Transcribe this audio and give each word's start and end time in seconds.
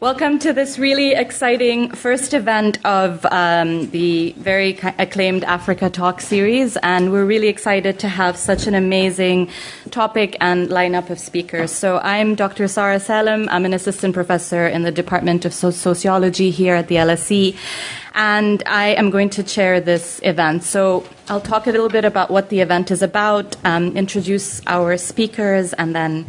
Welcome 0.00 0.38
to 0.40 0.52
this 0.52 0.78
really 0.78 1.14
exciting 1.14 1.90
first 1.90 2.32
event 2.32 2.78
of 2.84 3.26
um, 3.32 3.90
the 3.90 4.30
very 4.38 4.78
acclaimed 4.96 5.42
Africa 5.42 5.90
Talk 5.90 6.20
series. 6.20 6.76
And 6.84 7.10
we're 7.10 7.24
really 7.24 7.48
excited 7.48 7.98
to 7.98 8.08
have 8.08 8.36
such 8.36 8.68
an 8.68 8.76
amazing 8.76 9.50
topic 9.90 10.36
and 10.40 10.68
lineup 10.68 11.10
of 11.10 11.18
speakers. 11.18 11.72
So 11.72 11.98
I'm 11.98 12.36
Dr. 12.36 12.68
Sarah 12.68 13.00
Salem. 13.00 13.48
I'm 13.48 13.64
an 13.64 13.74
assistant 13.74 14.14
professor 14.14 14.68
in 14.68 14.82
the 14.82 14.92
Department 14.92 15.44
of 15.44 15.52
Sociology 15.52 16.52
here 16.52 16.76
at 16.76 16.86
the 16.86 16.94
LSE. 16.94 17.56
And 18.14 18.62
I 18.66 18.90
am 18.90 19.10
going 19.10 19.30
to 19.30 19.42
chair 19.42 19.80
this 19.80 20.20
event. 20.22 20.62
So 20.62 21.08
I'll 21.28 21.40
talk 21.40 21.66
a 21.66 21.72
little 21.72 21.88
bit 21.88 22.04
about 22.04 22.30
what 22.30 22.50
the 22.50 22.60
event 22.60 22.92
is 22.92 23.02
about, 23.02 23.56
um, 23.64 23.96
introduce 23.96 24.62
our 24.68 24.96
speakers, 24.96 25.72
and 25.72 25.92
then 25.92 26.24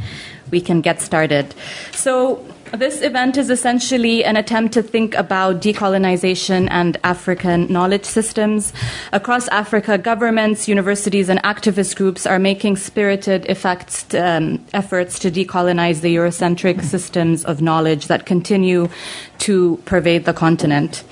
we 0.50 0.60
can 0.60 0.82
get 0.82 1.02
started. 1.02 1.54
So 1.92 2.44
this 2.74 3.02
event 3.02 3.38
is 3.38 3.50
essentially 3.50 4.24
an 4.24 4.38
attempt 4.38 4.74
to 4.74 4.84
think 4.84 5.16
about 5.16 5.62
decolonization 5.62 6.68
and 6.70 6.98
African 7.04 7.72
knowledge 7.72 8.06
systems. 8.06 8.74
Across 9.12 9.48
Africa, 9.50 9.98
governments, 9.98 10.68
universities, 10.68 11.30
and 11.30 11.42
activist 11.44 11.96
groups 11.96 12.26
are 12.26 12.40
making 12.40 12.78
spirited 12.78 13.46
effects, 13.48 14.14
um, 14.14 14.64
efforts 14.74 15.20
to 15.20 15.32
decolonize 15.32 16.02
the 16.02 16.16
Eurocentric 16.16 16.84
systems 16.84 17.44
of 17.46 17.62
knowledge 17.62 18.08
that 18.08 18.26
continue 18.26 18.88
to 19.40 19.78
pervade 19.86 20.26
the 20.26 20.34
continent. 20.34 21.04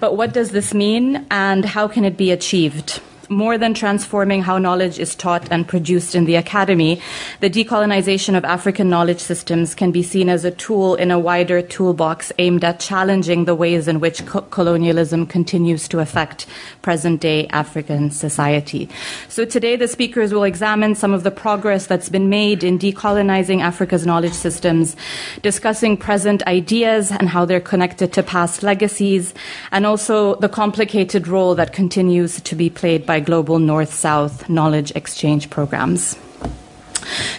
But 0.00 0.16
what 0.16 0.32
does 0.32 0.50
this 0.50 0.74
mean, 0.74 1.26
and 1.30 1.64
how 1.64 1.88
can 1.88 2.04
it 2.04 2.16
be 2.16 2.30
achieved? 2.30 3.00
More 3.28 3.58
than 3.58 3.74
transforming 3.74 4.42
how 4.42 4.58
knowledge 4.58 4.98
is 4.98 5.14
taught 5.14 5.48
and 5.50 5.66
produced 5.66 6.14
in 6.14 6.24
the 6.24 6.36
academy, 6.36 7.00
the 7.40 7.50
decolonization 7.50 8.36
of 8.36 8.44
African 8.44 8.88
knowledge 8.88 9.20
systems 9.20 9.74
can 9.74 9.92
be 9.92 10.02
seen 10.02 10.28
as 10.28 10.44
a 10.44 10.50
tool 10.50 10.94
in 10.94 11.10
a 11.10 11.18
wider 11.18 11.62
toolbox 11.62 12.32
aimed 12.38 12.64
at 12.64 12.80
challenging 12.80 13.44
the 13.44 13.54
ways 13.54 13.88
in 13.88 14.00
which 14.00 14.24
co- 14.26 14.42
colonialism 14.42 15.26
continues 15.26 15.88
to 15.88 15.98
affect 15.98 16.46
present 16.82 17.20
day 17.20 17.46
African 17.48 18.10
society. 18.10 18.88
So 19.28 19.44
today 19.44 19.76
the 19.76 19.88
speakers 19.88 20.32
will 20.32 20.44
examine 20.44 20.94
some 20.94 21.12
of 21.12 21.22
the 21.22 21.30
progress 21.30 21.86
that's 21.86 22.08
been 22.08 22.28
made 22.28 22.62
in 22.62 22.78
decolonizing 22.78 23.60
Africa's 23.60 24.06
knowledge 24.06 24.32
systems, 24.32 24.96
discussing 25.42 25.96
present 25.96 26.42
ideas 26.46 27.10
and 27.10 27.28
how 27.28 27.44
they're 27.44 27.60
connected 27.60 28.12
to 28.12 28.22
past 28.22 28.62
legacies, 28.62 29.34
and 29.72 29.86
also 29.86 30.36
the 30.36 30.48
complicated 30.48 31.28
role 31.28 31.54
that 31.54 31.72
continues 31.72 32.40
to 32.42 32.54
be 32.54 32.70
played 32.70 33.04
by 33.04 33.15
by 33.16 33.20
global 33.20 33.58
North 33.58 33.94
South 33.94 34.46
knowledge 34.46 34.92
exchange 34.94 35.48
programs. 35.48 36.18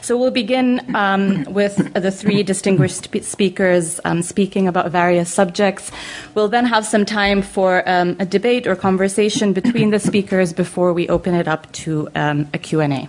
So 0.01 0.17
we'll 0.17 0.31
begin 0.31 0.95
um, 0.95 1.43
with 1.43 1.93
the 1.93 2.09
three 2.09 2.41
distinguished 2.41 3.13
speakers 3.23 3.99
um, 4.03 4.23
speaking 4.23 4.67
about 4.67 4.89
various 4.89 5.31
subjects. 5.31 5.91
We'll 6.33 6.47
then 6.47 6.65
have 6.65 6.83
some 6.83 7.05
time 7.05 7.43
for 7.43 7.87
um, 7.87 8.15
a 8.19 8.25
debate 8.25 8.65
or 8.65 8.75
conversation 8.75 9.53
between 9.53 9.91
the 9.91 9.99
speakers 9.99 10.51
before 10.51 10.93
we 10.93 11.07
open 11.09 11.35
it 11.35 11.47
up 11.47 11.71
to 11.83 12.09
um, 12.15 12.47
a 12.55 12.57
Q&A. 12.57 13.07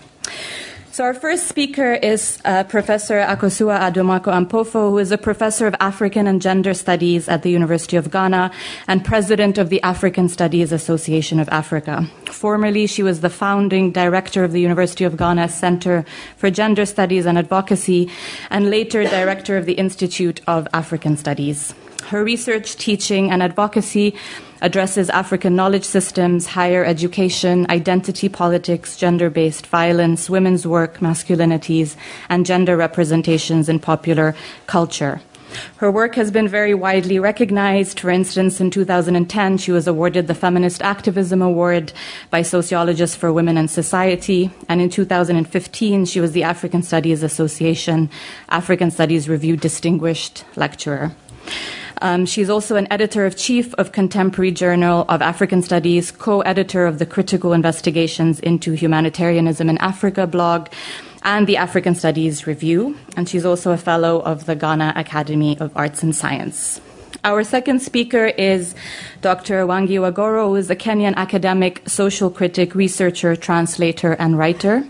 So 0.98 1.04
our 1.04 1.14
first 1.14 1.46
speaker 1.46 1.92
is 1.92 2.42
uh, 2.44 2.64
Professor 2.64 3.20
Akosua 3.20 3.78
Adomako 3.78 4.32
Ampofo, 4.34 4.90
who 4.90 4.98
is 4.98 5.12
a 5.12 5.16
professor 5.16 5.68
of 5.68 5.76
African 5.78 6.26
and 6.26 6.42
Gender 6.42 6.74
Studies 6.74 7.28
at 7.28 7.44
the 7.44 7.50
University 7.50 7.96
of 7.96 8.10
Ghana 8.10 8.50
and 8.88 9.04
president 9.04 9.58
of 9.58 9.68
the 9.68 9.80
African 9.82 10.28
Studies 10.28 10.72
Association 10.72 11.38
of 11.38 11.48
Africa. 11.50 12.04
Formerly, 12.24 12.88
she 12.88 13.04
was 13.04 13.20
the 13.20 13.30
founding 13.30 13.92
director 13.92 14.42
of 14.42 14.50
the 14.50 14.60
University 14.60 15.04
of 15.04 15.16
Ghana 15.16 15.50
Center 15.50 16.04
for 16.36 16.50
Gender 16.50 16.84
Studies 16.84 17.26
and 17.26 17.38
Advocacy, 17.38 18.10
and 18.50 18.68
later 18.68 19.04
director 19.04 19.56
of 19.56 19.66
the 19.66 19.74
Institute 19.74 20.40
of 20.48 20.66
African 20.74 21.16
Studies. 21.16 21.76
Her 22.06 22.24
research, 22.24 22.74
teaching, 22.74 23.30
and 23.30 23.40
advocacy 23.40 24.16
addresses 24.60 25.10
African 25.10 25.54
knowledge 25.56 25.84
systems, 25.84 26.46
higher 26.46 26.84
education, 26.84 27.66
identity 27.70 28.28
politics, 28.28 28.96
gender 28.96 29.30
based 29.30 29.66
violence, 29.66 30.28
women's 30.28 30.66
work, 30.66 30.98
masculinities, 30.98 31.96
and 32.28 32.46
gender 32.46 32.76
representations 32.76 33.68
in 33.68 33.78
popular 33.78 34.34
culture. 34.66 35.20
Her 35.76 35.90
work 35.90 36.14
has 36.16 36.30
been 36.30 36.48
very 36.48 36.74
widely 36.74 37.18
recognized. 37.18 38.00
For 38.00 38.10
instance, 38.10 38.60
in 38.60 38.70
2010, 38.70 39.58
she 39.58 39.72
was 39.72 39.86
awarded 39.86 40.26
the 40.26 40.34
Feminist 40.34 40.82
Activism 40.82 41.40
Award 41.40 41.92
by 42.30 42.42
Sociologists 42.42 43.16
for 43.16 43.32
Women 43.32 43.56
and 43.56 43.70
Society. 43.70 44.50
And 44.68 44.80
in 44.80 44.90
2015, 44.90 46.04
she 46.04 46.20
was 46.20 46.32
the 46.32 46.42
African 46.42 46.82
Studies 46.82 47.22
Association 47.22 48.10
African 48.50 48.90
Studies 48.90 49.28
Review 49.28 49.56
Distinguished 49.56 50.44
Lecturer. 50.56 51.12
Um, 52.00 52.26
she's 52.26 52.50
also 52.50 52.76
an 52.76 52.86
editor 52.90 53.26
of 53.26 53.36
chief 53.36 53.74
of 53.74 53.92
Contemporary 53.92 54.52
Journal 54.52 55.04
of 55.08 55.22
African 55.22 55.62
Studies, 55.62 56.10
co 56.10 56.40
editor 56.42 56.86
of 56.86 56.98
the 56.98 57.06
Critical 57.06 57.52
Investigations 57.52 58.40
into 58.40 58.72
Humanitarianism 58.72 59.68
in 59.68 59.78
Africa 59.78 60.26
blog, 60.26 60.68
and 61.22 61.46
the 61.46 61.56
African 61.56 61.94
Studies 61.94 62.46
Review. 62.46 62.96
And 63.16 63.28
she's 63.28 63.44
also 63.44 63.72
a 63.72 63.76
fellow 63.76 64.20
of 64.20 64.46
the 64.46 64.54
Ghana 64.54 64.92
Academy 64.96 65.58
of 65.58 65.76
Arts 65.76 66.02
and 66.02 66.14
Science. 66.14 66.80
Our 67.24 67.42
second 67.42 67.82
speaker 67.82 68.26
is 68.26 68.76
Dr. 69.22 69.66
Wangui 69.66 70.00
wa 70.00 70.10
Goro, 70.10 70.50
who 70.50 70.54
is 70.54 70.70
a 70.70 70.76
Kenyan 70.76 71.16
academic, 71.16 71.82
social 71.88 72.30
critic, 72.30 72.76
researcher, 72.76 73.34
translator, 73.34 74.12
and 74.12 74.38
writer. 74.38 74.84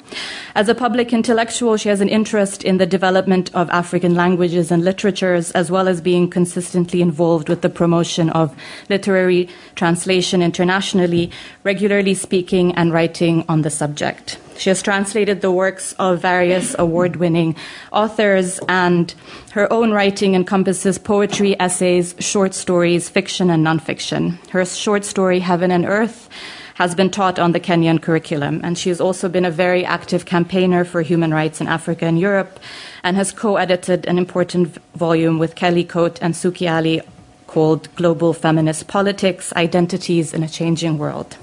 As 0.55 0.69
a 0.69 0.75
public 0.75 1.15
intellectual, 1.15 1.79
she 1.79 1.89
has 1.89 2.03
an 2.03 2.11
interest 2.11 2.65
in 2.65 2.77
the 2.77 2.85
development 2.85 3.51
of 3.55 3.71
African 3.71 4.15
languages 4.15 4.71
and 4.71 4.85
literatures, 4.85 5.53
as 5.53 5.71
well 5.71 5.89
as 5.89 6.03
being 6.03 6.29
consistently 6.29 7.01
involved 7.01 7.49
with 7.49 7.63
the 7.63 7.71
promotion 7.71 8.29
of 8.31 8.55
literary 8.91 9.49
translation 9.75 10.43
internationally, 10.43 11.31
regularly 11.65 12.13
speaking 12.13 12.75
and 12.75 12.93
writing 12.93 13.43
on 13.49 13.63
the 13.63 13.71
subject. 13.71 14.39
She 14.59 14.71
has 14.71 14.83
translated 14.83 15.41
the 15.41 15.53
works 15.53 15.95
of 16.01 16.21
various 16.21 16.75
award 16.77 17.15
winning 17.15 17.55
authors, 17.93 18.59
and 18.69 19.15
her 19.53 19.73
own 19.73 19.93
writing 19.93 20.35
encompasses 20.35 20.99
poetry, 20.99 21.59
essays, 21.61 22.17
short 22.19 22.55
stories, 22.55 23.09
fiction, 23.09 23.51
and 23.51 23.65
nonfiction. 23.65 24.37
Her 24.51 24.65
short 24.65 25.05
story, 25.05 25.39
Heaven 25.39 25.71
and 25.71 25.87
Earth, 25.87 26.29
has 26.75 26.97
been 26.97 27.09
taught 27.09 27.39
on 27.39 27.53
the 27.53 27.61
Kenyan 27.61 28.03
curriculum, 28.03 28.61
and 28.65 28.77
she 28.77 28.89
has 28.89 29.01
also 29.01 29.29
been 29.29 29.45
a 29.45 29.51
very 29.51 29.85
active 29.85 30.27
campaigner 30.27 30.85
for 30.85 31.03
human 31.03 31.33
rights 31.33 31.61
in 31.61 31.69
Africa 31.69 32.07
and 32.07 32.19
Europe, 32.19 32.59
and 33.05 33.17
has 33.17 33.31
co 33.31 33.57
edited 33.57 34.07
an 34.07 34.19
important 34.19 34.77
volume 34.97 35.39
with 35.39 35.55
Kelly 35.55 35.85
Coate 35.85 36.19
and 36.21 36.35
Suki 36.35 36.69
Ali 36.69 37.01
called 37.47 37.89
Global 37.95 38.33
Feminist 38.33 38.89
Politics 38.89 39.53
Identities 39.55 40.35
in 40.35 40.43
a 40.43 40.49
Changing 40.49 40.99
World. 40.99 41.37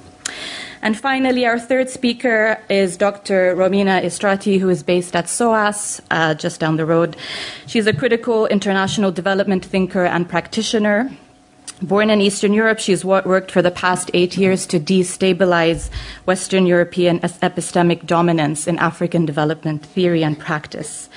And 0.86 0.96
finally, 0.96 1.48
our 1.48 1.58
third 1.58 1.90
speaker 1.90 2.60
is 2.70 2.96
Dr. 2.96 3.56
Romina 3.56 4.04
Istratii, 4.04 4.60
who 4.60 4.70
is 4.70 4.84
based 4.84 5.16
at 5.16 5.28
SOAS, 5.28 6.00
uh, 6.12 6.36
just 6.36 6.60
down 6.60 6.78
the 6.78 6.86
road. 6.86 7.18
She's 7.66 7.88
a 7.88 7.92
critical 7.92 8.46
international 8.46 9.12
development 9.12 9.66
thinker 9.66 10.06
and 10.06 10.30
practitioner. 10.30 11.10
Born 11.82 12.12
in 12.12 12.22
Eastern 12.22 12.54
Europe, 12.54 12.78
she's 12.78 13.04
worked 13.04 13.50
for 13.50 13.64
the 13.64 13.72
past 13.72 14.12
eight 14.14 14.38
years 14.38 14.68
to 14.68 14.80
destabilize 14.80 15.90
Western 16.26 16.68
European 16.68 17.18
epistemic 17.20 18.06
dominance 18.06 18.68
in 18.68 18.78
African 18.78 19.26
development 19.26 19.84
theory 19.84 20.24
and 20.24 20.38
practice. 20.38 21.10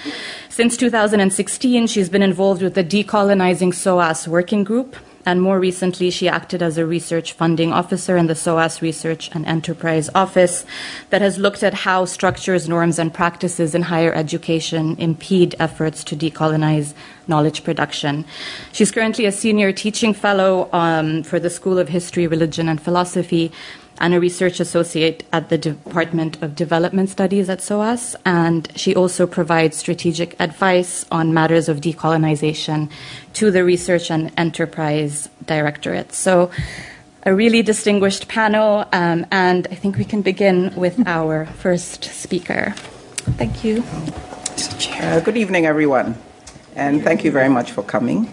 Since 0.48 0.78
2016, 0.78 1.88
she's 1.88 2.08
been 2.08 2.22
involved 2.22 2.62
with 2.62 2.72
the 2.72 2.82
Decolonizing 2.82 3.74
SOAS 3.74 4.26
Working 4.26 4.64
Group, 4.64 4.96
and 5.28 5.42
more 5.42 5.60
recently, 5.60 6.10
she 6.10 6.26
acted 6.26 6.62
as 6.62 6.78
a 6.78 6.86
research 6.86 7.34
funding 7.34 7.70
officer 7.70 8.16
in 8.16 8.28
the 8.28 8.34
SOAS 8.34 8.80
Research 8.80 9.28
and 9.34 9.44
Enterprise 9.44 10.08
Office 10.14 10.64
that 11.10 11.20
has 11.20 11.36
looked 11.36 11.62
at 11.62 11.74
how 11.74 12.06
structures, 12.06 12.66
norms, 12.66 12.98
and 12.98 13.12
practices 13.12 13.74
in 13.74 13.82
higher 13.82 14.14
education 14.14 14.96
impede 14.98 15.54
efforts 15.58 16.02
to 16.04 16.16
decolonize 16.16 16.94
knowledge 17.26 17.62
production. 17.62 18.24
She's 18.72 18.90
currently 18.90 19.26
a 19.26 19.32
senior 19.32 19.70
teaching 19.70 20.14
fellow 20.14 20.70
um, 20.72 21.22
for 21.24 21.38
the 21.38 21.50
School 21.50 21.78
of 21.78 21.90
History, 21.90 22.26
Religion, 22.26 22.66
and 22.66 22.80
Philosophy 22.80 23.52
and 24.00 24.14
a 24.14 24.20
research 24.20 24.60
associate 24.60 25.24
at 25.32 25.48
the 25.48 25.58
Department 25.58 26.42
of 26.42 26.54
Development 26.54 27.08
Studies 27.08 27.48
at 27.48 27.60
SOAS. 27.60 28.16
And 28.24 28.68
she 28.76 28.94
also 28.94 29.26
provides 29.26 29.76
strategic 29.76 30.40
advice 30.40 31.04
on 31.10 31.34
matters 31.34 31.68
of 31.68 31.80
decolonization 31.80 32.90
to 33.34 33.50
the 33.50 33.64
Research 33.64 34.10
and 34.10 34.32
Enterprise 34.36 35.28
Directorate. 35.46 36.12
So, 36.12 36.50
a 37.24 37.34
really 37.34 37.62
distinguished 37.62 38.28
panel, 38.28 38.86
um, 38.92 39.26
and 39.30 39.66
I 39.70 39.74
think 39.74 39.98
we 39.98 40.04
can 40.04 40.22
begin 40.22 40.74
with 40.76 41.06
our 41.06 41.46
first 41.46 42.04
speaker. 42.04 42.72
Thank 43.36 43.64
you. 43.64 43.82
Uh, 45.00 45.20
good 45.20 45.36
evening, 45.36 45.66
everyone, 45.66 46.16
and 46.74 47.02
thank 47.02 47.24
you 47.24 47.30
very 47.30 47.48
much 47.48 47.72
for 47.72 47.82
coming 47.82 48.32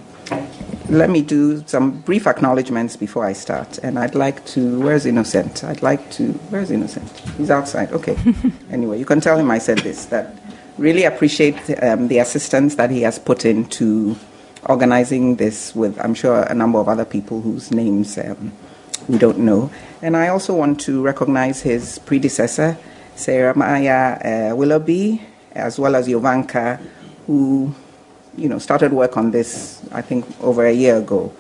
let 0.90 1.10
me 1.10 1.22
do 1.22 1.64
some 1.68 2.02
brief 2.02 2.28
acknowledgements 2.28 2.96
before 2.96 3.26
I 3.26 3.34
start. 3.34 3.78
And 3.80 3.98
I'd 3.98 4.16
like 4.16 4.46
to, 4.48 4.80
where's 4.80 5.06
Innocent? 5.06 5.64
I'd 5.64 5.82
like 5.82 6.12
to, 6.12 6.32
where's 6.50 6.72
Innocent? 6.72 7.10
He's 7.38 7.52
outside. 7.52 7.92
Okay. 7.92 8.18
anyway, 8.72 9.00
you 9.00 9.06
can 9.06 9.20
tell 9.22 9.38
him 9.38 9.52
I 9.52 9.58
said 9.58 9.80
this, 9.80 10.06
that 10.08 10.36
really 10.78 11.04
appreciate 11.04 11.58
um, 11.84 12.08
the 12.08 12.20
assistance 12.20 12.76
that 12.76 12.92
he 12.92 13.02
has 13.02 13.18
put 13.18 13.46
into 13.46 14.16
organizing 14.68 15.36
this 15.36 15.76
with, 15.76 16.00
I'm 16.00 16.14
sure, 16.14 16.42
a 16.44 16.54
number 16.54 16.80
of 16.80 16.90
other 16.90 17.06
people 17.06 17.42
whose 17.42 17.72
names 17.72 18.18
um, 18.18 18.52
we 19.08 19.18
don't 19.18 19.40
know. 19.40 19.72
And 20.02 20.18
I 20.18 20.30
also 20.30 20.56
want 20.56 20.80
to 20.82 21.02
recognize 21.02 21.62
his 21.62 22.00
predecessor, 22.00 22.78
Sarah 23.16 23.56
Maya 23.56 24.52
uh, 24.52 24.56
Willoughby, 24.56 25.22
as 25.52 25.80
well 25.80 25.96
as 25.96 26.08
Jovanka, 26.08 26.82
who 27.28 27.74
you 28.38 28.50
know, 28.50 28.60
started 28.60 28.92
work 28.92 29.18
on 29.18 29.32
this, 29.32 29.82
I 29.92 30.02
think, 30.02 30.26
over 30.42 30.66
a 30.66 30.74
year 30.74 30.98
ago. 30.98 31.34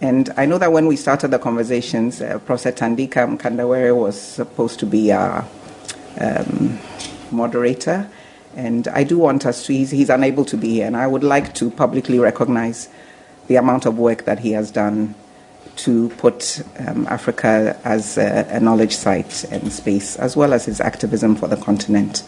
And 0.00 0.30
I 0.36 0.46
know 0.46 0.58
that 0.58 0.72
when 0.72 0.86
we 0.86 0.96
started 0.96 1.28
the 1.28 1.38
conversations, 1.38 2.20
uh, 2.20 2.38
Professor 2.40 2.72
Thandika 2.72 3.38
Mkandawire 3.38 3.96
was 3.96 4.20
supposed 4.20 4.80
to 4.80 4.86
be 4.86 5.12
our 5.12 5.46
um, 6.20 6.78
moderator. 7.30 8.10
And 8.56 8.88
I 8.88 9.04
do 9.04 9.18
want 9.18 9.46
us 9.46 9.66
to, 9.66 9.72
he's, 9.72 9.90
he's 9.90 10.10
unable 10.10 10.44
to 10.46 10.56
be 10.56 10.74
here, 10.74 10.86
and 10.86 10.96
I 10.96 11.06
would 11.06 11.24
like 11.24 11.54
to 11.54 11.70
publicly 11.70 12.18
recognize 12.18 12.88
the 13.46 13.56
amount 13.56 13.86
of 13.86 13.98
work 13.98 14.24
that 14.24 14.40
he 14.40 14.52
has 14.52 14.70
done 14.70 15.14
to 15.74 16.10
put 16.10 16.62
um, 16.78 17.06
Africa 17.06 17.78
as 17.84 18.18
a, 18.18 18.46
a, 18.50 18.60
knowledge 18.60 18.94
site 18.94 19.44
and 19.44 19.72
space, 19.72 20.16
as 20.16 20.36
well 20.36 20.52
as 20.52 20.66
his 20.66 20.80
activism 20.80 21.34
for 21.34 21.48
the 21.48 21.56
continent 21.56 22.24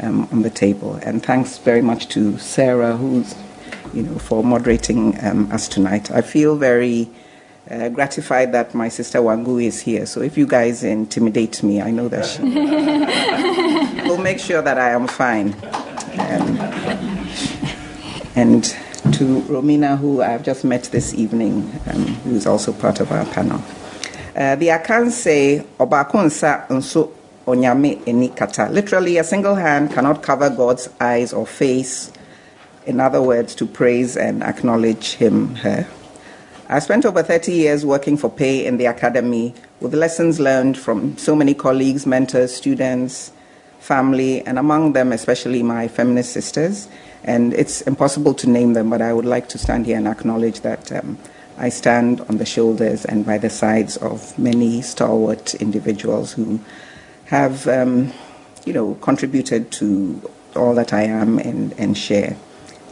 um, 0.00 0.28
on 0.32 0.42
the 0.42 0.50
table. 0.50 0.96
And 0.96 1.22
thanks 1.22 1.58
very 1.58 1.82
much 1.82 2.08
to 2.08 2.38
Sarah, 2.38 2.96
who's, 2.96 3.34
you 3.92 4.02
know, 4.02 4.18
for 4.18 4.44
moderating 4.44 5.16
um, 5.24 5.50
us 5.52 5.68
tonight. 5.68 6.10
I 6.10 6.22
feel 6.22 6.56
very 6.56 7.08
uh, 7.70 7.88
gratified 7.88 8.52
that 8.52 8.74
my 8.74 8.88
sister 8.88 9.18
Wangui 9.18 9.64
is 9.64 9.80
here. 9.80 10.06
So 10.06 10.20
if 10.20 10.38
you 10.38 10.46
guys 10.46 10.84
intimidate 10.84 11.62
me, 11.62 11.82
I 11.82 11.90
know 11.90 12.08
that 12.08 12.26
she 12.26 12.42
will 14.08 14.18
make 14.18 14.38
sure 14.38 14.62
that 14.62 14.78
I 14.78 14.90
am 14.90 15.06
fine. 15.08 15.54
Um, 16.18 16.58
and 18.36 18.64
to 19.12 19.40
Romina, 19.42 19.98
who 19.98 20.22
I've 20.22 20.42
just 20.42 20.64
met 20.64 20.84
this 20.84 21.14
evening, 21.14 21.72
um, 21.86 22.04
who 22.24 22.34
is 22.34 22.46
also 22.46 22.72
part 22.72 23.00
of 23.00 23.10
our 23.10 23.24
panel. 23.26 23.62
Uh, 24.36 24.54
the 24.56 24.68
Akan 24.68 25.10
say, 25.10 25.64
Obakunsa 25.78 26.68
nso 26.68 27.10
onyame 27.46 28.02
enikata. 28.04 28.70
Literally, 28.70 29.18
a 29.18 29.24
single 29.24 29.54
hand 29.54 29.92
cannot 29.92 30.22
cover 30.22 30.50
God's 30.50 30.88
eyes 31.00 31.32
or 31.32 31.46
face. 31.46 32.12
In 32.86 33.00
other 33.00 33.22
words, 33.22 33.54
to 33.56 33.66
praise 33.66 34.16
and 34.16 34.42
acknowledge 34.42 35.14
him, 35.14 35.54
her. 35.56 35.86
I 36.68 36.80
spent 36.80 37.06
over 37.06 37.22
30 37.22 37.52
years 37.52 37.86
working 37.86 38.16
for 38.16 38.28
Pay 38.28 38.66
in 38.66 38.76
the 38.76 38.86
academy 38.86 39.54
with 39.80 39.94
lessons 39.94 40.40
learned 40.40 40.76
from 40.76 41.16
so 41.16 41.36
many 41.36 41.54
colleagues, 41.54 42.06
mentors, 42.06 42.54
students, 42.54 43.30
family, 43.78 44.44
and 44.44 44.58
among 44.58 44.92
them, 44.92 45.12
especially 45.12 45.62
my 45.62 45.86
feminist 45.86 46.32
sisters. 46.32 46.88
And 47.22 47.54
it's 47.54 47.82
impossible 47.82 48.34
to 48.34 48.48
name 48.48 48.72
them, 48.72 48.90
but 48.90 49.00
I 49.00 49.12
would 49.12 49.24
like 49.24 49.48
to 49.50 49.58
stand 49.58 49.86
here 49.86 49.96
and 49.96 50.08
acknowledge 50.08 50.62
that 50.62 50.90
um, 50.90 51.18
I 51.56 51.68
stand 51.68 52.20
on 52.22 52.38
the 52.38 52.44
shoulders 52.44 53.04
and 53.04 53.24
by 53.24 53.38
the 53.38 53.50
sides 53.50 53.96
of 53.98 54.36
many 54.36 54.82
stalwart 54.82 55.54
individuals 55.54 56.32
who 56.32 56.60
have, 57.26 57.66
um, 57.68 58.12
you 58.64 58.72
know, 58.72 58.94
contributed 58.96 59.70
to 59.72 60.30
all 60.54 60.74
that 60.74 60.92
I 60.92 61.02
am 61.02 61.38
and, 61.38 61.72
and 61.78 61.96
share. 61.96 62.36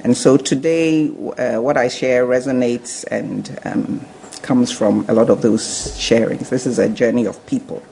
And 0.02 0.16
so 0.16 0.36
today, 0.36 1.08
uh, 1.08 1.60
what 1.60 1.76
I 1.76 1.88
share 1.88 2.26
resonates 2.26 3.04
and 3.10 3.58
um, 3.64 4.06
comes 4.42 4.70
from 4.70 5.06
a 5.08 5.14
lot 5.14 5.30
of 5.30 5.40
those 5.40 5.62
sharings. 5.96 6.50
This 6.50 6.66
is 6.66 6.78
a 6.78 6.88
journey 6.88 7.24
of 7.24 7.44
people. 7.46 7.82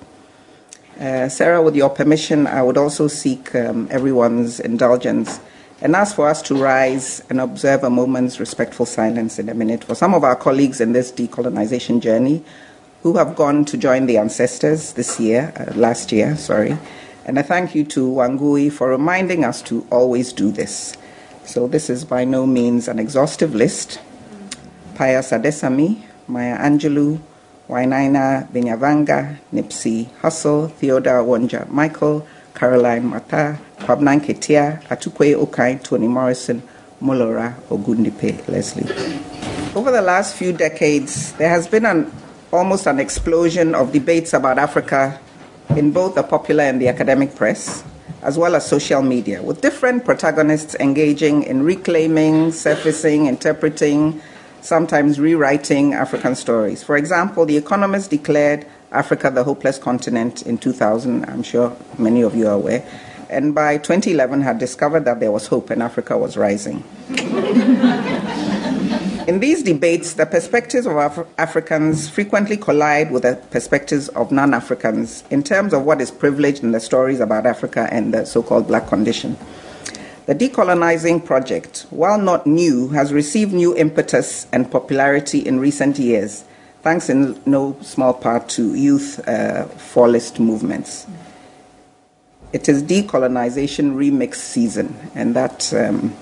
Uh, 1.00 1.28
Sarah, 1.28 1.62
with 1.62 1.74
your 1.74 1.88
permission, 1.88 2.46
I 2.46 2.62
would 2.62 2.76
also 2.76 3.08
seek 3.08 3.54
um, 3.54 3.88
everyone's 3.90 4.60
indulgence 4.60 5.40
and 5.80 5.96
ask 5.96 6.14
for 6.14 6.28
us 6.28 6.42
to 6.42 6.54
rise 6.54 7.22
and 7.30 7.40
observe 7.40 7.82
a 7.82 7.90
moment's 7.90 8.38
respectful 8.38 8.86
silence 8.86 9.38
in 9.38 9.48
a 9.48 9.54
minute 9.54 9.82
for 9.82 9.94
some 9.94 10.14
of 10.14 10.22
our 10.22 10.36
colleagues 10.36 10.80
in 10.80 10.92
this 10.92 11.10
decolonization 11.10 12.00
journey 12.00 12.44
who 13.02 13.16
have 13.16 13.34
gone 13.34 13.64
to 13.64 13.76
join 13.76 14.06
the 14.06 14.16
ancestors 14.18 14.92
this 14.92 15.18
year, 15.18 15.52
uh, 15.56 15.72
last 15.74 16.12
year, 16.12 16.36
sorry. 16.36 16.78
And 17.24 17.38
I 17.38 17.42
thank 17.42 17.74
you 17.74 17.84
to 17.84 18.06
Wangui 18.06 18.70
for 18.70 18.88
reminding 18.88 19.44
us 19.44 19.62
to 19.62 19.86
always 19.90 20.32
do 20.32 20.50
this. 20.50 20.96
So 21.44 21.66
this 21.66 21.90
is 21.90 22.04
by 22.04 22.24
no 22.24 22.46
means 22.46 22.88
an 22.88 22.98
exhaustive 22.98 23.54
list. 23.54 24.00
Pius 24.94 25.30
Adesanmi, 25.30 26.02
Maya 26.28 26.56
Angelou, 26.58 27.20
Wainaina 27.68 28.48
Binyavanga, 28.50 29.38
Nipsey 29.52 30.08
Hussle, 30.20 30.70
Theodore 30.72 31.24
Wonja 31.24 31.68
Michael, 31.68 32.26
Caroline 32.54 33.06
Mata, 33.06 33.58
Kwabena 33.78 34.20
Nketia, 34.20 34.82
Atukwei 34.84 35.34
Okai, 35.34 35.82
Toni 35.82 36.06
Morrison, 36.06 36.62
Molara 37.00 37.54
Ogundipe, 37.68 38.46
Leslie. 38.48 38.86
Over 39.74 39.90
the 39.90 40.02
last 40.02 40.36
few 40.36 40.52
decades, 40.52 41.32
there 41.32 41.48
has 41.48 41.66
been 41.66 41.86
an 41.86 42.12
almost 42.52 42.86
an 42.86 43.00
explosion 43.00 43.74
of 43.74 43.92
debates 43.92 44.34
about 44.34 44.58
Africa 44.58 45.18
in 45.70 45.90
both 45.90 46.14
the 46.14 46.22
popular 46.22 46.64
and 46.64 46.80
the 46.80 46.86
academic 46.88 47.34
press, 47.34 47.82
as 48.22 48.36
well 48.36 48.54
as 48.54 48.66
social 48.66 49.02
media, 49.02 49.42
with 49.42 49.62
different 49.62 50.04
protagonists 50.04 50.74
engaging 50.76 51.42
in 51.44 51.62
reclaiming, 51.62 52.52
surfacing, 52.52 53.26
interpreting, 53.26 54.20
sometimes 54.60 55.18
rewriting 55.18 55.94
African 55.94 56.34
stories. 56.34 56.82
For 56.82 56.96
example, 56.96 57.46
The 57.46 57.56
Economist 57.56 58.10
declared 58.10 58.66
Africa 58.92 59.30
the 59.30 59.44
hopeless 59.44 59.78
continent 59.78 60.42
in 60.42 60.58
2000, 60.58 61.24
I'm 61.24 61.42
sure 61.42 61.74
many 61.98 62.20
of 62.20 62.36
you 62.36 62.46
are 62.48 62.54
aware, 62.54 62.84
and 63.30 63.54
by 63.54 63.78
2011 63.78 64.42
had 64.42 64.58
discovered 64.58 65.06
that 65.06 65.20
there 65.20 65.32
was 65.32 65.46
hope 65.46 65.70
and 65.70 65.82
Africa 65.82 66.18
was 66.18 66.36
rising. 66.36 66.84
In 69.28 69.38
these 69.38 69.62
debates, 69.62 70.14
the 70.14 70.26
perspectives 70.26 70.84
of 70.84 70.96
Af- 70.96 71.26
Africans 71.38 72.08
frequently 72.08 72.56
collide 72.56 73.12
with 73.12 73.22
the 73.22 73.36
perspectives 73.50 74.08
of 74.08 74.32
non 74.32 74.52
Africans 74.52 75.22
in 75.30 75.44
terms 75.44 75.72
of 75.72 75.84
what 75.84 76.00
is 76.00 76.10
privileged 76.10 76.64
in 76.64 76.72
the 76.72 76.80
stories 76.80 77.20
about 77.20 77.46
Africa 77.46 77.88
and 77.92 78.12
the 78.12 78.24
so 78.24 78.42
called 78.42 78.66
black 78.66 78.88
condition. 78.88 79.36
The 80.26 80.34
decolonizing 80.34 81.24
project, 81.24 81.86
while 81.90 82.18
not 82.18 82.46
new, 82.48 82.88
has 82.88 83.12
received 83.12 83.52
new 83.52 83.76
impetus 83.76 84.48
and 84.52 84.68
popularity 84.68 85.38
in 85.38 85.60
recent 85.60 86.00
years, 86.00 86.44
thanks 86.82 87.08
in 87.08 87.40
no 87.46 87.76
small 87.80 88.14
part 88.14 88.48
to 88.50 88.74
youth 88.74 89.20
uh, 89.28 89.66
fallist 89.76 90.40
movements. 90.40 91.06
It 92.52 92.68
is 92.68 92.82
decolonization 92.82 93.94
remix 93.94 94.34
season, 94.34 94.96
and 95.14 95.34
that 95.36 95.72
um, 95.72 96.16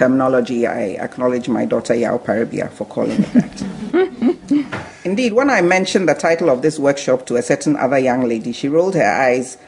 terminology, 0.00 0.66
I 0.66 0.96
acknowledge 1.06 1.46
my 1.50 1.66
daughter 1.66 1.94
Yao 1.94 2.16
Paribia 2.16 2.70
for 2.70 2.86
calling 2.86 3.22
it 3.22 3.32
that. 3.34 4.94
Indeed, 5.04 5.34
when 5.34 5.50
I 5.50 5.60
mentioned 5.60 6.08
the 6.08 6.14
title 6.14 6.48
of 6.48 6.62
this 6.62 6.78
workshop 6.78 7.26
to 7.26 7.36
a 7.36 7.42
certain 7.42 7.76
other 7.76 7.98
young 7.98 8.26
lady, 8.26 8.52
she 8.52 8.66
rolled 8.68 8.94
her 8.94 9.12
eyes. 9.28 9.58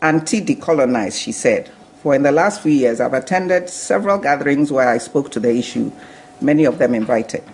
Anti 0.00 0.40
decolonize, 0.40 1.20
she 1.22 1.32
said. 1.32 1.70
For 2.02 2.14
in 2.14 2.22
the 2.22 2.32
last 2.32 2.62
few 2.62 2.72
years, 2.72 2.98
I've 2.98 3.12
attended 3.12 3.68
several 3.68 4.16
gatherings 4.16 4.72
where 4.72 4.88
I 4.88 4.96
spoke 4.96 5.30
to 5.32 5.40
the 5.40 5.54
issue, 5.54 5.92
many 6.40 6.64
of 6.64 6.78
them 6.78 6.94
invited. 6.94 7.44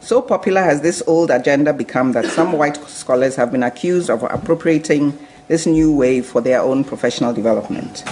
So 0.00 0.22
popular 0.22 0.62
has 0.62 0.80
this 0.80 1.02
old 1.06 1.30
agenda 1.30 1.74
become 1.74 2.12
that 2.12 2.24
some 2.24 2.52
white 2.52 2.76
scholars 2.88 3.36
have 3.36 3.52
been 3.52 3.62
accused 3.62 4.08
of 4.08 4.22
appropriating 4.22 5.18
this 5.48 5.66
new 5.66 5.94
wave 5.94 6.24
for 6.24 6.40
their 6.40 6.62
own 6.62 6.84
professional 6.84 7.34
development. 7.34 8.02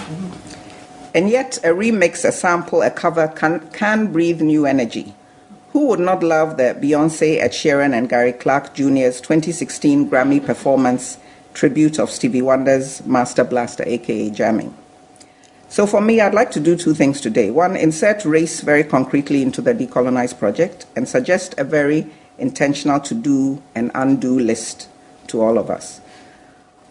And 1.14 1.28
yet, 1.28 1.58
a 1.58 1.68
remix, 1.68 2.24
a 2.24 2.32
sample, 2.32 2.82
a 2.82 2.90
cover 2.90 3.28
can, 3.28 3.68
can 3.70 4.12
breathe 4.12 4.40
new 4.40 4.64
energy. 4.64 5.14
Who 5.72 5.86
would 5.88 6.00
not 6.00 6.22
love 6.22 6.56
the 6.56 6.76
Beyonce, 6.80 7.40
Ed 7.40 7.52
Sheeran, 7.52 7.92
and 7.92 8.08
Gary 8.08 8.32
Clark 8.32 8.74
Jr.'s 8.74 9.20
2016 9.20 10.08
Grammy 10.10 10.44
performance 10.44 11.18
tribute 11.54 11.98
of 11.98 12.10
Stevie 12.10 12.42
Wonder's 12.42 13.04
Master 13.06 13.44
Blaster, 13.44 13.84
aka 13.86 14.30
Jamming? 14.30 14.74
So, 15.68 15.86
for 15.86 16.00
me, 16.00 16.20
I'd 16.20 16.34
like 16.34 16.50
to 16.52 16.60
do 16.60 16.76
two 16.76 16.94
things 16.94 17.20
today. 17.20 17.50
One, 17.50 17.76
insert 17.76 18.24
race 18.24 18.60
very 18.60 18.82
concretely 18.82 19.42
into 19.42 19.62
the 19.62 19.72
Decolonize 19.72 20.36
project 20.36 20.86
and 20.96 21.08
suggest 21.08 21.54
a 21.58 21.64
very 21.64 22.08
intentional 22.38 22.98
to 23.00 23.14
do 23.14 23.62
and 23.74 23.92
undo 23.94 24.38
list 24.38 24.88
to 25.28 25.40
all 25.40 25.58
of 25.58 25.70
us. 25.70 26.00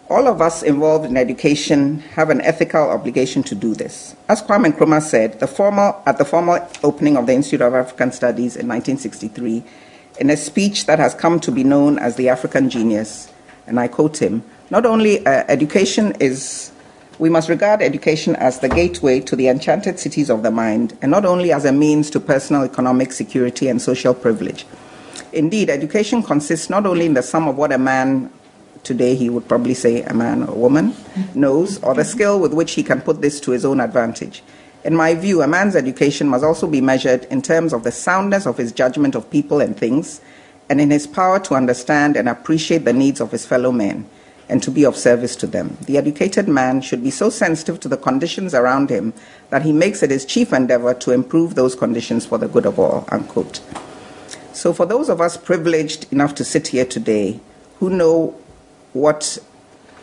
All 0.10 0.28
of 0.28 0.42
us 0.42 0.64
involved 0.64 1.06
in 1.06 1.18
education 1.18 2.00
have 2.16 2.32
an 2.32 2.42
ethical 2.42 2.90
obligation 2.90 3.44
to 3.44 3.54
do 3.54 3.76
this. 3.76 4.16
As 4.28 4.42
Kwame 4.42 4.74
Nkrumah 4.74 5.04
said 5.04 5.40
the 5.40 5.46
formal, 5.46 6.02
at 6.08 6.18
the 6.18 6.26
formal 6.26 6.68
opening 6.84 7.16
of 7.16 7.28
the 7.28 7.34
Institute 7.34 7.62
of 7.62 7.76
African 7.76 8.12
Studies 8.12 8.56
in 8.56 8.68
1963, 8.68 9.64
in 10.20 10.32
a 10.32 10.36
speech 10.36 10.88
that 10.88 10.98
has 10.98 11.14
come 11.14 11.40
to 11.42 11.52
be 11.52 11.64
known 11.64 12.00
as 12.00 12.16
the 12.16 12.28
African 12.28 12.72
Genius, 12.72 13.32
and 13.68 13.80
I 13.80 13.88
quote 13.88 14.20
him 14.20 14.44
Not 14.72 14.88
only 14.88 15.24
uh, 15.28 15.44
education 15.48 16.16
is, 16.20 16.72
we 17.20 17.30
must 17.30 17.48
regard 17.48 17.84
education 17.84 18.36
as 18.38 18.62
the 18.62 18.70
gateway 18.70 19.20
to 19.20 19.36
the 19.36 19.48
enchanted 19.48 20.00
cities 20.00 20.32
of 20.32 20.42
the 20.42 20.50
mind, 20.50 20.98
and 21.04 21.12
not 21.12 21.24
only 21.24 21.52
as 21.52 21.66
a 21.66 21.72
means 21.72 22.10
to 22.10 22.20
personal 22.20 22.64
economic 22.64 23.12
security 23.12 23.68
and 23.68 23.80
social 23.80 24.16
privilege. 24.16 24.66
Indeed, 25.34 25.70
education 25.70 26.24
consists 26.24 26.68
not 26.68 26.88
only 26.88 27.06
in 27.06 27.14
the 27.14 27.22
sum 27.22 27.48
of 27.48 27.58
what 27.58 27.72
a 27.72 27.78
man 27.78 28.32
today 28.84 29.16
he 29.16 29.30
would 29.30 29.48
probably 29.48 29.74
say 29.74 30.04
a 30.04 30.14
man 30.14 30.44
or 30.44 30.56
woman 30.56 30.96
knows, 31.36 31.82
or 31.84 31.94
the 31.94 32.06
skill 32.06 32.40
with 32.40 32.54
which 32.54 32.74
he 32.74 32.84
can 32.84 33.02
put 33.02 33.22
this 33.22 33.40
to 33.42 33.52
his 33.52 33.66
own 33.66 33.80
advantage. 33.80 34.44
In 34.84 34.96
my 34.96 35.14
view, 35.14 35.42
a 35.42 35.48
man's 35.48 35.76
education 35.76 36.30
must 36.30 36.44
also 36.44 36.66
be 36.66 36.82
measured 36.82 37.26
in 37.26 37.42
terms 37.42 37.74
of 37.74 37.84
the 37.84 37.92
soundness 37.92 38.46
of 38.46 38.58
his 38.58 38.72
judgment 38.72 39.16
of 39.16 39.30
people 39.30 39.60
and 39.62 39.78
things, 39.78 40.22
and 40.70 40.80
in 40.80 40.92
his 40.92 41.08
power 41.08 41.40
to 41.40 41.56
understand 41.56 42.16
and 42.16 42.30
appreciate 42.30 42.86
the 42.86 42.94
needs 42.94 43.20
of 43.20 43.32
his 43.32 43.46
fellow 43.46 43.72
men 43.72 44.08
and 44.50 44.64
to 44.64 44.72
be 44.72 44.84
of 44.84 44.98
service 44.98 45.36
to 45.36 45.48
them. 45.48 45.78
The 45.86 45.98
educated 45.98 46.48
man 46.48 46.82
should 46.82 47.04
be 47.04 47.12
so 47.12 47.30
sensitive 47.30 47.80
to 47.82 47.88
the 47.88 47.98
conditions 47.98 48.56
around 48.56 48.90
him 48.90 49.14
that 49.52 49.62
he 49.62 49.72
makes 49.72 50.02
it 50.02 50.10
his 50.10 50.26
chief 50.26 50.52
endeavor 50.52 50.94
to 50.96 51.12
improve 51.12 51.56
those 51.56 51.76
conditions 51.76 52.26
for 52.26 52.38
the 52.38 52.48
good 52.48 52.66
of 52.66 52.80
all. 52.80 53.06
Unquote. 53.12 53.62
So, 54.54 54.74
for 54.74 54.86
those 54.86 55.08
of 55.08 55.22
us 55.22 55.38
privileged 55.38 56.12
enough 56.12 56.36
to 56.36 56.44
sit 56.44 56.70
here 56.70 56.86
today 56.86 57.40
who 57.80 57.90
know 57.90 58.36
what 58.94 59.40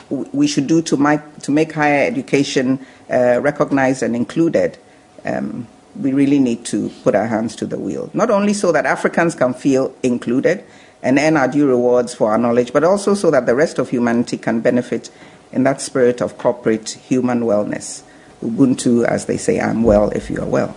we 0.08 0.46
should 0.46 0.66
do 0.66 0.82
to 0.82 0.96
make, 0.96 1.20
to 1.42 1.50
make 1.50 1.72
higher 1.72 2.06
education 2.06 2.84
uh, 3.10 3.40
recognized 3.40 4.02
and 4.02 4.14
included, 4.14 4.78
um, 5.24 5.66
we 6.00 6.12
really 6.12 6.38
need 6.38 6.64
to 6.66 6.90
put 7.02 7.14
our 7.14 7.26
hands 7.26 7.56
to 7.56 7.66
the 7.66 7.78
wheel. 7.78 8.10
Not 8.14 8.30
only 8.30 8.52
so 8.52 8.72
that 8.72 8.86
Africans 8.86 9.34
can 9.34 9.54
feel 9.54 9.94
included 10.02 10.64
and 11.02 11.18
earn 11.18 11.36
our 11.36 11.48
due 11.48 11.66
rewards 11.66 12.14
for 12.14 12.30
our 12.30 12.38
knowledge, 12.38 12.72
but 12.72 12.84
also 12.84 13.14
so 13.14 13.30
that 13.30 13.46
the 13.46 13.54
rest 13.54 13.78
of 13.78 13.90
humanity 13.90 14.38
can 14.38 14.60
benefit 14.60 15.10
in 15.52 15.64
that 15.64 15.80
spirit 15.80 16.20
of 16.20 16.38
corporate 16.38 16.90
human 16.90 17.42
wellness. 17.42 18.02
Ubuntu, 18.42 19.04
as 19.04 19.26
they 19.26 19.36
say, 19.36 19.60
I'm 19.60 19.82
well 19.82 20.10
if 20.10 20.30
you 20.30 20.40
are 20.40 20.46
well. 20.46 20.76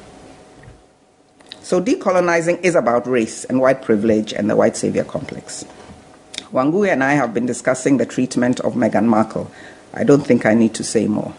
So, 1.62 1.82
decolonizing 1.82 2.64
is 2.64 2.74
about 2.74 3.06
race 3.06 3.46
and 3.46 3.60
white 3.60 3.84
privilege 3.84 4.34
and 4.34 4.50
the 4.50 4.56
white 4.56 4.76
savior 4.76 5.04
complex. 5.04 5.66
Wangui 6.52 6.92
and 6.92 7.04
I 7.04 7.14
have 7.14 7.34
been 7.34 7.46
discussing 7.46 7.98
the 7.98 8.08
treatment 8.08 8.60
of 8.62 8.74
Meghan 8.74 9.06
Markle. 9.06 9.52
I 9.94 10.04
don't 10.04 10.26
think 10.26 10.46
I 10.46 10.56
need 10.56 10.74
to 10.76 10.84
say 10.84 11.08
more. 11.08 11.36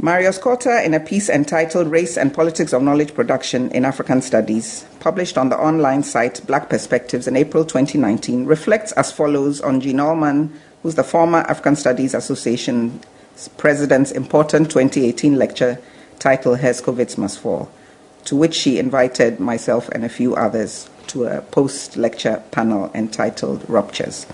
Marius 0.00 0.38
Kothor, 0.38 0.84
in 0.84 0.94
a 0.94 1.00
piece 1.00 1.28
entitled 1.28 1.90
Race 1.90 2.16
and 2.16 2.32
Politics 2.32 2.72
of 2.72 2.82
Knowledge 2.82 3.14
Production 3.14 3.68
in 3.72 3.84
African 3.84 4.22
Studies, 4.22 4.86
published 5.00 5.36
on 5.36 5.48
the 5.48 5.58
online 5.58 6.04
site 6.04 6.46
Black 6.46 6.70
Perspectives 6.70 7.26
in 7.26 7.34
April 7.34 7.64
2019, 7.64 8.44
reflects 8.46 8.92
as 8.92 9.10
follows 9.10 9.60
on 9.60 9.80
Jean 9.80 9.98
Allman, 9.98 10.52
who's 10.84 10.94
the 10.94 11.02
former 11.02 11.38
African 11.38 11.74
Studies 11.74 12.14
Association 12.14 13.00
president's 13.56 14.12
important 14.12 14.70
2018 14.70 15.36
lecture 15.36 15.80
titled 16.20 16.60
Herskovits 16.60 17.18
Must 17.18 17.40
Fall, 17.40 17.68
to 18.26 18.36
which 18.36 18.54
she 18.54 18.78
invited 18.78 19.40
myself 19.40 19.88
and 19.88 20.04
a 20.04 20.08
few 20.08 20.36
others 20.36 20.88
to 21.08 21.24
a 21.24 21.42
post 21.42 21.96
lecture 21.96 22.42
panel 22.50 22.90
entitled 22.94 23.68
Ruptures. 23.68 24.26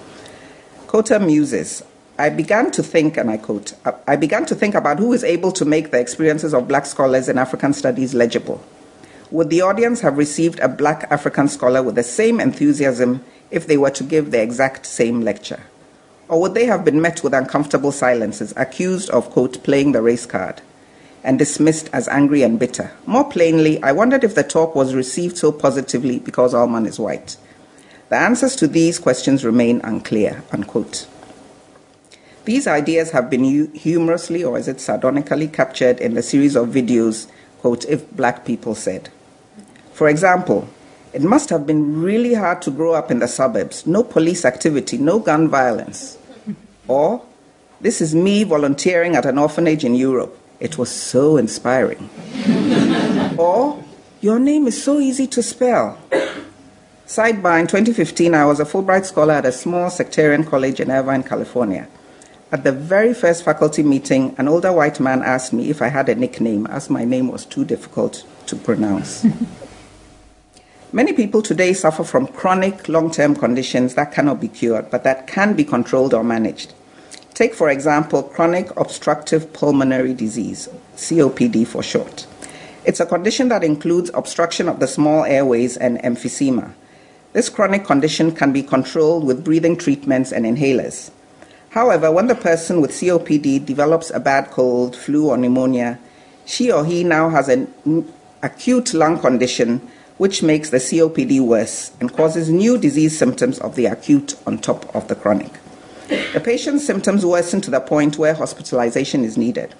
Kothor 0.86 1.24
muses 1.24 1.82
I 2.16 2.30
began 2.30 2.70
to 2.72 2.82
think, 2.82 3.16
and 3.16 3.28
I 3.28 3.38
quote, 3.38 3.72
I 4.06 4.14
began 4.14 4.46
to 4.46 4.54
think 4.54 4.76
about 4.76 5.00
who 5.00 5.12
is 5.12 5.24
able 5.24 5.50
to 5.52 5.64
make 5.64 5.90
the 5.90 5.98
experiences 5.98 6.54
of 6.54 6.68
black 6.68 6.86
scholars 6.86 7.28
in 7.28 7.38
African 7.38 7.72
studies 7.72 8.14
legible. 8.14 8.64
Would 9.32 9.50
the 9.50 9.62
audience 9.62 10.00
have 10.02 10.16
received 10.16 10.60
a 10.60 10.68
black 10.68 11.08
African 11.10 11.48
scholar 11.48 11.82
with 11.82 11.96
the 11.96 12.04
same 12.04 12.38
enthusiasm 12.38 13.24
if 13.50 13.66
they 13.66 13.76
were 13.76 13.90
to 13.90 14.04
give 14.04 14.30
the 14.30 14.40
exact 14.40 14.86
same 14.86 15.22
lecture? 15.22 15.64
Or 16.28 16.40
would 16.40 16.54
they 16.54 16.66
have 16.66 16.84
been 16.84 17.00
met 17.00 17.24
with 17.24 17.34
uncomfortable 17.34 17.90
silences, 17.90 18.54
accused 18.56 19.10
of, 19.10 19.30
quote, 19.30 19.64
playing 19.64 19.90
the 19.90 20.00
race 20.00 20.24
card, 20.24 20.62
and 21.24 21.38
dismissed 21.38 21.90
as 21.92 22.06
angry 22.06 22.42
and 22.42 22.60
bitter? 22.60 22.92
More 23.06 23.28
plainly, 23.28 23.82
I 23.82 23.90
wondered 23.90 24.22
if 24.22 24.36
the 24.36 24.44
talk 24.44 24.76
was 24.76 24.94
received 24.94 25.36
so 25.36 25.50
positively 25.50 26.20
because 26.20 26.54
Allman 26.54 26.86
is 26.86 27.00
white. 27.00 27.36
The 28.10 28.16
answers 28.16 28.54
to 28.56 28.68
these 28.68 29.00
questions 29.00 29.44
remain 29.44 29.80
unclear, 29.82 30.44
unquote. 30.52 31.08
These 32.44 32.66
ideas 32.66 33.10
have 33.12 33.30
been 33.30 33.74
humorously, 33.74 34.44
or 34.44 34.58
is 34.58 34.68
it 34.68 34.80
sardonically, 34.80 35.48
captured 35.48 35.98
in 35.98 36.12
the 36.12 36.22
series 36.22 36.54
of 36.54 36.68
videos, 36.68 37.26
quote, 37.60 37.86
If 37.86 38.08
Black 38.12 38.44
People 38.44 38.74
Said. 38.74 39.08
For 39.94 40.08
example, 40.08 40.68
it 41.14 41.22
must 41.22 41.48
have 41.48 41.66
been 41.66 42.02
really 42.02 42.34
hard 42.34 42.60
to 42.62 42.70
grow 42.70 42.92
up 42.92 43.10
in 43.10 43.20
the 43.20 43.28
suburbs. 43.28 43.86
No 43.86 44.02
police 44.02 44.44
activity, 44.44 44.98
no 44.98 45.18
gun 45.18 45.48
violence. 45.48 46.18
Or, 46.86 47.24
this 47.80 48.02
is 48.02 48.14
me 48.14 48.44
volunteering 48.44 49.16
at 49.16 49.24
an 49.24 49.38
orphanage 49.38 49.84
in 49.84 49.94
Europe. 49.94 50.38
It 50.64 50.78
was 50.78 50.90
so 50.90 51.36
inspiring. 51.36 52.08
or, 53.38 53.84
your 54.22 54.38
name 54.38 54.66
is 54.66 54.82
so 54.82 54.98
easy 54.98 55.26
to 55.26 55.42
spell. 55.42 55.98
Sidebar 57.06 57.60
in 57.60 57.66
2015, 57.66 58.34
I 58.34 58.46
was 58.46 58.60
a 58.60 58.64
Fulbright 58.64 59.04
scholar 59.04 59.34
at 59.34 59.44
a 59.44 59.52
small 59.52 59.90
sectarian 59.90 60.42
college 60.42 60.80
in 60.80 60.90
Irvine, 60.90 61.22
California. 61.22 61.86
At 62.50 62.64
the 62.64 62.72
very 62.72 63.12
first 63.12 63.44
faculty 63.44 63.82
meeting, 63.82 64.34
an 64.38 64.48
older 64.48 64.72
white 64.72 64.98
man 65.00 65.22
asked 65.22 65.52
me 65.52 65.68
if 65.68 65.82
I 65.82 65.88
had 65.88 66.08
a 66.08 66.14
nickname, 66.14 66.66
as 66.68 66.88
my 66.88 67.04
name 67.04 67.28
was 67.28 67.44
too 67.44 67.66
difficult 67.66 68.24
to 68.46 68.56
pronounce. 68.56 69.26
Many 70.92 71.12
people 71.12 71.42
today 71.42 71.74
suffer 71.74 72.04
from 72.04 72.26
chronic 72.26 72.88
long 72.88 73.10
term 73.10 73.36
conditions 73.36 73.96
that 73.96 74.12
cannot 74.12 74.40
be 74.40 74.48
cured, 74.48 74.90
but 74.90 75.04
that 75.04 75.26
can 75.26 75.52
be 75.52 75.64
controlled 75.64 76.14
or 76.14 76.24
managed. 76.24 76.72
Take, 77.34 77.52
for 77.52 77.68
example, 77.68 78.22
chronic 78.22 78.70
obstructive 78.76 79.52
pulmonary 79.52 80.14
disease, 80.14 80.68
COPD 80.94 81.66
for 81.66 81.82
short. 81.82 82.28
It's 82.84 83.00
a 83.00 83.06
condition 83.06 83.48
that 83.48 83.64
includes 83.64 84.12
obstruction 84.14 84.68
of 84.68 84.78
the 84.78 84.86
small 84.86 85.24
airways 85.24 85.76
and 85.76 85.98
emphysema. 85.98 86.72
This 87.32 87.48
chronic 87.48 87.84
condition 87.84 88.30
can 88.30 88.52
be 88.52 88.62
controlled 88.62 89.24
with 89.24 89.42
breathing 89.42 89.76
treatments 89.76 90.30
and 90.30 90.46
inhalers. 90.46 91.10
However, 91.70 92.12
when 92.12 92.28
the 92.28 92.36
person 92.36 92.80
with 92.80 92.92
COPD 92.92 93.66
develops 93.66 94.10
a 94.10 94.20
bad 94.20 94.52
cold, 94.52 94.94
flu, 94.94 95.30
or 95.30 95.36
pneumonia, 95.36 95.98
she 96.44 96.70
or 96.70 96.84
he 96.84 97.02
now 97.02 97.30
has 97.30 97.48
an 97.48 97.74
acute 98.44 98.94
lung 98.94 99.18
condition 99.18 99.80
which 100.18 100.44
makes 100.44 100.70
the 100.70 100.76
COPD 100.76 101.40
worse 101.40 101.90
and 101.98 102.12
causes 102.12 102.48
new 102.48 102.78
disease 102.78 103.18
symptoms 103.18 103.58
of 103.58 103.74
the 103.74 103.86
acute 103.86 104.36
on 104.46 104.58
top 104.58 104.94
of 104.94 105.08
the 105.08 105.16
chronic. 105.16 105.50
The 106.08 106.40
patient's 106.44 106.84
symptoms 106.84 107.24
worsen 107.24 107.60
to 107.62 107.70
the 107.70 107.80
point 107.80 108.18
where 108.18 108.34
hospitalization 108.34 109.24
is 109.24 109.38
needed. 109.38 109.74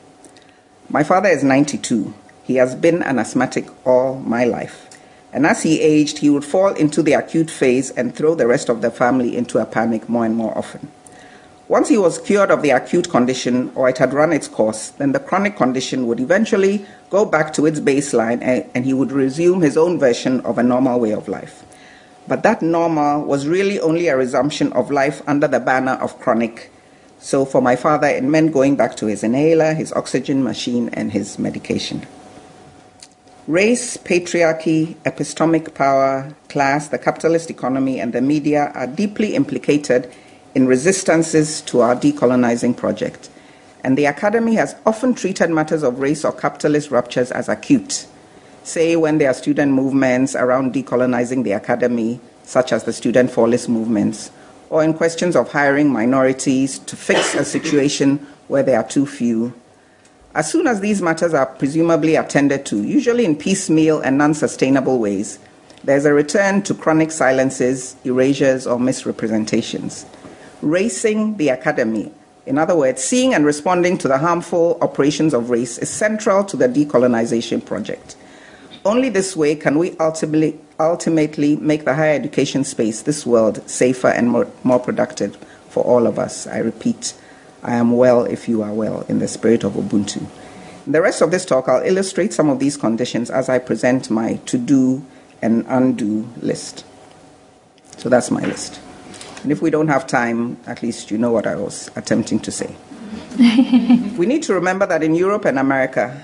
My 0.89 1.03
father 1.03 1.29
is 1.29 1.45
92. 1.45 2.15
He 2.45 2.57
has 2.57 2.75
been 2.75 3.03
an 3.03 3.19
asthmatic 3.19 3.69
all 3.87 4.21
my 4.21 4.45
life. 4.45 4.89
And 5.35 5.45
as 5.47 5.65
he 5.65 5.81
aged, 5.81 6.19
he 6.19 6.31
would 6.31 6.45
fall 6.45 6.73
into 6.75 7.03
the 7.03 7.13
acute 7.13 7.51
phase 7.51 7.91
and 7.91 8.15
throw 8.15 8.35
the 8.35 8.47
rest 8.47 8.69
of 8.69 8.81
the 8.81 8.91
family 8.91 9.37
into 9.37 9.59
a 9.59 9.67
panic 9.67 10.09
more 10.09 10.25
and 10.25 10.35
more 10.35 10.57
often. 10.57 10.91
Once 11.67 11.89
he 11.89 11.99
was 11.99 12.19
cured 12.21 12.51
of 12.51 12.63
the 12.63 12.71
acute 12.71 13.11
condition 13.11 13.73
or 13.75 13.89
it 13.89 13.99
had 13.99 14.15
run 14.15 14.33
its 14.33 14.49
course, 14.49 14.91
then 14.91 15.13
the 15.13 15.19
chronic 15.19 15.57
condition 15.57 16.07
would 16.07 16.21
eventually 16.21 16.87
go 17.11 17.25
back 17.25 17.53
to 17.53 17.67
its 17.67 17.81
baseline 17.81 18.41
and, 18.43 18.69
and, 18.75 18.85
he 18.85 18.93
would 18.93 19.11
resume 19.11 19.61
his 19.61 19.77
own 19.77 19.99
version 19.99 20.41
of 20.43 20.59
a 20.59 20.63
normal 20.63 21.01
way 21.01 21.13
of 21.13 21.27
life. 21.27 21.65
But 22.27 22.43
that 22.43 22.63
normal 22.63 23.25
was 23.25 23.47
really 23.47 23.79
only 23.81 24.09
a 24.09 24.17
resumption 24.17 24.73
of 24.73 24.91
life 24.91 25.23
under 25.27 25.47
the 25.47 25.61
banner 25.61 25.93
of 25.93 26.19
chronic. 26.21 26.71
So 27.19 27.45
for 27.45 27.61
my 27.61 27.77
father, 27.77 28.07
it 28.09 28.25
meant 28.25 28.53
going 28.53 28.77
back 28.77 28.97
to 28.97 29.07
his 29.07 29.23
inhaler, 29.23 29.75
his 29.75 29.93
oxygen 29.93 30.43
machine, 30.43 30.89
and 30.91 31.13
his 31.13 31.39
medication. 31.39 32.07
Race, 33.47 33.99
patriarchy, 33.99 34.95
epistemic 35.05 35.75
power, 35.75 36.35
class, 36.49 36.89
the 36.89 36.99
capitalist 36.99 37.51
economy, 37.51 38.01
and 38.01 38.15
the 38.15 38.23
media 38.23 38.73
are 38.75 38.87
deeply 38.87 39.35
implicated 39.35 40.11
in 40.55 40.67
resistances 40.67 41.61
to 41.63 41.81
our 41.81 41.95
decolonizing 41.95 42.75
project. 42.75 43.29
And 43.83 43.99
the 43.99 44.07
Academy 44.07 44.55
has 44.55 44.77
often 44.87 45.13
treated 45.13 45.51
matters 45.51 45.83
of 45.83 45.99
race 45.99 46.25
or 46.25 46.33
capitalist 46.33 46.91
ruptures 46.91 47.31
as 47.31 47.51
acute. 47.51 48.07
Say, 48.65 48.97
when 48.97 49.19
there 49.19 49.31
are 49.31 49.35
student 49.35 49.73
movements 49.73 50.35
around 50.35 50.75
decolonizing 50.75 51.45
the 51.45 51.53
Academy, 51.53 52.19
such 52.43 52.73
as 52.73 52.83
the 52.85 52.93
student 52.93 53.31
fallist 53.31 53.69
movements, 53.69 54.31
or 54.71 54.83
in 54.83 54.95
questions 54.95 55.37
of 55.37 55.53
hiring 55.53 55.93
minorities 55.93 56.81
to 56.81 56.97
fix 56.97 57.35
a 57.35 57.45
situation 57.45 58.27
where 58.49 58.63
there 58.63 58.79
are 58.79 58.89
too 58.89 59.07
few. 59.07 59.53
As 60.35 60.51
soon 60.51 60.67
as 60.67 60.81
these 60.81 61.01
matters 61.01 61.33
are 61.35 61.47
presumably 61.47 62.17
attended 62.17 62.67
to, 62.67 62.83
usually 62.83 63.25
in 63.25 63.37
piecemeal 63.37 64.01
and 64.01 64.19
non 64.19 64.35
sustainable 64.35 64.99
ways, 64.99 65.39
there's 65.85 66.07
a 66.07 66.13
return 66.13 66.63
to 66.63 66.75
chronic 66.75 67.13
silences, 67.13 67.95
erasures, 68.05 68.67
or 68.67 68.81
misrepresentations 68.81 70.07
racing 70.65 71.37
the 71.37 71.51
academy. 71.51 72.11
In 72.47 72.59
other 72.59 72.75
words, 72.75 73.03
seeing 73.03 73.35
and 73.35 73.45
responding 73.45 73.99
to 73.99 74.09
the 74.09 74.19
harmful 74.19 74.79
operations 74.81 75.35
of 75.35 75.51
race 75.51 75.79
is 75.79 75.91
central 75.91 76.45
to 76.45 76.57
the 76.57 76.69
decolonization 76.69 77.65
project. 77.65 78.17
Only 78.85 79.09
this 79.09 79.35
way 79.35 79.57
can 79.57 79.79
we 79.79 79.97
ultimately, 79.99 80.59
ultimately 80.79 81.57
make 81.57 81.85
the 81.85 81.95
higher 81.95 82.15
education 82.15 82.65
space, 82.65 83.03
this 83.03 83.25
world, 83.25 83.69
safer 83.69 84.09
and 84.09 84.29
more, 84.29 84.47
more 84.63 84.79
productive 84.79 85.37
for 85.71 85.83
all 85.85 86.07
of 86.07 86.19
us. 86.19 86.47
I 86.47 86.59
repeat, 86.59 87.15
I 87.63 87.75
am 87.77 87.93
well 87.93 88.25
if 88.25 88.49
you 88.49 88.63
are 88.63 88.73
well, 88.73 89.07
in 89.09 89.21
the 89.21 89.29
spirit 89.29 89.65
of 89.65 89.73
Ubuntu. 89.73 90.27
In 90.87 90.93
the 90.93 91.01
rest 91.01 91.23
of 91.23 91.31
this 91.31 91.47
talk, 91.47 91.67
I'll 91.67 91.83
illustrate 91.83 92.35
some 92.35 92.51
of 92.51 92.59
these 92.59 92.77
conditions 92.77 93.31
as 93.31 93.49
I 93.49 93.59
present 93.59 94.11
my 94.11 94.35
to 94.47 94.59
do 94.59 95.03
and 95.41 95.65
undo 95.67 96.29
list. 96.43 96.85
So 97.97 98.11
that's 98.11 98.31
my 98.31 98.45
list. 98.45 98.81
And 99.43 99.51
if 99.51 99.63
we 99.63 99.71
don't 99.71 99.89
have 99.89 100.07
time, 100.07 100.59
at 100.67 100.83
least 100.83 101.11
you 101.11 101.17
know 101.17 101.33
what 101.33 101.47
I 101.47 101.55
was 101.55 101.91
attempting 101.97 102.41
to 102.41 102.51
say. 102.51 102.77
we 104.19 104.27
need 104.27 104.43
to 104.45 104.55
remember 104.55 104.87
that 104.87 105.03
in 105.03 105.15
Europe 105.15 105.47
and 105.47 105.59
America, 105.59 106.23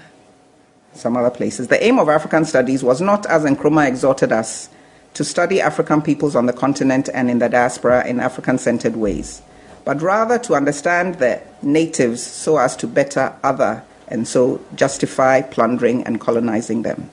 some 0.94 1.16
other 1.16 1.30
places. 1.30 1.68
The 1.68 1.82
aim 1.82 1.98
of 1.98 2.08
African 2.08 2.44
studies 2.44 2.82
was 2.82 3.00
not, 3.00 3.26
as 3.26 3.44
Nkrumah 3.44 3.88
exhorted 3.88 4.32
us, 4.32 4.68
to 5.14 5.24
study 5.24 5.60
African 5.60 6.02
peoples 6.02 6.36
on 6.36 6.46
the 6.46 6.52
continent 6.52 7.08
and 7.12 7.30
in 7.30 7.38
the 7.38 7.48
diaspora 7.48 8.06
in 8.06 8.20
African 8.20 8.58
centered 8.58 8.96
ways, 8.96 9.42
but 9.84 10.00
rather 10.00 10.38
to 10.38 10.54
understand 10.54 11.16
the 11.16 11.40
natives 11.62 12.22
so 12.22 12.58
as 12.58 12.76
to 12.76 12.86
better 12.86 13.34
other 13.42 13.82
and 14.08 14.26
so 14.26 14.60
justify 14.74 15.40
plundering 15.40 16.02
and 16.04 16.20
colonizing 16.20 16.82
them. 16.82 17.10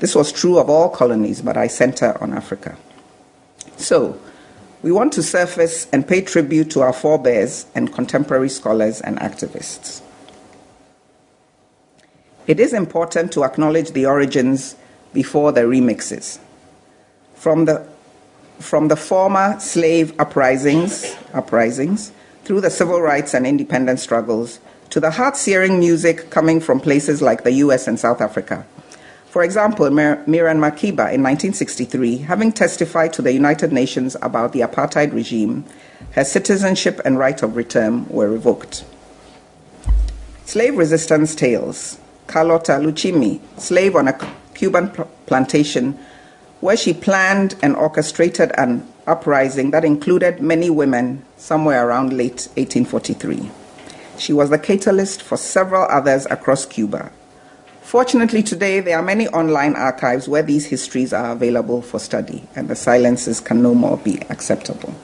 This 0.00 0.14
was 0.14 0.32
true 0.32 0.58
of 0.58 0.68
all 0.68 0.88
colonies, 0.88 1.40
but 1.40 1.56
I 1.56 1.66
center 1.66 2.20
on 2.22 2.32
Africa. 2.32 2.76
So, 3.76 4.18
we 4.82 4.92
want 4.92 5.14
to 5.14 5.22
surface 5.22 5.88
and 5.92 6.06
pay 6.06 6.20
tribute 6.20 6.70
to 6.72 6.82
our 6.82 6.92
forebears 6.92 7.66
and 7.74 7.92
contemporary 7.92 8.50
scholars 8.50 9.00
and 9.00 9.18
activists. 9.18 10.02
It 12.46 12.60
is 12.60 12.72
important 12.72 13.32
to 13.32 13.44
acknowledge 13.44 13.92
the 13.92 14.06
origins 14.06 14.76
before 15.12 15.52
the 15.52 15.62
remixes. 15.62 16.38
From 17.34 17.64
the, 17.64 17.86
from 18.58 18.88
the 18.88 18.96
former 18.96 19.58
slave 19.60 20.18
uprisings, 20.18 21.16
uprisings 21.32 22.12
through 22.44 22.60
the 22.60 22.70
civil 22.70 23.00
rights 23.00 23.32
and 23.32 23.46
independence 23.46 24.02
struggles 24.02 24.60
to 24.90 25.00
the 25.00 25.12
heart 25.12 25.36
searing 25.36 25.78
music 25.78 26.30
coming 26.30 26.60
from 26.60 26.80
places 26.80 27.22
like 27.22 27.44
the 27.44 27.52
US 27.52 27.88
and 27.88 27.98
South 27.98 28.20
Africa. 28.20 28.66
For 29.26 29.42
example, 29.42 29.90
Miriam 29.90 30.58
Makeba 30.58 31.10
in 31.10 31.22
1963, 31.22 32.18
having 32.18 32.52
testified 32.52 33.12
to 33.14 33.22
the 33.22 33.32
United 33.32 33.72
Nations 33.72 34.16
about 34.22 34.52
the 34.52 34.60
apartheid 34.60 35.12
regime, 35.12 35.64
her 36.12 36.24
citizenship 36.24 37.00
and 37.04 37.18
right 37.18 37.42
of 37.42 37.56
return 37.56 38.06
were 38.08 38.30
revoked. 38.30 38.84
Slave 40.44 40.76
resistance 40.76 41.34
tales. 41.34 41.98
Carlota 42.26 42.72
Lucumí, 42.72 43.40
slave 43.58 43.96
on 43.96 44.08
a 44.08 44.18
Cuban 44.54 44.90
plantation, 45.26 45.98
where 46.60 46.76
she 46.76 46.94
planned 46.94 47.56
and 47.62 47.76
orchestrated 47.76 48.52
an 48.56 48.86
uprising 49.06 49.70
that 49.70 49.84
included 49.84 50.40
many 50.40 50.70
women 50.70 51.24
somewhere 51.36 51.86
around 51.86 52.12
late 52.12 52.48
1843. 52.56 53.50
She 54.16 54.32
was 54.32 54.50
the 54.50 54.58
catalyst 54.58 55.22
for 55.22 55.36
several 55.36 55.84
others 55.90 56.26
across 56.30 56.64
Cuba. 56.64 57.10
Fortunately, 57.82 58.42
today 58.42 58.80
there 58.80 58.96
are 58.98 59.02
many 59.02 59.28
online 59.28 59.74
archives 59.74 60.28
where 60.28 60.42
these 60.42 60.66
histories 60.66 61.12
are 61.12 61.32
available 61.32 61.82
for 61.82 61.98
study, 61.98 62.42
and 62.56 62.68
the 62.68 62.76
silences 62.76 63.40
can 63.40 63.62
no 63.62 63.74
more 63.74 63.98
be 63.98 64.18
acceptable. 64.30 64.94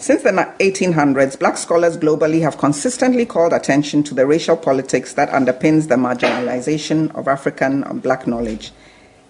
Since 0.00 0.22
the 0.22 0.30
1800s, 0.30 1.36
black 1.40 1.56
scholars 1.56 1.98
globally 1.98 2.40
have 2.42 2.56
consistently 2.56 3.26
called 3.26 3.52
attention 3.52 4.04
to 4.04 4.14
the 4.14 4.26
racial 4.26 4.56
politics 4.56 5.14
that 5.14 5.30
underpins 5.30 5.88
the 5.88 5.96
marginalization 5.96 7.12
of 7.16 7.26
African 7.26 7.82
and 7.82 8.00
black 8.00 8.24
knowledge, 8.24 8.70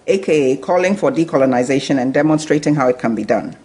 aka 0.05 0.55
calling 0.57 0.95
for 0.95 1.11
decolonization 1.11 1.99
and 1.99 2.13
demonstrating 2.13 2.75
how 2.75 2.87
it 2.87 2.99
can 2.99 3.15
be 3.15 3.23
done. 3.23 3.57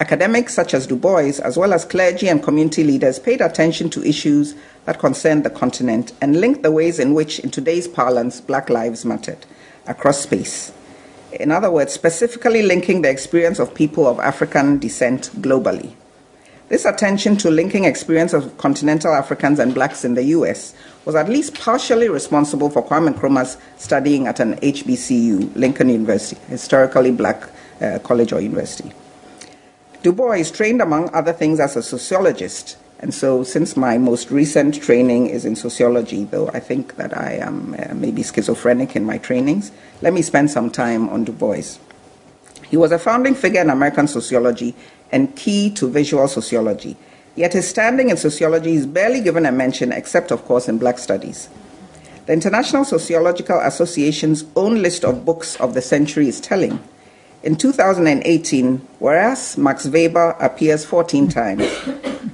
Academics 0.00 0.52
such 0.52 0.74
as 0.74 0.86
Du 0.86 0.96
Bois, 0.96 1.40
as 1.42 1.56
well 1.56 1.72
as 1.72 1.86
clergy 1.86 2.28
and 2.28 2.42
community 2.42 2.84
leaders, 2.84 3.18
paid 3.18 3.40
attention 3.40 3.88
to 3.88 4.06
issues 4.06 4.54
that 4.84 4.98
concerned 4.98 5.44
the 5.44 5.50
continent 5.50 6.12
and 6.20 6.42
linked 6.42 6.62
the 6.62 6.70
ways 6.70 6.98
in 6.98 7.14
which, 7.14 7.38
in 7.38 7.50
today's 7.50 7.88
parlance, 7.88 8.38
Black 8.38 8.68
lives 8.68 9.02
mattered 9.02 9.46
across 9.86 10.20
space. 10.20 10.72
In 11.32 11.50
other 11.50 11.70
words, 11.70 11.94
specifically 11.94 12.60
linking 12.60 13.00
the 13.00 13.08
experience 13.08 13.58
of 13.58 13.74
people 13.74 14.06
of 14.06 14.20
African 14.20 14.78
descent 14.78 15.30
globally. 15.40 15.94
This 16.68 16.84
attention 16.84 17.38
to 17.38 17.50
linking 17.50 17.84
experience 17.84 18.34
of 18.34 18.58
continental 18.58 19.14
Africans 19.14 19.58
and 19.58 19.74
blacks 19.74 20.04
in 20.04 20.14
the 20.14 20.24
US 20.24 20.74
was 21.06 21.14
at 21.14 21.26
least 21.26 21.58
partially 21.58 22.10
responsible 22.10 22.68
for 22.68 22.84
Kwame 22.84 23.14
Nkrumah's 23.14 23.56
studying 23.78 24.26
at 24.26 24.38
an 24.38 24.56
HBCU, 24.56 25.56
Lincoln 25.56 25.88
University, 25.88 26.38
historically 26.48 27.10
black 27.10 27.48
uh, 27.80 27.98
college 28.00 28.34
or 28.34 28.40
university. 28.42 28.92
Du 30.02 30.12
Bois 30.12 30.44
trained, 30.52 30.82
among 30.82 31.08
other 31.14 31.32
things, 31.32 31.58
as 31.58 31.74
a 31.74 31.82
sociologist. 31.82 32.76
And 33.00 33.14
so, 33.14 33.44
since 33.44 33.76
my 33.76 33.96
most 33.96 34.30
recent 34.30 34.82
training 34.82 35.28
is 35.28 35.46
in 35.46 35.56
sociology, 35.56 36.24
though 36.24 36.48
I 36.48 36.60
think 36.60 36.96
that 36.96 37.16
I 37.16 37.32
am 37.34 37.76
uh, 37.78 37.94
maybe 37.94 38.22
schizophrenic 38.22 38.94
in 38.94 39.04
my 39.04 39.16
trainings, 39.18 39.72
let 40.02 40.12
me 40.12 40.20
spend 40.20 40.50
some 40.50 40.70
time 40.70 41.08
on 41.08 41.24
Du 41.24 41.32
Bois. 41.32 41.78
He 42.68 42.76
was 42.76 42.92
a 42.92 42.98
founding 42.98 43.34
figure 43.34 43.62
in 43.62 43.70
American 43.70 44.06
sociology 44.06 44.74
and 45.10 45.34
key 45.36 45.70
to 45.70 45.88
visual 45.88 46.28
sociology. 46.28 46.96
Yet 47.36 47.52
his 47.52 47.68
standing 47.68 48.10
in 48.10 48.16
sociology 48.16 48.74
is 48.74 48.86
barely 48.86 49.20
given 49.20 49.46
a 49.46 49.52
mention, 49.52 49.92
except, 49.92 50.30
of 50.30 50.44
course, 50.44 50.68
in 50.68 50.78
black 50.78 50.98
studies. 50.98 51.48
The 52.26 52.32
International 52.32 52.84
Sociological 52.84 53.60
Association's 53.60 54.44
own 54.56 54.82
list 54.82 55.04
of 55.04 55.24
books 55.24 55.56
of 55.56 55.74
the 55.74 55.80
century 55.80 56.28
is 56.28 56.40
telling. 56.40 56.78
In 57.42 57.56
2018, 57.56 58.78
whereas 58.98 59.56
Max 59.56 59.86
Weber 59.86 60.36
appears 60.40 60.84
14 60.84 61.28
times, 61.28 61.64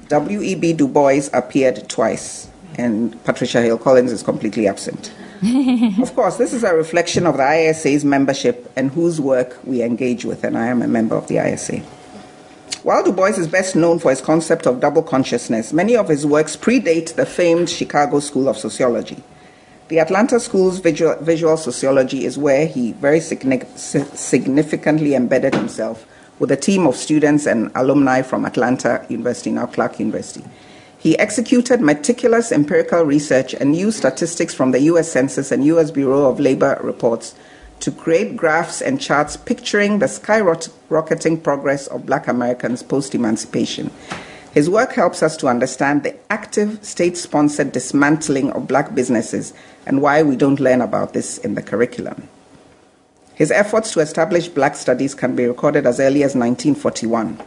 W.E.B. 0.09 0.73
Du 0.73 0.87
Bois 0.87 1.29
appeared 1.31 1.87
twice, 1.87 2.49
and 2.77 3.23
Patricia 3.23 3.61
Hill 3.61 3.77
Collins 3.77 4.11
is 4.11 4.23
completely 4.23 4.67
absent. 4.67 5.13
of 6.01 6.15
course, 6.15 6.37
this 6.37 6.51
is 6.51 6.63
a 6.63 6.73
reflection 6.73 7.27
of 7.27 7.37
the 7.37 7.69
ISA's 7.69 8.03
membership 8.03 8.71
and 8.75 8.91
whose 8.91 9.21
work 9.21 9.59
we 9.63 9.83
engage 9.83 10.25
with, 10.25 10.43
and 10.43 10.57
I 10.57 10.67
am 10.67 10.81
a 10.81 10.87
member 10.87 11.15
of 11.15 11.27
the 11.27 11.37
ISA. 11.37 11.83
While 12.85 13.01
Du 13.01 13.11
Bois 13.11 13.39
is 13.39 13.47
best 13.47 13.75
known 13.75 13.97
for 13.97 14.11
his 14.11 14.21
concept 14.21 14.67
of 14.67 14.79
double 14.79 15.01
consciousness, 15.01 15.73
many 15.73 15.95
of 15.95 16.07
his 16.07 16.23
works 16.23 16.55
predate 16.55 17.15
the 17.15 17.25
famed 17.25 17.67
Chicago 17.67 18.19
School 18.19 18.47
of 18.47 18.59
Sociology. 18.59 19.23
The 19.87 19.97
Atlanta 19.97 20.39
School's 20.39 20.77
visual, 20.77 21.15
visual 21.15 21.57
sociology 21.57 22.25
is 22.25 22.37
where 22.37 22.67
he 22.67 22.91
very 22.91 23.21
significantly 23.21 25.15
embedded 25.15 25.55
himself 25.55 26.05
with 26.37 26.51
a 26.51 26.55
team 26.55 26.85
of 26.85 26.95
students 26.95 27.47
and 27.47 27.71
alumni 27.73 28.21
from 28.21 28.45
Atlanta 28.45 29.03
University, 29.09 29.49
now 29.49 29.65
Clark 29.65 29.97
University. 29.97 30.43
He 30.99 31.17
executed 31.17 31.81
meticulous 31.81 32.51
empirical 32.51 33.01
research 33.01 33.55
and 33.55 33.75
used 33.75 33.97
statistics 33.97 34.53
from 34.53 34.69
the 34.69 34.81
US 34.81 35.11
Census 35.11 35.51
and 35.51 35.65
US 35.65 35.89
Bureau 35.89 36.29
of 36.29 36.39
Labor 36.39 36.79
reports 36.83 37.33
to 37.79 37.91
create 37.91 38.37
graphs 38.37 38.81
and 38.81 39.01
charts 39.01 39.37
picturing 39.37 39.99
the 39.99 40.05
skyrocketing 40.05 41.41
progress 41.41 41.87
of 41.87 42.05
black 42.05 42.27
Americans 42.27 42.81
post 42.81 43.13
emancipation 43.13 43.91
his 44.55 44.69
work 44.69 44.93
helps 44.93 45.21
us 45.21 45.35
to 45.37 45.49
understand 45.49 46.03
the 46.03 46.15
active 46.31 46.81
state 46.81 47.17
sponsored 47.17 47.73
dismantling 47.73 48.51
of 48.51 48.69
black 48.69 48.95
businesses 48.95 49.53
and 49.85 50.01
why 50.01 50.23
we 50.23 50.37
don't 50.37 50.61
learn 50.61 50.79
about 50.79 51.11
this 51.11 51.37
in 51.39 51.55
the 51.55 51.61
curriculum. 51.61 52.29
His 53.33 53.51
efforts 53.51 53.91
to 53.91 53.99
establish 53.99 54.47
black 54.47 54.77
studies 54.77 55.13
can 55.13 55.35
be 55.35 55.45
recorded 55.45 55.85
as 55.85 55.99
early 55.99 56.23
as 56.23 56.37
1941. 56.37 57.37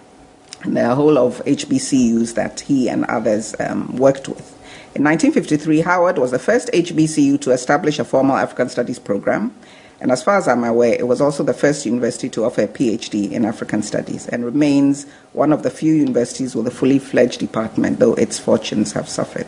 And 0.64 0.76
a 0.76 0.94
whole 0.94 1.16
of 1.16 1.42
HBCUs 1.46 2.34
that 2.34 2.60
he 2.60 2.90
and 2.90 3.06
others 3.06 3.54
um, 3.58 3.96
worked 3.96 4.28
with. 4.28 4.52
In 4.94 5.02
1953, 5.02 5.80
Howard 5.80 6.18
was 6.18 6.32
the 6.32 6.38
first 6.38 6.68
HBCU 6.74 7.40
to 7.40 7.52
establish 7.52 7.98
a 7.98 8.04
formal 8.04 8.36
African 8.36 8.68
studies 8.68 8.98
program. 8.98 9.54
And 10.00 10.12
as 10.12 10.22
far 10.22 10.38
as 10.38 10.46
I'm 10.46 10.62
aware, 10.62 10.94
it 10.94 11.08
was 11.08 11.20
also 11.20 11.42
the 11.42 11.54
first 11.54 11.84
university 11.84 12.28
to 12.30 12.44
offer 12.44 12.62
a 12.62 12.68
PhD 12.68 13.32
in 13.32 13.44
African 13.44 13.82
studies 13.82 14.28
and 14.28 14.44
remains 14.44 15.06
one 15.32 15.52
of 15.52 15.64
the 15.64 15.70
few 15.70 15.92
universities 15.94 16.54
with 16.54 16.68
a 16.68 16.70
fully 16.70 17.00
fledged 17.00 17.40
department, 17.40 17.98
though 17.98 18.14
its 18.14 18.38
fortunes 18.38 18.92
have 18.92 19.08
suffered. 19.08 19.46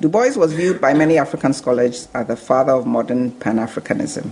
Du 0.00 0.08
Bois 0.08 0.36
was 0.36 0.52
viewed 0.52 0.80
by 0.80 0.92
many 0.92 1.18
African 1.18 1.52
scholars 1.52 2.08
as 2.14 2.26
the 2.26 2.36
father 2.36 2.72
of 2.72 2.84
modern 2.84 3.30
Pan 3.30 3.58
Africanism, 3.58 4.30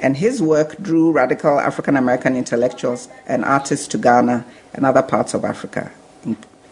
and 0.00 0.16
his 0.16 0.40
work 0.40 0.80
drew 0.80 1.10
radical 1.10 1.58
African 1.58 1.96
American 1.96 2.36
intellectuals 2.36 3.08
and 3.26 3.44
artists 3.44 3.88
to 3.88 3.98
Ghana 3.98 4.46
and 4.72 4.86
other 4.86 5.02
parts 5.02 5.34
of 5.34 5.44
Africa. 5.44 5.90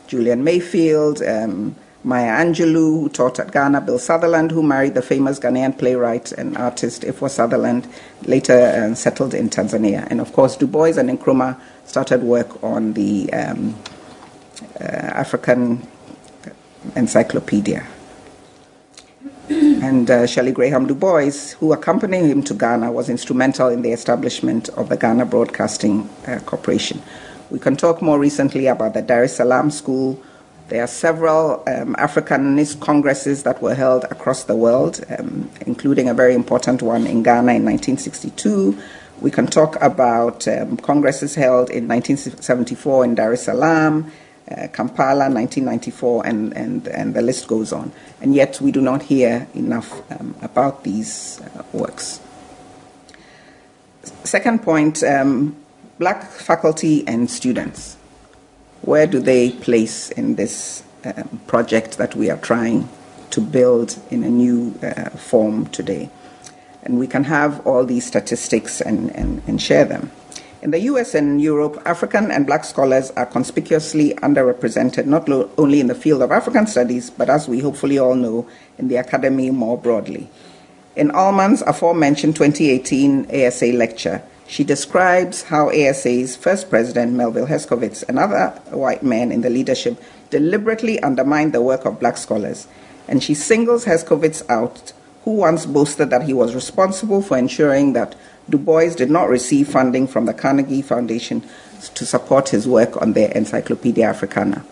Julian 0.06 0.44
Mayfield, 0.44 1.20
um, 1.22 1.74
Maya 2.04 2.44
Angelou, 2.44 3.02
who 3.02 3.08
taught 3.08 3.38
at 3.40 3.52
Ghana, 3.52 3.80
Bill 3.80 3.98
Sutherland, 3.98 4.50
who 4.52 4.62
married 4.62 4.94
the 4.94 5.02
famous 5.02 5.40
Ghanaian 5.40 5.76
playwright 5.76 6.32
and 6.32 6.56
artist 6.56 7.02
Efua 7.02 7.28
Sutherland, 7.28 7.88
later 8.24 8.54
uh, 8.54 8.94
settled 8.94 9.34
in 9.34 9.50
Tanzania. 9.50 10.06
And 10.10 10.20
of 10.20 10.32
course, 10.32 10.56
Du 10.56 10.66
Bois 10.66 10.96
and 10.96 11.10
Nkrumah 11.10 11.60
started 11.84 12.22
work 12.22 12.62
on 12.62 12.92
the 12.92 13.32
um, 13.32 13.74
uh, 14.80 14.84
African 14.84 15.86
Encyclopedia. 16.94 17.86
and 19.50 20.10
uh, 20.10 20.26
Shirley 20.26 20.52
Graham 20.52 20.86
Du 20.86 20.94
Bois, 20.94 21.54
who 21.58 21.72
accompanied 21.72 22.26
him 22.26 22.42
to 22.44 22.54
Ghana, 22.54 22.92
was 22.92 23.08
instrumental 23.08 23.68
in 23.68 23.82
the 23.82 23.92
establishment 23.92 24.68
of 24.70 24.88
the 24.88 24.96
Ghana 24.96 25.26
Broadcasting 25.26 26.08
uh, 26.26 26.40
Corporation. 26.40 27.02
We 27.50 27.58
can 27.58 27.76
talk 27.76 28.02
more 28.02 28.18
recently 28.18 28.66
about 28.66 28.94
the 28.94 29.02
Dar 29.02 29.24
es 29.24 29.36
Salaam 29.36 29.70
School 29.70 30.22
there 30.68 30.82
are 30.82 30.86
several 30.88 31.62
um, 31.66 31.94
Africanist 31.96 32.80
congresses 32.80 33.42
that 33.44 33.62
were 33.62 33.74
held 33.74 34.04
across 34.04 34.44
the 34.44 34.54
world, 34.54 35.02
um, 35.18 35.50
including 35.66 36.08
a 36.08 36.14
very 36.14 36.34
important 36.34 36.82
one 36.82 37.06
in 37.06 37.22
Ghana 37.22 37.54
in 37.54 37.64
1962. 37.64 38.78
We 39.20 39.30
can 39.30 39.46
talk 39.46 39.80
about 39.82 40.46
um, 40.46 40.76
congresses 40.76 41.34
held 41.34 41.70
in 41.70 41.88
1974 41.88 43.04
in 43.04 43.14
Dar 43.14 43.32
es 43.32 43.44
Salaam, 43.44 44.12
uh, 44.50 44.68
Kampala 44.68 45.30
1994, 45.30 46.26
and, 46.26 46.56
and, 46.56 46.88
and 46.88 47.14
the 47.14 47.22
list 47.22 47.48
goes 47.48 47.72
on. 47.72 47.90
And 48.20 48.34
yet 48.34 48.60
we 48.60 48.70
do 48.70 48.80
not 48.80 49.02
hear 49.02 49.48
enough 49.54 50.02
um, 50.12 50.36
about 50.42 50.84
these 50.84 51.40
uh, 51.40 51.62
works. 51.72 52.20
Second 54.24 54.62
point 54.62 55.02
um, 55.02 55.56
black 55.98 56.30
faculty 56.30 57.06
and 57.08 57.30
students. 57.30 57.97
Where 58.82 59.06
do 59.06 59.18
they 59.18 59.50
place 59.50 60.10
in 60.10 60.36
this 60.36 60.82
um, 61.04 61.40
project 61.46 61.98
that 61.98 62.14
we 62.14 62.30
are 62.30 62.38
trying 62.38 62.88
to 63.30 63.40
build 63.40 63.98
in 64.10 64.22
a 64.22 64.28
new 64.28 64.74
uh, 64.82 65.10
form 65.10 65.66
today? 65.66 66.10
And 66.82 66.98
we 66.98 67.06
can 67.06 67.24
have 67.24 67.66
all 67.66 67.84
these 67.84 68.06
statistics 68.06 68.80
and, 68.80 69.10
and, 69.14 69.42
and 69.46 69.60
share 69.60 69.84
them. 69.84 70.10
In 70.60 70.72
the 70.72 70.80
US 70.80 71.14
and 71.14 71.40
Europe, 71.40 71.80
African 71.84 72.32
and 72.32 72.44
black 72.46 72.64
scholars 72.64 73.12
are 73.12 73.26
conspicuously 73.26 74.14
underrepresented, 74.14 75.06
not 75.06 75.28
lo- 75.28 75.50
only 75.56 75.78
in 75.78 75.86
the 75.86 75.94
field 75.94 76.20
of 76.20 76.32
African 76.32 76.66
studies, 76.66 77.10
but 77.10 77.30
as 77.30 77.46
we 77.48 77.60
hopefully 77.60 77.98
all 77.98 78.16
know, 78.16 78.48
in 78.76 78.88
the 78.88 78.96
academy 78.96 79.50
more 79.50 79.78
broadly. 79.78 80.28
In 80.96 81.12
Allman's 81.12 81.62
aforementioned 81.62 82.34
2018 82.34 83.30
ASA 83.30 83.66
lecture, 83.66 84.20
she 84.48 84.64
describes 84.64 85.42
how 85.42 85.68
ASA's 85.68 86.34
first 86.34 86.70
president, 86.70 87.12
Melville 87.12 87.46
Herskovits, 87.46 88.02
and 88.08 88.18
other 88.18 88.48
white 88.70 89.02
men 89.02 89.30
in 89.30 89.42
the 89.42 89.50
leadership 89.50 90.02
deliberately 90.30 91.00
undermined 91.02 91.52
the 91.52 91.60
work 91.60 91.84
of 91.84 92.00
black 92.00 92.16
scholars. 92.16 92.66
And 93.06 93.22
she 93.22 93.34
singles 93.34 93.84
Herskovits 93.84 94.42
out, 94.48 94.94
who 95.24 95.32
once 95.32 95.66
boasted 95.66 96.08
that 96.08 96.22
he 96.22 96.32
was 96.32 96.54
responsible 96.54 97.20
for 97.20 97.36
ensuring 97.36 97.92
that 97.92 98.16
Du 98.48 98.56
Bois 98.56 98.94
did 98.94 99.10
not 99.10 99.28
receive 99.28 99.68
funding 99.68 100.06
from 100.06 100.24
the 100.24 100.32
Carnegie 100.32 100.80
Foundation 100.80 101.44
to 101.94 102.06
support 102.06 102.48
his 102.48 102.66
work 102.66 103.00
on 103.02 103.12
their 103.12 103.30
Encyclopedia 103.32 104.08
Africana. 104.08 104.64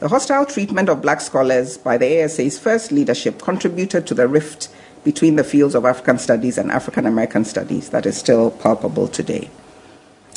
The 0.00 0.08
hostile 0.08 0.46
treatment 0.46 0.88
of 0.88 1.00
black 1.00 1.20
scholars 1.20 1.78
by 1.78 1.96
the 1.96 2.24
ASA's 2.24 2.58
first 2.58 2.90
leadership 2.90 3.40
contributed 3.40 4.04
to 4.08 4.14
the 4.14 4.26
rift 4.26 4.68
between 5.06 5.36
the 5.36 5.44
fields 5.44 5.76
of 5.76 5.84
African 5.84 6.18
studies 6.18 6.58
and 6.58 6.68
African 6.72 7.06
American 7.06 7.44
studies 7.44 7.90
that 7.90 8.06
is 8.06 8.16
still 8.16 8.50
palpable 8.50 9.06
today. 9.06 9.48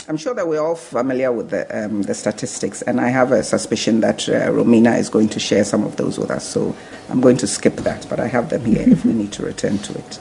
I'm 0.08 0.16
sure 0.16 0.36
that 0.36 0.48
we're 0.48 0.62
all 0.62 0.76
familiar 0.76 1.32
with 1.32 1.50
the, 1.50 1.64
um, 1.76 2.04
the 2.04 2.14
statistics, 2.14 2.84
and 2.84 3.02
I 3.02 3.10
have 3.10 3.32
a 3.32 3.42
suspicion 3.42 4.02
that 4.02 4.30
uh, 4.30 4.52
Romina 4.52 4.96
is 5.00 5.10
going 5.10 5.30
to 5.30 5.40
share 5.40 5.64
some 5.64 5.84
of 5.84 5.96
those 5.96 6.20
with 6.20 6.30
us, 6.30 6.48
so 6.48 6.76
I'm 7.10 7.20
going 7.20 7.38
to 7.38 7.48
skip 7.48 7.78
that, 7.78 8.06
but 8.12 8.20
I 8.20 8.28
have 8.28 8.52
them 8.52 8.64
here 8.64 8.88
if 8.88 9.04
we 9.04 9.12
need 9.12 9.32
to 9.34 9.44
return 9.44 9.80
to 9.80 9.98
it. 9.98 10.20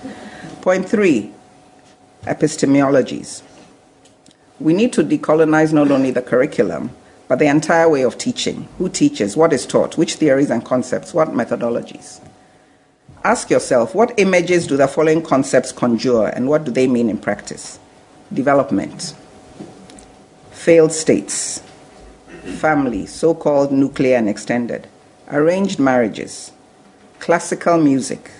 Point 0.62 0.88
three 0.88 1.30
epistemologies. 2.22 3.42
We 4.60 4.72
need 4.72 4.94
to 4.94 5.04
decolonize 5.04 5.74
not 5.74 5.90
only 5.90 6.10
the 6.10 6.22
curriculum, 6.22 6.90
but 7.28 7.38
the 7.38 7.48
entire 7.48 7.90
way 7.90 8.00
of 8.00 8.16
teaching. 8.16 8.66
Who 8.78 8.88
teaches? 8.88 9.36
What 9.36 9.52
is 9.52 9.66
taught? 9.66 9.98
Which 9.98 10.14
theories 10.14 10.50
and 10.50 10.64
concepts? 10.64 11.12
What 11.12 11.28
methodologies? 11.28 12.22
Ask 13.24 13.50
yourself 13.50 13.94
what 13.94 14.14
images 14.16 14.66
do 14.66 14.76
the 14.76 14.86
following 14.86 15.22
concepts 15.22 15.72
conjure 15.72 16.26
and 16.26 16.48
what 16.48 16.64
do 16.64 16.70
they 16.70 16.86
mean 16.86 17.10
in 17.10 17.18
practice? 17.18 17.78
Development, 18.32 19.14
failed 20.50 20.92
states, 20.92 21.60
family, 22.58 23.06
so 23.06 23.34
called 23.34 23.72
nuclear 23.72 24.16
and 24.16 24.28
extended, 24.28 24.86
arranged 25.30 25.78
marriages, 25.78 26.52
classical 27.18 27.78
music, 27.78 28.30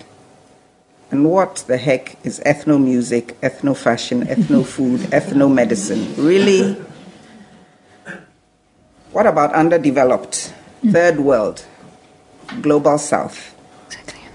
and 1.11 1.25
what 1.25 1.63
the 1.67 1.77
heck 1.77 2.23
is 2.23 2.39
ethno 2.45 2.81
music, 2.81 3.39
ethno 3.41 3.75
fashion, 3.75 4.25
ethno 4.27 4.65
food, 4.65 4.99
ethno 5.11 5.51
medicine? 5.51 6.15
Really? 6.15 6.73
What 9.11 9.25
about 9.25 9.53
underdeveloped, 9.53 10.53
hmm. 10.81 10.91
third 10.91 11.19
world, 11.19 11.65
global 12.61 12.97
south? 12.97 13.55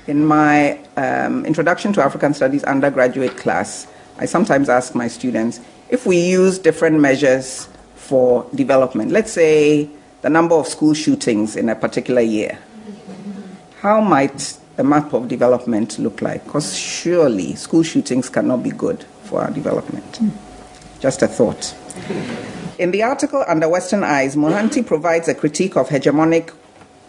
In 0.07 0.27
my 0.27 0.79
um, 0.97 1.47
Introduction 1.47 1.93
to 1.95 2.03
African 2.03 2.35
Studies 2.35 2.63
undergraduate 2.65 3.39
class, 3.39 3.87
I 4.19 4.27
sometimes 4.27 4.69
ask 4.69 4.95
my 4.95 5.09
students 5.09 5.61
if 5.89 6.05
we 6.05 6.19
use 6.19 6.59
different 6.59 7.01
measures 7.01 7.69
for 7.95 8.47
development, 8.55 9.13
let's 9.13 9.33
say 9.33 9.89
the 10.21 10.29
number 10.29 10.55
of 10.55 10.67
school 10.67 10.93
shootings 10.93 11.57
in 11.57 11.69
a 11.71 11.75
particular 11.75 12.21
year, 12.21 12.59
how 13.81 14.01
might 14.01 14.59
the 14.77 14.85
map 14.85 15.13
of 15.15 15.29
development 15.29 15.99
look 15.99 16.21
like? 16.21 16.45
Because 16.45 16.77
surely 16.77 17.55
school 17.55 17.83
shootings 17.83 18.29
cannot 18.29 18.63
be 18.63 18.71
good 18.71 19.05
for 19.23 19.41
our 19.41 19.51
development. 19.51 20.21
Just 21.01 21.23
a 21.23 21.29
thought. 21.29 21.75
In 22.79 22.91
the 22.91 23.03
article 23.03 23.45
Under 23.47 23.69
Western 23.69 24.03
Eyes, 24.05 24.37
Mohanty 24.37 24.85
provides 24.85 25.29
a 25.29 25.35
critique 25.35 25.77
of 25.77 25.89
hegemonic 25.89 26.53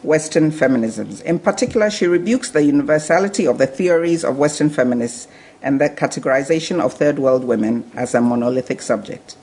Western 0.06 0.52
feminisms. 0.52 1.22
In 1.22 1.40
particular, 1.40 1.90
she 1.90 2.08
rebukes 2.08 2.52
the 2.52 2.64
universality 2.64 3.48
of 3.48 3.58
the 3.58 3.68
theories 3.68 4.24
of 4.24 4.38
Western 4.38 4.70
feminists 4.70 5.28
and 5.62 5.82
the 5.82 5.90
categorization 5.90 6.80
of 6.80 6.94
third 6.94 7.20
world 7.20 7.44
women 7.44 7.90
as 7.96 8.14
a 8.14 8.22
monolithic 8.22 8.82
subject. 8.82 9.36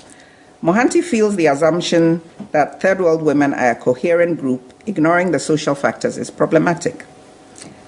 Mohanty 0.62 1.02
feels 1.02 1.34
the 1.34 1.46
assumption 1.46 2.22
that 2.52 2.80
third 2.80 3.00
world 3.00 3.22
women 3.22 3.52
are 3.52 3.72
a 3.72 3.74
coherent 3.74 4.38
group, 4.38 4.72
ignoring 4.86 5.32
the 5.32 5.40
social 5.40 5.74
factors, 5.74 6.16
is 6.16 6.30
problematic. 6.30 7.04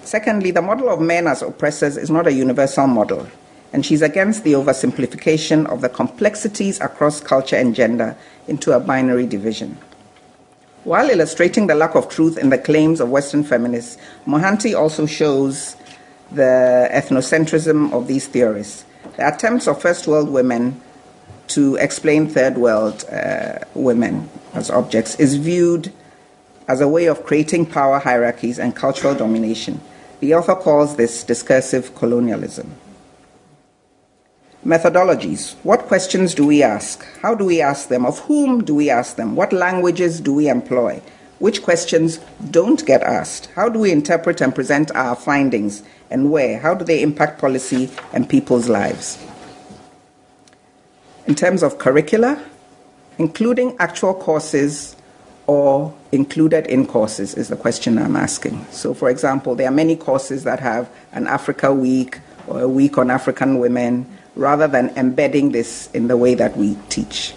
Secondly, 0.03 0.51
the 0.51 0.61
model 0.61 0.89
of 0.89 1.01
men 1.01 1.29
as 1.29 1.41
oppressors 1.41 1.97
is 1.97 2.11
not 2.11 2.27
a 2.27 2.33
universal 2.33 2.89
model, 2.89 3.29
and 3.73 3.87
she's 3.87 4.03
against 4.03 4.43
the 4.43 4.55
oversimplification 4.55 5.67
of 5.67 5.83
the 5.83 5.89
complexities 5.89 6.81
across 6.81 7.21
culture 7.21 7.57
and 7.57 7.77
gender 7.77 8.17
into 8.49 8.73
a 8.73 8.81
binary 8.81 9.27
division. 9.27 9.79
While 10.85 11.09
illustrating 11.09 11.67
the 11.67 11.75
lack 11.75 11.95
of 11.95 12.11
truth 12.11 12.37
in 12.37 12.51
the 12.51 12.59
claims 12.59 13.01
of 13.01 13.09
Western 13.09 13.43
feminists, 13.43 13.97
Mohanty 14.27 14.79
also 14.79 15.07
shows 15.07 15.77
the 16.31 16.89
ethnocentrism 16.93 17.93
of 17.95 18.07
these 18.07 18.27
theories. 18.27 18.85
The 19.17 19.35
attempts 19.35 19.67
of 19.67 19.81
first 19.81 20.07
world 20.07 20.29
women 20.29 20.79
to 21.49 21.77
explain 21.77 22.29
third 22.29 22.59
world 22.59 23.05
uh, 23.11 23.61
women 23.75 24.29
as 24.53 24.71
objects 24.71 25.15
is 25.17 25.37
viewed 25.37 25.91
as 26.69 26.83
a 26.83 26.89
way 26.89 27.07
of 27.07 27.25
creating 27.25 27.65
power 27.65 27.99
hierarchies 27.99 28.59
and 28.59 28.77
cultural 28.77 29.15
domination. 29.15 29.81
The 30.21 30.35
author 30.35 30.55
calls 30.55 30.97
this 30.97 31.25
discursive 31.25 31.95
colonialism. 31.95 32.75
Methodologies. 34.65 35.57
What 35.63 35.81
questions 35.81 36.35
do 36.35 36.47
we 36.47 36.63
ask? 36.63 37.05
How 37.21 37.35
do 37.35 37.45
we 37.45 37.61
ask 37.61 37.89
them? 37.89 38.07
Of 38.07 38.21
whom 38.21 38.65
do 38.65 38.75
we 38.75 38.89
ask 38.89 39.17
them? 39.17 39.37
What 39.37 39.53
languages 39.53 40.21
do 40.21 40.33
we 40.33 40.49
employ? 40.49 41.03
Which 41.39 41.63
questions 41.63 42.19
don't 42.51 42.85
get 42.87 43.03
asked? 43.03 43.51
How 43.55 43.69
do 43.69 43.79
we 43.81 43.93
interpret 43.93 44.41
and 44.41 44.55
present 44.55 44.91
our 44.93 45.17
findings? 45.17 45.83
And 46.11 46.31
where? 46.31 46.59
How 46.59 46.75
do 46.75 46.83
they 46.83 47.03
impact 47.03 47.39
policy 47.43 47.91
and 48.15 48.27
people's 48.27 48.71
lives? 48.71 49.23
In 51.27 51.35
terms 51.35 51.63
of 51.63 51.79
curricula, 51.79 52.43
including 53.19 53.77
actual 53.79 54.15
courses 54.15 54.97
or 55.47 55.95
included 56.11 56.67
in 56.69 56.87
courses 56.87 57.35
is 57.35 57.49
the 57.49 57.57
question 57.57 57.99
I'm 57.99 58.17
asking. 58.17 58.65
So, 58.71 58.95
for 58.95 59.11
example, 59.11 59.55
there 59.57 59.69
are 59.69 59.75
many 59.75 59.95
courses 59.95 60.45
that 60.45 60.61
have 60.61 60.89
an 61.13 61.27
Africa 61.27 61.71
week 61.75 62.21
or 62.47 62.63
a 62.63 62.69
week 62.69 62.97
on 62.97 63.11
African 63.11 63.59
women 63.59 64.07
rather 64.37 64.67
than 64.67 64.91
embedding 64.97 65.53
this 65.53 65.91
in 65.93 66.09
the 66.09 66.17
way 66.17 66.35
that 66.35 66.57
we 66.57 66.77
teach. 66.89 67.35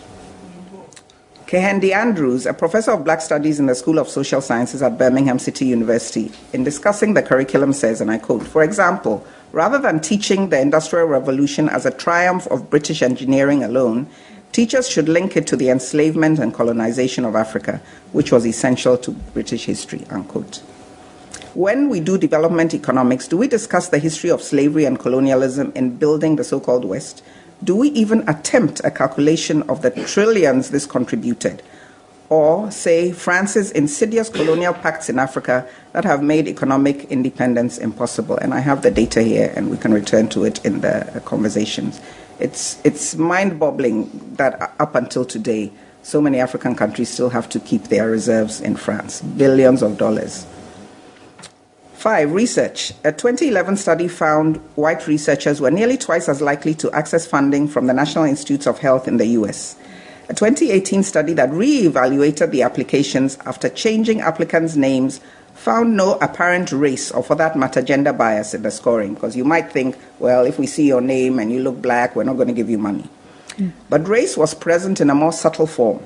Kehinde 1.46 1.94
Andrews, 1.94 2.46
a 2.46 2.54
professor 2.54 2.92
of 2.92 3.06
black 3.06 3.22
studies 3.22 3.60
in 3.60 3.68
the 3.68 3.76
School 3.76 4.00
of 4.00 4.10
Social 4.10 4.42
Sciences 4.42 4.82
at 4.82 4.98
Birmingham 4.98 5.40
City 5.40 5.66
University, 5.66 6.32
in 6.52 6.64
discussing 6.64 7.14
the 7.14 7.24
curriculum 7.24 7.72
says, 7.72 8.02
and 8.02 8.12
I 8.12 8.18
quote, 8.18 8.44
for 8.44 8.64
example, 8.64 9.26
rather 9.54 9.78
than 9.78 10.02
teaching 10.02 10.50
the 10.50 10.60
Industrial 10.60 11.06
Revolution 11.06 11.70
as 11.70 11.86
a 11.86 11.92
triumph 11.92 12.48
of 12.48 12.70
British 12.70 13.02
engineering 13.02 13.64
alone, 13.64 14.08
Teachers 14.52 14.90
should 14.90 15.08
link 15.08 15.38
it 15.38 15.46
to 15.48 15.56
the 15.56 15.70
enslavement 15.70 16.40
and 16.40 16.54
colonization 16.54 17.26
of 17.26 17.36
Africa, 17.36 17.82
which 18.12 18.32
was 18.32 18.46
essential 18.46 18.98
to 18.98 19.12
British 19.12 19.66
history. 19.66 20.04
Unquote. 20.10 20.64
When 21.58 21.90
we 21.90 22.02
do 22.02 22.20
development 22.20 22.76
economics, 22.76 23.28
do 23.28 23.36
we 23.36 23.48
discuss 23.48 23.90
the 23.90 23.98
history 23.98 24.30
of 24.30 24.44
slavery 24.44 24.86
and 24.86 25.00
colonialism 25.00 25.72
in 25.74 25.98
building 25.98 26.36
the 26.36 26.44
so 26.44 26.60
called 26.60 26.86
West? 26.86 27.24
Do 27.64 27.76
we 27.76 27.90
even 27.94 28.30
attempt 28.30 28.80
a 28.84 28.92
calculation 28.92 29.64
of 29.64 29.82
the 29.82 29.90
trillions 29.90 30.70
this 30.70 30.86
contributed? 30.86 31.64
Or, 32.30 32.70
say, 32.70 33.12
France's 33.12 33.72
insidious 33.72 34.30
colonial 34.30 34.76
pacts 34.76 35.10
in 35.10 35.18
Africa 35.18 35.68
that 35.94 36.06
have 36.06 36.22
made 36.22 36.48
economic 36.48 37.06
independence 37.06 37.80
impossible? 37.80 38.38
And 38.38 38.54
I 38.54 38.60
have 38.60 38.84
the 38.84 38.92
data 38.92 39.24
here, 39.24 39.52
and 39.56 39.72
we 39.72 39.78
can 39.78 39.92
return 39.92 40.30
to 40.30 40.44
it 40.44 40.64
in 40.64 40.82
the 40.82 41.12
uh, 41.12 41.22
conversations. 41.22 42.00
It's, 42.40 42.80
it's 42.86 43.16
mind 43.16 43.60
boggling 43.60 44.36
that 44.36 44.76
up 44.80 44.94
until 44.94 45.26
today, 45.26 45.72
so 46.04 46.22
many 46.22 46.40
African 46.40 46.76
countries 46.76 47.10
still 47.10 47.32
have 47.32 47.50
to 47.50 47.60
keep 47.60 47.86
their 47.86 48.12
reserves 48.12 48.62
in 48.62 48.76
France, 48.76 49.24
billions 49.24 49.82
of 49.82 49.98
dollars. 49.98 50.46
Five, 52.08 52.32
research. 52.32 52.94
A 53.04 53.12
2011 53.12 53.76
study 53.76 54.08
found 54.08 54.62
white 54.76 55.08
researchers 55.08 55.60
were 55.60 55.70
nearly 55.70 55.98
twice 55.98 56.30
as 56.30 56.42
likely 56.42 56.74
to 56.76 56.90
access 56.94 57.28
funding 57.28 57.68
from 57.68 57.88
the 57.88 57.94
National 57.94 58.24
Institutes 58.24 58.66
of 58.66 58.80
Health 58.80 59.10
in 59.10 59.18
the 59.18 59.26
US. 59.42 59.76
a 60.30 60.34
2018 60.34 61.04
study 61.04 61.34
that 61.34 61.52
re-evaluated 61.52 62.52
the 62.52 62.62
applications 62.62 63.38
after 63.46 63.68
changing 63.68 64.22
applicants' 64.22 64.78
names 64.78 65.20
found 65.54 65.98
no 65.98 66.14
apparent 66.22 66.72
race 66.72 67.12
or, 67.12 67.22
for 67.22 67.36
that 67.36 67.58
matter, 67.58 67.82
gender 67.82 68.14
bias 68.14 68.54
in 68.54 68.62
the 68.62 68.72
scoring. 68.72 69.14
Because 69.14 69.36
you 69.36 69.44
might 69.44 69.74
think, 69.74 69.98
well, 70.20 70.46
if 70.46 70.58
we 70.58 70.66
see 70.66 70.88
your 70.88 71.02
name 71.02 71.40
and 71.40 71.52
you 71.52 71.60
look 71.60 71.82
black, 71.82 72.16
we're 72.16 72.24
not 72.24 72.38
going 72.38 72.48
to 72.48 72.54
give 72.54 72.70
you 72.70 72.78
money. 72.78 73.04
Mm. 73.58 73.74
But 73.90 74.08
race 74.08 74.38
was 74.38 74.54
present 74.54 75.02
in 75.02 75.10
a 75.10 75.14
more 75.14 75.34
subtle 75.34 75.68
form. 75.68 76.02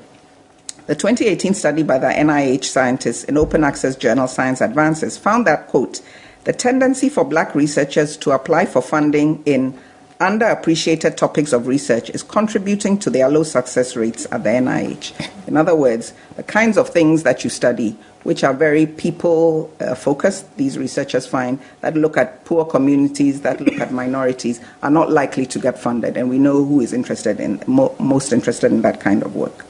The 0.91 0.95
2018 0.95 1.53
study 1.53 1.83
by 1.83 1.99
the 1.99 2.07
NIH 2.07 2.65
scientists 2.65 3.23
in 3.23 3.37
open 3.37 3.63
access 3.63 3.95
journal 3.95 4.27
Science 4.27 4.59
Advances 4.59 5.17
found 5.17 5.47
that, 5.47 5.67
quote, 5.67 6.01
the 6.43 6.51
tendency 6.51 7.07
for 7.07 7.23
black 7.23 7.55
researchers 7.55 8.17
to 8.17 8.31
apply 8.31 8.65
for 8.65 8.81
funding 8.81 9.41
in 9.45 9.79
underappreciated 10.19 11.15
topics 11.15 11.53
of 11.53 11.67
research 11.67 12.09
is 12.09 12.23
contributing 12.23 12.99
to 12.99 13.09
their 13.09 13.29
low 13.29 13.43
success 13.43 13.95
rates 13.95 14.27
at 14.33 14.43
the 14.43 14.49
NIH. 14.49 15.47
In 15.47 15.55
other 15.55 15.75
words, 15.75 16.11
the 16.35 16.43
kinds 16.43 16.77
of 16.77 16.89
things 16.89 17.23
that 17.23 17.45
you 17.45 17.49
study, 17.49 17.95
which 18.23 18.43
are 18.43 18.53
very 18.53 18.85
people 18.85 19.73
uh, 19.79 19.95
focused, 19.95 20.57
these 20.57 20.77
researchers 20.77 21.25
find, 21.25 21.57
that 21.79 21.95
look 21.95 22.17
at 22.17 22.43
poor 22.43 22.65
communities, 22.65 23.39
that 23.43 23.61
look 23.61 23.79
at 23.79 23.93
minorities, 23.93 24.59
are 24.83 24.91
not 24.91 25.09
likely 25.09 25.45
to 25.45 25.57
get 25.57 25.79
funded. 25.79 26.17
And 26.17 26.29
we 26.29 26.37
know 26.37 26.65
who 26.65 26.81
is 26.81 26.91
interested 26.91 27.39
in, 27.39 27.63
mo- 27.65 27.95
most 27.97 28.33
interested 28.33 28.73
in 28.73 28.81
that 28.81 28.99
kind 28.99 29.23
of 29.23 29.37
work. 29.37 29.65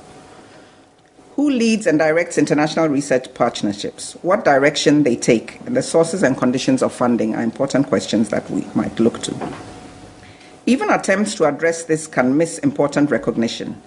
Who 1.42 1.50
leads 1.50 1.88
and 1.88 1.98
directs 1.98 2.38
international 2.38 2.88
research 2.88 3.34
partnerships? 3.34 4.14
What 4.22 4.46
direction 4.46 5.02
they 5.02 5.16
take? 5.16 5.60
And 5.66 5.76
the 5.76 5.82
sources 5.82 6.22
and 6.22 6.38
conditions 6.38 6.84
of 6.84 6.94
funding 6.94 7.34
are 7.34 7.42
important 7.42 7.88
questions 7.88 8.30
that 8.30 8.48
we 8.52 8.68
might 8.76 9.00
look 9.00 9.24
to. 9.24 9.36
Even 10.68 10.92
attempts 10.92 11.34
to 11.34 11.46
address 11.46 11.86
this 11.86 12.06
can 12.06 12.38
miss 12.38 12.60
important 12.60 13.10
recognition. 13.10 13.82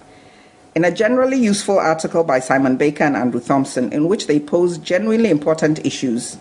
In 0.74 0.84
a 0.84 0.90
generally 0.90 1.36
useful 1.36 1.78
article 1.78 2.24
by 2.24 2.40
Simon 2.40 2.76
Baker 2.76 3.04
and 3.04 3.14
Andrew 3.14 3.40
Thompson, 3.40 3.92
in 3.92 4.08
which 4.08 4.26
they 4.26 4.40
pose 4.40 4.76
genuinely 4.76 5.30
important 5.30 5.86
issues, 5.86 6.36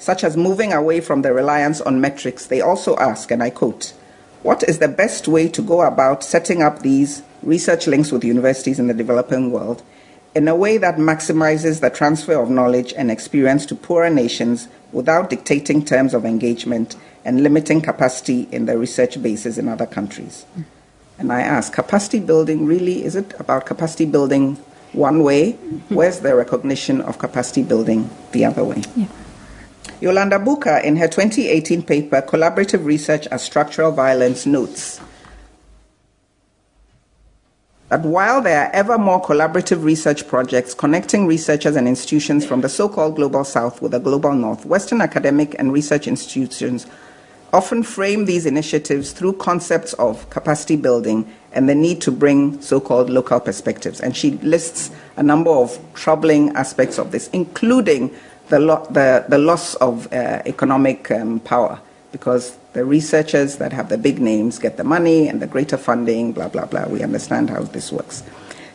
such 0.00 0.24
as 0.24 0.36
moving 0.36 0.72
away 0.72 1.00
from 1.00 1.22
the 1.22 1.32
reliance 1.32 1.80
on 1.80 2.00
metrics, 2.00 2.46
they 2.46 2.60
also 2.60 2.96
ask, 2.96 3.30
and 3.30 3.40
I 3.40 3.50
quote, 3.50 3.94
What 4.42 4.64
is 4.64 4.80
the 4.80 4.88
best 4.88 5.28
way 5.28 5.48
to 5.48 5.62
go 5.62 5.82
about 5.82 6.24
setting 6.24 6.60
up 6.60 6.80
these 6.80 7.22
research 7.44 7.86
links 7.86 8.10
with 8.10 8.24
universities 8.24 8.80
in 8.80 8.88
the 8.88 8.94
developing 8.94 9.52
world 9.52 9.84
in 10.36 10.46
a 10.48 10.54
way 10.54 10.76
that 10.76 10.96
maximizes 10.96 11.80
the 11.80 11.88
transfer 11.88 12.38
of 12.38 12.50
knowledge 12.50 12.92
and 12.92 13.10
experience 13.10 13.64
to 13.64 13.74
poorer 13.74 14.10
nations 14.10 14.68
without 14.92 15.30
dictating 15.30 15.82
terms 15.82 16.12
of 16.12 16.26
engagement 16.26 16.94
and 17.24 17.42
limiting 17.42 17.80
capacity 17.80 18.46
in 18.52 18.66
the 18.66 18.76
research 18.76 19.20
bases 19.22 19.56
in 19.56 19.66
other 19.66 19.86
countries. 19.86 20.44
And 21.18 21.32
I 21.32 21.40
ask, 21.40 21.72
capacity 21.72 22.20
building 22.20 22.66
really, 22.66 23.02
is 23.02 23.16
it 23.16 23.32
about 23.40 23.64
capacity 23.64 24.04
building 24.04 24.56
one 24.92 25.22
way? 25.22 25.52
Where's 25.88 26.20
the 26.20 26.34
recognition 26.36 27.00
of 27.00 27.18
capacity 27.18 27.62
building 27.62 28.10
the 28.32 28.44
other 28.44 28.62
way? 28.62 28.82
Yeah. 28.94 29.06
Yolande 30.02 30.36
Bouka, 30.44 30.84
in 30.84 30.96
her 30.96 31.08
2018 31.08 31.82
paper, 31.82 32.20
Collaborative 32.20 32.84
Research 32.84 33.26
as 33.28 33.42
Structural 33.42 33.90
Violence, 33.90 34.44
notes 34.44 35.00
that 37.88 38.02
while 38.02 38.42
there 38.42 38.64
are 38.66 38.70
ever 38.72 38.98
more 38.98 39.22
collaborative 39.22 39.84
research 39.84 40.26
projects 40.26 40.74
connecting 40.74 41.26
researchers 41.26 41.76
and 41.76 41.86
institutions 41.86 42.44
from 42.44 42.60
the 42.60 42.68
so 42.68 42.88
called 42.88 43.16
global 43.16 43.44
south 43.44 43.80
with 43.80 43.92
the 43.92 44.00
global 44.00 44.34
north, 44.34 44.66
Western 44.66 45.00
academic 45.00 45.54
and 45.58 45.72
research 45.72 46.08
institutions 46.08 46.86
often 47.52 47.82
frame 47.82 48.24
these 48.24 48.44
initiatives 48.44 49.12
through 49.12 49.32
concepts 49.34 49.92
of 49.94 50.28
capacity 50.30 50.76
building 50.76 51.32
and 51.52 51.68
the 51.68 51.74
need 51.74 52.00
to 52.02 52.10
bring 52.10 52.60
so 52.60 52.80
called 52.80 53.08
local 53.08 53.38
perspectives. 53.38 54.00
And 54.00 54.16
she 54.16 54.32
lists 54.32 54.90
a 55.16 55.22
number 55.22 55.50
of 55.50 55.78
troubling 55.94 56.50
aspects 56.56 56.98
of 56.98 57.12
this, 57.12 57.28
including 57.28 58.14
the, 58.48 58.58
lo- 58.58 58.86
the, 58.90 59.24
the 59.28 59.38
loss 59.38 59.74
of 59.76 60.12
uh, 60.12 60.42
economic 60.44 61.10
um, 61.10 61.40
power 61.40 61.80
because 62.12 62.56
the 62.76 62.84
researchers 62.84 63.56
that 63.56 63.72
have 63.72 63.88
the 63.88 63.96
big 63.96 64.20
names 64.20 64.58
get 64.58 64.76
the 64.76 64.84
money 64.84 65.28
and 65.28 65.40
the 65.40 65.46
greater 65.46 65.78
funding, 65.78 66.30
blah, 66.30 66.46
blah, 66.46 66.66
blah. 66.66 66.86
We 66.86 67.02
understand 67.02 67.48
how 67.48 67.62
this 67.62 67.90
works. 67.90 68.22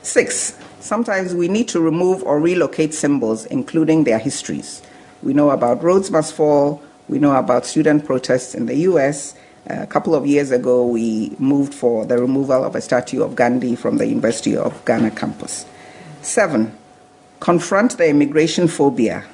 Six, 0.01 0.57
sometimes 0.79 1.35
we 1.35 1.47
need 1.47 1.67
to 1.67 1.79
remove 1.79 2.23
or 2.23 2.39
relocate 2.39 2.95
symbols, 2.95 3.45
including 3.45 4.05
their 4.05 4.17
histories. 4.17 4.81
We 5.21 5.33
know 5.33 5.51
about 5.51 5.83
Rhodes 5.83 6.09
Must 6.09 6.33
Fall, 6.33 6.81
we 7.09 7.19
know 7.19 7.35
about 7.35 7.67
student 7.67 8.03
protests 8.03 8.55
in 8.55 8.65
the 8.65 8.75
US. 8.89 9.35
a 9.67 9.85
couple 9.85 10.15
of 10.15 10.25
years 10.25 10.49
ago, 10.49 10.83
we 10.83 11.35
moved 11.37 11.71
for 11.71 12.03
the 12.03 12.17
removal 12.17 12.63
of 12.63 12.73
a 12.73 12.81
statue 12.81 13.21
of 13.21 13.35
Gandhi 13.35 13.75
from 13.75 13.97
the 13.97 14.07
University 14.07 14.57
of 14.57 14.83
Ghana 14.83 15.11
campus. 15.11 15.67
Seven, 16.23 16.75
confront 17.39 17.99
the 17.99 18.07
immigration 18.07 18.67
phobia, 18.67 19.25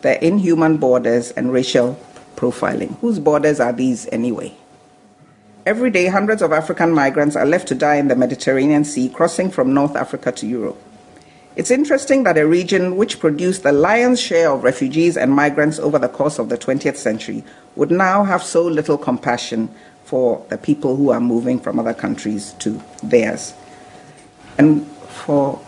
the 0.00 0.16
inhuman 0.24 0.78
borders, 0.78 1.30
and 1.32 1.52
racial 1.52 1.98
profiling. 2.36 2.98
Whose 3.00 3.18
borders 3.18 3.60
are 3.60 3.72
these 3.72 4.06
anyway? 4.08 4.54
Every 5.66 5.90
day, 5.90 6.06
hundreds 6.06 6.42
of 6.42 6.52
African 6.52 6.92
migrants 6.92 7.36
are 7.36 7.46
left 7.46 7.68
to 7.68 7.74
die 7.74 7.96
in 7.96 8.08
the 8.08 8.16
Mediterranean 8.16 8.84
Sea, 8.84 9.08
crossing 9.08 9.50
from 9.50 9.72
North 9.72 9.96
Africa 9.96 10.30
to 10.32 10.46
Europe. 10.46 10.78
It's 11.56 11.70
interesting 11.70 12.24
that 12.24 12.36
a 12.36 12.46
region 12.46 12.96
which 12.96 13.20
produced 13.20 13.62
the 13.62 13.72
lion's 13.72 14.20
share 14.20 14.50
of 14.50 14.64
refugees 14.64 15.16
and 15.16 15.32
migrants 15.32 15.78
over 15.78 15.98
the 15.98 16.08
course 16.08 16.38
of 16.38 16.48
the 16.48 16.58
20th 16.58 16.96
century 16.96 17.44
would 17.76 17.90
now 17.90 18.24
have 18.24 18.42
so 18.42 18.62
little 18.62 18.98
compassion 18.98 19.72
for 20.04 20.44
the 20.50 20.58
people 20.58 20.96
who 20.96 21.10
are 21.10 21.20
moving 21.20 21.58
from 21.58 21.78
other 21.78 21.94
countries 21.94 22.52
to 22.58 22.82
theirs. 23.02 23.54
And 24.58 24.86
for, 24.86 25.60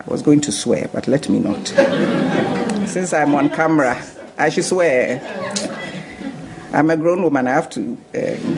I 0.00 0.10
was 0.10 0.22
going 0.22 0.40
to 0.42 0.52
swear, 0.52 0.88
but 0.92 1.06
let 1.06 1.28
me 1.28 1.38
not. 1.38 1.68
Since 2.88 3.12
I'm 3.12 3.34
on 3.34 3.50
camera, 3.50 4.02
I 4.40 4.48
should 4.48 4.64
swear. 4.64 5.20
I'm 6.72 6.88
a 6.88 6.96
grown 6.96 7.22
woman, 7.22 7.46
I 7.46 7.50
have 7.50 7.68
to. 7.70 7.80
Um, 7.80 8.56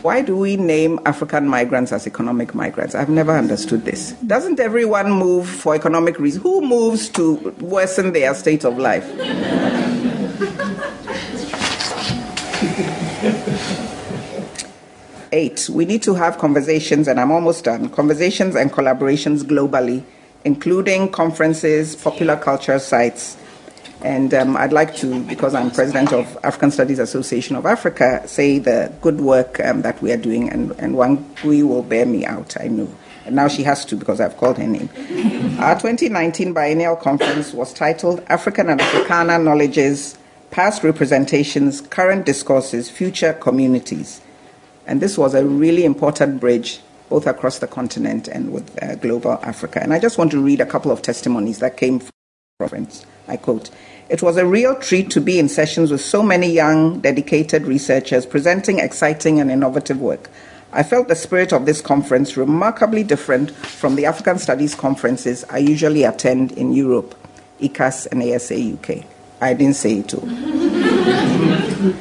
why 0.00 0.22
do 0.22 0.34
we 0.34 0.56
name 0.56 0.98
African 1.04 1.46
migrants 1.46 1.92
as 1.92 2.06
economic 2.06 2.54
migrants? 2.54 2.94
I've 2.94 3.10
never 3.10 3.36
understood 3.36 3.84
this. 3.84 4.12
Doesn't 4.26 4.60
everyone 4.60 5.12
move 5.12 5.46
for 5.46 5.74
economic 5.74 6.18
reasons? 6.18 6.42
Who 6.42 6.62
moves 6.62 7.10
to 7.10 7.34
worsen 7.60 8.14
their 8.14 8.34
state 8.34 8.64
of 8.64 8.78
life? 8.78 9.04
Eight, 15.32 15.68
we 15.70 15.84
need 15.84 16.02
to 16.04 16.14
have 16.14 16.38
conversations, 16.38 17.08
and 17.08 17.20
I'm 17.20 17.30
almost 17.30 17.64
done 17.64 17.90
conversations 17.90 18.56
and 18.56 18.72
collaborations 18.72 19.42
globally, 19.42 20.02
including 20.44 21.12
conferences, 21.12 21.94
popular 21.94 22.36
culture 22.36 22.78
sites, 22.78 23.36
and 24.02 24.32
um, 24.32 24.56
I'd 24.56 24.72
like 24.72 24.96
to, 24.96 25.22
because 25.24 25.54
I'm 25.54 25.70
president 25.70 26.12
of 26.12 26.38
African 26.42 26.70
Studies 26.70 26.98
Association 26.98 27.56
of 27.56 27.66
Africa, 27.66 28.22
say 28.26 28.58
the 28.58 28.92
good 29.00 29.20
work 29.20 29.60
um, 29.60 29.82
that 29.82 30.00
we 30.00 30.10
are 30.12 30.16
doing, 30.16 30.48
and, 30.48 30.72
and 30.72 30.94
Wangui 30.94 31.62
will 31.62 31.82
bear 31.82 32.06
me 32.06 32.24
out, 32.24 32.56
I 32.58 32.68
know. 32.68 32.88
And 33.26 33.36
now 33.36 33.48
she 33.48 33.62
has 33.64 33.84
to 33.86 33.96
because 33.96 34.20
I've 34.20 34.36
called 34.38 34.56
her 34.56 34.66
name. 34.66 34.88
Our 35.60 35.74
2019 35.74 36.54
biennial 36.54 36.96
conference 36.96 37.52
was 37.52 37.74
titled 37.74 38.24
African 38.28 38.70
and 38.70 38.80
Africana 38.80 39.38
Knowledges, 39.38 40.18
Past 40.50 40.82
Representations, 40.82 41.82
Current 41.82 42.24
Discourses, 42.24 42.90
Future 42.90 43.34
Communities. 43.34 44.20
And 44.86 45.00
this 45.00 45.18
was 45.18 45.34
a 45.34 45.44
really 45.44 45.84
important 45.84 46.40
bridge 46.40 46.80
both 47.10 47.26
across 47.26 47.58
the 47.58 47.66
continent 47.66 48.28
and 48.28 48.52
with 48.52 48.82
uh, 48.82 48.94
global 48.96 49.32
Africa. 49.42 49.82
And 49.82 49.92
I 49.92 49.98
just 49.98 50.16
want 50.16 50.30
to 50.30 50.40
read 50.40 50.60
a 50.60 50.66
couple 50.66 50.90
of 50.90 51.02
testimonies 51.02 51.58
that 51.58 51.76
came 51.76 51.98
from 51.98 52.10
the 52.58 52.64
conference. 52.64 53.04
I 53.30 53.36
quote, 53.36 53.70
it 54.08 54.22
was 54.22 54.36
a 54.36 54.44
real 54.44 54.74
treat 54.74 55.08
to 55.10 55.20
be 55.20 55.38
in 55.38 55.48
sessions 55.48 55.92
with 55.92 56.00
so 56.00 56.20
many 56.20 56.50
young, 56.50 56.98
dedicated 56.98 57.62
researchers 57.62 58.26
presenting 58.26 58.80
exciting 58.80 59.38
and 59.38 59.52
innovative 59.52 60.00
work. 60.00 60.28
I 60.72 60.82
felt 60.82 61.06
the 61.06 61.14
spirit 61.14 61.52
of 61.52 61.64
this 61.64 61.80
conference 61.80 62.36
remarkably 62.36 63.04
different 63.04 63.52
from 63.52 63.94
the 63.94 64.06
African 64.06 64.38
Studies 64.38 64.74
conferences 64.74 65.44
I 65.48 65.58
usually 65.58 66.02
attend 66.02 66.52
in 66.52 66.72
Europe, 66.72 67.14
ECAS 67.60 68.08
and 68.10 68.20
ASA 68.20 68.74
UK. 68.74 69.04
I 69.40 69.54
didn't 69.54 69.76
say 69.76 69.98
it 69.98 70.12
all. 70.12 71.46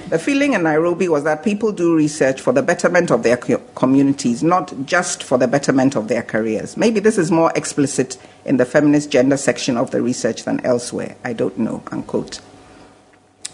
the 0.10 0.20
feeling 0.20 0.54
in 0.54 0.64
Nairobi 0.64 1.08
was 1.08 1.24
that 1.24 1.44
people 1.44 1.72
do 1.72 1.96
research 1.96 2.42
for 2.42 2.54
the 2.54 2.62
betterment 2.62 3.12
of 3.12 3.24
their 3.24 3.38
communities, 3.38 4.44
not 4.44 4.74
just 4.86 5.24
for 5.24 5.38
the 5.38 5.48
betterment 5.48 5.96
of 5.96 6.08
their 6.08 6.24
careers. 6.24 6.78
Maybe 6.78 7.00
this 7.00 7.18
is 7.18 7.32
more 7.32 7.52
explicit 7.56 8.18
in 8.46 8.58
the 8.58 8.66
feminist 8.66 9.12
gender 9.12 9.38
section 9.38 9.78
of 9.78 9.92
the 9.92 10.02
research 10.02 10.44
than 10.44 10.64
elsewhere. 10.66 11.16
I 11.24 11.34
don't 11.34 11.58
know, 11.58 11.84
unquote. 11.92 12.40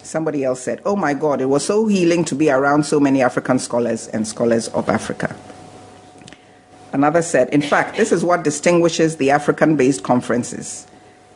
Somebody 0.04 0.44
else 0.44 0.62
said, 0.62 0.82
Oh 0.86 0.96
my 0.96 1.14
God, 1.14 1.42
it 1.42 1.46
was 1.46 1.66
so 1.66 1.88
healing 1.88 2.24
to 2.26 2.36
be 2.36 2.50
around 2.50 2.86
so 2.86 3.00
many 3.00 3.22
African 3.22 3.58
scholars 3.58 4.08
and 4.10 4.28
scholars 4.28 4.68
of 4.70 4.88
Africa. 4.88 5.36
Another 6.94 7.22
said, 7.22 7.50
In 7.50 7.62
fact, 7.62 7.98
this 7.98 8.12
is 8.12 8.24
what 8.24 8.44
distinguishes 8.44 9.18
the 9.18 9.32
African 9.32 9.76
based 9.76 10.04
conferences. 10.04 10.88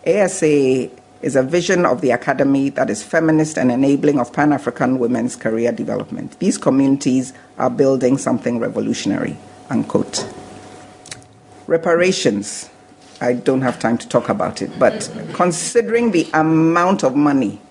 ASA 0.07 0.89
is 1.21 1.35
a 1.35 1.43
vision 1.43 1.85
of 1.85 2.01
the 2.01 2.11
academy 2.11 2.69
that 2.69 2.89
is 2.89 3.03
feminist 3.03 3.57
and 3.57 3.71
enabling 3.71 4.19
of 4.19 4.31
Pan 4.31 4.53
African 4.53 4.99
women's 4.99 5.35
career 5.35 5.71
development. 5.71 6.39
These 6.39 6.57
communities 6.57 7.33
are 7.57 7.69
building 7.69 8.17
something 8.17 8.59
revolutionary. 8.59 9.37
unquote. 9.69 10.27
Reparations, 11.67 12.69
I 13.21 13.33
don't 13.33 13.61
have 13.61 13.79
time 13.79 13.97
to 13.99 14.07
talk 14.07 14.29
about 14.29 14.61
it, 14.61 14.71
but 14.79 15.11
considering 15.33 16.11
the 16.11 16.27
amount 16.33 17.03
of 17.03 17.15
money 17.15 17.61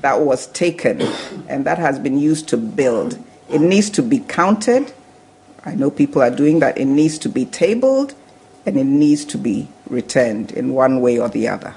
that 0.00 0.20
was 0.20 0.46
taken 0.48 1.02
and 1.48 1.64
that 1.66 1.78
has 1.78 1.98
been 1.98 2.18
used 2.18 2.48
to 2.48 2.56
build, 2.56 3.18
it 3.50 3.60
needs 3.60 3.90
to 3.90 4.02
be 4.02 4.20
counted. 4.20 4.92
I 5.64 5.74
know 5.74 5.90
people 5.90 6.22
are 6.22 6.30
doing 6.30 6.60
that. 6.60 6.78
It 6.78 6.86
needs 6.86 7.18
to 7.18 7.28
be 7.28 7.44
tabled 7.46 8.14
and 8.66 8.78
it 8.78 8.84
needs 8.84 9.24
to 9.26 9.38
be 9.38 9.68
returned 9.88 10.52
in 10.52 10.72
one 10.72 11.00
way 11.00 11.18
or 11.18 11.28
the 11.28 11.48
other. 11.48 11.74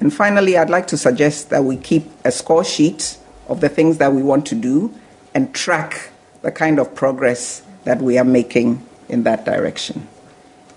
And 0.00 0.12
finally, 0.12 0.56
I'd 0.58 0.70
like 0.70 0.86
to 0.88 0.96
suggest 0.96 1.50
that 1.50 1.64
we 1.64 1.76
keep 1.76 2.10
a 2.24 2.30
score 2.30 2.64
sheet 2.64 3.18
of 3.48 3.60
the 3.60 3.68
things 3.68 3.98
that 3.98 4.12
we 4.12 4.22
want 4.22 4.46
to 4.46 4.54
do 4.54 4.92
and 5.34 5.54
track 5.54 6.10
the 6.42 6.52
kind 6.52 6.78
of 6.78 6.94
progress 6.94 7.62
that 7.84 8.00
we 8.00 8.18
are 8.18 8.24
making 8.24 8.86
in 9.08 9.22
that 9.24 9.44
direction. 9.44 10.06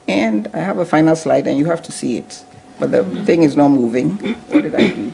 And 0.08 0.47
I 0.53 0.60
have 0.60 0.77
a 0.77 0.86
final 0.86 1.15
slide, 1.15 1.47
and 1.47 1.58
you 1.58 1.65
have 1.65 1.82
to 1.84 1.91
see 1.91 2.17
it. 2.17 2.43
But 2.80 2.91
the 2.91 3.03
thing 3.25 3.43
is 3.43 3.58
not 3.58 3.69
moving. 3.69 4.12
What 4.47 4.62
did 4.62 4.75
I 4.75 4.89
do? 4.89 5.13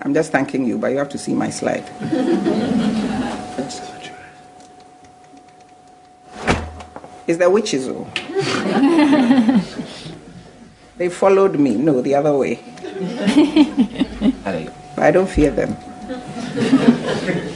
I'm 0.00 0.14
just 0.14 0.30
thanking 0.30 0.66
you, 0.66 0.78
but 0.78 0.88
you 0.92 0.98
have 0.98 1.08
to 1.10 1.18
see 1.18 1.34
my 1.34 1.50
slide. 1.50 1.84
is 7.28 7.36
the 7.36 7.50
witches. 7.50 7.88
they 10.98 11.08
followed 11.08 11.58
me. 11.58 11.76
No, 11.76 12.00
the 12.02 12.14
other 12.14 12.36
way. 12.36 12.58
I 14.98 15.10
don't 15.10 15.28
fear 15.28 15.50
them. 15.50 15.76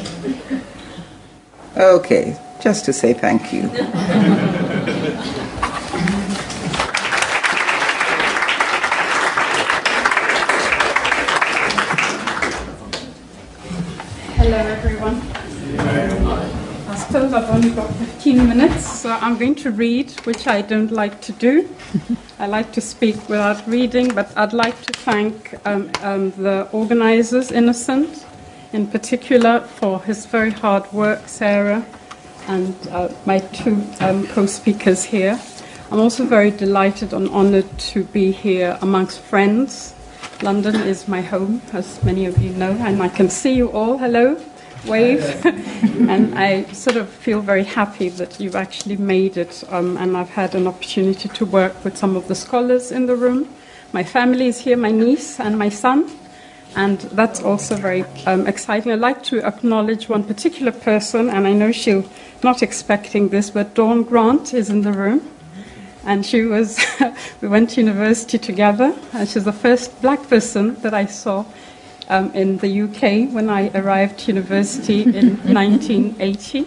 Okay, 1.74 2.36
just 2.60 2.84
to 2.84 2.92
say 2.92 3.14
thank 3.14 3.50
you. 3.50 3.62
Hello, 14.36 14.58
everyone. 14.58 15.16
Suppose 17.32 17.48
I've 17.48 17.54
only 17.54 17.70
got 17.70 17.94
15 17.94 18.46
minutes, 18.46 19.00
so 19.00 19.08
I'm 19.10 19.38
going 19.38 19.54
to 19.54 19.70
read, 19.70 20.10
which 20.26 20.46
I 20.46 20.60
don't 20.60 20.92
like 20.92 21.22
to 21.22 21.32
do. 21.32 21.66
I 22.38 22.46
like 22.46 22.72
to 22.72 22.82
speak 22.82 23.16
without 23.26 23.66
reading, 23.66 24.14
but 24.14 24.30
I'd 24.36 24.52
like 24.52 24.78
to 24.82 24.92
thank 24.92 25.54
um, 25.64 25.90
um, 26.02 26.32
the 26.32 26.68
organizers, 26.72 27.50
Innocent, 27.50 28.26
in 28.74 28.86
particular, 28.86 29.60
for 29.60 30.02
his 30.02 30.26
very 30.26 30.50
hard 30.50 30.92
work, 30.92 31.26
Sarah, 31.26 31.86
and 32.48 32.76
uh, 32.90 33.08
my 33.24 33.38
two 33.38 33.82
um, 34.00 34.26
co 34.26 34.44
speakers 34.44 35.02
here. 35.02 35.40
I'm 35.90 36.00
also 36.00 36.26
very 36.26 36.50
delighted 36.50 37.14
and 37.14 37.30
honored 37.30 37.78
to 37.92 38.04
be 38.04 38.30
here 38.30 38.76
amongst 38.82 39.20
friends. 39.20 39.94
London 40.42 40.74
is 40.74 41.08
my 41.08 41.22
home, 41.22 41.62
as 41.72 42.04
many 42.04 42.26
of 42.26 42.36
you 42.42 42.50
know, 42.50 42.72
and 42.72 43.02
I 43.02 43.08
can 43.08 43.30
see 43.30 43.54
you 43.54 43.70
all. 43.70 43.96
Hello, 43.96 44.38
wave. 44.86 45.24
and 46.08 46.38
I 46.38 46.64
sort 46.72 46.96
of 46.96 47.08
feel 47.08 47.40
very 47.40 47.64
happy 47.64 48.08
that 48.10 48.40
you've 48.40 48.56
actually 48.56 48.96
made 48.96 49.36
it, 49.36 49.64
um, 49.68 49.96
and 49.96 50.16
I've 50.16 50.30
had 50.30 50.54
an 50.54 50.66
opportunity 50.66 51.28
to 51.28 51.46
work 51.46 51.84
with 51.84 51.96
some 51.96 52.16
of 52.16 52.28
the 52.28 52.34
scholars 52.34 52.92
in 52.92 53.06
the 53.06 53.16
room. 53.16 53.48
My 53.92 54.04
family 54.04 54.46
is 54.46 54.58
here, 54.58 54.76
my 54.76 54.90
niece 54.90 55.38
and 55.38 55.58
my 55.58 55.68
son 55.68 56.10
and 56.74 57.00
that's 57.12 57.42
also 57.42 57.76
very 57.76 58.04
um, 58.26 58.46
exciting. 58.46 58.92
I'd 58.92 59.00
like 59.00 59.22
to 59.24 59.44
acknowledge 59.44 60.08
one 60.08 60.24
particular 60.24 60.72
person, 60.72 61.28
and 61.28 61.46
I 61.46 61.52
know 61.52 61.72
she's 61.72 62.04
not 62.42 62.62
expecting 62.62 63.28
this, 63.28 63.50
but 63.50 63.74
Dawn 63.74 64.02
Grant 64.02 64.54
is 64.54 64.70
in 64.70 64.82
the 64.82 64.92
room. 64.92 65.28
And 66.04 66.26
she 66.26 66.42
was, 66.42 66.80
we 67.40 67.48
went 67.48 67.70
to 67.70 67.80
university 67.80 68.38
together, 68.38 68.96
and 69.12 69.28
she's 69.28 69.44
the 69.44 69.52
first 69.52 70.00
black 70.02 70.28
person 70.28 70.74
that 70.76 70.94
I 70.94 71.06
saw 71.06 71.44
um, 72.12 72.30
in 72.34 72.58
the 72.58 72.82
UK 72.82 73.32
when 73.32 73.48
I 73.48 73.70
arrived 73.74 74.28
university 74.28 75.02
in 75.02 75.36
1980. 75.54 76.66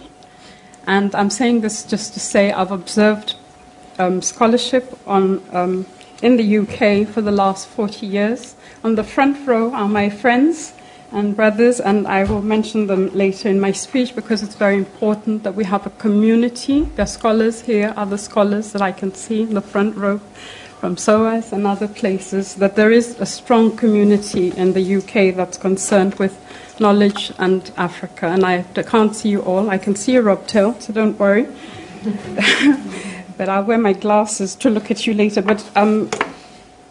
And 0.86 1.14
I'm 1.14 1.30
saying 1.30 1.60
this 1.60 1.84
just 1.84 2.14
to 2.14 2.20
say 2.20 2.52
I've 2.52 2.72
observed 2.72 3.36
um, 3.98 4.20
scholarship 4.22 4.98
on, 5.06 5.42
um, 5.52 5.86
in 6.20 6.36
the 6.36 6.58
UK 6.58 7.08
for 7.08 7.22
the 7.22 7.30
last 7.30 7.68
40 7.68 8.06
years 8.06 8.56
on 8.82 8.94
the 8.94 9.04
front 9.04 9.46
row 9.46 9.72
are 9.72 9.88
my 9.88 10.08
friends 10.08 10.72
and 11.12 11.34
brothers, 11.34 11.80
and 11.80 12.06
I 12.06 12.24
will 12.24 12.42
mention 12.42 12.86
them 12.86 13.08
later 13.14 13.48
in 13.48 13.60
my 13.60 13.72
speech 13.72 14.14
because 14.14 14.42
it's 14.42 14.54
very 14.54 14.76
important 14.76 15.44
that 15.44 15.54
we 15.54 15.64
have 15.64 15.86
a 15.86 15.90
community. 15.90 16.82
There 16.82 17.04
are 17.04 17.06
scholars 17.06 17.62
here, 17.62 17.94
other 17.96 18.18
scholars 18.18 18.72
that 18.72 18.82
I 18.82 18.92
can 18.92 19.14
see 19.14 19.42
in 19.42 19.54
the 19.54 19.60
front 19.60 19.96
row 19.96 20.20
from 20.80 20.96
SOAS 20.96 21.52
and 21.52 21.66
other 21.66 21.88
places, 21.88 22.54
that 22.56 22.76
there 22.76 22.90
is 22.90 23.18
a 23.20 23.26
strong 23.26 23.76
community 23.76 24.52
in 24.56 24.72
the 24.72 24.96
UK 24.96 25.34
that's 25.34 25.58
concerned 25.58 26.14
with 26.16 26.38
knowledge 26.80 27.32
and 27.38 27.70
Africa. 27.76 28.26
And 28.26 28.44
I 28.44 28.62
can't 28.62 29.14
see 29.14 29.30
you 29.30 29.42
all. 29.42 29.70
I 29.70 29.78
can 29.78 29.96
see 29.96 30.12
you, 30.12 30.22
Robtel, 30.22 30.80
so 30.80 30.92
don't 30.92 31.18
worry. 31.18 31.48
but 33.36 33.48
I'll 33.48 33.64
wear 33.64 33.78
my 33.78 33.92
glasses 33.92 34.54
to 34.56 34.70
look 34.70 34.90
at 34.90 35.06
you 35.06 35.14
later. 35.14 35.42
But 35.42 35.68
um, 35.76 36.10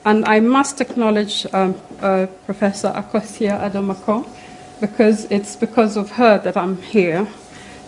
and 0.06 0.24
I 0.26 0.39
must 0.39 0.82
acknowledge 0.82 1.48
um, 1.52 1.76
uh, 2.00 2.28
Professor 2.45 2.89
Akosua 2.89 3.60
Adomako 3.60 4.28
because 4.80 5.26
it's 5.32 5.56
because 5.56 5.98
of 5.98 6.12
her 6.12 6.38
that 6.39 6.56
I'm 6.56 6.82
here. 6.82 7.28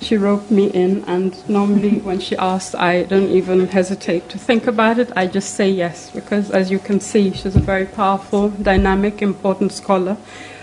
She 0.01 0.15
roped 0.17 0.51
me 0.51 0.67
in, 0.67 1.03
and 1.05 1.35
normally 1.49 1.99
when 1.99 2.19
she 2.19 2.35
asks, 2.37 2.75
I 2.75 3.03
don't 3.03 3.29
even 3.29 3.67
hesitate 3.67 4.29
to 4.29 4.37
think 4.37 4.67
about 4.67 4.99
it. 4.99 5.11
I 5.15 5.27
just 5.27 5.55
say 5.55 5.69
yes 5.69 6.11
because, 6.11 6.51
as 6.51 6.69
you 6.71 6.79
can 6.79 6.99
see, 6.99 7.31
she's 7.33 7.55
a 7.55 7.59
very 7.59 7.85
powerful, 7.85 8.49
dynamic, 8.49 9.21
important 9.21 9.71
scholar. 9.71 10.17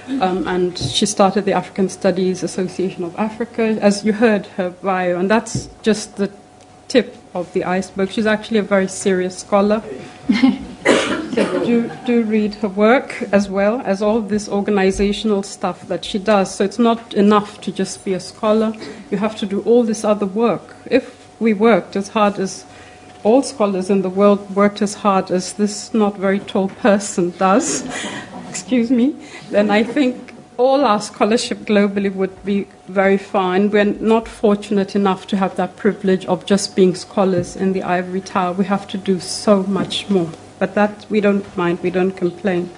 Um, 0.06 0.46
and 0.46 0.78
she 0.78 1.06
started 1.06 1.46
the 1.46 1.52
African 1.52 1.88
Studies 1.88 2.42
Association 2.42 3.04
of 3.04 3.16
Africa, 3.16 3.62
as 3.80 4.04
you 4.04 4.12
heard 4.12 4.46
her 4.58 4.70
bio, 4.70 5.18
and 5.18 5.30
that's 5.30 5.68
just 5.82 6.16
the 6.16 6.30
tip 6.88 7.16
of 7.34 7.52
the 7.54 7.64
iceberg. 7.64 8.10
She's 8.10 8.26
actually 8.26 8.58
a 8.58 8.62
very 8.62 8.88
serious 8.88 9.38
scholar. 9.38 9.82
Do, 11.34 11.90
do 12.06 12.22
read 12.22 12.54
her 12.56 12.68
work 12.68 13.22
as 13.32 13.48
well 13.48 13.80
as 13.84 14.00
all 14.00 14.20
this 14.20 14.48
organizational 14.48 15.42
stuff 15.42 15.88
that 15.88 16.04
she 16.04 16.18
does. 16.18 16.54
So 16.54 16.64
it's 16.64 16.78
not 16.78 17.12
enough 17.14 17.60
to 17.62 17.72
just 17.72 18.04
be 18.04 18.14
a 18.14 18.20
scholar. 18.20 18.72
You 19.10 19.18
have 19.18 19.36
to 19.36 19.46
do 19.46 19.60
all 19.62 19.82
this 19.82 20.04
other 20.04 20.26
work. 20.26 20.76
If 20.86 21.28
we 21.40 21.52
worked 21.52 21.96
as 21.96 22.08
hard 22.08 22.38
as 22.38 22.64
all 23.24 23.42
scholars 23.42 23.90
in 23.90 24.02
the 24.02 24.10
world 24.10 24.54
worked 24.54 24.82
as 24.82 24.94
hard 24.94 25.30
as 25.30 25.54
this 25.54 25.92
not 25.92 26.16
very 26.16 26.38
tall 26.38 26.68
person 26.68 27.30
does, 27.30 27.84
excuse 28.48 28.90
me, 28.90 29.16
then 29.50 29.70
I 29.70 29.82
think 29.82 30.34
all 30.56 30.84
our 30.84 31.00
scholarship 31.00 31.58
globally 31.60 32.14
would 32.14 32.44
be 32.44 32.68
very 32.86 33.18
fine. 33.18 33.70
We're 33.70 33.84
not 33.84 34.28
fortunate 34.28 34.94
enough 34.94 35.26
to 35.28 35.36
have 35.36 35.56
that 35.56 35.76
privilege 35.76 36.26
of 36.26 36.46
just 36.46 36.76
being 36.76 36.94
scholars 36.94 37.56
in 37.56 37.72
the 37.72 37.82
ivory 37.82 38.20
tower. 38.20 38.52
We 38.52 38.66
have 38.66 38.86
to 38.88 38.98
do 38.98 39.18
so 39.18 39.64
much 39.64 40.08
more. 40.08 40.30
But 40.58 40.74
that 40.74 41.06
we 41.10 41.20
don't 41.20 41.56
mind, 41.56 41.80
we 41.82 41.90
don't 41.90 42.16
complain. 42.16 42.70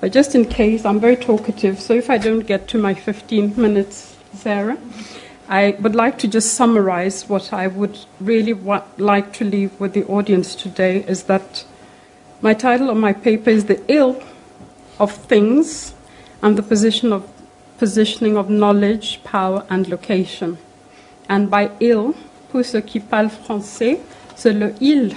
But 0.00 0.12
just 0.12 0.34
in 0.34 0.46
case, 0.46 0.84
I'm 0.84 1.00
very 1.00 1.16
talkative, 1.16 1.80
so 1.80 1.94
if 1.94 2.08
I 2.08 2.18
don't 2.18 2.40
get 2.46 2.68
to 2.68 2.78
my 2.78 2.94
15 2.94 3.54
minutes, 3.56 4.16
Sarah, 4.34 4.78
I 5.48 5.76
would 5.80 5.94
like 5.94 6.16
to 6.18 6.28
just 6.28 6.54
summarize 6.54 7.28
what 7.28 7.52
I 7.52 7.66
would 7.66 7.98
really 8.20 8.52
wa- 8.52 8.84
like 8.96 9.32
to 9.34 9.44
leave 9.44 9.78
with 9.80 9.94
the 9.94 10.04
audience 10.06 10.54
today 10.54 11.04
is 11.06 11.24
that 11.24 11.64
my 12.40 12.54
title 12.54 12.88
of 12.88 12.96
my 12.96 13.12
paper 13.12 13.50
is 13.50 13.64
The 13.64 13.82
Ill 13.92 14.22
of 14.98 15.12
Things 15.12 15.92
and 16.40 16.56
the 16.56 16.62
position 16.62 17.12
of, 17.12 17.28
Positioning 17.78 18.36
of 18.36 18.48
Knowledge, 18.48 19.22
Power 19.24 19.66
and 19.68 19.88
Location. 19.88 20.56
And 21.28 21.50
by 21.50 21.70
ill, 21.80 22.14
pour 22.50 22.64
ceux 22.64 22.80
qui 22.80 23.00
parlent 23.00 23.30
français, 23.30 24.00
c'est 24.36 24.52
le 24.52 24.74
il 24.80 25.14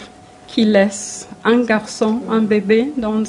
qui 0.54 0.66
laisse 0.66 1.28
un 1.44 1.64
garçon, 1.64 2.22
un 2.30 2.42
bébé 2.42 2.94
dans 2.96 3.24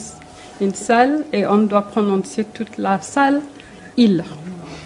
une 0.61 0.75
salle 0.75 1.25
et 1.33 1.47
on 1.47 1.63
doit 1.63 1.89
prononcer 1.89 2.45
toute 2.45 2.77
la 2.77 3.01
salle 3.01 3.41
il. 3.97 4.23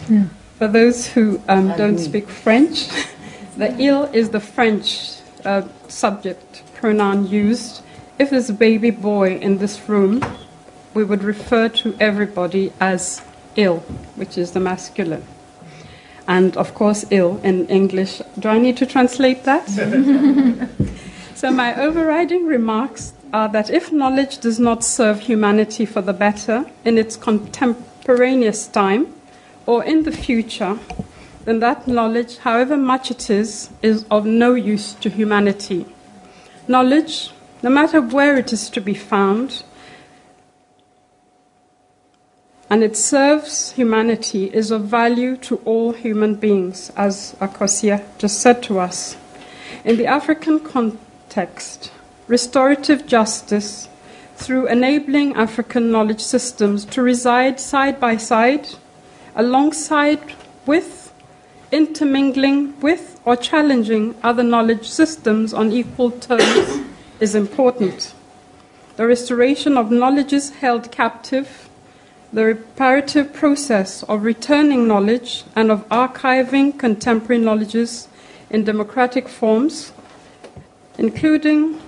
Mm. 0.08 0.22
For 0.58 0.68
those 0.68 1.08
who 1.16 1.40
um, 1.48 1.72
don't 1.76 1.98
speak 1.98 2.28
French, 2.28 2.88
the 3.58 3.74
il 3.80 4.08
is 4.12 4.28
the 4.30 4.40
French 4.40 5.18
uh, 5.44 5.62
subject 5.88 6.62
pronoun 6.80 7.26
used. 7.26 7.82
If 8.20 8.30
there's 8.30 8.48
a 8.48 8.54
baby 8.54 8.90
boy 8.90 9.38
in 9.40 9.58
this 9.58 9.88
room, 9.88 10.20
we 10.94 11.02
would 11.02 11.24
refer 11.24 11.68
to 11.68 11.94
everybody 11.98 12.72
as 12.80 13.20
ill, 13.56 13.78
which 14.14 14.38
is 14.38 14.52
the 14.52 14.60
masculine. 14.60 15.24
And 16.28 16.56
of 16.56 16.74
course, 16.74 17.04
ill 17.10 17.40
in 17.42 17.66
English. 17.66 18.22
Do 18.38 18.48
I 18.48 18.58
need 18.58 18.76
to 18.76 18.86
translate 18.86 19.42
that? 19.44 19.66
So, 21.38 21.52
my 21.52 21.72
overriding 21.80 22.46
remarks 22.46 23.12
are 23.32 23.48
that 23.50 23.70
if 23.70 23.92
knowledge 23.92 24.38
does 24.38 24.58
not 24.58 24.82
serve 24.82 25.20
humanity 25.20 25.86
for 25.86 26.02
the 26.02 26.12
better 26.12 26.68
in 26.84 26.98
its 26.98 27.14
contemporaneous 27.14 28.66
time 28.66 29.14
or 29.64 29.84
in 29.84 30.02
the 30.02 30.10
future, 30.10 30.80
then 31.44 31.60
that 31.60 31.86
knowledge, 31.86 32.38
however 32.38 32.76
much 32.76 33.12
it 33.12 33.30
is, 33.30 33.70
is 33.82 34.04
of 34.10 34.26
no 34.26 34.54
use 34.54 34.94
to 34.94 35.08
humanity. 35.08 35.86
Knowledge, 36.66 37.30
no 37.62 37.70
matter 37.70 38.00
where 38.00 38.36
it 38.36 38.52
is 38.52 38.68
to 38.70 38.80
be 38.80 38.94
found, 38.94 39.62
and 42.68 42.82
it 42.82 42.96
serves 42.96 43.70
humanity, 43.74 44.46
is 44.46 44.72
of 44.72 44.86
value 44.86 45.36
to 45.36 45.58
all 45.58 45.92
human 45.92 46.34
beings, 46.34 46.90
as 46.96 47.36
Akosua 47.40 48.02
just 48.18 48.40
said 48.40 48.60
to 48.64 48.80
us. 48.80 49.16
In 49.84 49.98
the 49.98 50.06
African 50.06 50.58
context, 50.58 51.07
restorative 52.26 53.06
justice, 53.06 53.88
through 54.36 54.68
enabling 54.68 55.34
African 55.34 55.90
knowledge 55.90 56.20
systems 56.20 56.84
to 56.86 57.02
reside 57.02 57.58
side 57.58 57.98
by 57.98 58.16
side, 58.16 58.68
alongside 59.34 60.20
with, 60.66 61.12
intermingling 61.72 62.78
with, 62.80 63.20
or 63.24 63.36
challenging 63.36 64.14
other 64.22 64.42
knowledge 64.42 64.88
systems 64.88 65.52
on 65.52 65.72
equal 65.72 66.10
terms, 66.10 66.80
is 67.20 67.34
important. 67.34 68.14
The 68.96 69.06
restoration 69.06 69.76
of 69.76 69.90
knowledges 69.90 70.50
held 70.50 70.90
captive 70.90 71.68
the 72.32 72.44
reparative 72.44 73.32
process 73.32 74.02
of 74.02 74.22
returning 74.22 74.86
knowledge 74.86 75.44
and 75.56 75.70
of 75.70 75.88
archiving 75.88 76.78
contemporary 76.78 77.40
knowledges 77.40 78.08
in 78.50 78.64
democratic 78.64 79.28
forms, 79.28 79.92
including 80.98 81.80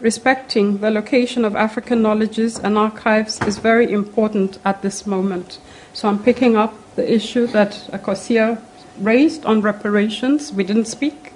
respecting 0.00 0.78
the 0.78 0.90
location 0.90 1.44
of 1.44 1.54
African 1.54 2.02
knowledges 2.02 2.58
and 2.58 2.78
archives, 2.78 3.40
is 3.42 3.58
very 3.58 3.92
important 3.92 4.58
at 4.64 4.82
this 4.82 5.06
moment. 5.06 5.58
So 5.92 6.08
I'm 6.08 6.22
picking 6.22 6.56
up 6.56 6.74
the 6.96 7.12
issue 7.12 7.46
that 7.48 7.72
Akosua 7.92 8.60
raised 8.98 9.44
on 9.44 9.60
reparations. 9.60 10.52
We 10.52 10.64
didn't 10.64 10.86
speak, 10.86 11.32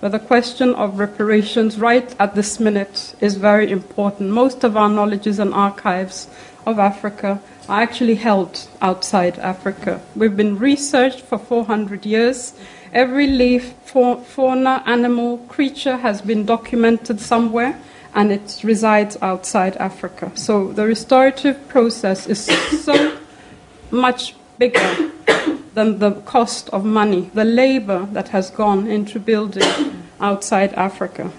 but 0.00 0.12
the 0.12 0.18
question 0.18 0.74
of 0.74 0.98
reparations 0.98 1.78
right 1.78 2.14
at 2.18 2.34
this 2.34 2.58
minute 2.58 3.14
is 3.20 3.36
very 3.36 3.70
important. 3.70 4.30
Most 4.30 4.64
of 4.64 4.76
our 4.76 4.88
knowledges 4.88 5.38
and 5.38 5.52
archives 5.52 6.28
of 6.66 6.78
Africa 6.78 7.40
are 7.68 7.80
actually 7.80 8.16
held 8.16 8.68
outside 8.80 9.38
Africa. 9.38 10.00
We've 10.14 10.36
been 10.36 10.58
researched 10.58 11.20
for 11.20 11.38
400 11.38 12.06
years. 12.06 12.54
Every 12.96 13.26
leaf, 13.26 13.74
fauna, 13.84 14.82
animal, 14.86 15.36
creature 15.48 15.98
has 15.98 16.22
been 16.22 16.46
documented 16.46 17.20
somewhere 17.20 17.78
and 18.14 18.32
it 18.32 18.62
resides 18.64 19.18
outside 19.20 19.76
Africa. 19.76 20.32
So 20.34 20.72
the 20.72 20.86
restorative 20.86 21.68
process 21.68 22.26
is 22.26 22.46
so 22.82 23.18
much 23.90 24.34
bigger 24.56 25.10
than 25.74 25.98
the 25.98 26.12
cost 26.24 26.70
of 26.70 26.86
money, 26.86 27.30
the 27.34 27.44
labor 27.44 28.08
that 28.12 28.28
has 28.28 28.48
gone 28.48 28.86
into 28.86 29.20
building 29.20 30.02
outside 30.18 30.72
Africa. 30.72 31.30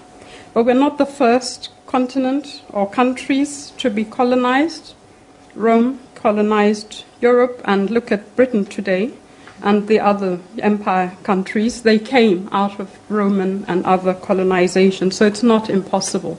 But 0.54 0.64
we're 0.64 0.74
not 0.74 0.96
the 0.96 1.06
first 1.06 1.70
continent 1.88 2.62
or 2.70 2.88
countries 2.88 3.72
to 3.78 3.90
be 3.90 4.04
colonized. 4.04 4.94
Rome 5.56 5.98
colonized 6.14 7.02
Europe 7.20 7.60
and 7.64 7.90
look 7.90 8.12
at 8.12 8.36
Britain 8.36 8.64
today 8.64 9.10
and 9.62 9.88
the 9.88 10.00
other 10.00 10.40
empire 10.58 11.16
countries, 11.22 11.82
they 11.82 11.98
came 11.98 12.48
out 12.52 12.78
of 12.78 12.96
Roman 13.10 13.64
and 13.66 13.84
other 13.84 14.14
colonization, 14.14 15.10
so 15.10 15.26
it's 15.26 15.42
not 15.42 15.68
impossible. 15.70 16.38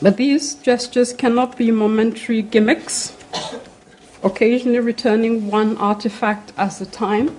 But 0.00 0.16
these 0.16 0.54
gestures 0.54 1.12
cannot 1.12 1.56
be 1.56 1.70
momentary 1.70 2.42
gimmicks, 2.42 3.16
occasionally 4.22 4.80
returning 4.80 5.50
one 5.50 5.76
artifact 5.78 6.52
at 6.56 6.80
a 6.80 6.86
time. 6.86 7.36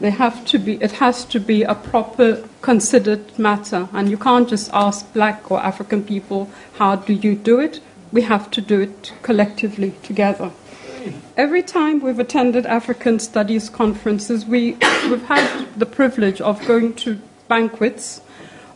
They 0.00 0.10
have 0.10 0.44
to 0.46 0.58
be, 0.58 0.74
it 0.82 0.92
has 0.92 1.24
to 1.26 1.38
be 1.38 1.62
a 1.62 1.74
proper, 1.74 2.48
considered 2.60 3.38
matter, 3.38 3.88
and 3.92 4.10
you 4.10 4.18
can't 4.18 4.48
just 4.48 4.70
ask 4.72 5.12
black 5.12 5.50
or 5.50 5.60
African 5.60 6.02
people, 6.02 6.50
how 6.74 6.96
do 6.96 7.12
you 7.12 7.34
do 7.34 7.60
it? 7.60 7.80
we 8.12 8.22
have 8.22 8.50
to 8.50 8.60
do 8.60 8.80
it 8.80 9.12
collectively 9.22 9.94
together. 10.02 10.52
Every 11.36 11.62
time 11.62 12.00
we've 12.00 12.18
attended 12.18 12.66
African 12.66 13.18
studies 13.18 13.68
conferences, 13.68 14.44
we, 14.46 14.76
we've 15.08 15.24
had 15.24 15.66
the 15.76 15.86
privilege 15.86 16.40
of 16.40 16.64
going 16.66 16.94
to 16.94 17.20
banquets, 17.48 18.20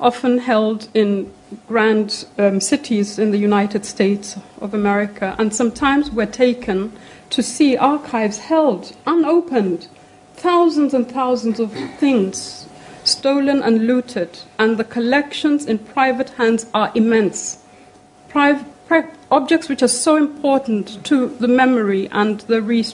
often 0.00 0.38
held 0.38 0.88
in 0.94 1.32
grand 1.68 2.26
um, 2.38 2.60
cities 2.60 3.18
in 3.18 3.30
the 3.30 3.38
United 3.38 3.84
States 3.84 4.36
of 4.60 4.74
America, 4.74 5.34
and 5.38 5.54
sometimes 5.54 6.10
we're 6.10 6.26
taken 6.26 6.92
to 7.30 7.42
see 7.42 7.76
archives 7.76 8.38
held, 8.38 8.96
unopened, 9.06 9.88
thousands 10.34 10.94
and 10.94 11.10
thousands 11.10 11.60
of 11.60 11.72
things 11.98 12.66
stolen 13.04 13.62
and 13.62 13.86
looted, 13.86 14.38
and 14.58 14.76
the 14.76 14.84
collections 14.84 15.64
in 15.64 15.78
private 15.78 16.30
hands 16.30 16.66
are 16.74 16.90
immense. 16.94 17.62
Objects 19.30 19.68
which 19.68 19.82
are 19.82 19.88
so 19.88 20.16
important 20.16 21.04
to 21.04 21.28
the 21.28 21.48
memory 21.48 22.08
and 22.10 22.40
the 22.40 22.62
re- 22.62 22.84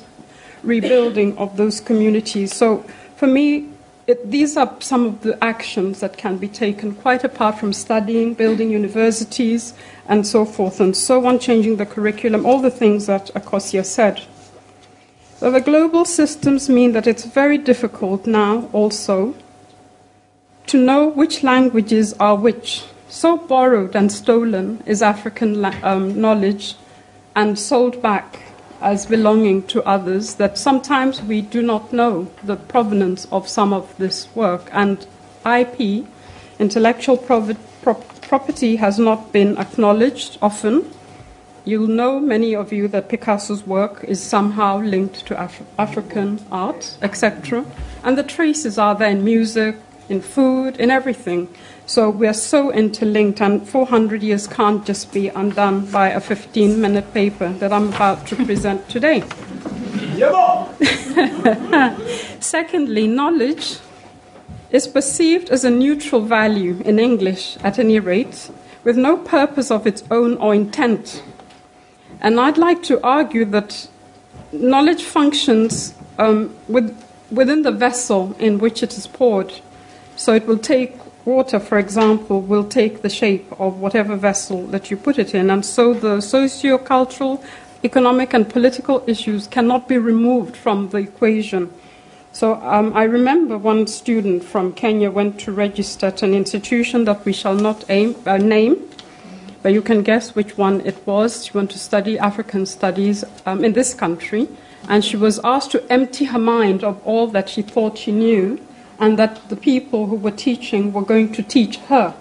rebuilding 0.62 1.36
of 1.38 1.56
those 1.56 1.80
communities. 1.80 2.54
So, 2.54 2.84
for 3.16 3.26
me, 3.26 3.68
it, 4.06 4.30
these 4.30 4.56
are 4.56 4.74
some 4.80 5.06
of 5.06 5.22
the 5.22 5.42
actions 5.42 6.00
that 6.00 6.16
can 6.16 6.36
be 6.38 6.48
taken, 6.48 6.94
quite 6.94 7.24
apart 7.24 7.58
from 7.58 7.72
studying, 7.72 8.34
building 8.34 8.70
universities, 8.70 9.74
and 10.08 10.26
so 10.26 10.44
forth 10.44 10.80
and 10.80 10.96
so 10.96 11.24
on, 11.26 11.38
changing 11.38 11.76
the 11.76 11.86
curriculum, 11.86 12.44
all 12.44 12.60
the 12.60 12.70
things 12.70 13.06
that 13.06 13.26
Akosua 13.34 13.84
said. 13.84 14.22
So 15.36 15.50
the 15.50 15.60
global 15.60 16.04
systems 16.04 16.68
mean 16.68 16.92
that 16.92 17.06
it's 17.06 17.24
very 17.24 17.58
difficult 17.58 18.26
now 18.26 18.68
also 18.72 19.34
to 20.66 20.78
know 20.78 21.08
which 21.08 21.42
languages 21.42 22.14
are 22.14 22.36
which. 22.36 22.84
So 23.12 23.36
borrowed 23.36 23.94
and 23.94 24.10
stolen 24.10 24.82
is 24.86 25.02
African 25.02 25.62
um, 25.84 26.18
knowledge 26.18 26.76
and 27.36 27.58
sold 27.58 28.00
back 28.00 28.40
as 28.80 29.04
belonging 29.04 29.64
to 29.64 29.84
others 29.84 30.36
that 30.36 30.56
sometimes 30.56 31.20
we 31.20 31.42
do 31.42 31.60
not 31.60 31.92
know 31.92 32.28
the 32.42 32.56
provenance 32.56 33.26
of 33.26 33.48
some 33.48 33.74
of 33.74 33.94
this 33.98 34.34
work. 34.34 34.70
And 34.72 35.06
IP, 35.44 36.06
intellectual 36.58 37.18
property, 37.18 38.76
has 38.76 38.98
not 38.98 39.30
been 39.30 39.58
acknowledged 39.58 40.38
often. 40.40 40.90
You'll 41.66 41.88
know, 41.88 42.18
many 42.18 42.56
of 42.56 42.72
you, 42.72 42.88
that 42.88 43.10
Picasso's 43.10 43.66
work 43.66 44.04
is 44.04 44.22
somehow 44.22 44.80
linked 44.80 45.26
to 45.26 45.38
Af- 45.38 45.62
African 45.78 46.42
art, 46.50 46.96
etc. 47.02 47.66
And 48.02 48.16
the 48.16 48.22
traces 48.22 48.78
are 48.78 48.94
there 48.94 49.10
in 49.10 49.22
music, 49.22 49.76
in 50.08 50.22
food, 50.22 50.78
in 50.78 50.90
everything. 50.90 51.48
So 51.86 52.10
we 52.10 52.28
are 52.28 52.34
so 52.34 52.72
interlinked, 52.72 53.40
and 53.40 53.68
400 53.68 54.22
years 54.22 54.46
can't 54.46 54.86
just 54.86 55.12
be 55.12 55.28
undone 55.28 55.86
by 55.86 56.10
a 56.10 56.20
15 56.20 56.80
minute 56.80 57.12
paper 57.12 57.52
that 57.54 57.72
I'm 57.72 57.88
about 57.88 58.26
to 58.28 58.36
present 58.36 58.88
today. 58.88 59.24
Secondly, 62.40 63.08
knowledge 63.08 63.78
is 64.70 64.86
perceived 64.86 65.50
as 65.50 65.64
a 65.64 65.70
neutral 65.70 66.20
value 66.20 66.80
in 66.84 67.00
English, 67.00 67.56
at 67.64 67.78
any 67.78 67.98
rate, 67.98 68.50
with 68.84 68.96
no 68.96 69.16
purpose 69.16 69.70
of 69.70 69.86
its 69.86 70.04
own 70.10 70.36
or 70.38 70.54
intent. 70.54 71.22
And 72.20 72.38
I'd 72.38 72.58
like 72.58 72.82
to 72.84 73.04
argue 73.04 73.44
that 73.46 73.88
knowledge 74.52 75.02
functions 75.02 75.94
um, 76.18 76.54
with, 76.68 76.96
within 77.30 77.62
the 77.62 77.72
vessel 77.72 78.36
in 78.38 78.58
which 78.58 78.82
it 78.82 78.96
is 78.96 79.08
poured. 79.08 79.52
So 80.14 80.32
it 80.32 80.46
will 80.46 80.58
take 80.58 80.94
water, 81.24 81.60
for 81.60 81.78
example, 81.78 82.40
will 82.40 82.64
take 82.64 83.02
the 83.02 83.08
shape 83.08 83.46
of 83.60 83.78
whatever 83.78 84.16
vessel 84.16 84.66
that 84.68 84.90
you 84.90 84.96
put 84.96 85.18
it 85.18 85.34
in. 85.34 85.50
And 85.50 85.64
so 85.64 85.94
the 85.94 86.20
socio-cultural, 86.20 87.42
economic, 87.84 88.34
and 88.34 88.48
political 88.48 89.04
issues 89.06 89.46
cannot 89.46 89.88
be 89.88 89.98
removed 89.98 90.56
from 90.56 90.88
the 90.88 90.98
equation. 90.98 91.72
So 92.32 92.54
um, 92.54 92.92
I 92.96 93.04
remember 93.04 93.58
one 93.58 93.86
student 93.86 94.42
from 94.42 94.72
Kenya 94.72 95.10
went 95.10 95.38
to 95.40 95.52
register 95.52 96.06
at 96.06 96.22
an 96.22 96.34
institution 96.34 97.04
that 97.04 97.24
we 97.24 97.32
shall 97.32 97.54
not 97.54 97.84
aim, 97.90 98.16
uh, 98.26 98.38
name, 98.38 98.76
but 99.62 99.72
you 99.72 99.82
can 99.82 100.02
guess 100.02 100.34
which 100.34 100.56
one 100.56 100.80
it 100.80 101.06
was. 101.06 101.44
She 101.44 101.52
went 101.52 101.70
to 101.72 101.78
study 101.78 102.18
African 102.18 102.66
studies 102.66 103.22
um, 103.46 103.64
in 103.64 103.74
this 103.74 103.94
country, 103.94 104.48
and 104.88 105.04
she 105.04 105.16
was 105.16 105.38
asked 105.44 105.70
to 105.72 105.92
empty 105.92 106.24
her 106.24 106.38
mind 106.38 106.82
of 106.82 107.00
all 107.06 107.26
that 107.28 107.48
she 107.48 107.62
thought 107.62 107.98
she 107.98 108.12
knew 108.12 108.58
and 109.02 109.18
that 109.18 109.48
the 109.48 109.56
people 109.56 110.06
who 110.06 110.14
were 110.14 110.30
teaching 110.30 110.92
were 110.92 111.02
going 111.02 111.32
to 111.32 111.42
teach 111.42 111.76
her 111.90 112.14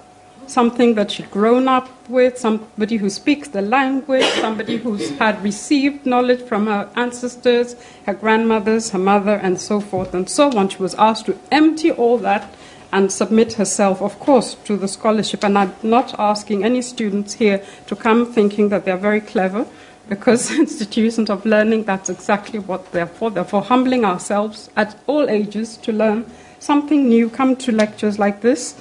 something 0.48 0.96
that 0.96 1.12
she'd 1.12 1.30
grown 1.30 1.68
up 1.68 1.88
with, 2.10 2.38
somebody 2.38 2.98
who 2.98 3.10
speaks 3.10 3.48
the 3.50 3.62
language, 3.62 4.26
somebody 4.42 4.78
who's 4.78 5.12
had 5.12 5.42
received 5.44 6.06
knowledge 6.08 6.42
from 6.42 6.66
her 6.66 6.90
ancestors, 6.96 7.76
her 8.08 8.16
grandmothers, 8.16 8.90
her 8.90 9.00
mother, 9.00 9.36
and 9.36 9.62
so 9.62 9.80
forth 9.80 10.14
and 10.16 10.28
so 10.28 10.52
on. 10.58 10.68
She 10.70 10.80
was 10.80 10.96
asked 10.96 11.28
to 11.28 11.38
empty 11.52 11.92
all 11.92 12.18
that 12.18 12.52
and 12.92 13.12
submit 13.12 13.54
herself, 13.54 14.02
of 14.02 14.20
course, 14.20 14.56
to 14.66 14.76
the 14.76 14.88
scholarship. 14.88 15.46
And 15.46 15.58
I'm 15.58 15.74
not 15.84 16.20
asking 16.20 16.66
any 16.66 16.82
students 16.82 17.34
here 17.36 17.64
to 17.86 17.96
come 17.96 18.26
thinking 18.34 18.70
that 18.70 18.86
they're 18.86 18.98
very 18.98 19.22
clever, 19.22 19.68
because 20.10 20.52
institutions 20.66 21.30
of 21.30 21.46
learning, 21.46 21.84
that's 21.84 22.10
exactly 22.10 22.60
what 22.60 22.92
they're 22.92 23.08
for. 23.08 23.30
They're 23.30 23.46
for 23.46 23.62
humbling 23.62 24.04
ourselves 24.04 24.70
at 24.76 25.00
all 25.08 25.30
ages 25.30 25.78
to 25.78 25.94
learn 25.94 26.26
something 26.62 27.09
new, 27.09 27.30
come 27.30 27.55
to 27.57 27.72
lectures 27.72 28.18
like 28.20 28.41
this. 28.41 28.80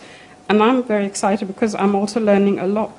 And 0.49 0.63
I'm 0.63 0.85
very 0.85 1.07
excited 1.07 1.49
because 1.49 1.75
I'm 1.75 1.95
also 1.95 2.21
learning 2.21 2.59
a 2.61 2.67
lot. 2.67 2.93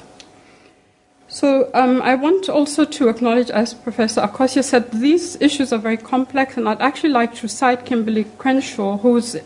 So 1.27 1.69
um, 1.73 2.01
I 2.01 2.15
want 2.15 2.49
also 2.49 2.83
to 2.83 3.07
acknowledge, 3.07 3.49
as 3.49 3.73
Professor 3.73 4.21
Akosua 4.21 4.63
said, 4.65 4.91
these 4.91 5.39
issues 5.39 5.71
are 5.71 5.79
very 5.79 5.95
complex, 5.97 6.57
and 6.57 6.67
I'd 6.67 6.81
actually 6.81 7.11
like 7.11 7.35
to 7.35 7.47
cite 7.47 7.85
Kimberlé 7.85 8.25
Crenshaw, 8.37 8.97
who's 8.97 9.37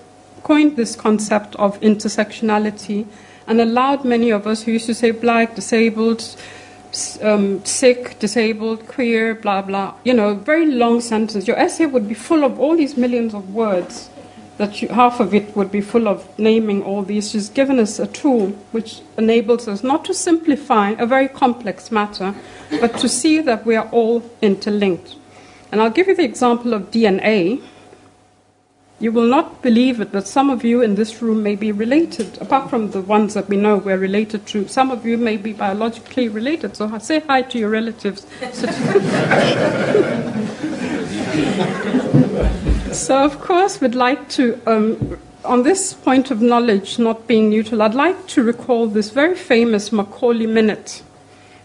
coined 0.41 0.77
this 0.77 0.95
concept 0.95 1.55
of 1.57 1.79
intersectionality 1.81 3.05
and 3.47 3.61
allowed 3.61 4.03
many 4.03 4.31
of 4.31 4.47
us 4.47 4.63
who 4.63 4.71
used 4.71 4.87
to 4.87 4.95
say 4.95 5.11
black, 5.11 5.53
disabled, 5.55 6.35
um, 7.21 7.63
sick, 7.65 8.17
disabled, 8.17 8.87
queer, 8.87 9.35
blah, 9.35 9.61
blah, 9.61 9.93
you 10.03 10.13
know, 10.13 10.33
very 10.33 10.65
long 10.65 11.01
sentence. 11.01 11.47
Your 11.47 11.59
essay 11.59 11.85
would 11.85 12.07
be 12.07 12.15
full 12.15 12.43
of 12.43 12.59
all 12.59 12.75
these 12.75 12.97
millions 12.97 13.35
of 13.35 13.53
words 13.53 14.09
that 14.57 14.81
you, 14.81 14.87
half 14.87 15.19
of 15.19 15.33
it 15.33 15.55
would 15.55 15.71
be 15.71 15.81
full 15.81 16.07
of 16.07 16.27
naming 16.39 16.81
all 16.83 17.03
these. 17.03 17.31
She's 17.31 17.49
given 17.49 17.79
us 17.79 17.99
a 17.99 18.07
tool 18.07 18.51
which 18.71 19.01
enables 19.17 19.67
us 19.67 19.83
not 19.83 20.05
to 20.05 20.13
simplify 20.13 20.91
a 20.91 21.05
very 21.05 21.27
complex 21.27 21.91
matter, 21.91 22.33
but 22.69 22.97
to 22.99 23.09
see 23.09 23.41
that 23.41 23.65
we 23.65 23.75
are 23.75 23.89
all 23.91 24.23
interlinked. 24.41 25.15
And 25.71 25.81
I'll 25.81 25.89
give 25.89 26.07
you 26.07 26.15
the 26.15 26.23
example 26.23 26.73
of 26.73 26.91
DNA. 26.91 27.61
You 28.97 29.11
will 29.11 29.27
not 29.27 29.61
believe 29.61 29.99
it, 29.99 30.13
but 30.13 30.25
some 30.25 30.49
of 30.49 30.63
you 30.63 30.81
in 30.81 30.95
this 30.95 31.21
room 31.21 31.43
may 31.43 31.57
be 31.57 31.73
related, 31.73 32.37
apart 32.41 32.69
from 32.69 32.91
the 32.91 33.01
ones 33.01 33.33
that 33.33 33.49
we 33.49 33.57
know 33.57 33.75
we're 33.75 33.97
related 33.97 34.45
to. 34.47 34.69
Some 34.69 34.89
of 34.89 35.05
you 35.05 35.17
may 35.17 35.35
be 35.35 35.51
biologically 35.51 36.29
related, 36.29 36.77
so 36.77 36.97
say 36.99 37.19
hi 37.19 37.41
to 37.41 37.59
your 37.59 37.69
relatives. 37.69 38.25
So, 42.95 43.25
of 43.25 43.41
course, 43.41 43.81
we'd 43.81 43.93
like 43.93 44.29
to, 44.29 44.57
um, 44.65 45.19
on 45.43 45.63
this 45.63 45.93
point 45.93 46.31
of 46.31 46.41
knowledge 46.41 46.97
not 46.97 47.27
being 47.27 47.49
neutral, 47.49 47.81
I'd 47.81 47.93
like 47.93 48.25
to 48.27 48.41
recall 48.41 48.87
this 48.87 49.09
very 49.09 49.35
famous 49.35 49.91
Macaulay 49.91 50.47
Minute, 50.47 51.03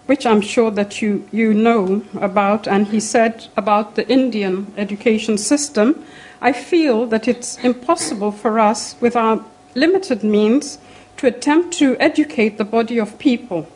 which 0.07 0.27
I'm 0.27 0.41
sure 0.41 0.73
that 0.73 1.01
you, 1.01 1.25
you 1.31 1.55
know 1.55 2.03
about. 2.21 2.67
And 2.67 2.89
he 2.89 2.99
said 2.99 3.47
about 3.57 3.95
the 3.95 4.09
Indian 4.09 4.75
education 4.77 5.39
system 5.39 6.05
I 6.43 6.53
feel 6.53 7.07
that 7.07 7.29
it's 7.29 7.59
impossible 7.59 8.33
for 8.33 8.59
us, 8.59 8.97
with 9.01 9.15
our 9.15 9.45
limited 9.77 10.25
means, 10.25 10.79
to 11.19 11.29
attempt 11.29 11.75
to 11.75 11.97
educate 12.01 12.59
the 12.59 12.65
body 12.65 12.99
of 12.99 13.21
people. 13.21 13.69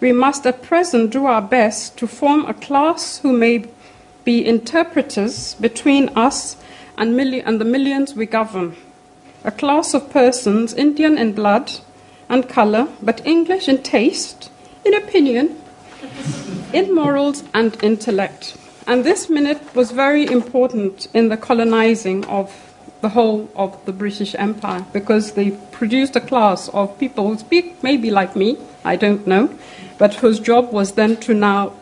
We 0.00 0.10
must 0.12 0.44
at 0.44 0.62
present 0.62 1.10
do 1.10 1.26
our 1.26 1.42
best 1.42 1.96
to 1.98 2.08
form 2.08 2.46
a 2.46 2.54
class 2.54 3.18
who 3.18 3.32
may 3.32 3.66
be 4.24 4.44
interpreters 4.44 5.54
between 5.54 6.08
us 6.16 6.56
and, 6.96 7.18
and 7.20 7.60
the 7.60 7.64
millions 7.64 8.14
we 8.14 8.26
govern. 8.26 8.76
A 9.44 9.50
class 9.50 9.94
of 9.94 10.10
persons, 10.10 10.74
Indian 10.74 11.18
in 11.18 11.32
blood 11.32 11.72
and 12.28 12.48
color, 12.48 12.88
but 13.02 13.26
English 13.26 13.68
in 13.68 13.82
taste, 13.82 14.50
in 14.84 14.94
opinion, 14.94 15.56
in 16.72 16.94
morals 16.94 17.44
and 17.54 17.76
intellect. 17.82 18.56
And 18.86 19.04
this 19.04 19.28
minute 19.28 19.74
was 19.74 19.90
very 19.90 20.26
important 20.26 21.08
in 21.12 21.28
the 21.28 21.36
colonizing 21.36 22.24
of 22.26 22.52
the 23.00 23.10
whole 23.10 23.48
of 23.56 23.84
the 23.84 23.92
British 23.92 24.34
Empire 24.36 24.84
because 24.92 25.32
they 25.32 25.50
produced 25.50 26.16
a 26.16 26.20
class 26.20 26.68
of 26.68 26.98
people 26.98 27.28
who 27.28 27.38
speak 27.38 27.82
maybe 27.82 28.10
like 28.10 28.34
me, 28.34 28.56
I 28.84 28.96
don't 28.96 29.26
know, 29.26 29.50
but 29.98 30.14
whose 30.14 30.40
job 30.40 30.72
was 30.72 30.92
then 30.92 31.16
to 31.18 31.34
now, 31.34 31.72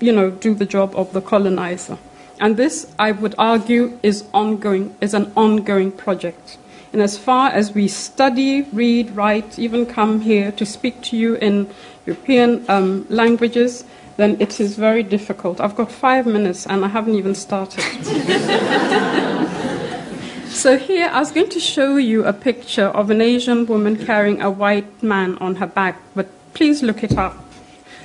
you 0.00 0.12
know, 0.12 0.30
do 0.30 0.54
the 0.54 0.66
job 0.66 0.94
of 0.94 1.12
the 1.12 1.20
colonizer. 1.20 1.98
And 2.42 2.56
this, 2.56 2.92
I 2.98 3.12
would 3.12 3.36
argue, 3.38 3.98
is 4.02 4.24
ongoing, 4.34 4.96
is 5.00 5.14
an 5.14 5.30
ongoing 5.36 5.92
project. 5.92 6.58
And 6.92 7.00
as 7.00 7.16
far 7.16 7.50
as 7.50 7.72
we 7.72 7.86
study, 7.86 8.62
read, 8.72 9.12
write, 9.12 9.60
even 9.60 9.86
come 9.86 10.22
here 10.22 10.50
to 10.50 10.66
speak 10.66 11.00
to 11.02 11.16
you 11.16 11.36
in 11.36 11.70
European 12.04 12.64
um, 12.68 13.06
languages, 13.08 13.84
then 14.16 14.40
it 14.40 14.58
is 14.58 14.76
very 14.76 15.04
difficult. 15.04 15.60
I've 15.60 15.76
got 15.76 15.92
five 15.92 16.26
minutes 16.26 16.66
and 16.66 16.84
I 16.84 16.88
haven't 16.88 17.14
even 17.14 17.36
started. 17.36 17.80
so, 20.48 20.76
here 20.76 21.10
I 21.12 21.20
was 21.20 21.30
going 21.30 21.50
to 21.50 21.60
show 21.60 21.96
you 21.96 22.24
a 22.24 22.32
picture 22.32 22.86
of 22.86 23.10
an 23.10 23.20
Asian 23.20 23.66
woman 23.66 24.04
carrying 24.04 24.42
a 24.42 24.50
white 24.50 25.00
man 25.00 25.38
on 25.38 25.54
her 25.54 25.68
back, 25.68 26.02
but 26.16 26.26
please 26.54 26.82
look 26.82 27.04
it 27.04 27.16
up. 27.16 27.51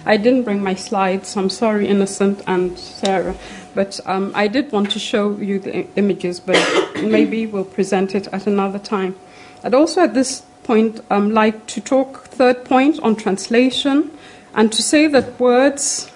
I 0.07 0.15
didn't 0.15 0.43
bring 0.43 0.63
my 0.63 0.73
slides, 0.73 1.35
I'm 1.35 1.49
sorry, 1.49 1.85
Innocent 1.85 2.41
and 2.47 2.79
Sarah. 2.79 3.35
But 3.75 3.99
um, 4.05 4.31
I 4.33 4.47
did 4.47 4.71
want 4.71 4.89
to 4.91 4.99
show 4.99 5.35
you 5.37 5.59
the 5.59 5.85
images, 5.97 6.39
but 6.39 6.55
maybe 7.03 7.45
we'll 7.45 7.65
present 7.65 8.15
it 8.15 8.27
at 8.27 8.47
another 8.47 8.79
time. 8.79 9.17
I'd 9.65 9.73
also 9.73 10.01
at 10.03 10.13
this 10.13 10.43
point 10.63 11.01
um, 11.09 11.33
like 11.33 11.67
to 11.67 11.81
talk, 11.81 12.23
third 12.23 12.63
point, 12.63 13.01
on 13.01 13.17
translation, 13.17 14.09
and 14.55 14.71
to 14.71 14.81
say 14.81 15.07
that 15.07 15.37
words 15.41 16.09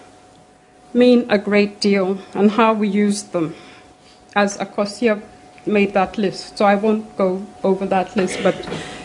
mean 0.94 1.30
a 1.30 1.38
great 1.38 1.82
deal 1.82 2.18
and 2.34 2.52
how 2.52 2.74
we 2.74 2.88
use 2.88 3.24
them, 3.24 3.56
as 4.38 4.58
Akosua 4.58 5.22
made 5.66 5.94
that 5.94 6.18
list. 6.18 6.58
So 6.58 6.64
I 6.64 6.76
won't 6.76 7.18
go 7.18 7.46
over 7.62 7.86
that 7.88 8.16
list, 8.16 8.40
but 8.42 8.56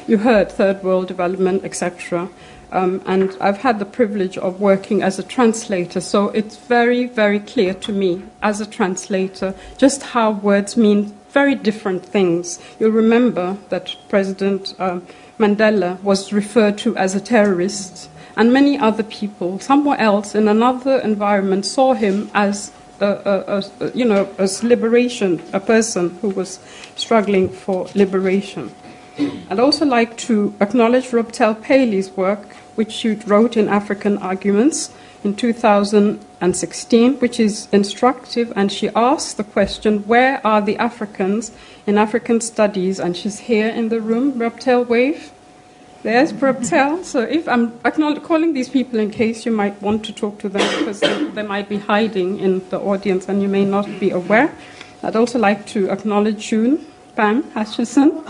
you 0.06 0.18
heard 0.18 0.52
third 0.52 0.84
world 0.84 1.08
development, 1.08 1.64
etc. 1.64 2.28
Um, 2.72 3.00
and 3.06 3.36
I've 3.40 3.58
had 3.58 3.78
the 3.78 3.84
privilege 3.84 4.36
of 4.38 4.60
working 4.60 5.02
as 5.02 5.18
a 5.18 5.22
translator, 5.22 6.00
so 6.00 6.30
it's 6.30 6.56
very, 6.56 7.06
very 7.06 7.38
clear 7.38 7.74
to 7.74 7.92
me 7.92 8.24
as 8.42 8.60
a 8.60 8.66
translator 8.66 9.54
just 9.78 10.02
how 10.02 10.32
words 10.32 10.76
mean 10.76 11.14
very 11.30 11.54
different 11.54 12.04
things. 12.04 12.58
You'll 12.80 12.90
remember 12.90 13.56
that 13.68 13.94
President 14.08 14.74
um, 14.78 15.06
Mandela 15.38 16.02
was 16.02 16.32
referred 16.32 16.78
to 16.78 16.96
as 16.96 17.14
a 17.14 17.20
terrorist, 17.20 18.08
and 18.36 18.52
many 18.52 18.78
other 18.78 19.02
people 19.02 19.60
somewhere 19.60 19.98
else 19.98 20.34
in 20.34 20.48
another 20.48 20.98
environment 20.98 21.66
saw 21.66 21.94
him 21.94 22.30
as 22.34 22.72
a, 23.00 23.06
a, 23.06 23.62
a, 23.84 23.90
you 23.92 24.04
know, 24.04 24.28
as 24.38 24.64
liberation, 24.64 25.42
a 25.52 25.60
person 25.60 26.10
who 26.20 26.30
was 26.30 26.58
struggling 26.96 27.48
for 27.48 27.86
liberation. 27.94 28.74
I'd 29.18 29.60
also 29.60 29.86
like 29.86 30.16
to 30.28 30.54
acknowledge 30.60 31.06
Robtel 31.06 31.54
Pailey's 31.54 32.10
work, 32.10 32.54
which 32.74 32.92
she 32.92 33.14
wrote 33.14 33.56
in 33.56 33.68
African 33.68 34.18
Arguments 34.18 34.92
in 35.24 35.34
2016, 35.34 37.14
which 37.14 37.40
is 37.40 37.68
instructive, 37.72 38.52
and 38.54 38.70
she 38.70 38.88
asks 38.90 39.32
the 39.34 39.44
question, 39.44 40.06
Where 40.06 40.46
are 40.46 40.60
the 40.60 40.76
Africans 40.76 41.52
in 41.86 41.96
African 41.96 42.40
studies? 42.40 43.00
And 43.00 43.16
she's 43.16 43.40
here 43.40 43.68
in 43.68 43.88
the 43.88 44.00
room. 44.00 44.34
Robtel, 44.34 44.86
wave. 44.86 45.32
There's 46.02 46.32
Robtel. 46.32 47.02
So 47.02 47.20
if 47.20 47.48
I'm 47.48 47.78
calling 48.20 48.52
these 48.52 48.68
people 48.68 49.00
in 49.00 49.10
case 49.10 49.46
you 49.46 49.52
might 49.52 49.80
want 49.80 50.04
to 50.04 50.12
talk 50.12 50.38
to 50.40 50.48
them 50.48 50.78
because 50.78 51.00
they, 51.00 51.24
they 51.30 51.42
might 51.42 51.68
be 51.68 51.78
hiding 51.78 52.38
in 52.38 52.68
the 52.68 52.78
audience 52.78 53.28
and 53.28 53.42
you 53.42 53.48
may 53.48 53.64
not 53.64 53.86
be 53.98 54.10
aware. 54.10 54.54
I'd 55.02 55.16
also 55.16 55.38
like 55.38 55.66
to 55.68 55.90
acknowledge 55.90 56.48
June 56.48 56.86
Bam-Hutchison, 57.16 58.22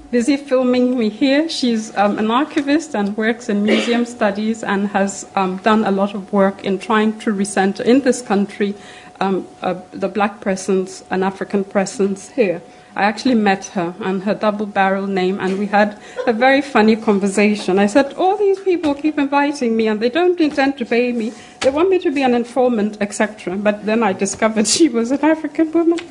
busy 0.10 0.36
filming 0.36 0.98
me 0.98 1.10
here. 1.10 1.48
She's 1.48 1.94
um, 1.96 2.18
an 2.18 2.30
archivist 2.30 2.96
and 2.96 3.16
works 3.16 3.48
in 3.48 3.62
museum 3.62 4.06
studies 4.06 4.64
and 4.64 4.88
has 4.88 5.30
um, 5.36 5.58
done 5.58 5.84
a 5.84 5.90
lot 5.90 6.14
of 6.14 6.32
work 6.32 6.64
in 6.64 6.78
trying 6.78 7.18
to 7.20 7.32
recenter 7.32 7.84
in 7.84 8.00
this 8.00 8.22
country 8.22 8.74
um, 9.20 9.46
uh, 9.62 9.80
the 9.92 10.08
black 10.08 10.40
presence 10.40 11.04
and 11.10 11.22
African 11.22 11.64
presence 11.64 12.30
here. 12.30 12.62
I 12.96 13.02
actually 13.02 13.34
met 13.34 13.64
her 13.74 13.94
and 14.00 14.22
her 14.22 14.34
double 14.34 14.66
barrel 14.66 15.08
name, 15.08 15.40
and 15.40 15.58
we 15.58 15.66
had 15.66 15.98
a 16.28 16.32
very 16.32 16.62
funny 16.62 16.94
conversation. 16.94 17.78
I 17.78 17.86
said, 17.86 18.14
All 18.14 18.36
these 18.36 18.60
people 18.60 18.94
keep 18.94 19.18
inviting 19.18 19.76
me, 19.76 19.88
and 19.88 19.98
they 20.00 20.10
don't 20.10 20.40
intend 20.40 20.78
to 20.78 20.86
pay 20.86 21.10
me. 21.10 21.32
They 21.60 21.70
want 21.70 21.90
me 21.90 21.98
to 21.98 22.12
be 22.12 22.22
an 22.22 22.34
informant, 22.34 22.98
etc. 23.00 23.56
But 23.56 23.84
then 23.84 24.04
I 24.04 24.12
discovered 24.12 24.68
she 24.68 24.88
was 24.88 25.10
an 25.10 25.24
African 25.24 25.72
woman. 25.72 25.98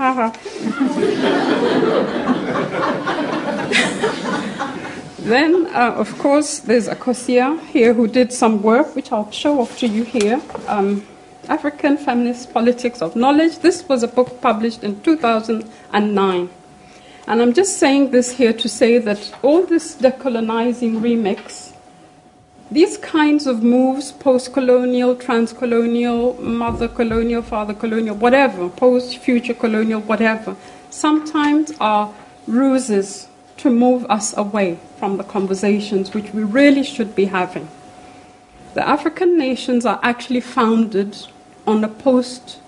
then, 5.20 5.68
uh, 5.68 5.94
of 5.96 6.18
course, 6.18 6.60
there's 6.60 6.90
Akosua 6.90 7.66
here 7.68 7.94
who 7.94 8.08
did 8.08 8.34
some 8.34 8.62
work, 8.62 8.94
which 8.94 9.12
I'll 9.14 9.32
show 9.32 9.62
off 9.62 9.78
to 9.80 9.88
you 9.88 10.04
here. 10.04 10.42
Um, 10.68 11.06
African 11.48 11.98
Feminist 11.98 12.54
Politics 12.54 13.02
of 13.02 13.16
Knowledge. 13.16 13.60
This 13.60 13.88
was 13.88 14.04
a 14.04 14.08
book 14.08 14.42
published 14.42 14.84
in 14.84 15.02
2009. 15.02 16.50
And 17.26 17.42
I'm 17.42 17.54
just 17.54 17.78
saying 17.78 18.12
this 18.12 18.32
here 18.32 18.52
to 18.52 18.68
say 18.68 18.98
that 18.98 19.34
all 19.42 19.66
this 19.66 19.96
decolonizing 19.96 21.00
remix, 21.00 21.72
these 22.70 22.98
kinds 22.98 23.48
of 23.48 23.64
moves, 23.64 24.12
post 24.12 24.52
colonial, 24.52 25.16
trans 25.16 25.54
colonial, 25.54 26.34
mother 26.42 26.90
colonial, 26.90 27.42
father 27.42 27.74
colonial, 27.74 28.16
whatever, 28.16 28.68
post 28.68 29.20
future 29.20 29.54
colonial, 29.54 30.02
whatever, 30.02 30.58
sometimes 30.90 31.72
are 31.80 32.14
ruses 32.46 33.28
to 33.58 33.70
move 33.70 34.06
us 34.10 34.36
away 34.36 34.78
from 34.98 35.16
the 35.16 35.24
conversations 35.24 36.14
which 36.14 36.34
we 36.34 36.44
really 36.44 36.84
should 36.84 37.16
be 37.16 37.26
having. 37.26 37.70
The 38.74 38.86
African 38.86 39.38
nations 39.38 39.86
are 39.86 40.00
actually 40.04 40.42
founded 40.42 41.16
on 41.66 41.84
a 41.84 41.88
post, 41.88 42.60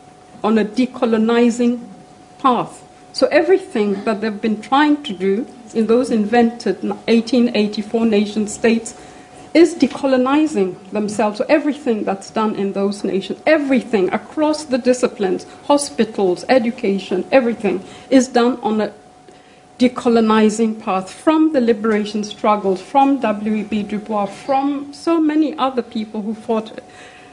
on 0.44 0.58
a 0.58 0.64
decolonizing 0.64 1.84
path. 2.40 2.85
So 3.16 3.28
everything 3.28 4.04
that 4.04 4.20
they've 4.20 4.42
been 4.42 4.62
trying 4.62 5.02
to 5.04 5.14
do 5.14 5.48
in 5.74 5.88
those 5.88 6.12
invented 6.12 6.84
1884 6.84 8.06
nation 8.06 8.46
states 8.46 8.94
is 9.54 9.74
decolonizing 9.74 10.76
themselves. 10.92 11.38
So 11.38 11.46
everything 11.48 12.04
that's 12.04 12.30
done 12.30 12.56
in 12.56 12.74
those 12.74 13.06
nations, 13.06 13.40
everything 13.46 14.12
across 14.14 14.66
the 14.66 14.78
disciplines, 14.78 15.46
hospitals, 15.64 16.44
education, 16.50 17.26
everything 17.32 17.82
is 18.10 18.28
done 18.28 18.60
on 18.62 18.82
a 18.82 18.92
decolonizing 19.80 20.82
path 20.82 21.10
from 21.10 21.54
the 21.54 21.62
liberation 21.62 22.22
struggles, 22.22 22.82
from 22.82 23.22
W.E.B. 23.22 23.84
Du 23.84 24.00
Bois, 24.00 24.26
from 24.26 24.92
so 24.92 25.22
many 25.22 25.58
other 25.58 25.82
people 25.82 26.22
who 26.22 26.34
fought 26.34 26.78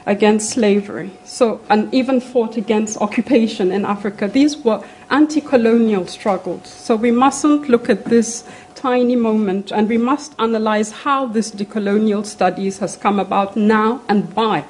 against 0.05 0.49
slavery, 0.49 1.11
so 1.23 1.61
and 1.69 1.93
even 1.93 2.19
fought 2.19 2.57
against 2.57 2.97
occupation 2.99 3.71
in 3.71 3.85
Africa. 3.85 4.27
These 4.27 4.57
were 4.57 4.83
anti-colonial 5.09 6.07
struggles. 6.07 6.67
So 6.67 6.95
we 6.95 7.11
mustn't 7.11 7.69
look 7.69 7.89
at 7.89 8.05
this 8.05 8.43
tiny 8.75 9.15
moment, 9.15 9.71
and 9.71 9.87
we 9.87 9.97
must 9.97 10.33
analyze 10.39 10.91
how 10.91 11.25
this 11.27 11.51
decolonial 11.51 12.25
studies 12.25 12.79
has 12.79 12.97
come 12.97 13.19
about 13.19 13.55
now 13.55 14.01
and 14.09 14.33
why. 14.35 14.65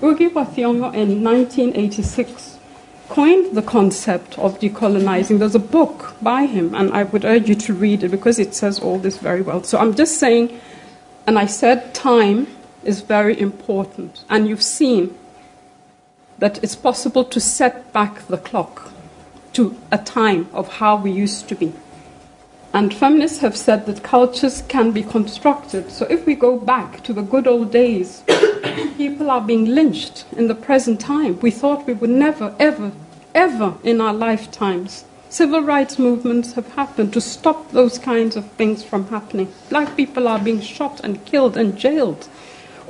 Ngugi 0.00 0.32
wa 0.32 0.44
Thiong'o 0.44 0.94
in 0.94 1.24
1986 1.24 2.58
coined 3.08 3.56
the 3.56 3.62
concept 3.62 4.38
of 4.38 4.60
decolonizing. 4.60 5.38
There's 5.38 5.54
a 5.54 5.60
book 5.60 6.14
by 6.22 6.46
him, 6.46 6.74
and 6.74 6.92
I 6.92 7.02
would 7.04 7.24
urge 7.24 7.48
you 7.48 7.54
to 7.54 7.72
read 7.72 8.04
it 8.04 8.10
because 8.10 8.38
it 8.38 8.54
says 8.54 8.78
all 8.78 8.98
this 8.98 9.18
very 9.18 9.42
well. 9.42 9.62
So 9.62 9.78
I'm 9.78 9.94
just 9.94 10.18
saying, 10.18 10.60
and 11.26 11.38
I 11.38 11.46
said 11.46 11.94
time 11.94 12.46
is 12.86 13.00
very 13.00 13.38
important, 13.38 14.24
and 14.28 14.48
you've 14.48 14.62
seen 14.62 15.16
that 16.38 16.62
it's 16.62 16.76
possible 16.76 17.24
to 17.24 17.40
set 17.40 17.92
back 17.92 18.26
the 18.28 18.38
clock 18.38 18.92
to 19.54 19.76
a 19.90 19.98
time 19.98 20.48
of 20.52 20.74
how 20.74 20.96
we 20.96 21.10
used 21.10 21.48
to 21.48 21.54
be. 21.54 21.72
And 22.72 22.92
feminists 22.92 23.38
have 23.38 23.56
said 23.56 23.86
that 23.86 24.02
cultures 24.02 24.62
can 24.68 24.92
be 24.92 25.02
constructed. 25.02 25.90
So 25.90 26.04
if 26.10 26.26
we 26.26 26.34
go 26.34 26.58
back 26.58 27.02
to 27.04 27.14
the 27.14 27.22
good 27.22 27.46
old 27.46 27.72
days, 27.72 28.22
people 28.98 29.30
are 29.30 29.40
being 29.40 29.64
lynched 29.64 30.26
in 30.36 30.48
the 30.48 30.54
present 30.54 31.00
time. 31.00 31.40
We 31.40 31.50
thought 31.50 31.86
we 31.86 31.94
would 31.94 32.10
never, 32.10 32.54
ever, 32.58 32.92
ever 33.34 33.76
in 33.82 34.02
our 34.02 34.12
lifetimes. 34.12 35.06
Civil 35.30 35.62
rights 35.62 35.98
movements 35.98 36.52
have 36.52 36.68
happened 36.74 37.12
to 37.14 37.20
stop 37.20 37.70
those 37.70 37.98
kinds 37.98 38.36
of 38.36 38.50
things 38.52 38.84
from 38.84 39.08
happening. 39.08 39.52
Black 39.70 39.96
people 39.96 40.28
are 40.28 40.38
being 40.38 40.60
shot 40.60 41.00
and 41.02 41.24
killed 41.24 41.56
and 41.56 41.78
jailed 41.78 42.28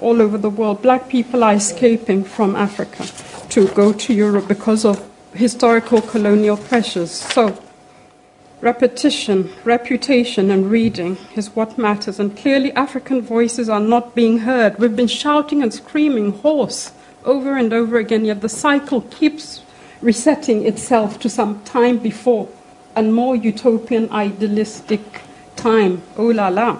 all 0.00 0.22
over 0.22 0.38
the 0.38 0.50
world. 0.50 0.82
Black 0.82 1.08
people 1.08 1.42
are 1.44 1.54
escaping 1.54 2.24
from 2.24 2.56
Africa 2.56 3.06
to 3.50 3.68
go 3.68 3.92
to 3.92 4.12
Europe 4.12 4.48
because 4.48 4.84
of 4.84 5.08
historical 5.32 6.00
colonial 6.00 6.56
pressures. 6.56 7.10
So 7.10 7.62
repetition, 8.60 9.52
reputation, 9.64 10.50
and 10.50 10.70
reading 10.70 11.16
is 11.34 11.54
what 11.54 11.78
matters. 11.78 12.18
And 12.18 12.36
clearly, 12.36 12.72
African 12.72 13.22
voices 13.22 13.68
are 13.68 13.80
not 13.80 14.14
being 14.14 14.38
heard. 14.40 14.78
We've 14.78 14.96
been 14.96 15.06
shouting 15.06 15.62
and 15.62 15.72
screaming 15.72 16.32
hoarse 16.32 16.92
over 17.24 17.56
and 17.56 17.72
over 17.72 17.98
again, 17.98 18.24
yet 18.24 18.40
the 18.40 18.48
cycle 18.48 19.02
keeps 19.02 19.62
resetting 20.00 20.66
itself 20.66 21.18
to 21.20 21.28
some 21.28 21.62
time 21.64 21.98
before 21.98 22.48
and 22.94 23.14
more 23.14 23.36
utopian, 23.36 24.10
idealistic 24.10 25.22
time. 25.56 26.02
Oh 26.16 26.26
la 26.26 26.48
la. 26.48 26.78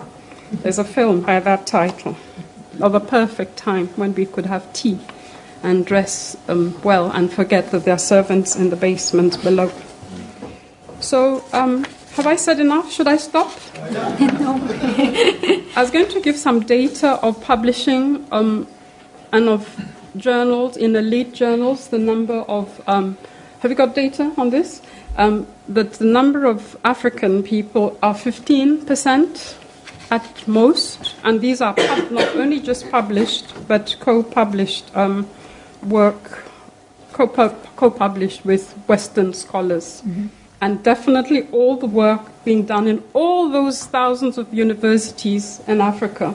There's 0.51 0.79
a 0.79 0.85
film 0.85 1.23
by 1.23 1.41
that 1.41 1.67
title 1.67 2.17
of 2.81 2.95
a 2.95 3.01
perfect 3.01 3.57
time 3.57 3.89
when 3.97 4.15
we 4.15 4.27
could 4.27 4.47
have 4.47 4.73
tea 4.73 4.99
and 5.63 5.85
dress 5.87 6.37
um, 6.49 6.81
well 6.83 7.11
and 7.11 7.33
forget 7.33 7.71
that 7.71 7.85
there 7.85 7.95
are 7.95 7.99
servants 7.99 8.57
in 8.57 8.71
the 8.71 8.77
basement 8.77 9.43
below. 9.43 9.71
So, 11.01 11.45
um, 11.53 11.85
have 12.15 12.27
I 12.27 12.37
said 12.37 12.61
enough? 12.61 12.91
Should 12.91 13.09
I 13.09 13.17
stop? 13.17 13.53
no. 13.91 14.61
I 15.77 15.83
was 15.83 15.91
going 15.91 16.09
to 16.09 16.21
give 16.21 16.37
some 16.37 16.61
data 16.61 17.21
of 17.23 17.43
publishing 17.43 18.27
um, 18.33 18.67
and 19.33 19.49
of 19.49 19.69
journals 20.17 20.77
in 20.77 20.97
elite 20.97 21.35
journals, 21.35 21.89
the 21.89 21.99
number 21.99 22.41
of. 22.49 22.81
Um, 22.89 23.19
have 23.61 23.71
you 23.71 23.77
got 23.77 23.95
data 23.95 24.33
on 24.37 24.51
this? 24.51 24.81
Um, 25.17 25.47
that 25.69 25.95
the 25.95 26.05
number 26.05 26.45
of 26.45 26.77
African 26.85 27.43
people 27.43 27.99
are 28.03 28.15
15% 28.15 29.66
at 30.11 30.47
most, 30.47 31.15
and 31.25 31.41
these 31.41 31.61
are 31.61 31.75
pub- 31.75 32.11
not 32.11 32.37
only 32.37 32.61
just 32.61 32.91
published 32.91 33.55
but 33.69 33.97
co 34.01 34.23
published 34.23 34.95
um, 34.97 35.29
work, 35.83 36.45
co 37.13 37.91
published 37.91 38.45
with 38.45 38.73
Western 38.89 39.33
scholars. 39.35 40.03
Mm-hmm 40.07 40.27
and 40.61 40.83
definitely 40.83 41.47
all 41.53 41.77
the 41.77 41.87
work 41.87 42.23
being 42.45 42.65
done 42.65 42.87
in 42.87 43.03
all 43.13 43.51
those 43.51 43.85
thousands 43.87 44.39
of 44.39 44.53
universities 44.53 45.61
in 45.67 45.81
Africa. 45.81 46.35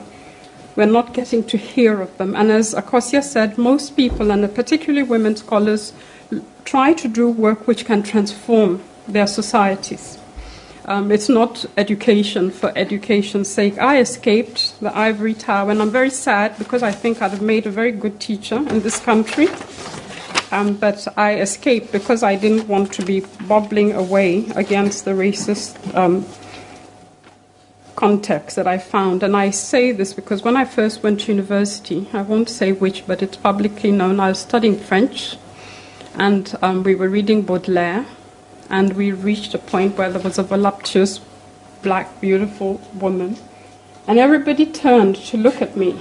We're 0.76 0.86
not 0.86 1.13
getting 1.13 1.43
to 1.45 1.57
hear 1.57 2.01
of 2.01 2.15
them. 2.17 2.36
And 2.36 2.51
as 2.51 2.74
Akosua 2.74 3.24
said, 3.24 3.57
most 3.57 3.97
people, 3.97 4.32
and 4.32 4.53
particularly 4.53 5.03
women 5.03 5.36
scholars, 5.36 5.93
try 6.65 6.93
to 6.93 7.07
do 7.07 7.30
work 7.30 7.67
which 7.67 7.86
can 7.86 8.03
transform 8.03 8.82
their 9.07 9.28
societies. 9.28 10.17
Um, 10.92 11.10
it's 11.10 11.30
not 11.30 11.66
education 11.78 12.52
for 12.52 12.74
education's 12.76 13.48
sake. 13.48 13.80
I 13.80 14.02
escaped 14.02 14.78
the 14.82 14.94
ivory 14.94 15.34
tower, 15.34 15.72
and 15.72 15.82
I'm 15.82 15.89
very 15.89 16.10
sad 16.10 16.58
because 16.58 16.84
I 16.84 16.92
think 16.92 17.22
I'd 17.22 17.32
have 17.32 17.42
made 17.42 17.66
a 17.66 17.72
very 17.72 17.94
good 17.94 18.20
teacher 18.20 18.58
in 18.58 18.82
this 18.82 19.00
country. 19.00 19.48
Um, 20.52 20.74
but 20.74 21.08
I 21.16 21.39
escaped 21.39 21.94
because 21.94 22.24
I 22.24 22.36
didn't 22.36 22.68
want 22.68 22.92
to 22.92 23.06
be 23.06 23.22
bubbling 23.48 23.94
away 23.94 24.48
against 24.54 25.06
the 25.06 25.12
racist 25.12 25.78
um, 25.96 26.26
context 27.96 28.58
that 28.58 28.68
I 28.68 28.78
found. 28.78 29.24
And 29.24 29.34
I 29.34 29.52
say 29.52 29.94
this 29.94 30.12
because 30.12 30.44
when 30.44 30.58
I 30.58 30.66
first 30.66 31.04
went 31.04 31.22
to 31.22 31.32
university, 31.32 32.10
I 32.12 32.22
won't 32.22 32.50
say 32.50 32.74
which, 32.74 33.08
but 33.08 33.24
it's 33.24 33.38
publicly 33.38 33.94
known, 33.94 34.20
I 34.20 34.28
was 34.28 34.39
studying 34.39 34.78
French, 34.78 35.38
and 36.16 36.54
um, 36.62 36.84
we 36.84 36.96
were 36.96 37.08
reading 37.08 37.44
Baudelaire, 37.44 38.06
and 38.72 38.93
we 38.93 39.11
reached 39.11 39.53
a 39.53 39.59
point 39.59 39.97
where 39.97 40.09
there 40.09 40.22
was 40.22 40.39
a 40.39 40.43
voluptuous, 40.43 41.19
black, 41.84 42.19
beautiful 42.19 42.82
woman 42.95 43.38
and 44.07 44.17
everybody 44.17 44.65
turned 44.65 45.15
to 45.15 45.38
look 45.38 45.61
at 45.61 45.78
me. 45.78 45.93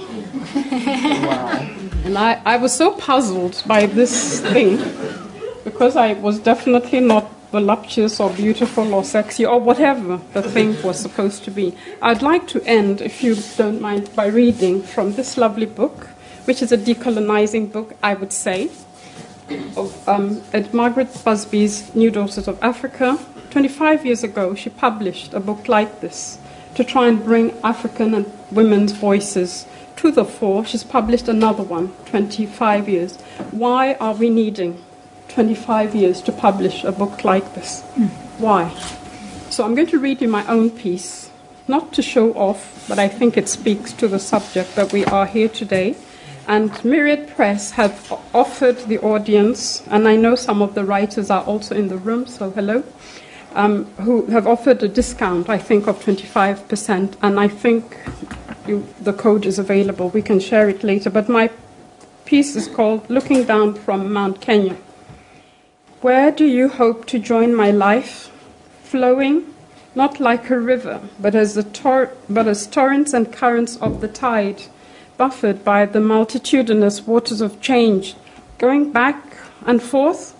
wow. 0.55 1.69
And 2.03 2.17
I, 2.17 2.41
I 2.45 2.57
was 2.57 2.73
so 2.73 2.93
puzzled 2.95 3.61
by 3.67 3.85
this 3.85 4.41
thing 4.41 4.77
because 5.63 5.95
I 5.95 6.13
was 6.13 6.39
definitely 6.39 6.99
not 6.99 7.29
voluptuous 7.51 8.19
or 8.19 8.29
beautiful 8.31 8.93
or 8.93 9.03
sexy 9.03 9.45
or 9.45 9.59
whatever 9.59 10.19
the 10.33 10.41
thing 10.41 10.81
was 10.81 10.99
supposed 10.99 11.43
to 11.43 11.51
be. 11.51 11.75
I'd 12.01 12.21
like 12.21 12.47
to 12.47 12.63
end, 12.63 13.01
if 13.01 13.23
you 13.23 13.35
don't 13.57 13.81
mind, 13.81 14.15
by 14.15 14.27
reading 14.27 14.81
from 14.81 15.13
this 15.13 15.37
lovely 15.37 15.67
book, 15.67 16.07
which 16.45 16.61
is 16.61 16.71
a 16.71 16.77
decolonizing 16.77 17.71
book, 17.71 17.93
I 18.01 18.15
would 18.15 18.33
say, 18.33 18.71
of 19.77 20.07
um, 20.07 20.41
Margaret 20.73 21.09
Busby's 21.23 21.93
New 21.95 22.11
Daughters 22.11 22.47
of 22.47 22.61
Africa. 22.61 23.17
25 23.51 24.05
years 24.05 24.23
ago, 24.23 24.55
she 24.55 24.69
published 24.69 25.33
a 25.33 25.39
book 25.39 25.67
like 25.67 26.01
this 26.01 26.37
to 26.75 26.83
try 26.83 27.07
and 27.07 27.23
bring 27.23 27.51
African 27.63 28.13
and 28.13 28.31
women's 28.51 28.93
voices 28.93 29.65
to 29.97 30.11
the 30.11 30.25
fore. 30.25 30.65
She's 30.65 30.83
published 30.83 31.27
another 31.27 31.63
one, 31.63 31.93
25 32.05 32.89
years. 32.89 33.17
Why 33.51 33.95
are 33.95 34.13
we 34.13 34.29
needing 34.29 34.81
25 35.29 35.95
years 35.95 36.21
to 36.21 36.31
publish 36.31 36.83
a 36.83 36.91
book 36.91 37.23
like 37.23 37.53
this? 37.55 37.83
Mm. 37.95 38.09
Why? 38.39 38.69
So 39.49 39.65
I'm 39.65 39.75
going 39.75 39.87
to 39.87 39.99
read 39.99 40.21
you 40.21 40.27
my 40.27 40.45
own 40.47 40.69
piece, 40.69 41.29
not 41.67 41.93
to 41.93 42.01
show 42.01 42.33
off, 42.33 42.85
but 42.87 42.97
I 42.99 43.07
think 43.07 43.37
it 43.37 43.49
speaks 43.49 43.91
to 43.93 44.07
the 44.07 44.19
subject 44.19 44.75
that 44.75 44.93
we 44.93 45.05
are 45.05 45.25
here 45.25 45.49
today. 45.49 45.95
And 46.47 46.83
Myriad 46.83 47.29
Press 47.35 47.71
have 47.71 48.11
offered 48.33 48.77
the 48.87 48.99
audience, 48.99 49.83
and 49.87 50.07
I 50.07 50.15
know 50.15 50.35
some 50.35 50.61
of 50.61 50.75
the 50.75 50.83
writers 50.83 51.29
are 51.29 51.43
also 51.43 51.75
in 51.75 51.87
the 51.87 51.97
room, 51.97 52.25
so 52.25 52.49
hello 52.51 52.83
um, 53.53 53.85
who 53.97 54.25
have 54.27 54.47
offered 54.47 54.81
a 54.83 54.87
discount, 54.87 55.49
I 55.49 55.57
think, 55.57 55.87
of 55.87 56.03
25%, 56.03 57.15
and 57.21 57.39
I 57.39 57.47
think 57.47 57.97
you, 58.67 58.87
the 58.99 59.13
code 59.13 59.45
is 59.45 59.59
available. 59.59 60.09
We 60.09 60.21
can 60.21 60.39
share 60.39 60.69
it 60.69 60.83
later. 60.83 61.09
But 61.09 61.27
my 61.27 61.49
piece 62.25 62.55
is 62.55 62.67
called 62.67 63.09
Looking 63.09 63.43
Down 63.43 63.73
from 63.73 64.13
Mount 64.13 64.41
Kenya. 64.41 64.77
Where 66.01 66.31
do 66.31 66.45
you 66.45 66.69
hope 66.69 67.05
to 67.07 67.19
join 67.19 67.53
my 67.53 67.71
life? 67.71 68.31
Flowing, 68.83 69.53
not 69.95 70.19
like 70.19 70.49
a 70.49 70.59
river, 70.59 71.01
but 71.19 71.35
as, 71.35 71.63
tor- 71.73 72.11
but 72.29 72.47
as 72.47 72.67
torrents 72.67 73.13
and 73.13 73.31
currents 73.31 73.77
of 73.77 74.01
the 74.01 74.07
tide, 74.07 74.63
buffered 75.21 75.63
by 75.63 75.85
the 75.85 75.99
multitudinous 75.99 77.05
waters 77.05 77.41
of 77.41 77.61
change, 77.61 78.15
going 78.57 78.91
back 78.91 79.37
and 79.67 79.79
forth, 79.79 80.33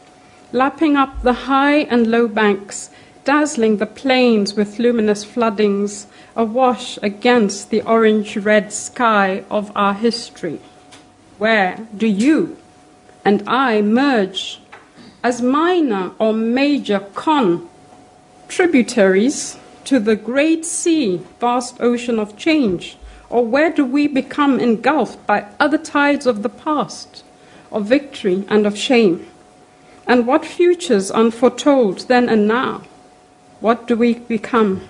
lapping 0.51 0.97
up 0.97 1.21
the 1.21 1.45
high 1.45 1.82
and 1.93 2.07
low 2.07 2.27
banks, 2.27 2.89
dazzling 3.23 3.77
the 3.77 3.86
plains 3.86 4.55
with 4.55 4.79
luminous 4.79 5.23
floodings, 5.23 6.07
awash 6.36 6.97
against 7.03 7.69
the 7.69 7.84
orange 7.84 8.36
red 8.38 8.73
sky 8.73 9.43
of 9.51 9.71
our 9.75 9.93
history. 9.93 10.59
Where 11.38 11.88
do 11.95 12.07
you 12.07 12.57
and 13.23 13.43
I 13.45 13.84
merge 13.84 14.61
as 15.23 15.43
minor 15.43 16.09
or 16.17 16.34
major 16.34 17.01
con 17.13 17.69
tributaries 18.47 19.59
to 19.84 19.99
the 19.99 20.15
great 20.15 20.65
sea, 20.65 21.21
vast 21.39 21.79
ocean 21.79 22.17
of 22.17 22.36
change? 22.36 22.97
Or 23.32 23.45
where 23.45 23.71
do 23.71 23.86
we 23.86 24.07
become 24.07 24.59
engulfed 24.59 25.25
by 25.25 25.45
other 25.57 25.77
tides 25.77 26.27
of 26.27 26.43
the 26.43 26.49
past, 26.49 27.23
of 27.71 27.86
victory 27.86 28.43
and 28.49 28.67
of 28.67 28.77
shame? 28.77 29.25
And 30.05 30.27
what 30.27 30.45
futures 30.45 31.09
unforetold 31.09 32.09
then 32.09 32.27
and 32.27 32.45
now? 32.45 32.84
What 33.61 33.88
do 33.88 33.95
we 33.95 34.15
become? 34.15 34.89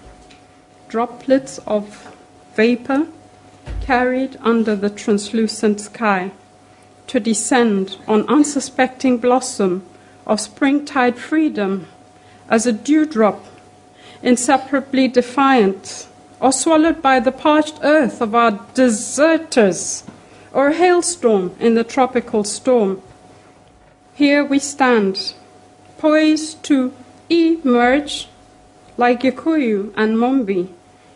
Droplets 0.88 1.60
of 1.68 2.16
vapor 2.56 3.08
carried 3.82 4.38
under 4.42 4.76
the 4.76 4.90
translucent 4.90 5.80
sky 5.80 6.32
to 7.06 7.20
descend 7.20 7.98
on 8.08 8.28
unsuspecting 8.28 9.20
blossom 9.20 9.84
of 10.26 10.40
springtide 10.40 11.18
freedom 11.18 11.86
as 12.50 12.66
a 12.66 12.74
dewdrop, 12.74 13.46
inseparably 14.24 15.08
defiant, 15.08 16.08
or 16.42 16.52
swallowed 16.52 17.02
by 17.02 17.20
the 17.20 17.32
parched 17.32 17.80
earth 17.84 18.20
of 18.20 18.34
our 18.34 18.60
deserters, 18.74 20.04
or 20.52 20.70
a 20.70 20.74
hailstorm 20.74 21.56
in 21.60 21.76
the 21.76 21.84
tropical 21.84 22.44
storm. 22.44 23.02
Here 24.16 24.44
we 24.44 24.60
stand, 24.60 25.36
poised 26.00 26.64
to 26.64 26.94
emerge 27.30 28.28
like 28.98 29.22
Gikuyu 29.22 29.94
and 29.96 30.18
Mumbi 30.18 30.70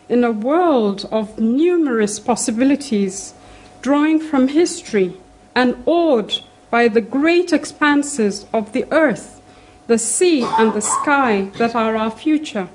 in 0.08 0.22
a 0.22 0.30
world 0.30 1.08
of 1.10 1.38
numerous 1.38 2.20
possibilities, 2.20 3.34
drawing 3.82 4.20
from 4.20 4.48
history 4.48 5.16
and 5.54 5.82
awed 5.86 6.40
by 6.70 6.86
the 6.86 7.00
great 7.00 7.52
expanses 7.52 8.46
of 8.52 8.72
the 8.72 8.86
earth, 8.92 9.40
the 9.88 9.98
sea, 9.98 10.42
and 10.42 10.72
the 10.72 10.80
sky 10.80 11.50
that 11.58 11.74
are 11.74 11.96
our 11.96 12.10
future, 12.10 12.68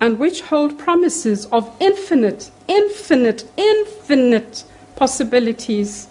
and 0.00 0.18
which 0.18 0.42
hold 0.42 0.78
promises 0.78 1.46
of 1.46 1.70
infinite, 1.80 2.50
infinite, 2.68 3.44
infinite 3.56 4.64
possibilities. 4.96 6.08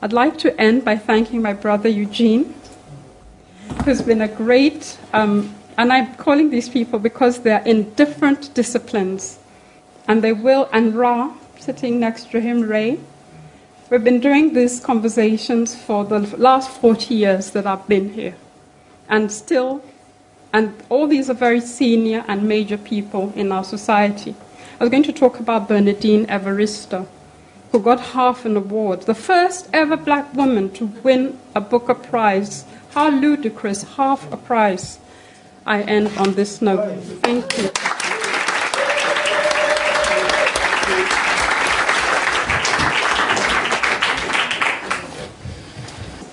I'd 0.00 0.12
like 0.12 0.38
to 0.38 0.60
end 0.60 0.84
by 0.84 0.96
thanking 0.96 1.42
my 1.42 1.52
brother 1.52 1.88
Eugene, 1.88 2.54
who's 3.84 4.02
been 4.02 4.22
a 4.22 4.28
great, 4.28 4.98
um, 5.12 5.54
and 5.78 5.92
I'm 5.92 6.14
calling 6.16 6.50
these 6.50 6.68
people 6.68 6.98
because 6.98 7.40
they're 7.40 7.62
in 7.64 7.94
different 7.94 8.52
disciplines, 8.54 9.38
and 10.08 10.22
they 10.22 10.32
will, 10.32 10.68
and 10.72 10.94
Ra, 10.94 11.32
sitting 11.58 12.00
next 12.00 12.30
to 12.32 12.40
him, 12.40 12.62
Ray, 12.62 12.98
We've 13.92 14.02
been 14.02 14.20
doing 14.20 14.54
these 14.54 14.80
conversations 14.80 15.74
for 15.76 16.02
the 16.06 16.20
last 16.38 16.70
40 16.70 17.14
years 17.14 17.50
that 17.50 17.66
I've 17.66 17.86
been 17.86 18.14
here. 18.14 18.34
And 19.06 19.30
still, 19.30 19.84
and 20.52 20.74
all 20.88 21.06
these 21.06 21.30
are 21.30 21.34
very 21.34 21.60
senior 21.60 22.24
and 22.28 22.48
major 22.48 22.76
people 22.76 23.32
in 23.34 23.52
our 23.52 23.64
society. 23.64 24.34
I 24.78 24.84
was 24.84 24.90
going 24.90 25.02
to 25.04 25.12
talk 25.12 25.40
about 25.40 25.68
Bernardine 25.68 26.26
Evaristo, 26.26 27.06
who 27.70 27.80
got 27.80 28.00
half 28.00 28.44
an 28.44 28.56
award, 28.56 29.02
the 29.02 29.14
first 29.14 29.68
ever 29.72 29.96
black 29.96 30.34
woman 30.34 30.70
to 30.72 30.86
win 31.02 31.38
a 31.54 31.60
Booker 31.60 31.94
Prize. 31.94 32.64
How 32.90 33.08
ludicrous, 33.08 33.84
half 33.96 34.30
a 34.30 34.36
prize. 34.36 34.98
I 35.64 35.82
end 35.82 36.10
on 36.18 36.34
this 36.34 36.60
note. 36.60 37.00
Thank 37.22 37.58
you. 37.58 37.91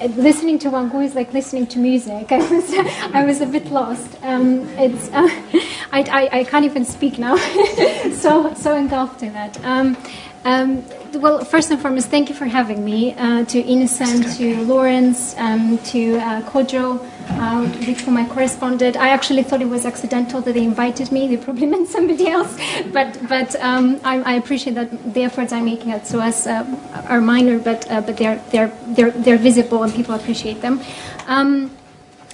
Listening 0.02 0.58
to 0.60 0.70
Wangui 0.70 1.04
is 1.04 1.14
like 1.14 1.34
listening 1.34 1.68
to 1.68 1.80
music. 1.80 2.28
I 2.32 2.38
was, 2.38 2.74
I 3.14 3.26
was 3.26 3.42
a 3.42 3.46
bit 3.46 3.66
lost. 3.66 4.18
Um, 4.24 4.62
it's, 4.78 5.10
uh, 5.10 5.28
I, 5.92 6.04
I, 6.10 6.30
I, 6.40 6.44
can't 6.46 6.64
even 6.64 6.86
speak 6.86 7.20
now. 7.20 7.36
so, 8.14 8.54
so 8.54 8.76
engulfed 8.76 9.24
in 9.24 9.34
that. 9.34 9.62
Um, 9.66 9.98
um, 10.46 10.84
well, 11.14 11.44
first 11.44 11.72
and 11.72 11.82
foremost, 11.82 12.10
thank 12.10 12.30
you 12.30 12.36
for 12.36 12.46
having 12.46 12.86
me. 12.86 13.14
Uh, 13.16 13.44
to 13.46 13.60
Innocent, 13.60 14.38
to 14.38 14.64
Lawrence, 14.64 15.36
um, 15.38 15.78
to 15.80 16.18
uh, 16.18 16.42
Kojo, 16.44 17.00
uh, 17.30 17.62
with 17.86 18.02
whom 18.02 18.18
I 18.18 18.28
corresponded. 18.28 18.96
I 18.96 19.10
actually 19.10 19.44
thought 19.44 19.62
it 19.62 19.70
was 19.70 19.86
accidental 19.86 20.42
that 20.42 20.54
they 20.54 20.64
invited 20.64 21.12
me. 21.12 21.28
They 21.28 21.38
probably 21.38 21.66
meant 21.74 21.88
somebody 21.88 22.28
else. 22.28 22.58
But, 22.94 23.20
but 23.28 23.56
um, 23.58 24.00
I, 24.04 24.22
I, 24.22 24.34
appreciate 24.36 24.74
that 24.74 25.14
the 25.14 25.24
efforts 25.24 25.52
I'm 25.52 25.66
making 25.66 25.92
at 25.92 26.08
SOAS 26.08 26.48
uh, 26.48 26.66
are 27.10 27.22
minor, 27.22 27.60
but, 27.60 27.90
uh, 27.92 28.02
but 28.02 28.18
they're, 28.18 28.42
they're, 28.52 28.72
they're, 28.88 29.12
they're 29.12 29.38
visible 29.38 29.84
and 29.84 29.94
people 29.94 30.16
appreciate 30.16 30.62
them. 30.62 30.80
Um, 31.28 31.72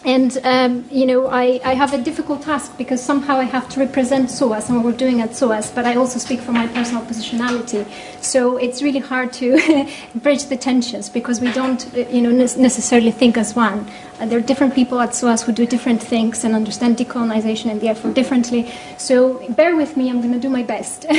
and, 0.05 0.37
um, 0.43 0.85
you 0.91 1.07
know, 1.07 1.27
I, 1.27 1.59
I, 1.65 1.73
have 1.73 1.91
a 1.91 1.97
difficult 1.97 2.43
task 2.43 2.77
because 2.77 3.01
somehow 3.03 3.37
I 3.37 3.45
have 3.45 3.67
to 3.69 3.79
represent 3.79 4.29
SOAS 4.29 4.69
and 4.69 4.77
what 4.77 4.85
we're 4.85 4.97
doing 4.97 5.19
at 5.19 5.35
SOAS, 5.35 5.71
but 5.71 5.85
I 5.85 5.95
also 5.95 6.19
speak 6.19 6.41
from 6.41 6.53
my 6.53 6.67
personal 6.67 7.03
positionality. 7.03 7.87
So 8.21 8.57
it's 8.57 8.83
really 8.83 8.99
hard 8.99 9.33
to 9.33 9.89
bridge 10.15 10.45
the 10.45 10.57
tensions 10.57 11.09
because 11.09 11.41
we 11.41 11.51
don't, 11.51 11.91
you 11.95 12.21
know, 12.21 12.29
necessarily 12.31 13.09
think 13.09 13.35
as 13.35 13.55
one. 13.55 13.89
Uh, 14.19 14.27
there 14.27 14.37
are 14.37 14.43
different 14.43 14.75
people 14.75 15.01
at 15.01 15.15
SOAS 15.15 15.41
who 15.41 15.51
do 15.51 15.65
different 15.65 16.03
things 16.03 16.43
and 16.43 16.53
understand 16.53 16.97
decolonization 16.97 17.71
and 17.71 17.81
the 17.81 17.89
effort 17.89 18.13
differently. 18.13 18.71
So 18.99 19.43
bear 19.53 19.75
with 19.75 19.97
me, 19.97 20.11
I'm 20.11 20.21
going 20.21 20.33
to 20.33 20.39
do 20.39 20.49
my 20.49 20.63
best. 20.63 21.07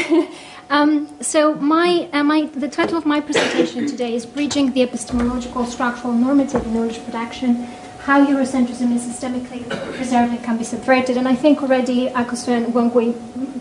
Um, 0.69 1.09
so 1.21 1.55
my, 1.55 2.09
uh, 2.13 2.25
my, 2.25 2.47
the 2.47 2.67
title 2.67 2.99
of 2.99 3.07
my 3.07 3.21
presentation 3.21 3.87
today 3.87 4.17
is 4.17 4.27
Bridging 4.27 4.73
the 4.73 4.83
Epistemological, 4.83 5.65
Structural, 5.65 6.13
Normative 6.13 6.67
Knowledge 6.67 7.05
Production 7.05 7.69
how 8.07 8.25
Eurocentrism 8.25 8.95
is 8.95 9.03
systemically 9.05 9.69
preserved 9.97 10.33
and 10.33 10.43
can 10.45 10.57
be 10.57 10.63
subverted. 10.63 11.17
And 11.17 11.27
I 11.27 11.35
think 11.35 11.61
already 11.61 12.07
Akosua 12.11 12.57
and 12.59 12.67
Wangui 12.73 13.11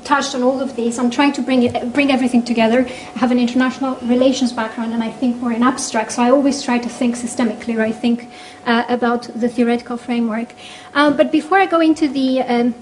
touched 0.03 0.35
on 0.35 0.43
all 0.43 0.61
of 0.61 0.75
these. 0.75 0.99
I'm 0.99 1.09
trying 1.09 1.33
to 1.33 1.41
bring, 1.41 1.63
it, 1.63 1.91
bring 1.93 2.11
everything 2.11 2.43
together. 2.43 2.85
I 3.15 3.19
have 3.23 3.31
an 3.31 3.39
international 3.39 3.95
relations 4.03 4.53
background 4.53 4.93
and 4.93 5.03
I 5.03 5.09
think 5.09 5.37
more 5.37 5.51
in 5.51 5.63
abstract, 5.63 6.11
so 6.11 6.21
I 6.21 6.29
always 6.29 6.61
try 6.61 6.77
to 6.77 6.87
think 6.87 7.15
systemically, 7.15 7.75
or 7.75 7.81
I 7.81 7.91
think 7.91 8.29
uh, 8.67 8.83
about 8.87 9.23
the 9.33 9.49
theoretical 9.49 9.97
framework. 9.97 10.53
Uh, 10.93 11.09
but 11.09 11.31
before 11.31 11.57
I 11.57 11.65
go 11.65 11.79
into 11.79 12.07
the 12.07 12.41
um, 12.41 12.75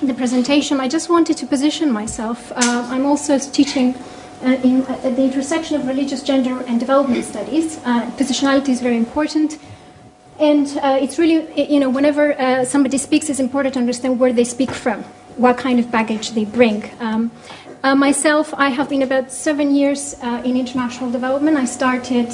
the 0.00 0.14
presentation, 0.14 0.78
I 0.80 0.88
just 0.88 1.08
wanted 1.08 1.36
to 1.38 1.46
position 1.46 1.90
myself. 1.90 2.52
Uh, 2.52 2.88
I'm 2.92 3.04
also 3.04 3.38
teaching 3.38 3.94
uh, 4.42 4.58
in 4.62 4.82
uh, 4.82 5.10
the 5.18 5.24
intersection 5.24 5.80
of 5.80 5.86
religious, 5.86 6.22
gender, 6.22 6.62
and 6.68 6.78
development 6.78 7.24
studies. 7.24 7.78
Uh, 7.84 8.10
positionality 8.12 8.70
is 8.70 8.80
very 8.80 8.96
important. 8.96 9.58
And 10.38 10.66
uh, 10.78 10.98
it's 11.00 11.18
really, 11.18 11.46
you 11.70 11.78
know, 11.78 11.90
whenever 11.90 12.38
uh, 12.38 12.64
somebody 12.64 12.98
speaks, 12.98 13.28
it's 13.28 13.40
important 13.40 13.74
to 13.74 13.80
understand 13.80 14.18
where 14.18 14.32
they 14.32 14.44
speak 14.44 14.70
from, 14.70 15.02
what 15.36 15.58
kind 15.58 15.78
of 15.78 15.90
baggage 15.90 16.30
they 16.32 16.44
bring. 16.44 16.90
Um, 17.00 17.30
uh, 17.84 17.94
myself, 17.94 18.52
I 18.54 18.70
have 18.70 18.88
been 18.88 19.02
about 19.02 19.30
seven 19.30 19.74
years 19.74 20.16
uh, 20.22 20.42
in 20.44 20.56
international 20.56 21.10
development. 21.10 21.56
I 21.56 21.66
started 21.66 22.28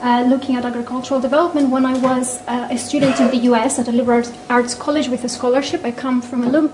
uh, 0.00 0.24
looking 0.28 0.56
at 0.56 0.64
agricultural 0.64 1.20
development 1.20 1.70
when 1.70 1.86
I 1.86 1.96
was 1.98 2.42
uh, 2.48 2.68
a 2.70 2.78
student 2.78 3.20
in 3.20 3.30
the 3.30 3.36
US 3.52 3.78
at 3.78 3.86
a 3.86 3.92
liberal 3.92 4.24
arts 4.50 4.74
college 4.74 5.08
with 5.08 5.22
a 5.24 5.28
scholarship. 5.28 5.84
I 5.84 5.92
come 5.92 6.22
from 6.22 6.42
a 6.42 6.48
low, 6.48 6.70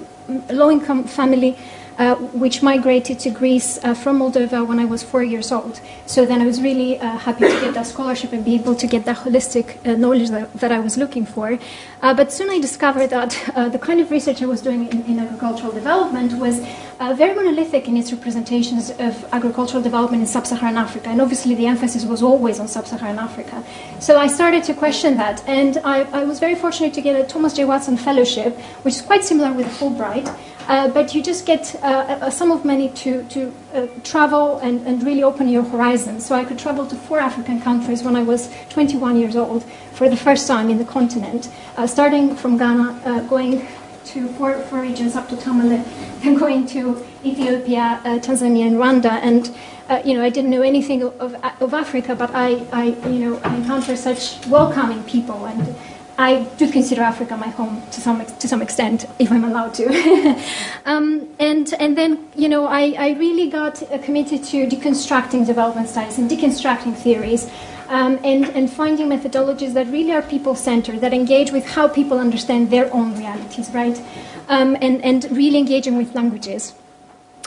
low 0.50 0.70
income 0.70 1.04
family 1.04 1.58
uh, 2.00 2.14
which 2.42 2.62
migrated 2.62 3.18
to 3.18 3.28
Greece 3.28 3.78
uh, 3.84 3.92
from 3.92 4.20
Moldova 4.20 4.66
when 4.66 4.78
I 4.78 4.86
was 4.86 5.02
four 5.02 5.22
years 5.22 5.52
old. 5.52 5.82
So 6.06 6.24
then 6.24 6.40
I 6.40 6.46
was 6.46 6.62
really 6.62 6.98
uh, 6.98 7.18
happy 7.18 7.44
to 7.44 7.60
get 7.60 7.74
that 7.74 7.86
scholarship 7.86 8.32
and 8.32 8.42
be 8.42 8.54
able 8.54 8.74
to 8.74 8.86
get 8.86 9.04
that 9.04 9.18
holistic 9.18 9.66
uh, 9.86 9.96
knowledge 9.98 10.30
that, 10.30 10.50
that, 10.54 10.72
I 10.72 10.78
was 10.78 10.96
looking 10.96 11.26
for. 11.26 11.58
Uh, 12.00 12.14
but 12.14 12.32
soon 12.32 12.48
I 12.48 12.58
discovered 12.58 13.08
that 13.08 13.30
the 13.70 13.78
kind 13.78 14.00
of 14.00 14.10
research 14.10 14.40
I 14.40 14.46
was 14.46 14.62
doing 14.62 14.88
in, 14.88 15.04
in 15.04 15.18
agricultural 15.18 15.72
development 15.72 16.32
was 16.38 16.66
very 17.14 17.34
monolithic 17.34 17.88
in 17.88 17.96
its 17.96 18.12
representations 18.12 18.90
of 18.90 19.24
agricultural 19.32 19.82
development 19.82 20.20
in 20.20 20.26
sub-Saharan 20.26 20.76
Africa. 20.76 21.08
And 21.08 21.20
obviously 21.20 21.54
the 21.54 21.66
emphasis 21.66 22.04
was 22.04 22.22
always 22.22 22.60
on 22.60 22.68
sub-Saharan 22.68 23.18
Africa. 23.18 23.64
So 24.00 24.18
I 24.18 24.26
started 24.26 24.64
to 24.64 24.74
question 24.74 25.16
that. 25.16 25.42
And 25.48 25.78
I, 25.78 26.02
I 26.12 26.24
was 26.24 26.38
very 26.38 26.54
fortunate 26.54 26.92
to 26.94 27.00
get 27.00 27.18
a 27.18 27.24
Thomas 27.24 27.54
J. 27.54 27.64
Watson 27.64 27.96
Fellowship, 27.96 28.58
which 28.84 28.96
is 28.96 29.02
quite 29.02 29.24
similar 29.24 29.50
with 29.52 29.66
Fulbright. 29.66 30.28
Uh, 30.68 30.88
but 30.88 31.14
you 31.14 31.22
just 31.22 31.46
get 31.46 31.74
uh, 31.82 32.18
a 32.20 32.30
sum 32.30 32.52
of 32.52 32.64
money 32.64 32.90
to, 32.90 33.24
to 33.24 33.52
uh, 33.74 33.86
travel 34.04 34.58
and, 34.58 34.86
and 34.86 35.02
really 35.02 35.22
open 35.22 35.48
your 35.48 35.64
horizons. 35.64 36.24
So 36.24 36.34
I 36.34 36.44
could 36.44 36.58
travel 36.58 36.86
to 36.86 36.94
four 36.94 37.18
African 37.18 37.60
countries 37.60 38.04
when 38.04 38.14
I 38.14 38.22
was 38.22 38.54
21 38.68 39.16
years 39.16 39.34
old 39.34 39.64
for 39.92 40.08
the 40.08 40.16
first 40.16 40.46
time 40.46 40.70
in 40.70 40.78
the 40.78 40.84
continent, 40.84 41.50
uh, 41.76 41.86
starting 41.86 42.36
from 42.36 42.56
Ghana, 42.56 43.00
uh, 43.04 43.20
going 43.22 43.66
to 44.12 44.28
four, 44.34 44.54
four 44.68 44.80
regions 44.80 45.16
up 45.16 45.28
to 45.28 45.36
Tamale, 45.36 45.82
and 46.24 46.38
going 46.38 46.66
to 46.68 47.04
Ethiopia, 47.24 48.00
uh, 48.04 48.18
Tanzania, 48.18 48.66
and 48.66 48.76
Rwanda. 48.76 49.12
And 49.22 49.54
uh, 49.88 50.00
you 50.04 50.14
know, 50.14 50.22
I 50.22 50.30
didn't 50.30 50.50
know 50.50 50.62
anything 50.62 51.02
of, 51.02 51.20
of, 51.20 51.34
of 51.60 51.74
Africa, 51.74 52.14
but 52.14 52.30
I, 52.32 52.64
I, 52.72 52.84
you 53.08 53.18
know, 53.24 53.40
I 53.42 53.56
encounter 53.56 53.96
such 53.96 54.44
welcoming 54.46 55.02
people 55.02 55.46
and 55.46 55.74
I 56.20 56.44
do 56.58 56.70
consider 56.70 57.00
Africa 57.00 57.34
my 57.34 57.48
home 57.48 57.82
to 57.92 58.00
some 58.02 58.22
to 58.26 58.46
some 58.46 58.60
extent, 58.60 59.06
if 59.18 59.32
I'm 59.32 59.42
allowed 59.42 59.72
to. 59.80 59.86
um, 60.84 61.26
and 61.38 61.72
and 61.80 61.96
then 61.96 62.28
you 62.36 62.46
know 62.46 62.66
I, 62.66 62.94
I 62.98 63.08
really 63.12 63.48
got 63.48 63.82
uh, 63.82 63.96
committed 63.98 64.44
to 64.52 64.66
deconstructing 64.66 65.46
development 65.46 65.88
studies 65.88 66.18
and 66.18 66.30
deconstructing 66.30 66.94
theories. 66.94 67.50
Um, 67.88 68.20
and, 68.22 68.44
and 68.50 68.70
finding 68.70 69.08
methodologies 69.08 69.72
that 69.72 69.88
really 69.88 70.12
are 70.12 70.22
people 70.22 70.54
centered, 70.54 71.00
that 71.00 71.12
engage 71.12 71.50
with 71.50 71.66
how 71.66 71.88
people 71.88 72.20
understand 72.20 72.70
their 72.70 72.88
own 72.94 73.16
realities, 73.18 73.68
right? 73.70 74.00
Um, 74.48 74.76
and, 74.80 75.02
and 75.04 75.24
really 75.32 75.58
engaging 75.58 75.96
with 75.96 76.14
languages. 76.14 76.72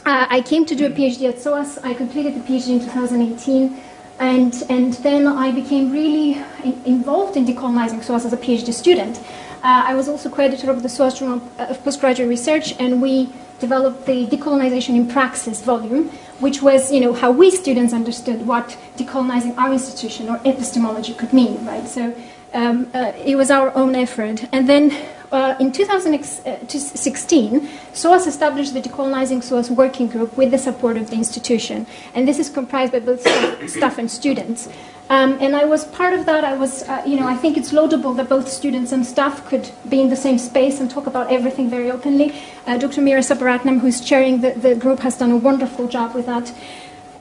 Uh, 0.06 0.28
I 0.30 0.42
came 0.42 0.66
to 0.66 0.76
do 0.76 0.86
a 0.86 0.90
PhD 0.90 1.30
at 1.30 1.40
SOAS. 1.40 1.78
I 1.78 1.94
completed 1.94 2.36
the 2.36 2.42
PhD 2.42 2.72
in 2.74 2.80
2018. 2.82 3.82
And, 4.24 4.64
and 4.70 4.94
then 5.08 5.28
I 5.28 5.52
became 5.52 5.92
really 5.92 6.42
in, 6.64 6.82
involved 6.86 7.36
in 7.36 7.46
decolonizing 7.46 8.02
SOAS 8.02 8.26
as 8.26 8.32
a 8.32 8.38
PhD 8.38 8.74
student. 8.74 9.20
Uh, 9.64 9.84
I 9.90 9.96
was 9.96 10.08
also 10.08 10.30
co-editor 10.30 10.72
of 10.72 10.82
the 10.82 10.88
SOAS 10.88 11.20
Journal 11.20 11.42
of 11.60 11.84
Postgraduate 11.84 12.30
Research, 12.30 12.74
and 12.80 13.02
we 13.02 13.30
developed 13.60 14.06
the 14.06 14.26
Decolonization 14.28 14.96
in 14.96 15.10
Praxis 15.10 15.62
volume, 15.62 16.10
which 16.40 16.62
was, 16.62 16.90
you 16.90 17.02
know, 17.02 17.12
how 17.12 17.32
we 17.32 17.52
students 17.52 17.94
understood 17.94 18.48
what 18.48 18.78
decolonizing 18.96 19.58
our 19.58 19.74
institution 19.74 20.30
or 20.30 20.40
epistemology 20.46 21.14
could 21.14 21.34
mean, 21.34 21.66
right? 21.66 21.86
So 21.86 22.16
um, 22.54 22.90
uh, 22.94 23.12
it 23.26 23.36
was 23.36 23.52
our 23.52 23.76
own 23.76 23.94
effort. 23.94 24.46
And 24.54 24.70
then 24.70 24.92
uh, 25.34 25.56
in 25.60 25.72
2016, 25.72 27.70
SOAS 27.94 28.28
established 28.28 28.74
the 28.76 28.82
Decolonizing 28.82 29.42
SOAS 29.42 29.72
Working 29.72 30.08
Group 30.08 30.38
with 30.38 30.52
the 30.52 30.60
support 30.60 30.96
of 30.96 31.10
the 31.10 31.16
institution. 31.16 31.88
And 32.14 32.28
this 32.28 32.38
is 32.38 32.52
comprised 32.52 32.92
by 32.92 33.00
both 33.00 33.22
staff 33.68 33.98
and 33.98 34.12
students. 34.12 34.70
Um, 35.10 35.38
and 35.42 35.56
I 35.56 35.66
was 35.66 35.86
part 35.86 36.14
of 36.14 36.28
that. 36.28 36.44
I 36.44 36.56
was, 36.56 36.84
uh, 36.84 37.02
you 37.06 37.20
know, 37.20 37.28
I 37.28 37.36
think 37.36 37.58
it's 37.58 37.74
laudable 37.74 38.14
that 38.14 38.30
both 38.30 38.48
students 38.48 38.92
and 38.92 39.04
staff 39.06 39.46
could 39.48 39.72
be 39.90 40.00
in 40.02 40.10
the 40.10 40.16
same 40.16 40.38
space 40.38 40.80
and 40.80 40.90
talk 40.90 41.08
about 41.08 41.32
everything 41.32 41.68
very 41.70 41.90
openly. 41.90 42.36
Uh, 42.68 42.78
Dr. 42.78 43.02
Meera 43.02 43.24
Sabaratnam, 43.24 43.80
who's 43.80 44.02
chairing 44.02 44.42
the, 44.42 44.52
the 44.52 44.76
group, 44.76 45.00
has 45.00 45.18
done 45.18 45.32
a 45.32 45.38
wonderful 45.38 45.88
job 45.88 46.14
with 46.14 46.28
that. 46.28 46.54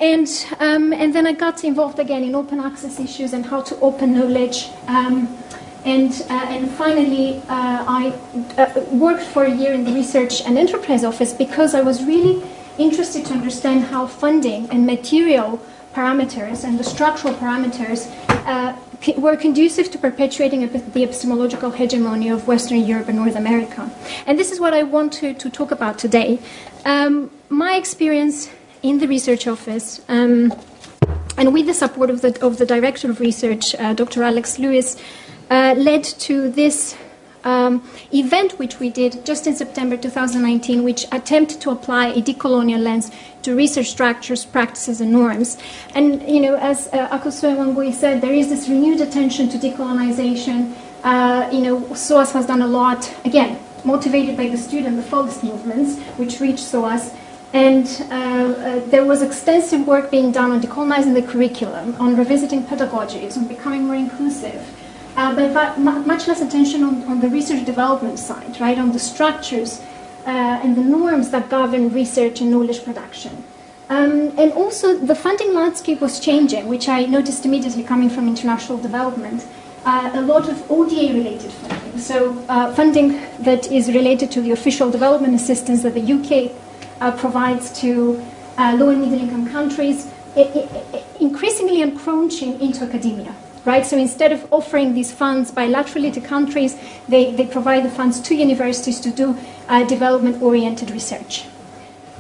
And, 0.01 0.29
um, 0.61 0.93
and 0.93 1.15
then 1.15 1.27
I 1.27 1.33
got 1.33 1.65
involved 1.65 1.99
again 1.99 2.25
in 2.25 2.35
open 2.35 2.61
access 2.61 3.01
issues 3.01 3.33
and 3.33 3.47
how 3.47 3.63
to 3.63 3.81
open 3.81 4.15
knowledge. 4.15 4.69
Um, 4.87 5.39
and, 5.85 6.13
uh, 6.31 6.47
and 6.49 6.71
finally, 6.71 7.39
uh, 7.49 7.85
I 7.89 8.15
uh, 8.57 8.81
worked 8.93 9.23
for 9.23 9.45
a 9.45 9.51
year 9.51 9.73
in 9.73 9.85
the 9.85 9.93
Research 9.93 10.43
and 10.43 10.57
Enterprise 10.57 11.05
Office 11.05 11.33
because 11.33 11.75
I 11.75 11.81
was 11.81 12.05
really 12.05 12.43
interested 12.79 13.27
to 13.27 13.33
understand 13.33 13.85
how 13.85 14.07
funding 14.07 14.71
and 14.71 14.87
material 14.87 15.61
parameters 15.93 16.65
and 16.65 16.79
the 16.79 16.85
structural 16.85 17.35
parameters 17.35 18.09
uh, 18.47 18.77
were 19.17 19.37
conducive 19.37 19.91
to 19.91 19.99
perpetuating 19.99 20.67
the 20.69 21.03
epistemological 21.03 21.71
hegemony 21.73 22.29
of 22.29 22.47
Western 22.47 22.85
Europe 22.87 23.09
and 23.09 23.19
North 23.19 23.37
America. 23.37 23.91
And 24.27 24.39
this 24.39 24.53
is 24.53 24.61
what 24.61 24.75
I 24.75 24.85
want 24.85 25.13
to, 25.15 25.35
to 25.35 25.51
talk 25.51 25.71
about 25.71 25.99
today. 25.99 26.39
Um, 26.85 27.31
my 27.49 27.75
experience 27.75 28.49
in 28.83 28.99
the 28.99 29.09
research 29.09 29.47
office. 29.47 30.01
Um, 30.09 30.53
and 31.37 31.53
with 31.53 31.67
the 31.67 31.75
support 31.75 32.11
of 32.11 32.21
the, 32.21 32.45
of 32.45 32.59
the 32.59 32.67
Director 32.67 33.11
of 33.11 33.21
Research, 33.21 33.75
uh, 33.77 33.95
Dr. 33.95 34.23
Alex 34.23 34.59
Lewis, 34.59 34.97
uh, 35.51 35.75
led 35.77 36.05
to 36.05 36.51
this 36.51 36.97
um, 37.45 37.89
event 38.13 38.59
which 38.59 38.79
we 38.79 38.89
did 38.91 39.25
just 39.25 39.47
in 39.47 39.55
September 39.55 39.97
2019, 39.97 40.83
which 40.83 41.07
attempted 41.13 41.61
to 41.61 41.71
apply 41.71 42.09
a 42.09 42.23
decolonial 42.23 42.81
lens 42.81 43.11
to 43.43 43.57
research 43.57 43.91
structures, 43.91 44.45
practices, 44.45 45.01
and 45.01 45.13
norms. 45.13 45.59
And, 45.95 46.23
you 46.29 46.41
know, 46.41 46.57
as 46.57 46.89
uh, 46.89 47.09
Akosua 47.09 47.57
Wangui 47.57 47.93
said, 47.93 48.21
there 48.21 48.33
is 48.33 48.49
this 48.49 48.69
renewed 48.69 49.01
attention 49.01 49.49
to 49.51 49.59
decolonization. 49.59 50.75
Uh, 51.03 51.49
you 51.53 51.63
know, 51.63 51.95
SOAS 51.95 52.33
has 52.33 52.47
done 52.47 52.63
a 52.63 52.67
lot, 52.67 53.13
again, 53.25 53.59
motivated 53.85 54.37
by 54.37 54.49
the 54.49 54.57
student, 54.57 54.97
the 54.97 55.03
FOGS 55.03 55.43
movements, 55.43 55.99
which 56.17 56.41
reached 56.41 56.61
SOAS. 56.61 57.13
And 57.53 57.87
uh, 58.09 58.15
uh, 58.15 58.81
there 58.87 59.05
was 59.05 59.21
extensive 59.21 59.87
work 59.87 60.11
being 60.11 60.33
done 60.33 60.53
on 60.53 60.63
decolonizing 60.63 61.13
the 61.13 61.23
curriculum, 61.23 61.97
on 62.01 62.17
revisiting 62.17 62.63
pedagogies, 62.63 63.37
on 63.37 63.47
becoming 63.47 63.85
more 63.85 63.97
inclusive. 63.97 64.65
Uh, 65.15 65.35
but 65.35 65.79
much 65.79 66.27
less 66.27 66.41
attention 66.41 66.83
on, 66.83 67.03
on, 67.05 67.21
the 67.21 67.29
research 67.29 67.65
development 67.67 68.19
side, 68.19 68.59
right, 68.61 68.79
on 68.79 68.93
the 68.93 68.99
structures 68.99 69.81
uh, 70.27 70.61
and 70.63 70.75
the 70.75 70.83
norms 70.83 71.31
that 71.31 71.51
govern 71.51 71.93
research 71.93 72.41
and 72.41 72.51
knowledge 72.51 72.83
production. 72.83 73.45
Um, 73.91 74.33
and 74.39 74.53
also, 74.53 74.97
the 74.97 75.15
funding 75.15 75.53
landscape 75.53 76.01
was 76.01 76.19
changing, 76.19 76.67
which 76.67 76.89
I 76.89 77.05
noticed 77.05 77.45
immediately 77.45 77.83
coming 77.83 78.09
from 78.09 78.27
international 78.27 78.79
development. 78.79 79.47
Uh, 79.85 80.13
a 80.15 80.23
lot 80.23 80.49
of 80.49 80.71
ODA 80.71 81.13
related 81.13 81.51
funding, 81.51 81.99
so 81.99 82.43
uh, 82.49 82.73
funding 82.73 83.21
that 83.41 83.71
is 83.71 83.89
related 83.89 84.31
to 84.31 84.41
the 84.41 84.53
official 84.53 84.91
development 84.91 85.35
assistance 85.35 85.83
that 85.83 85.93
the 85.93 86.13
UK 86.13 86.53
uh, 87.03 87.11
provides 87.19 87.71
to 87.81 88.23
uh, 88.57 88.77
low 88.79 88.91
and 88.91 89.01
middle 89.01 89.19
income 89.19 89.51
countries, 89.51 90.07
it, 90.37 90.57
it, 90.57 91.05
increasingly 91.21 91.83
encroaching 91.83 92.59
into 92.61 92.85
academia 92.85 93.35
right? 93.65 93.87
So 93.87 93.97
instead 93.97 94.33
of 94.33 94.47
offering 94.53 94.95
these 94.95 95.13
funds 95.13 95.51
bilaterally 95.51 96.13
to 96.15 96.21
countries, 96.21 96.77
they, 97.09 97.33
they 97.33 97.47
provide 97.47 97.85
the 97.85 97.91
funds 97.91 98.21
to 98.21 98.35
universities 98.35 99.01
to 99.01 99.11
do 99.11 99.37
uh, 99.69 99.85
development-oriented 99.85 100.91
research. 100.91 101.47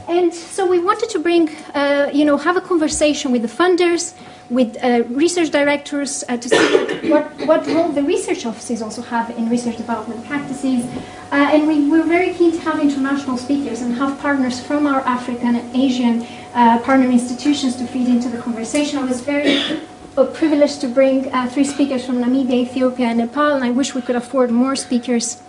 And 0.08 0.34
so 0.34 0.66
we 0.66 0.78
wanted 0.78 1.10
to 1.10 1.18
bring, 1.18 1.48
uh, 1.74 2.10
you 2.12 2.24
know, 2.24 2.36
have 2.36 2.56
a 2.56 2.60
conversation 2.60 3.30
with 3.30 3.42
the 3.42 3.48
funders, 3.48 4.14
with 4.50 4.76
uh, 4.82 5.04
research 5.08 5.50
directors 5.50 6.24
uh, 6.28 6.36
to 6.36 6.48
see 6.48 7.08
what, 7.08 7.30
what, 7.46 7.66
role 7.68 7.88
the 7.88 8.02
research 8.02 8.44
offices 8.44 8.82
also 8.82 9.00
have 9.00 9.30
in 9.38 9.48
research 9.48 9.76
development 9.76 10.26
practices. 10.26 10.84
Uh, 11.30 11.50
and 11.52 11.66
we 11.66 11.88
were 11.88 12.02
very 12.02 12.34
keen 12.34 12.52
to 12.52 12.58
have 12.58 12.80
international 12.80 13.38
speakers 13.38 13.80
and 13.80 13.94
have 13.94 14.18
partners 14.18 14.60
from 14.60 14.86
our 14.86 15.00
African 15.02 15.56
and 15.56 15.76
Asian 15.76 16.26
uh, 16.52 16.78
partner 16.80 17.08
institutions 17.08 17.76
to 17.76 17.86
feed 17.86 18.08
into 18.08 18.28
the 18.28 18.38
conversation. 18.38 18.98
I 18.98 19.04
was 19.04 19.20
very 19.20 19.80
a 20.16 20.24
privilege 20.24 20.78
to 20.78 20.88
bring 20.88 21.32
uh, 21.32 21.48
three 21.48 21.64
speakers 21.64 22.04
from 22.04 22.22
Namibia, 22.22 22.62
Ethiopia, 22.66 23.06
and 23.06 23.18
Nepal, 23.18 23.54
and 23.54 23.64
I 23.64 23.70
wish 23.70 23.94
we 23.94 24.02
could 24.02 24.16
afford 24.16 24.50
more 24.50 24.76
speakers. 24.76 25.42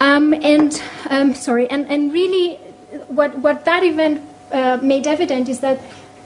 Um, 0.00 0.34
and 0.34 0.82
um, 1.08 1.34
sorry, 1.34 1.70
and, 1.70 1.86
and 1.88 2.12
really, 2.12 2.56
what 3.08 3.38
what 3.38 3.64
that 3.64 3.82
event 3.82 4.20
uh, 4.50 4.78
made 4.82 5.06
evident 5.06 5.48
is 5.48 5.60
that 5.60 5.80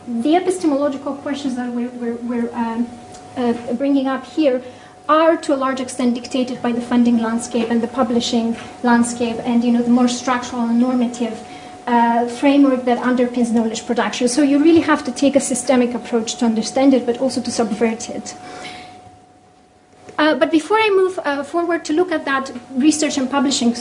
the 0.08 0.34
epistemological 0.34 1.14
questions 1.16 1.56
that 1.56 1.72
we're, 1.72 1.90
we're, 1.90 2.16
we're 2.16 2.54
um, 2.54 2.88
uh, 3.36 3.52
bringing 3.74 4.06
up 4.06 4.24
here 4.24 4.62
are 5.08 5.36
to 5.36 5.54
a 5.54 5.58
large 5.58 5.80
extent 5.80 6.14
dictated 6.14 6.60
by 6.62 6.72
the 6.72 6.80
funding 6.80 7.18
landscape 7.18 7.70
and 7.70 7.80
the 7.80 7.88
publishing 7.88 8.56
landscape, 8.82 9.36
and 9.44 9.62
you 9.62 9.70
know 9.70 9.82
the 9.82 9.90
more 9.90 10.08
structural 10.08 10.62
and 10.62 10.80
normative 10.80 11.46
uh, 11.86 12.26
framework 12.26 12.84
that 12.84 12.98
underpins 12.98 13.52
knowledge 13.52 13.86
production. 13.86 14.28
So 14.28 14.42
you 14.42 14.62
really 14.62 14.80
have 14.80 15.04
to 15.04 15.12
take 15.12 15.36
a 15.36 15.40
systemic 15.40 15.94
approach 15.94 16.36
to 16.36 16.44
understand 16.44 16.94
it, 16.94 17.06
but 17.06 17.18
also 17.18 17.40
to 17.40 17.50
subvert 17.50 18.10
it. 18.10 18.36
Uh, 20.18 20.34
but 20.34 20.50
before 20.50 20.78
I 20.78 20.88
move 20.90 21.18
uh, 21.24 21.42
forward 21.44 21.84
to 21.84 21.92
look 21.92 22.10
at 22.10 22.24
that 22.24 22.50
research 22.70 23.18
and 23.18 23.30
publishing 23.30 23.74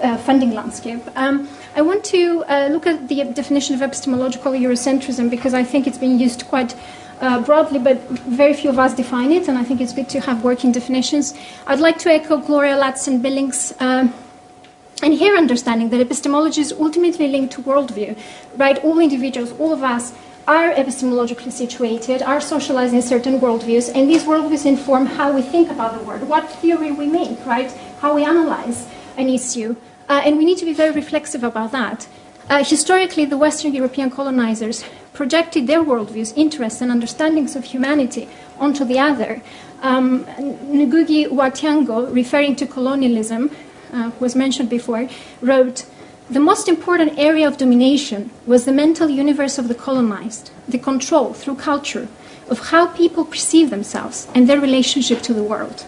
uh, 0.00 0.16
funding 0.18 0.52
landscape, 0.52 1.02
um, 1.16 1.48
I 1.74 1.82
want 1.82 2.04
to 2.04 2.44
uh, 2.44 2.68
look 2.70 2.86
at 2.86 3.08
the 3.08 3.24
definition 3.24 3.74
of 3.74 3.82
epistemological 3.82 4.52
Eurocentrism 4.52 5.28
because 5.28 5.52
I 5.52 5.64
think 5.64 5.88
it's 5.88 5.98
been 5.98 6.18
used 6.18 6.46
quite 6.46 6.76
uh, 7.20 7.40
broadly, 7.42 7.78
but 7.78 8.00
very 8.08 8.54
few 8.54 8.70
of 8.70 8.78
us 8.78 8.94
define 8.94 9.32
it, 9.32 9.48
and 9.48 9.58
I 9.58 9.64
think 9.64 9.80
it's 9.80 9.92
good 9.92 10.08
to 10.10 10.20
have 10.20 10.44
working 10.44 10.72
definitions. 10.72 11.34
I'd 11.66 11.80
like 11.80 11.98
to 11.98 12.10
echo 12.10 12.38
Gloria 12.38 12.76
Ladson 12.78 13.20
Billings' 13.20 13.74
um, 13.80 14.14
and 15.02 15.14
here, 15.14 15.36
understanding 15.36 15.88
that 15.90 16.00
epistemology 16.00 16.60
is 16.60 16.72
ultimately 16.72 17.28
linked 17.28 17.54
to 17.54 17.62
worldview, 17.62 18.18
right? 18.56 18.82
All 18.84 18.98
individuals, 18.98 19.52
all 19.58 19.72
of 19.72 19.82
us, 19.82 20.12
are 20.46 20.72
epistemologically 20.72 21.52
situated, 21.52 22.22
are 22.22 22.40
socialized 22.40 22.92
in 22.92 23.02
certain 23.02 23.38
worldviews, 23.40 23.90
and 23.94 24.08
these 24.10 24.24
worldviews 24.24 24.66
inform 24.66 25.06
how 25.06 25.32
we 25.32 25.42
think 25.42 25.70
about 25.70 25.96
the 25.96 26.04
world, 26.04 26.28
what 26.28 26.50
theory 26.50 26.90
we 26.90 27.06
make, 27.06 27.44
right? 27.46 27.70
How 28.00 28.14
we 28.14 28.24
analyze 28.24 28.86
an 29.16 29.28
issue. 29.28 29.76
Uh, 30.08 30.22
and 30.24 30.36
we 30.38 30.44
need 30.44 30.58
to 30.58 30.64
be 30.64 30.72
very 30.72 30.90
reflexive 30.90 31.44
about 31.44 31.70
that. 31.72 32.08
Uh, 32.48 32.64
historically, 32.64 33.24
the 33.24 33.38
Western 33.38 33.72
European 33.72 34.10
colonizers 34.10 34.82
projected 35.12 35.68
their 35.68 35.84
worldviews, 35.84 36.32
interests, 36.36 36.80
and 36.80 36.90
understandings 36.90 37.54
of 37.54 37.64
humanity 37.64 38.28
onto 38.58 38.84
the 38.84 38.98
other. 38.98 39.40
Um, 39.82 40.24
Ngugi 40.24 41.30
wa 41.30 41.50
referring 42.10 42.56
to 42.56 42.66
colonialism, 42.66 43.50
uh, 43.92 44.10
was 44.20 44.34
mentioned 44.34 44.68
before, 44.68 45.08
wrote, 45.40 45.86
the 46.30 46.38
most 46.38 46.68
important 46.68 47.18
area 47.18 47.48
of 47.48 47.56
domination 47.56 48.30
was 48.46 48.64
the 48.64 48.72
mental 48.72 49.08
universe 49.08 49.58
of 49.58 49.66
the 49.66 49.74
colonized, 49.74 50.52
the 50.68 50.78
control 50.78 51.32
through 51.32 51.56
culture 51.56 52.06
of 52.48 52.68
how 52.70 52.86
people 52.86 53.24
perceive 53.24 53.70
themselves 53.70 54.28
and 54.32 54.48
their 54.48 54.60
relationship 54.60 55.22
to 55.22 55.34
the 55.34 55.42
world. 55.42 55.86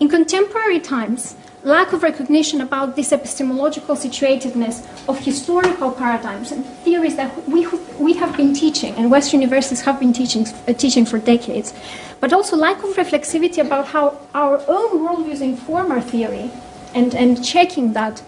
In 0.00 0.08
contemporary 0.08 0.80
times, 0.80 1.36
lack 1.62 1.92
of 1.92 2.02
recognition 2.02 2.62
about 2.62 2.96
this 2.96 3.12
epistemological 3.12 3.94
situatedness 3.94 4.86
of 5.06 5.18
historical 5.18 5.90
paradigms 5.90 6.50
and 6.52 6.64
theories 6.84 7.16
that 7.16 7.46
we, 7.46 7.66
we 7.98 8.14
have 8.14 8.34
been 8.36 8.54
teaching 8.54 8.94
and 8.94 9.10
Western 9.10 9.42
universities 9.42 9.82
have 9.82 10.00
been 10.00 10.14
teaching, 10.14 10.46
uh, 10.66 10.72
teaching 10.72 11.04
for 11.04 11.18
decades, 11.18 11.74
but 12.20 12.32
also 12.32 12.56
lack 12.56 12.82
of 12.82 12.96
reflexivity 12.96 13.58
about 13.58 13.88
how 13.88 14.18
our 14.32 14.62
own 14.66 15.00
worldviews 15.00 15.42
inform 15.42 15.92
our 15.92 16.00
theory 16.00 16.50
and, 16.94 17.14
and 17.14 17.44
checking 17.44 17.92
that. 17.94 18.22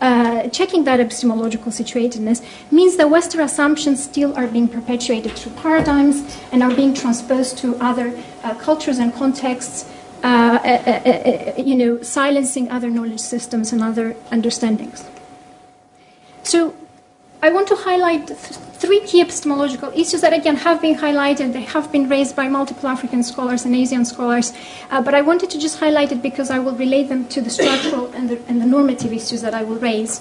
Uh, 0.00 0.48
checking 0.48 0.82
that 0.82 0.98
epistemological 0.98 1.70
situatedness 1.70 2.44
means 2.72 2.96
that 2.96 3.08
Western 3.08 3.40
assumptions 3.40 4.02
still 4.02 4.36
are 4.36 4.48
being 4.48 4.66
perpetuated 4.66 5.30
through 5.30 5.52
paradigms 5.52 6.40
and 6.50 6.60
are 6.60 6.74
being 6.74 6.92
transposed 6.92 7.56
to 7.56 7.76
other 7.76 8.12
uh, 8.42 8.52
cultures 8.56 8.98
and 8.98 9.14
contexts 9.14 9.88
uh, 10.24 10.26
uh, 10.64 11.08
uh, 11.08 11.52
you 11.60 11.74
know, 11.74 12.00
silencing 12.00 12.70
other 12.70 12.88
knowledge 12.88 13.18
systems 13.18 13.72
and 13.72 13.82
other 13.82 14.14
understandings. 14.30 15.04
So 16.44 16.74
I 17.44 17.50
want 17.50 17.66
to 17.68 17.74
highlight 17.74 18.28
th- 18.28 18.38
three 18.38 19.00
key 19.00 19.20
epistemological 19.20 19.90
issues 19.96 20.20
that, 20.20 20.32
again, 20.32 20.54
have 20.54 20.80
been 20.80 20.94
highlighted. 20.94 21.52
They 21.52 21.62
have 21.62 21.90
been 21.90 22.08
raised 22.08 22.36
by 22.36 22.46
multiple 22.48 22.88
African 22.88 23.24
scholars 23.24 23.64
and 23.64 23.74
Asian 23.74 24.04
scholars, 24.04 24.52
uh, 24.92 25.02
but 25.02 25.12
I 25.12 25.22
wanted 25.22 25.50
to 25.50 25.58
just 25.58 25.80
highlight 25.80 26.12
it 26.12 26.22
because 26.22 26.50
I 26.50 26.60
will 26.60 26.76
relate 26.76 27.08
them 27.08 27.26
to 27.30 27.40
the 27.40 27.50
structural 27.50 28.12
and 28.12 28.28
the, 28.28 28.40
and 28.46 28.60
the 28.60 28.66
normative 28.66 29.12
issues 29.12 29.42
that 29.42 29.54
I 29.54 29.64
will 29.64 29.80
raise. 29.80 30.20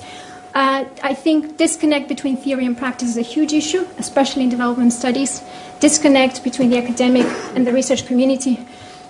Uh, 0.56 0.86
I 1.04 1.14
think 1.14 1.58
disconnect 1.58 2.10
between 2.10 2.38
theory 2.38 2.66
and 2.66 2.76
practice 2.76 3.10
is 3.10 3.18
a 3.18 3.22
huge 3.22 3.54
issue, 3.54 3.86
especially 4.00 4.42
in 4.46 4.50
development 4.50 4.92
studies. 4.92 5.44
Disconnect 5.80 6.44
between 6.44 6.72
the 6.72 6.80
academic 6.80 7.28
and 7.56 7.68
the 7.68 7.72
research 7.72 8.08
community 8.08 8.66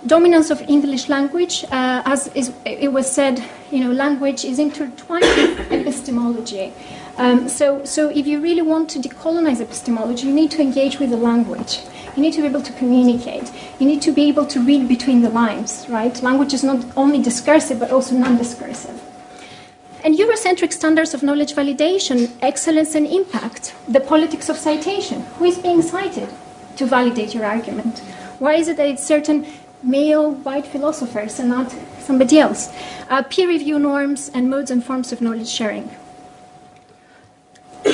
dominance 0.05 0.49
of 0.49 0.61
English 0.61 1.09
language, 1.09 1.63
uh, 1.65 2.01
as 2.05 2.27
is, 2.33 2.51
it 2.65 2.91
was 2.91 3.09
said, 3.09 3.43
you 3.71 3.79
know, 3.79 3.91
language 3.91 4.43
is 4.43 4.59
intertwined 4.59 5.23
with 5.23 5.71
epistemology. 5.71 6.73
Um, 7.21 7.47
so, 7.47 7.85
so 7.85 8.09
if 8.09 8.25
you 8.25 8.41
really 8.41 8.63
want 8.63 8.89
to 8.89 8.99
decolonize 8.99 9.61
epistemology, 9.61 10.25
you 10.25 10.33
need 10.33 10.49
to 10.51 10.61
engage 10.61 10.97
with 10.97 11.11
the 11.11 11.17
language. 11.17 11.81
You 12.15 12.23
need 12.23 12.33
to 12.33 12.41
be 12.41 12.47
able 12.47 12.63
to 12.63 12.73
communicate. 12.73 13.51
You 13.79 13.85
need 13.85 14.01
to 14.01 14.11
be 14.11 14.27
able 14.27 14.47
to 14.47 14.59
read 14.59 14.87
between 14.87 15.21
the 15.21 15.29
lines, 15.29 15.85
right? 15.87 16.19
Language 16.23 16.51
is 16.55 16.63
not 16.63 16.83
only 16.97 17.21
discursive, 17.21 17.77
but 17.77 17.91
also 17.91 18.15
non-discursive. 18.15 18.99
And 20.03 20.17
Eurocentric 20.17 20.73
standards 20.73 21.13
of 21.13 21.21
knowledge 21.21 21.53
validation, 21.53 22.31
excellence 22.41 22.95
and 22.95 23.05
impact, 23.05 23.75
the 23.87 23.99
politics 23.99 24.49
of 24.49 24.57
citation. 24.57 25.21
Who 25.37 25.45
is 25.45 25.59
being 25.59 25.83
cited 25.83 26.27
to 26.77 26.87
validate 26.87 27.35
your 27.35 27.45
argument? 27.45 27.99
Why 28.39 28.55
is 28.55 28.67
it 28.67 28.77
that 28.77 28.87
it's 28.87 29.05
certain 29.05 29.45
male 29.83 30.31
white 30.31 30.65
philosophers 30.65 31.39
and 31.39 31.49
not 31.49 31.75
somebody 31.99 32.39
else. 32.39 32.69
Uh, 33.09 33.23
peer 33.23 33.47
review 33.47 33.79
norms 33.79 34.29
and 34.33 34.49
modes 34.49 34.69
and 34.69 34.83
forms 34.83 35.11
of 35.11 35.21
knowledge 35.21 35.47
sharing. 35.47 35.89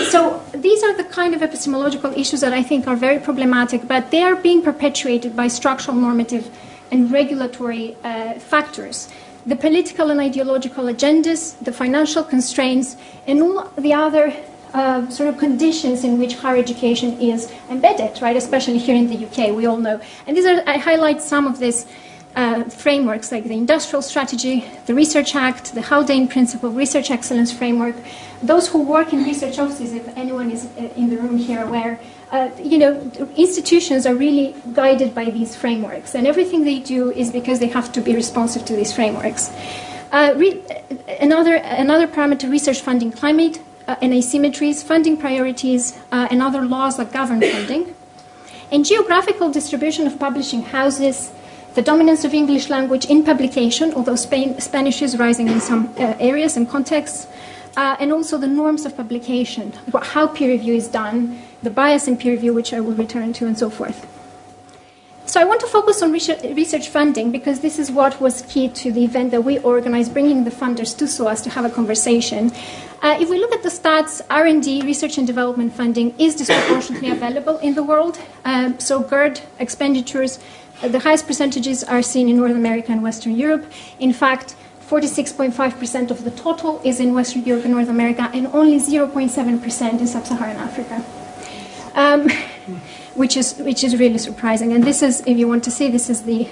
So 0.10 0.42
these 0.54 0.84
are 0.84 0.96
the 0.96 1.04
kind 1.04 1.36
of 1.36 1.42
epistemological 1.42 2.14
issues 2.14 2.40
that 2.42 2.54
I 2.54 2.64
think 2.64 2.88
are 2.88 2.96
very 2.96 3.20
problematic, 3.20 3.88
but 3.88 4.10
they 4.10 4.24
are 4.24 4.36
being 4.36 4.62
perpetuated 4.62 5.36
by 5.36 5.50
structural 5.50 5.98
normative 5.98 6.50
and 6.92 7.12
regulatory 7.12 7.98
uh, 8.04 8.34
factors. 8.36 9.10
The 9.46 9.56
political 9.56 10.10
and 10.10 10.20
ideological 10.22 10.86
agendas, 10.86 11.60
the 11.60 11.74
financial 11.74 12.24
constraints, 12.24 12.96
and 13.28 13.42
all 13.42 13.70
the 13.78 13.94
other 13.94 14.34
uh, 14.74 15.10
sort 15.10 15.30
of 15.30 15.38
conditions 15.38 16.04
in 16.04 16.20
which 16.20 16.36
higher 16.36 16.58
education 16.58 17.20
is 17.20 17.52
embedded, 17.70 18.22
right? 18.22 18.36
Especially 18.36 18.78
here 18.78 18.96
in 18.96 19.08
the 19.08 19.26
UK, 19.26 19.56
we 19.56 19.66
all 19.66 19.78
know. 19.78 20.00
And 20.26 20.38
these 20.38 20.46
are 20.46 20.62
I 20.66 20.78
highlight 20.78 21.22
some 21.22 21.48
of 21.48 21.60
these 21.60 21.86
uh, 22.36 22.64
frameworks 22.66 23.32
like 23.32 23.46
the 23.46 23.56
Industrial 23.56 24.02
Strategy, 24.02 24.66
the 24.86 24.94
Research 24.94 25.36
Act, 25.36 25.74
the 25.74 25.82
Haldane 25.82 26.28
Principle, 26.28 26.70
Research 26.70 27.10
Excellence 27.10 27.52
Framework. 27.52 27.96
Those 28.44 28.68
who 28.68 28.84
work 28.84 29.14
in 29.14 29.24
research 29.24 29.58
offices, 29.58 29.94
if 29.94 30.16
anyone 30.16 30.52
is 30.52 30.66
uh, 30.78 30.90
in 30.96 31.10
the 31.10 31.18
room 31.18 31.38
here 31.38 31.64
aware, 31.64 32.00
uh, 32.32 32.50
you 32.62 32.78
know, 32.78 33.12
institutions 33.36 34.06
are 34.06 34.14
really 34.14 34.56
guided 34.74 35.16
by 35.16 35.26
these 35.26 35.56
frameworks, 35.56 36.14
and 36.14 36.28
everything 36.28 36.64
they 36.64 36.80
do 36.80 37.12
is 37.12 37.32
because 37.32 37.60
they 37.60 37.68
have 37.68 37.92
to 37.94 38.02
be 38.02 38.14
responsive 38.14 38.64
to 38.66 38.76
these 38.76 38.94
frameworks. 38.94 39.52
Uh, 40.12 40.34
re- 40.36 40.62
another 41.20 41.56
another 41.56 42.08
parameter: 42.08 42.50
research 42.50 42.82
funding 42.82 43.12
climate 43.12 43.60
uh, 43.88 43.96
and 44.02 44.14
asymmetries, 44.14 44.84
funding 44.84 45.18
priorities, 45.18 45.98
uh, 46.12 46.28
and 46.30 46.42
other 46.42 46.62
laws 46.62 46.98
that 46.98 47.12
govern 47.12 47.42
funding, 47.54 47.96
and 48.72 48.86
geographical 48.86 49.50
distribution 49.50 50.06
of 50.06 50.20
publishing 50.20 50.62
houses, 50.62 51.32
the 51.76 51.82
dominance 51.82 52.24
of 52.26 52.34
English 52.34 52.70
language 52.70 53.06
in 53.06 53.24
publication, 53.24 53.94
although 53.94 54.16
Spain, 54.16 54.60
Spanish 54.60 55.02
is 55.02 55.18
rising 55.18 55.48
in 55.48 55.60
some 55.60 55.94
uh, 55.98 56.16
areas 56.20 56.58
and 56.58 56.70
contexts, 56.70 57.28
uh, 57.78 57.96
and 58.00 58.12
also 58.12 58.38
the 58.38 58.48
norms 58.48 58.86
of 58.86 58.98
publication, 58.98 59.72
how 60.02 60.28
peer 60.28 60.50
review 60.50 60.74
is 60.74 60.88
done, 60.88 61.40
the 61.62 61.70
bias 61.70 62.08
in 62.08 62.18
peer 62.18 62.34
review, 62.34 62.54
which 62.54 62.74
I 62.74 62.80
will 62.80 62.96
return 62.96 63.34
to, 63.34 63.46
and 63.46 63.58
so 63.58 63.70
forth. 63.70 64.06
So 65.28 65.42
I 65.42 65.44
want 65.44 65.60
to 65.62 65.68
focus 65.68 66.02
on 66.02 66.12
research 66.12 66.88
funding 66.88 67.32
because 67.32 67.60
this 67.60 67.78
is 67.78 67.92
what 67.92 68.20
was 68.20 68.44
key 68.44 68.70
to 68.70 68.92
the 68.92 69.04
event 69.04 69.32
that 69.32 69.42
we 69.42 69.60
organized, 69.60 70.14
bringing 70.14 70.46
the 70.46 70.52
funders 70.52 70.98
to 70.98 71.08
SOAS 71.08 71.42
to 71.42 71.50
have 71.50 71.66
a 71.66 71.70
conversation. 71.70 72.52
Uh, 73.04 73.18
if 73.20 73.30
we 73.30 73.38
look 73.38 73.52
at 73.52 73.62
the 73.62 73.70
stats, 73.70 74.22
R&D, 74.30 74.82
research 74.84 75.18
and 75.18 75.28
development 75.28 75.74
funding, 75.74 76.18
is 76.18 76.36
disproportionately 76.36 77.10
available 77.10 77.58
in 77.58 77.76
the 77.76 77.84
world. 77.84 78.18
Um, 78.46 78.80
so 78.80 79.04
GERD 79.04 79.42
expenditures, 79.60 80.40
uh, 80.82 80.88
the 80.88 81.00
highest 81.00 81.28
percentages 81.28 81.84
are 81.84 82.02
seen 82.02 82.30
in 82.30 82.38
North 82.38 82.56
America 82.56 82.92
and 82.92 83.04
Western 83.04 83.36
Europe. 83.36 83.66
In 84.00 84.14
fact, 84.14 84.56
46.5% 84.90 86.12
of 86.12 86.24
the 86.24 86.32
total 86.32 86.80
is 86.84 87.00
in 87.00 87.14
Western 87.14 87.44
Europe 87.44 87.66
and 87.66 87.74
North 87.74 87.90
America, 87.90 88.30
and 88.34 88.48
only 88.48 88.78
0.7% 88.78 90.00
in 90.00 90.08
Sub-Saharan 90.08 90.56
Africa. 90.58 91.04
Um, 91.94 92.30
which 93.16 93.36
is 93.36 93.58
which 93.58 93.84
is 93.84 93.98
really 93.98 94.20
surprising. 94.20 94.72
And 94.74 94.84
this 94.84 95.02
is, 95.02 95.22
if 95.26 95.38
you 95.38 95.48
want 95.48 95.64
to 95.64 95.72
see, 95.72 95.90
this 95.90 96.10
is 96.10 96.22
the 96.24 96.48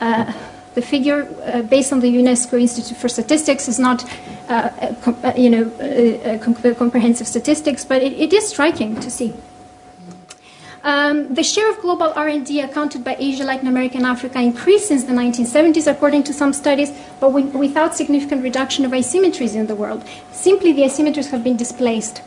uh, 0.00 0.32
the 0.74 0.82
figure 0.82 1.26
uh, 1.44 1.62
based 1.62 1.92
on 1.92 2.00
the 2.00 2.14
UNESCO 2.14 2.60
Institute 2.60 2.98
for 2.98 3.08
Statistics 3.08 3.68
is 3.68 3.78
not, 3.78 4.04
uh, 4.48 4.70
uh, 5.06 5.32
you 5.36 5.48
know, 5.48 6.38
com- 6.38 6.74
comprehensive 6.74 7.26
statistics, 7.26 7.84
but 7.84 8.02
it, 8.02 8.12
it 8.12 8.32
is 8.32 8.48
striking 8.48 9.00
to 9.00 9.10
see. 9.10 9.32
Um, 10.84 11.32
the 11.32 11.42
share 11.42 11.70
of 11.70 11.80
global 11.80 12.12
R&D 12.14 12.60
accounted 12.60 13.02
by 13.02 13.16
Asia, 13.18 13.42
Latin 13.42 13.68
America, 13.68 13.96
and 13.96 14.04
Africa 14.04 14.38
increased 14.38 14.88
since 14.88 15.04
the 15.04 15.14
1970s, 15.14 15.90
according 15.90 16.24
to 16.24 16.34
some 16.34 16.52
studies, 16.52 16.92
but 17.20 17.30
without 17.30 17.94
significant 17.94 18.42
reduction 18.42 18.84
of 18.84 18.90
asymmetries 18.90 19.54
in 19.54 19.66
the 19.66 19.74
world. 19.74 20.04
Simply, 20.30 20.72
the 20.72 20.82
asymmetries 20.82 21.30
have 21.30 21.42
been 21.42 21.56
displaced. 21.56 22.20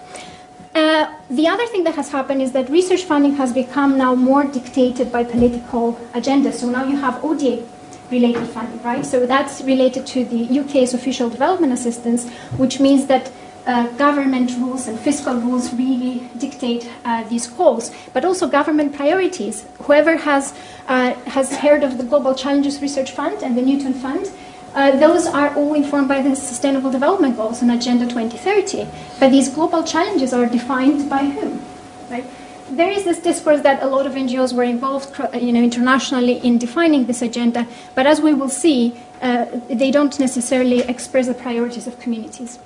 Uh, 0.73 1.13
the 1.29 1.47
other 1.47 1.67
thing 1.67 1.83
that 1.83 1.93
has 1.93 2.09
happened 2.09 2.41
is 2.41 2.51
that 2.53 2.67
research 2.69 3.03
funding 3.03 3.35
has 3.35 3.53
become 3.53 3.95
now 3.95 4.15
more 4.15 4.43
dictated 4.43 5.11
by 5.11 5.23
political 5.23 5.93
agendas. 6.13 6.53
So 6.53 6.67
now 6.67 6.83
you 6.83 6.97
have 6.97 7.23
ODA 7.23 7.63
related 8.09 8.47
funding, 8.47 8.81
right? 8.81 9.05
So 9.05 9.27
that's 9.27 9.61
related 9.61 10.07
to 10.07 10.25
the 10.25 10.59
UK's 10.59 10.95
official 10.95 11.29
development 11.29 11.73
assistance, 11.73 12.27
which 12.57 12.79
means 12.79 13.05
that 13.05 13.31
uh, 13.67 13.87
government 13.97 14.49
rules 14.57 14.87
and 14.87 14.97
fiscal 14.99 15.35
rules 15.35 15.73
really 15.73 16.27
dictate 16.37 16.89
uh, 17.03 17.23
these 17.25 17.47
goals, 17.47 17.91
but 18.13 18.23
also 18.23 18.47
government 18.47 18.95
priorities. 18.95 19.65
Whoever 19.83 20.15
has 20.17 20.53
uh, 20.87 21.13
has 21.35 21.55
heard 21.57 21.83
of 21.83 21.97
the 21.97 22.03
Global 22.03 22.33
Challenges 22.33 22.81
Research 22.81 23.11
Fund 23.11 23.43
and 23.43 23.57
the 23.57 23.61
Newton 23.61 23.93
Fund, 23.93 24.31
uh, 24.73 24.91
those 24.97 25.27
are 25.27 25.53
all 25.55 25.73
informed 25.73 26.07
by 26.07 26.21
the 26.21 26.35
Sustainable 26.35 26.91
Development 26.91 27.35
Goals 27.35 27.61
and 27.61 27.71
Agenda 27.71 28.05
2030. 28.05 28.87
But 29.19 29.31
these 29.31 29.49
global 29.49 29.83
challenges 29.83 30.33
are 30.33 30.45
defined 30.45 31.09
by 31.09 31.25
whom? 31.25 31.61
Right? 32.09 32.25
There 32.69 32.91
is 32.91 33.03
this 33.03 33.19
discourse 33.19 33.61
that 33.61 33.81
a 33.81 33.87
lot 33.87 34.05
of 34.05 34.13
NGOs 34.13 34.53
were 34.53 34.63
involved, 34.63 35.17
you 35.33 35.51
know, 35.51 35.61
internationally 35.61 36.37
in 36.39 36.57
defining 36.57 37.05
this 37.05 37.21
agenda, 37.21 37.65
but 37.95 38.05
as 38.05 38.21
we 38.21 38.33
will 38.33 38.49
see, 38.49 38.99
uh, 39.21 39.45
they 39.69 39.89
don't 39.89 40.17
necessarily 40.19 40.81
express 40.81 41.27
the 41.27 41.33
priorities 41.33 41.87
of 41.87 41.99
communities. 41.99 42.59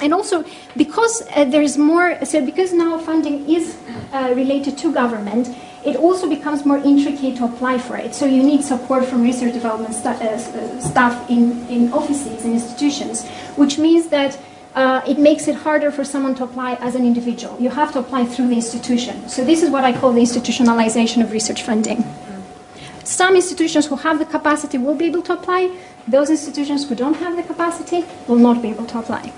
And 0.00 0.14
also, 0.14 0.44
because 0.76 1.22
uh, 1.34 1.44
there 1.44 1.62
is 1.62 1.76
more, 1.76 2.24
so 2.24 2.44
because 2.44 2.72
now 2.72 2.98
funding 2.98 3.48
is 3.48 3.76
uh, 4.12 4.32
related 4.34 4.78
to 4.78 4.92
government, 4.92 5.48
it 5.84 5.96
also 5.96 6.28
becomes 6.28 6.64
more 6.64 6.78
intricate 6.78 7.36
to 7.36 7.44
apply 7.44 7.78
for 7.78 7.96
it. 7.96 8.14
So 8.14 8.26
you 8.26 8.42
need 8.42 8.62
support 8.62 9.04
from 9.04 9.22
research 9.22 9.54
development 9.54 9.94
st- 9.94 10.20
uh, 10.20 10.80
staff 10.80 11.30
in, 11.30 11.66
in 11.68 11.92
offices 11.92 12.44
and 12.44 12.54
institutions, 12.54 13.26
which 13.56 13.78
means 13.78 14.08
that 14.08 14.38
uh, 14.74 15.00
it 15.08 15.18
makes 15.18 15.48
it 15.48 15.56
harder 15.56 15.90
for 15.90 16.04
someone 16.04 16.34
to 16.36 16.44
apply 16.44 16.74
as 16.74 16.94
an 16.94 17.04
individual. 17.04 17.56
You 17.58 17.70
have 17.70 17.92
to 17.92 17.98
apply 17.98 18.26
through 18.26 18.48
the 18.48 18.56
institution. 18.56 19.28
So 19.28 19.44
this 19.44 19.62
is 19.62 19.70
what 19.70 19.84
I 19.84 19.92
call 19.98 20.12
the 20.12 20.20
institutionalization 20.20 21.22
of 21.22 21.32
research 21.32 21.62
funding. 21.62 22.04
Some 23.02 23.36
institutions 23.36 23.86
who 23.86 23.96
have 23.96 24.18
the 24.18 24.26
capacity 24.26 24.78
will 24.78 24.94
be 24.94 25.06
able 25.06 25.22
to 25.22 25.32
apply. 25.32 25.74
Those 26.06 26.30
institutions 26.30 26.88
who 26.88 26.94
don't 26.94 27.14
have 27.14 27.36
the 27.36 27.42
capacity 27.42 28.04
will 28.28 28.36
not 28.36 28.60
be 28.60 28.68
able 28.68 28.84
to 28.86 28.98
apply. 28.98 29.32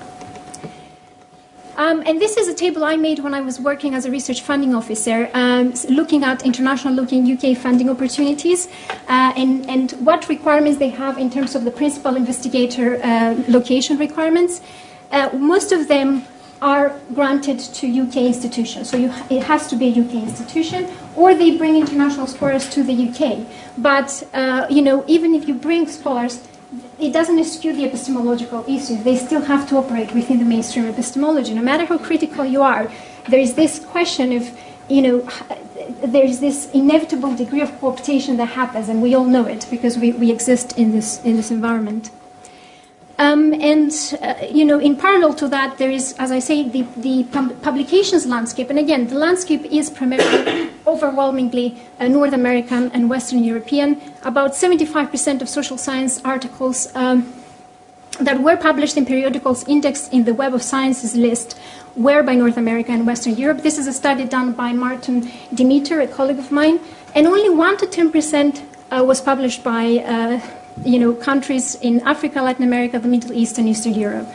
Um, 1.81 2.03
and 2.05 2.21
this 2.21 2.37
is 2.37 2.47
a 2.47 2.53
table 2.53 2.85
I 2.85 2.97
made 2.97 3.21
when 3.21 3.33
I 3.33 3.41
was 3.41 3.59
working 3.59 3.95
as 3.95 4.05
a 4.05 4.11
research 4.11 4.43
funding 4.43 4.75
officer, 4.75 5.31
um, 5.33 5.73
looking 5.89 6.25
at 6.25 6.45
international 6.45 6.93
looking 6.93 7.25
UK 7.25 7.57
funding 7.57 7.89
opportunities 7.89 8.69
uh, 9.09 9.33
and, 9.35 9.67
and 9.67 9.93
what 9.93 10.29
requirements 10.29 10.79
they 10.79 10.91
have 10.91 11.17
in 11.17 11.31
terms 11.31 11.55
of 11.55 11.65
the 11.65 11.71
principal 11.71 12.17
investigator 12.17 13.03
uh, 13.03 13.35
location 13.49 13.97
requirements. 13.97 14.61
Uh, 15.11 15.31
most 15.33 15.73
of 15.73 15.89
them 15.89 16.23
are 16.61 16.95
granted 17.15 17.59
to 17.59 17.87
UK 17.87 18.17
institutions. 18.29 18.91
So 18.91 18.99
you, 18.99 19.11
it 19.31 19.43
has 19.45 19.67
to 19.69 19.77
be 19.77 19.87
a 19.89 20.03
UK 20.03 20.17
institution, 20.29 20.87
or 21.17 21.35
they 21.35 21.57
bring 21.57 21.77
international 21.77 22.27
scholars 22.27 22.69
to 22.75 22.83
the 22.83 23.09
UK. 23.09 23.47
But 23.79 24.23
uh, 24.35 24.67
you 24.69 24.83
know, 24.83 25.03
even 25.07 25.35
if 25.35 25.49
you 25.49 25.55
bring 25.55 25.89
scholars, 25.89 26.47
it 26.99 27.13
doesn't 27.13 27.39
eschew 27.39 27.73
the 27.73 27.85
epistemological 27.85 28.65
issues. 28.69 29.03
They 29.03 29.17
still 29.17 29.43
have 29.43 29.69
to 29.71 29.77
operate 29.77 30.15
within 30.15 30.39
the 30.39 30.45
mainstream 30.45 30.87
epistemology. 30.87 31.55
No 31.55 31.63
matter 31.63 31.85
how 31.85 31.99
critical 31.99 32.45
you 32.45 32.63
are, 32.63 32.91
there 33.29 33.41
is 33.41 33.55
this 33.55 33.81
question 33.81 34.33
of, 34.33 34.51
you 34.89 35.03
know, 35.03 35.29
there 36.05 36.25
is 36.25 36.41
this 36.41 36.71
inevitable 36.73 37.35
degree 37.35 37.61
of 37.61 37.71
cooptation 37.81 38.37
that 38.37 38.51
happens, 38.51 38.89
and 38.89 39.03
we 39.03 39.15
all 39.15 39.25
know 39.25 39.47
it 39.47 39.67
because 39.71 39.99
we, 39.99 40.13
we 40.13 40.31
exist 40.31 40.79
in 40.79 40.93
this, 40.93 41.23
in 41.25 41.37
this 41.37 41.51
environment. 41.51 42.11
Um, 43.21 43.53
and, 43.53 43.93
uh, 44.23 44.35
you 44.51 44.65
know, 44.65 44.79
in 44.79 44.97
parallel 44.97 45.35
to 45.35 45.49
that, 45.49 45.77
there 45.77 45.91
is, 45.91 46.15
as 46.19 46.31
I 46.33 46.39
say, 46.39 46.67
the, 46.67 46.87
the 46.97 47.25
publications 47.61 48.25
landscape. 48.25 48.71
And 48.71 48.79
again, 48.79 49.09
the 49.09 49.17
landscape 49.17 49.63
is 49.67 49.91
primarily 49.91 50.71
overwhelmingly 50.87 51.77
uh, 51.99 52.09
North 52.09 52.33
American 52.33 52.91
and 52.93 53.11
Western 53.11 53.45
European. 53.45 54.01
About 54.23 54.53
75% 54.53 55.43
of 55.43 55.51
social 55.51 55.77
science 55.77 56.25
articles 56.25 56.89
um, 56.97 57.31
that 58.21 58.41
were 58.41 58.57
published 58.57 58.97
in 58.97 59.05
periodicals 59.05 59.69
indexed 59.69 60.15
in 60.15 60.25
the 60.25 60.33
Web 60.33 60.55
of 60.55 60.63
Sciences 60.63 61.15
list 61.15 61.61
were 61.97 62.23
by 62.23 62.35
North 62.35 62.57
America 62.57 62.91
and 62.91 63.07
Western 63.07 63.37
Europe. 63.37 63.61
This 63.61 63.77
is 63.77 63.87
a 63.87 63.93
study 63.93 64.25
done 64.25 64.55
by 64.55 64.73
Martin 64.73 65.31
Demeter, 65.53 66.01
a 66.01 66.09
colleague 66.09 66.39
of 66.39 66.51
mine. 66.51 66.81
And 67.15 67.27
only 67.27 67.51
1 67.51 67.77
to 67.77 67.87
10% 67.87 68.63
uh, 68.91 69.05
was 69.05 69.21
published 69.21 69.63
by 69.63 69.99
uh, 69.99 70.41
you 70.85 70.99
know, 70.99 71.13
countries 71.15 71.75
in 71.77 72.01
Africa, 72.07 72.43
Latin 72.43 72.65
America, 72.65 72.99
the 72.99 73.09
Middle 73.09 73.33
East, 73.33 73.59
and 73.59 73.69
Eastern 73.69 73.95
Europe. 73.95 74.29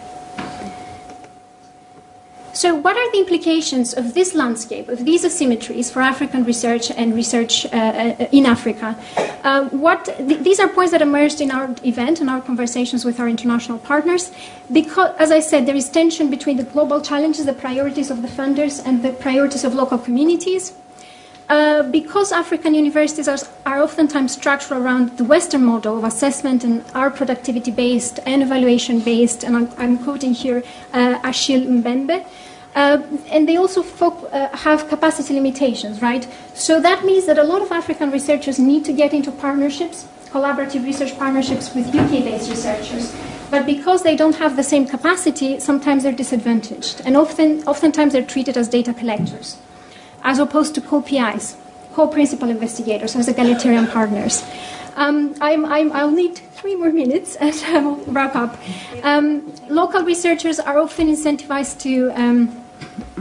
So, 2.56 2.74
what 2.74 2.96
are 2.96 3.12
the 3.12 3.20
implications 3.20 3.94
of 3.94 4.14
this 4.14 4.34
landscape, 4.34 4.88
of 4.88 5.04
these 5.04 5.26
asymmetries 5.26 5.92
for 5.92 6.02
African 6.02 6.46
research 6.46 6.90
and 6.90 7.14
research 7.14 7.66
uh, 7.66 7.70
uh, 7.70 8.28
in 8.32 8.46
Africa? 8.46 8.96
Uh, 9.44 9.66
what, 9.72 10.06
th- 10.06 10.40
these 10.40 10.62
are 10.62 10.70
points 10.70 10.94
that 10.94 11.02
emerged 11.02 11.42
in 11.42 11.52
our 11.52 11.76
event 11.84 12.22
and 12.22 12.30
our 12.30 12.40
conversations 12.40 13.04
with 13.04 13.20
our 13.20 13.28
international 13.28 13.78
partners. 13.80 14.32
Because, 14.72 15.14
as 15.20 15.32
I 15.32 15.42
said, 15.42 15.66
there 15.66 15.76
is 15.76 15.90
tension 15.90 16.30
between 16.30 16.56
the 16.56 16.64
global 16.64 17.02
challenges, 17.02 17.46
the 17.46 17.52
priorities 17.52 18.10
of 18.10 18.22
the 18.22 18.30
funders, 18.30 18.82
and 18.86 19.04
the 19.04 19.12
priorities 19.12 19.66
of 19.66 19.76
local 19.76 19.98
communities. 19.98 20.74
Uh, 21.48 21.84
because 21.92 22.32
African 22.32 22.74
universities 22.74 23.28
are, 23.28 23.38
are, 23.68 23.84
oftentimes 23.84 24.34
structured 24.34 24.80
around 24.80 25.16
the 25.20 25.24
Western 25.24 25.64
model 25.64 25.96
of 25.96 26.04
assessment 26.04 26.64
and 26.64 26.84
are 26.96 27.12
productivity 27.12 27.70
based 27.70 28.20
and 28.26 28.42
evaluation 28.42 29.00
based, 29.00 29.44
and 29.44 29.56
I'm, 29.56 29.70
I'm 29.78 29.98
quoting 30.00 30.34
here 30.34 30.64
uh, 30.94 31.20
Achille 31.24 31.62
Mbembe. 31.62 32.26
Uh, 32.74 33.02
and 33.30 33.48
they 33.48 33.58
also 33.58 33.84
uh, 33.84 34.58
have 34.58 34.90
capacity 34.90 35.36
limitations, 35.36 36.02
right? 36.02 36.28
So 36.56 36.82
that 36.82 37.06
means 37.06 37.28
that 37.28 37.38
a 37.38 37.44
lot 37.44 37.62
of 37.62 37.72
African 37.72 38.10
researchers 38.10 38.58
need 38.58 38.84
to 38.86 38.92
get 38.92 39.14
into 39.14 39.32
partnerships, 39.32 40.08
collaborative 40.32 40.84
research 40.84 41.16
partnerships 41.18 41.76
with 41.76 41.88
UK 41.96 42.26
based 42.26 42.50
researchers. 42.50 43.16
But 43.52 43.68
because 43.68 44.02
they 44.02 44.16
don't 44.16 44.36
have 44.36 44.56
the 44.56 44.64
same 44.64 44.88
capacity, 44.88 45.60
sometimes 45.60 46.04
they're 46.04 46.12
disadvantaged. 46.12 47.04
And 47.06 47.16
often, 47.16 47.64
oftentimes 47.66 48.14
they're 48.14 48.26
treated 48.26 48.58
as 48.58 48.68
data 48.68 48.96
collectors 48.96 49.58
as 50.26 50.40
opposed 50.40 50.74
to 50.76 50.82
co-PIs, 50.82 51.56
co-principal 51.94 52.50
investigators, 52.50 53.16
as 53.16 53.30
egalitarian 53.30 53.88
partners. 53.88 54.44
Um, 54.96 55.36
I'm, 55.40 55.66
I'm, 55.66 55.92
I'll 55.94 56.12
need 56.12 56.36
three 56.36 56.76
more 56.76 56.92
minutes 56.92 57.36
and 57.40 57.56
I'll 57.68 57.96
wrap 58.08 58.36
up. 58.36 58.58
Um, 59.04 59.54
local 59.70 60.04
researchers 60.04 60.60
are 60.60 60.80
often 60.80 61.08
incentivized 61.08 61.80
to, 61.82 62.12
um, 62.20 62.64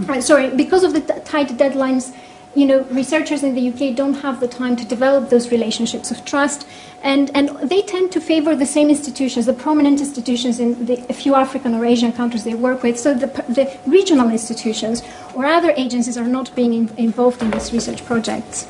uh, 0.09 0.21
sorry, 0.21 0.51
because 0.51 0.83
of 0.83 0.95
the 0.95 1.01
tight 1.25 1.49
deadlines, 1.49 2.15
you 2.55 2.67
know, 2.67 2.83
researchers 2.85 3.43
in 3.43 3.55
the 3.55 3.69
UK 3.69 3.97
don't 3.97 4.15
have 4.15 4.41
the 4.41 4.49
time 4.49 4.77
to 4.77 4.85
develop 4.85 5.31
those 5.31 5.51
relationships 5.51 6.11
of 6.11 6.25
trust, 6.25 6.67
and, 7.03 7.31
and 7.37 7.51
they 7.69 7.83
tend 7.83 8.13
to 8.13 8.21
favor 8.21 8.57
the 8.57 8.67
same 8.67 8.89
institutions, 8.89 9.47
the 9.47 9.53
prominent 9.53 10.01
institutions 10.01 10.59
in 10.59 10.87
the, 10.87 10.97
few 11.13 11.35
African 11.35 11.75
or 11.75 11.85
Asian 11.85 12.13
countries 12.13 12.45
they 12.45 12.55
work 12.55 12.83
with. 12.83 12.99
So 12.99 13.13
the, 13.13 13.27
the 13.27 13.79
regional 13.87 14.31
institutions 14.31 15.03
or 15.35 15.45
other 15.45 15.73
agencies 15.77 16.17
are 16.17 16.27
not 16.27 16.55
being 16.55 16.73
in, 16.73 16.89
involved 16.97 17.43
in 17.43 17.51
these 17.51 17.73
research 17.73 18.05
projects. 18.07 18.67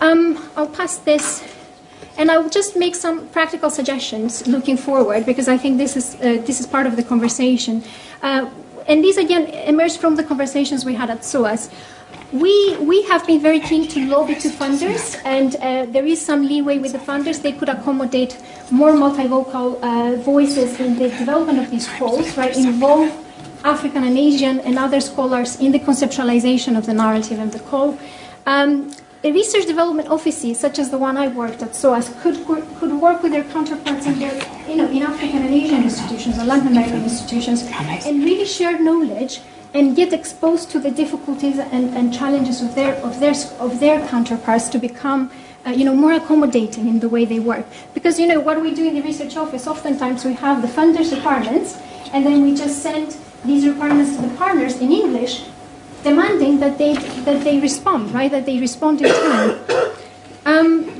Um, 0.00 0.50
I'll 0.56 0.68
pass 0.68 0.98
this. 0.98 1.42
And 2.18 2.30
I 2.30 2.36
will 2.36 2.50
just 2.50 2.76
make 2.76 2.94
some 2.94 3.28
practical 3.28 3.70
suggestions 3.70 4.46
looking 4.46 4.76
forward 4.76 5.24
because 5.24 5.48
I 5.48 5.56
think 5.56 5.78
this 5.78 5.96
is, 5.96 6.16
uh, 6.16 6.42
this 6.44 6.60
is 6.60 6.66
part 6.66 6.86
of 6.86 6.96
the 6.96 7.02
conversation. 7.02 7.82
Uh, 8.22 8.50
and 8.86 9.02
these 9.02 9.16
again 9.16 9.46
emerge 9.46 9.96
from 9.96 10.16
the 10.16 10.24
conversations 10.24 10.84
we 10.84 10.94
had 10.94 11.08
at 11.08 11.24
SOAS. 11.24 11.70
We, 12.32 12.76
we 12.76 13.02
have 13.08 13.26
been 13.26 13.40
very 13.40 13.58
keen 13.58 13.88
to 13.88 14.06
lobby 14.06 14.36
to 14.36 14.50
funders, 14.50 15.20
and 15.24 15.56
uh, 15.56 15.86
there 15.90 16.06
is 16.06 16.24
some 16.24 16.46
leeway 16.46 16.78
with 16.78 16.92
the 16.92 16.98
funders. 16.98 17.42
They 17.42 17.50
could 17.50 17.68
accommodate 17.68 18.38
more 18.70 18.92
multivocal 18.92 19.82
uh, 19.82 20.14
voices 20.22 20.78
in 20.78 20.96
the 20.96 21.08
development 21.08 21.58
of 21.58 21.72
these 21.72 21.88
calls, 21.88 22.36
right? 22.38 22.56
Involve 22.56 23.10
African 23.64 24.04
and 24.04 24.16
Asian 24.16 24.60
and 24.60 24.78
other 24.78 25.00
scholars 25.00 25.58
in 25.58 25.72
the 25.72 25.80
conceptualization 25.80 26.78
of 26.78 26.86
the 26.86 26.94
narrative 26.94 27.40
and 27.40 27.50
the 27.50 27.58
call. 27.58 27.98
Um, 28.46 28.94
research 29.24 29.66
development 29.66 30.08
offices, 30.08 30.60
such 30.60 30.78
as 30.78 30.90
the 30.90 30.98
one 30.98 31.16
I 31.16 31.26
worked 31.26 31.64
at 31.64 31.74
SOAS, 31.74 32.14
could, 32.22 32.46
could 32.46 32.92
work 32.92 33.24
with 33.24 33.32
their 33.32 33.44
counterparts 33.44 34.06
in, 34.06 34.20
their, 34.20 34.34
you 34.68 34.76
know, 34.76 34.88
in 34.88 35.02
African 35.02 35.42
and 35.42 35.52
Asian 35.52 35.82
institutions 35.82 36.38
or 36.38 36.44
Latin 36.44 36.68
American 36.68 37.02
institutions 37.02 37.64
and 38.06 38.22
really 38.24 38.44
share 38.44 38.80
knowledge 38.80 39.40
and 39.72 39.94
get 39.94 40.12
exposed 40.12 40.70
to 40.70 40.80
the 40.80 40.90
difficulties 40.90 41.58
and, 41.58 41.96
and 41.96 42.12
challenges 42.12 42.60
of 42.60 42.74
their, 42.74 42.94
of, 42.96 43.20
their, 43.20 43.34
of 43.58 43.80
their 43.80 44.06
counterparts 44.08 44.68
to 44.68 44.78
become 44.78 45.30
uh, 45.66 45.70
you 45.70 45.84
know, 45.84 45.94
more 45.94 46.12
accommodating 46.12 46.88
in 46.88 47.00
the 47.00 47.08
way 47.08 47.24
they 47.24 47.38
work. 47.38 47.66
Because, 47.94 48.18
you 48.18 48.26
know, 48.26 48.40
what 48.40 48.60
we 48.62 48.74
do 48.74 48.86
in 48.86 48.94
the 48.94 49.02
research 49.02 49.36
office, 49.36 49.66
oftentimes 49.66 50.24
we 50.24 50.32
have 50.34 50.62
the 50.62 50.68
funders' 50.68 51.14
requirements, 51.14 51.78
and 52.12 52.24
then 52.24 52.42
we 52.42 52.54
just 52.54 52.82
send 52.82 53.16
these 53.44 53.66
requirements 53.66 54.16
to 54.16 54.22
the 54.22 54.34
partners 54.36 54.80
in 54.80 54.90
English, 54.90 55.44
demanding 56.02 56.60
that 56.60 56.78
they, 56.78 56.94
that 56.94 57.44
they 57.44 57.60
respond, 57.60 58.12
right, 58.12 58.30
that 58.30 58.46
they 58.46 58.58
respond 58.58 59.02
in 59.02 59.12
time. 59.12 59.58
Um, 60.46 60.99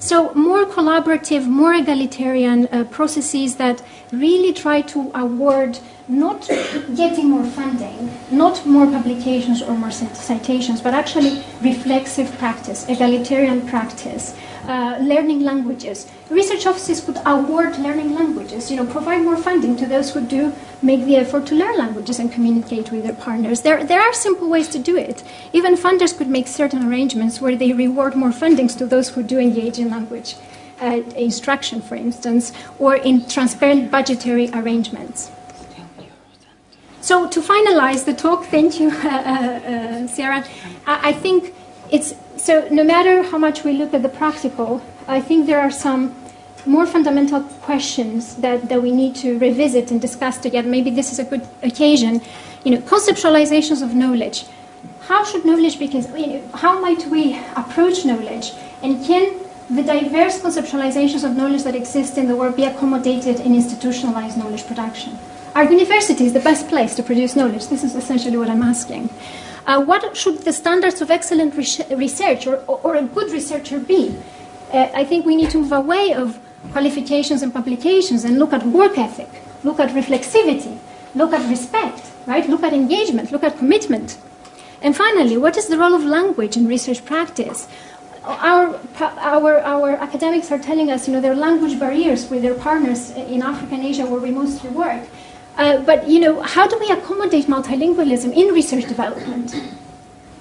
so, 0.00 0.32
more 0.34 0.64
collaborative, 0.64 1.46
more 1.46 1.74
egalitarian 1.74 2.68
uh, 2.68 2.84
processes 2.84 3.56
that 3.56 3.82
really 4.12 4.52
try 4.52 4.80
to 4.82 5.10
award 5.14 5.80
not 6.06 6.46
getting 6.94 7.30
more 7.30 7.44
funding, 7.44 8.10
not 8.30 8.64
more 8.64 8.86
publications 8.86 9.60
or 9.60 9.74
more 9.74 9.90
citations, 9.90 10.80
but 10.80 10.94
actually 10.94 11.42
reflexive 11.60 12.30
practice, 12.38 12.88
egalitarian 12.88 13.66
practice, 13.66 14.36
uh, 14.68 14.98
learning 15.00 15.40
languages. 15.40 16.06
Research 16.30 16.66
offices 16.66 17.00
could 17.00 17.18
award 17.24 17.78
learning 17.78 18.14
languages, 18.14 18.70
you 18.70 18.76
know, 18.76 18.86
provide 18.86 19.22
more 19.22 19.36
funding 19.36 19.76
to 19.76 19.86
those 19.86 20.12
who 20.12 20.20
do 20.20 20.52
make 20.82 21.04
the 21.06 21.16
effort 21.16 21.46
to 21.46 21.54
learn 21.54 21.76
languages 21.78 22.18
and 22.18 22.30
communicate 22.30 22.92
with 22.92 23.02
their 23.02 23.14
partners. 23.14 23.62
There, 23.62 23.82
there 23.82 24.00
are 24.00 24.12
simple 24.12 24.48
ways 24.48 24.68
to 24.68 24.78
do 24.78 24.96
it. 24.96 25.24
Even 25.52 25.74
funders 25.74 26.16
could 26.16 26.28
make 26.28 26.46
certain 26.46 26.86
arrangements 26.86 27.40
where 27.40 27.56
they 27.56 27.72
reward 27.72 28.14
more 28.14 28.30
fundings 28.30 28.76
to 28.78 28.86
those 28.86 29.08
who 29.08 29.22
do 29.22 29.38
engage 29.38 29.78
in 29.78 29.90
language 29.90 30.36
uh, 30.80 31.02
instruction, 31.16 31.80
for 31.80 31.96
instance, 31.96 32.52
or 32.78 32.96
in 32.96 33.26
transparent 33.26 33.90
budgetary 33.90 34.50
arrangements. 34.52 35.30
So 37.00 37.26
to 37.26 37.40
finalize 37.40 38.04
the 38.04 38.12
talk, 38.12 38.44
thank 38.44 38.78
you, 38.78 38.90
uh, 39.04 39.08
uh, 39.08 40.06
Sarah. 40.08 40.44
I, 40.86 41.08
I, 41.08 41.12
think 41.12 41.54
it's 41.90 42.14
so. 42.36 42.68
No 42.70 42.84
matter 42.84 43.22
how 43.22 43.38
much 43.38 43.64
we 43.64 43.72
look 43.72 43.94
at 43.94 44.02
the 44.02 44.08
practical, 44.08 44.82
I 45.06 45.20
think 45.20 45.46
there 45.46 45.60
are 45.60 45.70
some 45.70 46.14
more 46.66 46.86
fundamental 46.86 47.42
questions 47.62 48.36
that, 48.36 48.68
that 48.68 48.82
we 48.82 48.92
need 48.92 49.14
to 49.16 49.38
revisit 49.38 49.90
and 49.90 50.00
discuss 50.00 50.38
together. 50.38 50.68
Maybe 50.68 50.90
this 50.90 51.12
is 51.12 51.18
a 51.18 51.24
good 51.24 51.46
occasion. 51.62 52.20
You 52.64 52.72
know, 52.72 52.78
conceptualizations 52.78 53.82
of 53.82 53.94
knowledge. 53.94 54.46
How 55.00 55.24
should 55.24 55.44
knowledge 55.44 55.78
be? 55.78 55.86
You 55.86 56.26
know, 56.26 56.42
how 56.54 56.80
might 56.80 57.06
we 57.06 57.38
approach 57.56 58.04
knowledge? 58.04 58.52
And 58.82 59.04
can 59.04 59.38
the 59.70 59.82
diverse 59.82 60.40
conceptualizations 60.40 61.24
of 61.24 61.36
knowledge 61.36 61.62
that 61.64 61.74
exist 61.74 62.18
in 62.18 62.28
the 62.28 62.36
world 62.36 62.56
be 62.56 62.64
accommodated 62.64 63.40
in 63.40 63.54
institutionalized 63.54 64.36
knowledge 64.36 64.66
production? 64.66 65.18
Are 65.54 65.64
universities 65.64 66.32
the 66.32 66.40
best 66.40 66.68
place 66.68 66.94
to 66.96 67.02
produce 67.02 67.34
knowledge? 67.34 67.68
This 67.68 67.82
is 67.82 67.94
essentially 67.94 68.36
what 68.36 68.50
I'm 68.50 68.62
asking. 68.62 69.08
Uh, 69.68 69.78
what 69.78 70.16
should 70.16 70.38
the 70.48 70.52
standards 70.52 71.02
of 71.02 71.10
excellent 71.10 71.54
research 71.54 72.46
or, 72.46 72.56
or, 72.66 72.94
a 72.96 73.02
good 73.02 73.30
researcher 73.30 73.78
be? 73.78 74.16
Uh, 74.72 74.88
I 74.94 75.04
think 75.04 75.26
we 75.26 75.36
need 75.36 75.50
to 75.50 75.58
move 75.58 75.72
away 75.72 76.14
of 76.14 76.40
qualifications 76.72 77.42
and 77.42 77.52
publications 77.52 78.24
and 78.24 78.38
look 78.38 78.54
at 78.54 78.64
work 78.64 78.96
ethic, 78.96 79.28
look 79.64 79.78
at 79.78 79.90
reflexivity, 79.90 80.78
look 81.14 81.34
at 81.34 81.46
respect, 81.50 82.00
right? 82.26 82.48
Look 82.48 82.62
at 82.62 82.72
engagement, 82.72 83.30
look 83.30 83.44
at 83.44 83.58
commitment. 83.58 84.16
And 84.80 84.96
finally, 84.96 85.36
what 85.36 85.58
is 85.58 85.66
the 85.66 85.76
role 85.76 85.92
of 85.92 86.02
language 86.02 86.56
in 86.56 86.66
research 86.66 87.04
practice? 87.04 87.68
Our, 88.24 88.80
our, 88.98 89.60
our 89.60 89.90
academics 89.96 90.50
are 90.50 90.58
telling 90.58 90.90
us, 90.90 91.06
you 91.06 91.12
know, 91.12 91.20
there 91.20 91.32
are 91.32 91.42
language 91.48 91.78
barriers 91.78 92.30
with 92.30 92.40
their 92.40 92.54
partners 92.54 93.10
in 93.10 93.42
Africa 93.42 93.74
and 93.74 93.84
Asia 93.84 94.06
where 94.06 94.20
we 94.20 94.30
mostly 94.30 94.70
work. 94.70 95.02
Uh, 95.58 95.78
but, 95.80 96.08
you 96.08 96.20
know, 96.20 96.40
how 96.40 96.66
do 96.66 96.78
we 96.78 96.88
accommodate 96.90 97.46
multilingualism 97.46 98.32
in 98.32 98.54
research 98.54 98.86
development? 98.86 99.54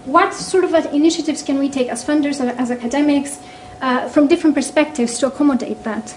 What 0.06 0.34
sort 0.34 0.64
of 0.64 0.74
initiatives 0.94 1.44
can 1.44 1.60
we 1.60 1.70
take 1.70 1.90
as 1.90 2.06
funders, 2.06 2.40
as 2.40 2.72
academics, 2.72 3.40
uh, 3.82 4.08
from 4.08 4.28
different 4.28 4.56
perspectives 4.56 5.18
to 5.20 5.28
accommodate 5.28 5.84
that? 5.84 6.16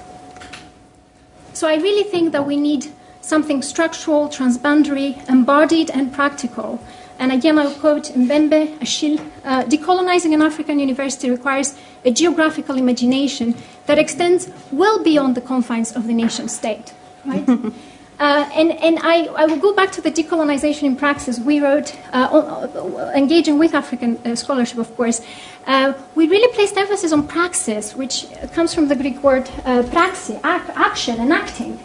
So 1.55 1.67
I 1.67 1.77
really 1.77 2.05
think 2.05 2.31
that 2.33 2.47
we 2.47 2.57
need 2.57 2.93
something 3.21 3.63
structural, 3.63 4.29
transboundary, 4.29 5.29
embodied, 5.29 5.91
and 5.91 6.13
practical 6.13 6.79
and 7.21 7.33
again, 7.33 7.59
I'll 7.59 7.75
quote 7.75 8.05
Mbembe 8.15 8.81
Achille 8.81 9.21
uh, 9.45 9.65
decolonizing 9.65 10.33
an 10.33 10.41
African 10.41 10.79
university 10.79 11.29
requires 11.31 11.75
a 12.03 12.11
geographical 12.11 12.79
imagination 12.79 13.55
that 13.85 13.99
extends 13.99 14.49
well 14.73 15.05
beyond 15.05 15.35
the 15.35 15.43
confines 15.43 15.93
of 15.93 16.07
the 16.07 16.15
nation 16.15 16.49
state. 16.49 16.95
Right? 17.27 17.47
Uh, 18.21 18.47
and, 18.55 18.73
and 18.73 18.99
I, 19.01 19.29
I, 19.35 19.47
will 19.47 19.57
go 19.57 19.73
back 19.75 19.91
to 19.93 20.03
the 20.03 20.13
decolonization 20.13 20.83
in 20.83 20.95
praxis. 20.95 21.41
We 21.41 21.59
wrote, 21.59 21.97
uh, 22.13 23.13
engaging 23.17 23.59
with 23.59 23.75
African 23.75 24.19
uh, 24.27 24.35
scholarship, 24.37 24.77
of 24.77 24.95
course, 24.95 25.23
uh, 25.67 25.95
we 26.15 26.29
really 26.29 26.53
placed 26.53 26.77
emphasis 26.77 27.15
on 27.15 27.27
praxis, 27.27 27.97
which 27.97 28.27
comes 28.53 28.75
from 28.75 28.89
the 28.89 28.95
Greek 28.95 29.23
word 29.23 29.49
uh, 29.65 29.83
praxi, 29.85 30.37
ac- 30.45 30.73
action, 30.75 31.19
enacting, 31.19 31.81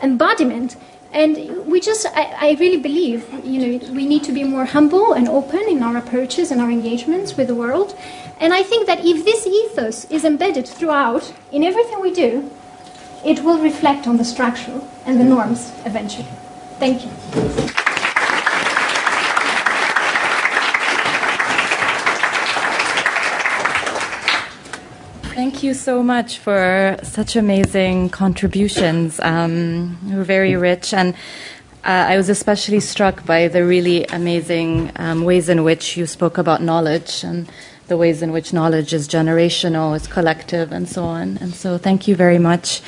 embodiment. 0.00 0.76
And 1.12 1.66
we 1.66 1.80
just, 1.80 2.06
I, 2.06 2.50
I, 2.50 2.56
really 2.60 2.76
believe, 2.76 3.28
you 3.44 3.58
know, 3.58 3.92
we 3.92 4.06
need 4.06 4.22
to 4.24 4.32
be 4.32 4.44
more 4.44 4.66
humble 4.66 5.14
and 5.14 5.28
open 5.28 5.62
in 5.68 5.82
our 5.82 5.96
approaches 5.96 6.52
and 6.52 6.60
our 6.60 6.70
engagements 6.70 7.36
with 7.36 7.48
the 7.48 7.56
world. 7.56 7.98
And 8.38 8.54
I 8.54 8.62
think 8.62 8.86
that 8.86 9.04
if 9.04 9.24
this 9.24 9.44
ethos 9.44 10.04
is 10.04 10.24
embedded 10.24 10.68
throughout 10.68 11.34
in 11.50 11.64
everything 11.64 12.00
we 12.00 12.14
do, 12.14 12.48
it 13.24 13.42
will 13.44 13.60
reflect 13.60 14.06
on 14.06 14.16
the 14.16 14.24
structure 14.24 14.80
and 15.06 15.20
the 15.20 15.24
norms 15.24 15.72
eventually. 15.84 16.28
Thank 16.78 17.04
you. 17.04 17.10
Thank 25.34 25.62
you 25.62 25.74
so 25.74 26.02
much 26.02 26.38
for 26.38 26.98
such 27.02 27.34
amazing 27.34 28.10
contributions. 28.10 29.18
Um, 29.20 29.98
were 30.14 30.24
very 30.24 30.54
rich, 30.54 30.92
and 30.92 31.14
uh, 31.82 32.12
I 32.12 32.16
was 32.18 32.28
especially 32.28 32.80
struck 32.80 33.24
by 33.24 33.48
the 33.48 33.64
really 33.64 34.04
amazing 34.06 34.92
um, 34.96 35.24
ways 35.24 35.48
in 35.48 35.64
which 35.64 35.96
you 35.96 36.06
spoke 36.06 36.36
about 36.36 36.62
knowledge 36.62 37.24
and 37.24 37.50
the 37.90 37.96
ways 37.96 38.22
in 38.22 38.30
which 38.30 38.52
knowledge 38.52 38.94
is 38.94 39.08
generational, 39.08 39.96
is 39.96 40.06
collective, 40.06 40.70
and 40.70 40.88
so 40.88 41.04
on. 41.04 41.36
And 41.42 41.52
so, 41.52 41.76
thank 41.76 42.06
you 42.08 42.14
very 42.14 42.38
much. 42.38 42.80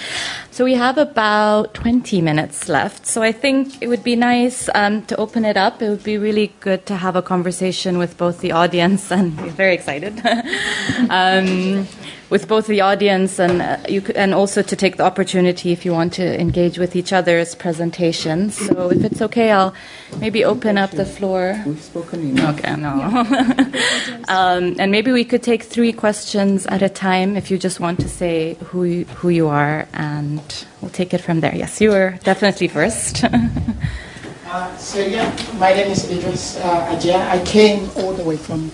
So, 0.53 0.65
we 0.65 0.74
have 0.74 0.97
about 0.97 1.74
20 1.74 2.23
minutes 2.23 2.69
left. 2.69 3.05
So, 3.07 3.20
I 3.20 3.33
think 3.33 3.83
it 3.83 3.89
would 3.89 4.05
be 4.05 4.15
nice 4.15 4.70
um, 4.77 5.05
to 5.07 5.16
open 5.16 5.45
it 5.45 5.57
up. 5.57 5.83
It 5.83 5.91
would 5.91 6.05
be 6.05 6.19
really 6.19 6.55
good 6.61 6.87
to 6.87 6.97
have 6.97 7.16
a 7.16 7.23
conversation 7.23 7.99
with 7.99 8.16
both 8.16 8.41
the 8.41 8.53
audience, 8.53 9.11
and 9.11 9.37
we're 9.43 9.51
very 9.51 9.74
excited. 9.74 10.15
um, 11.11 11.89
with 12.32 12.48
both 12.48 12.66
the 12.66 12.80
audience 12.80 13.38
and 13.38 13.60
uh, 13.60 13.76
you 13.86 14.00
could, 14.00 14.16
and 14.16 14.32
also 14.32 14.62
to 14.62 14.74
take 14.74 14.96
the 14.96 15.04
opportunity 15.04 15.70
if 15.70 15.84
you 15.84 15.92
want 15.92 16.14
to 16.14 16.40
engage 16.40 16.78
with 16.78 16.96
each 16.96 17.12
other's 17.12 17.54
presentations. 17.54 18.56
So 18.56 18.90
if 18.90 19.04
it's 19.04 19.20
okay, 19.20 19.52
I'll 19.52 19.74
maybe 20.16 20.42
open 20.42 20.78
up 20.78 20.92
the 20.92 21.04
floor. 21.04 21.62
We've 21.66 21.78
spoken 21.78 22.30
enough. 22.30 22.59
Okay, 22.59 22.74
no. 22.76 22.90
um, 24.28 24.76
and 24.80 24.90
maybe 24.90 25.12
we 25.12 25.26
could 25.26 25.42
take 25.42 25.62
three 25.62 25.92
questions 25.92 26.64
at 26.68 26.80
a 26.80 26.88
time 26.88 27.36
if 27.36 27.50
you 27.50 27.59
just 27.59 27.80
want 27.80 28.00
to 28.00 28.09
say 28.09 28.54
who 28.64 28.84
you, 28.84 29.04
who 29.20 29.28
you 29.28 29.48
are, 29.48 29.86
and 29.92 30.64
we'll 30.80 30.90
take 30.90 31.12
it 31.12 31.20
from 31.20 31.40
there. 31.40 31.54
Yes, 31.54 31.82
you 31.82 31.92
are 31.92 32.12
definitely 32.24 32.68
first. 32.68 33.24
uh, 34.46 34.76
so 34.78 35.04
yeah, 35.04 35.28
my 35.59 35.74
name 35.74 35.90
is 35.92 36.10
Idris 36.10 36.56
uh, 36.56 36.96
Ajia. 36.96 37.20
I 37.28 37.44
came 37.44 37.90
all 37.96 38.14
the 38.14 38.24
way 38.24 38.38
from. 38.38 38.70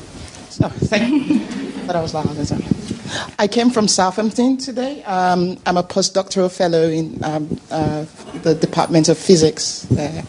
Oh, 0.63 0.71
thank 0.71 1.27
you. 1.27 1.68
I 1.97 2.03
was 2.03 2.15
loud. 2.15 2.27
I 3.39 3.49
came 3.49 3.71
from 3.71 3.89
Southampton 3.89 4.59
today. 4.59 5.03
Um, 5.05 5.59
I'm 5.65 5.77
a 5.77 5.83
postdoctoral 5.83 6.51
fellow 6.55 6.83
in 6.83 7.23
um, 7.25 7.61
uh, 7.71 8.05
the 8.43 8.55
Department 8.55 9.09
of 9.09 9.17
Physics 9.17 9.83
there. 9.91 10.23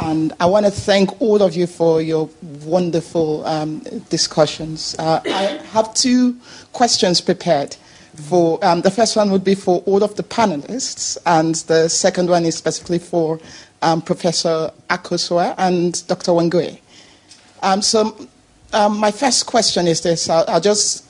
And 0.00 0.32
I 0.38 0.46
want 0.46 0.66
to 0.66 0.70
thank 0.70 1.20
all 1.20 1.42
of 1.42 1.56
you 1.56 1.66
for 1.66 2.00
your 2.00 2.28
wonderful 2.64 3.44
um, 3.46 3.80
discussions. 4.08 4.94
Uh, 4.98 5.20
I 5.24 5.60
have 5.72 5.92
two 5.94 6.36
questions 6.72 7.20
prepared. 7.20 7.76
For 8.14 8.64
um, 8.64 8.82
the 8.82 8.90
first 8.92 9.16
one 9.16 9.32
would 9.32 9.42
be 9.42 9.56
for 9.56 9.80
all 9.86 10.04
of 10.04 10.14
the 10.14 10.22
panelists, 10.22 11.18
and 11.26 11.56
the 11.66 11.88
second 11.88 12.30
one 12.30 12.44
is 12.44 12.54
specifically 12.54 13.00
for 13.00 13.40
um, 13.82 14.00
Professor 14.00 14.70
Akosua 14.88 15.56
and 15.58 16.06
Dr. 16.06 16.30
Wangui. 16.30 16.78
Um, 18.72 18.98
my 18.98 19.10
first 19.10 19.46
question 19.46 19.86
is 19.86 20.00
this: 20.00 20.28
I'll, 20.28 20.44
I'll 20.48 20.60
just 20.60 21.04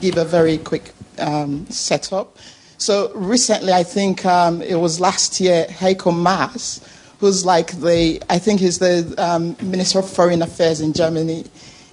give 0.00 0.16
a 0.16 0.24
very 0.24 0.58
quick 0.58 0.92
um, 1.18 1.66
setup. 1.68 2.36
So 2.78 3.12
recently, 3.14 3.72
I 3.72 3.82
think 3.82 4.24
um, 4.24 4.62
it 4.62 4.76
was 4.76 5.00
last 5.00 5.40
year, 5.40 5.66
Heiko 5.68 6.16
Maas, 6.16 6.80
who's 7.18 7.44
like 7.44 7.72
the, 7.80 8.22
I 8.30 8.38
think 8.38 8.60
he's 8.60 8.78
the 8.78 9.14
um, 9.18 9.56
Minister 9.60 9.98
of 9.98 10.08
Foreign 10.08 10.42
Affairs 10.42 10.80
in 10.80 10.92
Germany, 10.92 11.44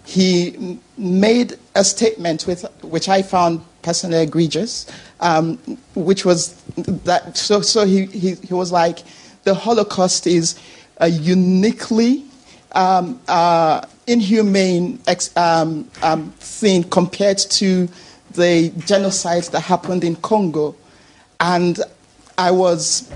he 0.06 0.80
made 0.98 1.58
a 1.74 1.84
statement 1.84 2.46
with, 2.46 2.66
which 2.84 3.10
I 3.10 3.24
found 3.24 3.62
personally 3.82 4.22
egregious, 4.22 4.86
um, 5.20 5.58
which 5.96 6.24
was 6.24 6.54
that, 6.76 7.36
so, 7.36 7.62
so 7.62 7.86
he, 7.86 8.06
he, 8.06 8.36
he 8.36 8.54
was 8.54 8.72
like, 8.72 9.00
the 9.44 9.56
Holocaust 9.56 10.28
is 10.28 10.60
a 10.98 11.08
uniquely 11.08 12.24
um, 12.74 13.20
uh, 13.28 13.84
inhumane 14.08 15.00
um, 15.36 15.90
um, 16.04 16.32
thing 16.40 16.84
compared 16.84 17.38
to 17.38 17.88
the 18.32 18.70
genocide 18.86 19.44
that 19.46 19.62
happened 19.62 20.04
in 20.04 20.16
Congo. 20.18 20.76
And 21.40 21.80
I 22.38 22.52
was, 22.52 23.12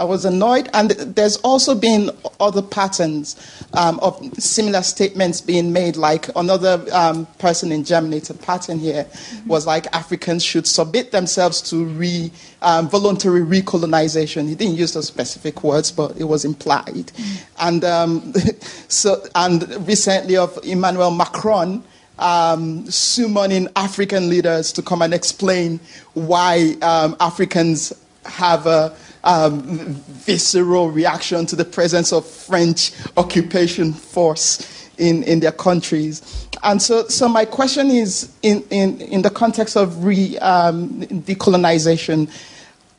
I 0.00 0.04
was 0.04 0.24
annoyed. 0.24 0.70
And 0.72 0.90
there's 0.90 1.36
also 1.38 1.74
been 1.74 2.10
other 2.40 2.62
patterns 2.62 3.36
um, 3.74 4.00
of 4.00 4.18
similar 4.38 4.82
statements 4.82 5.42
being 5.42 5.72
made. 5.72 5.96
Like 5.96 6.34
another 6.34 6.84
um, 6.90 7.26
person 7.38 7.70
in 7.70 7.84
Germany, 7.84 8.16
it's 8.16 8.30
a 8.30 8.34
pattern 8.34 8.78
here, 8.78 9.06
was 9.46 9.66
like 9.66 9.86
Africans 9.94 10.42
should 10.42 10.66
submit 10.66 11.12
themselves 11.12 11.60
to 11.70 11.84
re, 11.84 12.32
um, 12.62 12.88
voluntary 12.88 13.42
recolonization. 13.42 14.48
He 14.48 14.54
didn't 14.54 14.76
use 14.76 14.94
those 14.94 15.06
specific 15.06 15.62
words, 15.62 15.92
but 15.92 16.16
it 16.16 16.24
was 16.24 16.46
implied. 16.46 17.12
And 17.58 17.84
um, 17.84 18.32
so, 18.88 19.22
and 19.34 19.86
recently 19.86 20.38
of 20.38 20.58
Emmanuel 20.64 21.10
Macron 21.10 21.84
um, 22.18 22.90
summoning 22.90 23.68
African 23.76 24.30
leaders 24.30 24.72
to 24.72 24.82
come 24.82 25.02
and 25.02 25.12
explain 25.12 25.78
why 26.14 26.76
um, 26.80 27.16
Africans 27.20 27.92
have 28.24 28.66
a 28.66 28.94
um, 29.24 29.62
visceral 29.62 30.90
reaction 30.90 31.46
to 31.46 31.56
the 31.56 31.64
presence 31.64 32.12
of 32.12 32.26
French 32.26 32.92
occupation 33.16 33.92
force 33.92 34.88
in, 34.98 35.22
in 35.24 35.40
their 35.40 35.52
countries. 35.52 36.46
And 36.62 36.80
so, 36.80 37.06
so 37.08 37.28
my 37.28 37.44
question 37.44 37.88
is 37.90 38.32
in, 38.42 38.62
in, 38.70 39.00
in 39.00 39.22
the 39.22 39.30
context 39.30 39.76
of 39.76 40.04
re, 40.04 40.36
um, 40.38 40.90
decolonization, 41.00 42.30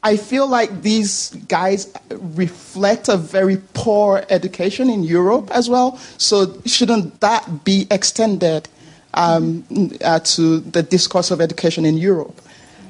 I 0.03 0.18
feel 0.18 0.48
like 0.48 0.81
these 0.81 1.30
guys 1.48 1.93
reflect 2.10 3.07
a 3.07 3.18
very 3.18 3.57
poor 3.76 4.23
education 4.30 4.89
in 4.89 5.03
Europe 5.03 5.52
as 5.52 5.69
well. 5.69 5.98
So, 6.18 6.60
shouldn't 6.65 7.19
that 7.19 7.64
be 7.64 7.85
extended 7.91 8.68
um, 9.14 9.64
uh, 10.03 10.19
to 10.19 10.60
the 10.60 10.84
discourse 10.84 11.31
of 11.31 11.41
education 11.41 11.85
in 11.85 11.98
Europe. 11.98 12.39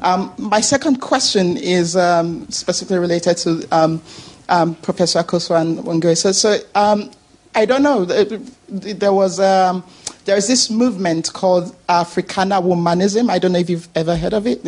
Um, 0.01 0.33
my 0.37 0.61
second 0.61 0.99
question 1.01 1.57
is 1.57 1.95
um, 1.95 2.49
specifically 2.49 2.97
related 2.97 3.37
to 3.37 3.67
um, 3.71 4.01
um, 4.49 4.75
Professor 4.75 5.19
Akosua 5.19 5.61
and. 5.61 6.17
So, 6.17 6.31
so 6.31 6.57
um, 6.75 7.11
I 7.55 7.65
don't 7.65 7.83
know. 7.83 8.05
There 8.05 9.13
was 9.13 9.37
there 9.37 10.37
is 10.37 10.47
this 10.47 10.69
movement 10.69 11.33
called 11.33 11.75
Africana 11.89 12.61
Womanism. 12.61 13.29
I 13.29 13.39
don't 13.39 13.51
know 13.51 13.59
if 13.59 13.69
you've 13.69 13.89
ever 13.95 14.15
heard 14.15 14.33
of 14.33 14.47
it. 14.47 14.61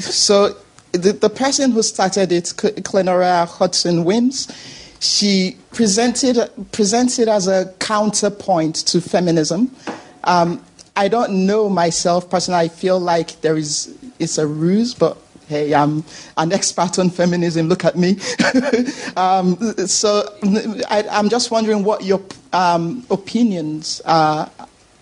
so 0.00 0.56
the, 0.92 1.12
the, 1.12 1.30
person 1.30 1.72
who 1.72 1.82
started 1.82 2.30
it, 2.30 2.44
Clenora 2.44 3.48
Hudson 3.48 4.04
Weems, 4.04 4.48
she 5.00 5.56
presented 5.72 6.50
presented 6.72 7.28
as 7.28 7.48
a 7.48 7.72
counterpoint 7.78 8.76
to 8.86 9.00
feminism. 9.00 9.74
Um, 10.24 10.64
I 10.96 11.08
don't 11.08 11.46
know 11.46 11.68
myself 11.68 12.30
personally. 12.30 12.60
I 12.60 12.68
feel 12.68 13.00
like 13.00 13.40
there 13.40 13.56
is 13.56 13.96
it's 14.18 14.38
a 14.38 14.46
ruse, 14.46 14.94
but 14.94 15.16
hey, 15.48 15.74
I'm 15.74 16.04
an 16.36 16.52
expert 16.52 16.98
on 16.98 17.10
feminism, 17.10 17.68
look 17.68 17.84
at 17.84 17.96
me. 17.96 18.18
um, 19.16 19.56
so 19.86 20.28
I, 20.88 21.04
am 21.10 21.28
just 21.28 21.50
wondering 21.50 21.84
what 21.84 22.04
your 22.04 22.22
um, 22.52 23.04
opinions 23.10 24.00
are, 24.04 24.50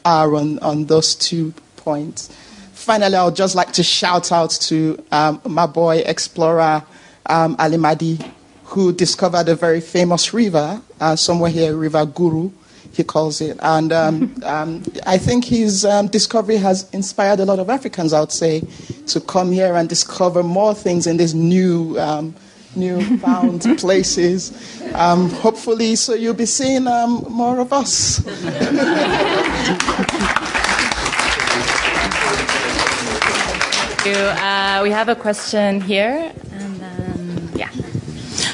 are 0.05 0.35
on, 0.35 0.59
on 0.61 0.87
those 0.87 1.15
two 1.15 1.53
points. 1.77 2.29
Finally, 2.73 3.15
I 3.15 3.25
would 3.25 3.37
just 3.37 3.55
like 3.55 3.73
to 3.75 3.83
shout 3.83 4.33
out 4.33 4.51
to 4.63 5.03
um, 5.13 5.41
my 5.45 5.67
boy 5.67 5.99
explorer 5.99 6.83
um, 7.27 7.55
Ali 7.59 7.77
Madi, 7.77 8.19
who 8.65 8.93
discovered 8.93 9.49
a 9.49 9.55
very 9.55 9.81
famous 9.81 10.35
river 10.35 10.81
uh, 11.01 11.15
somewhere 11.15 11.51
here, 11.51 11.77
River 11.77 12.05
Guru, 12.07 12.51
he 12.93 13.05
calls 13.05 13.41
it. 13.41 13.59
And 13.61 13.93
um, 13.93 14.35
um, 14.45 14.83
I 15.07 15.19
think 15.19 15.45
his 15.45 15.85
um, 15.85 16.09
discovery 16.09 16.57
has 16.57 16.89
inspired 16.91 17.41
a 17.41 17.45
lot 17.45 17.59
of 17.59 17.71
Africans, 17.71 18.13
I 18.13 18.21
would 18.21 18.33
say, 18.33 18.63
to 19.07 19.21
come 19.21 19.53
here 19.53 19.75
and 19.75 19.89
discover 19.89 20.43
more 20.43 20.75
things 20.75 21.07
in 21.07 21.17
these 21.17 21.35
new, 21.35 21.99
um, 21.99 22.35
new 22.77 23.19
found 23.19 23.63
places. 23.79 24.53
Um, 24.95 25.31
hopefully, 25.31 25.97
so 25.97 26.15
you'll 26.15 26.35
be 26.35 26.47
seeing 26.47 26.87
um, 26.87 27.25
more 27.29 27.61
of 27.61 27.73
us. 27.73 28.23
Uh, 34.05 34.81
we 34.83 34.91
have 34.91 35.09
a 35.09 35.15
question 35.15 35.81
here. 35.81 36.33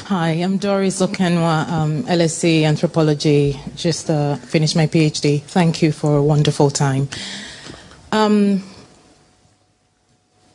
Hi, 0.09 0.29
I'm 0.29 0.57
Doris 0.57 1.03
Okenwa, 1.03 1.69
um, 1.69 2.01
LSE 2.05 2.63
Anthropology. 2.63 3.59
Just 3.75 4.09
uh, 4.09 4.37
finished 4.37 4.75
my 4.75 4.87
PhD. 4.87 5.39
Thank 5.39 5.83
you 5.83 5.91
for 5.91 6.17
a 6.17 6.23
wonderful 6.23 6.71
time. 6.71 7.07
Um, 8.11 8.63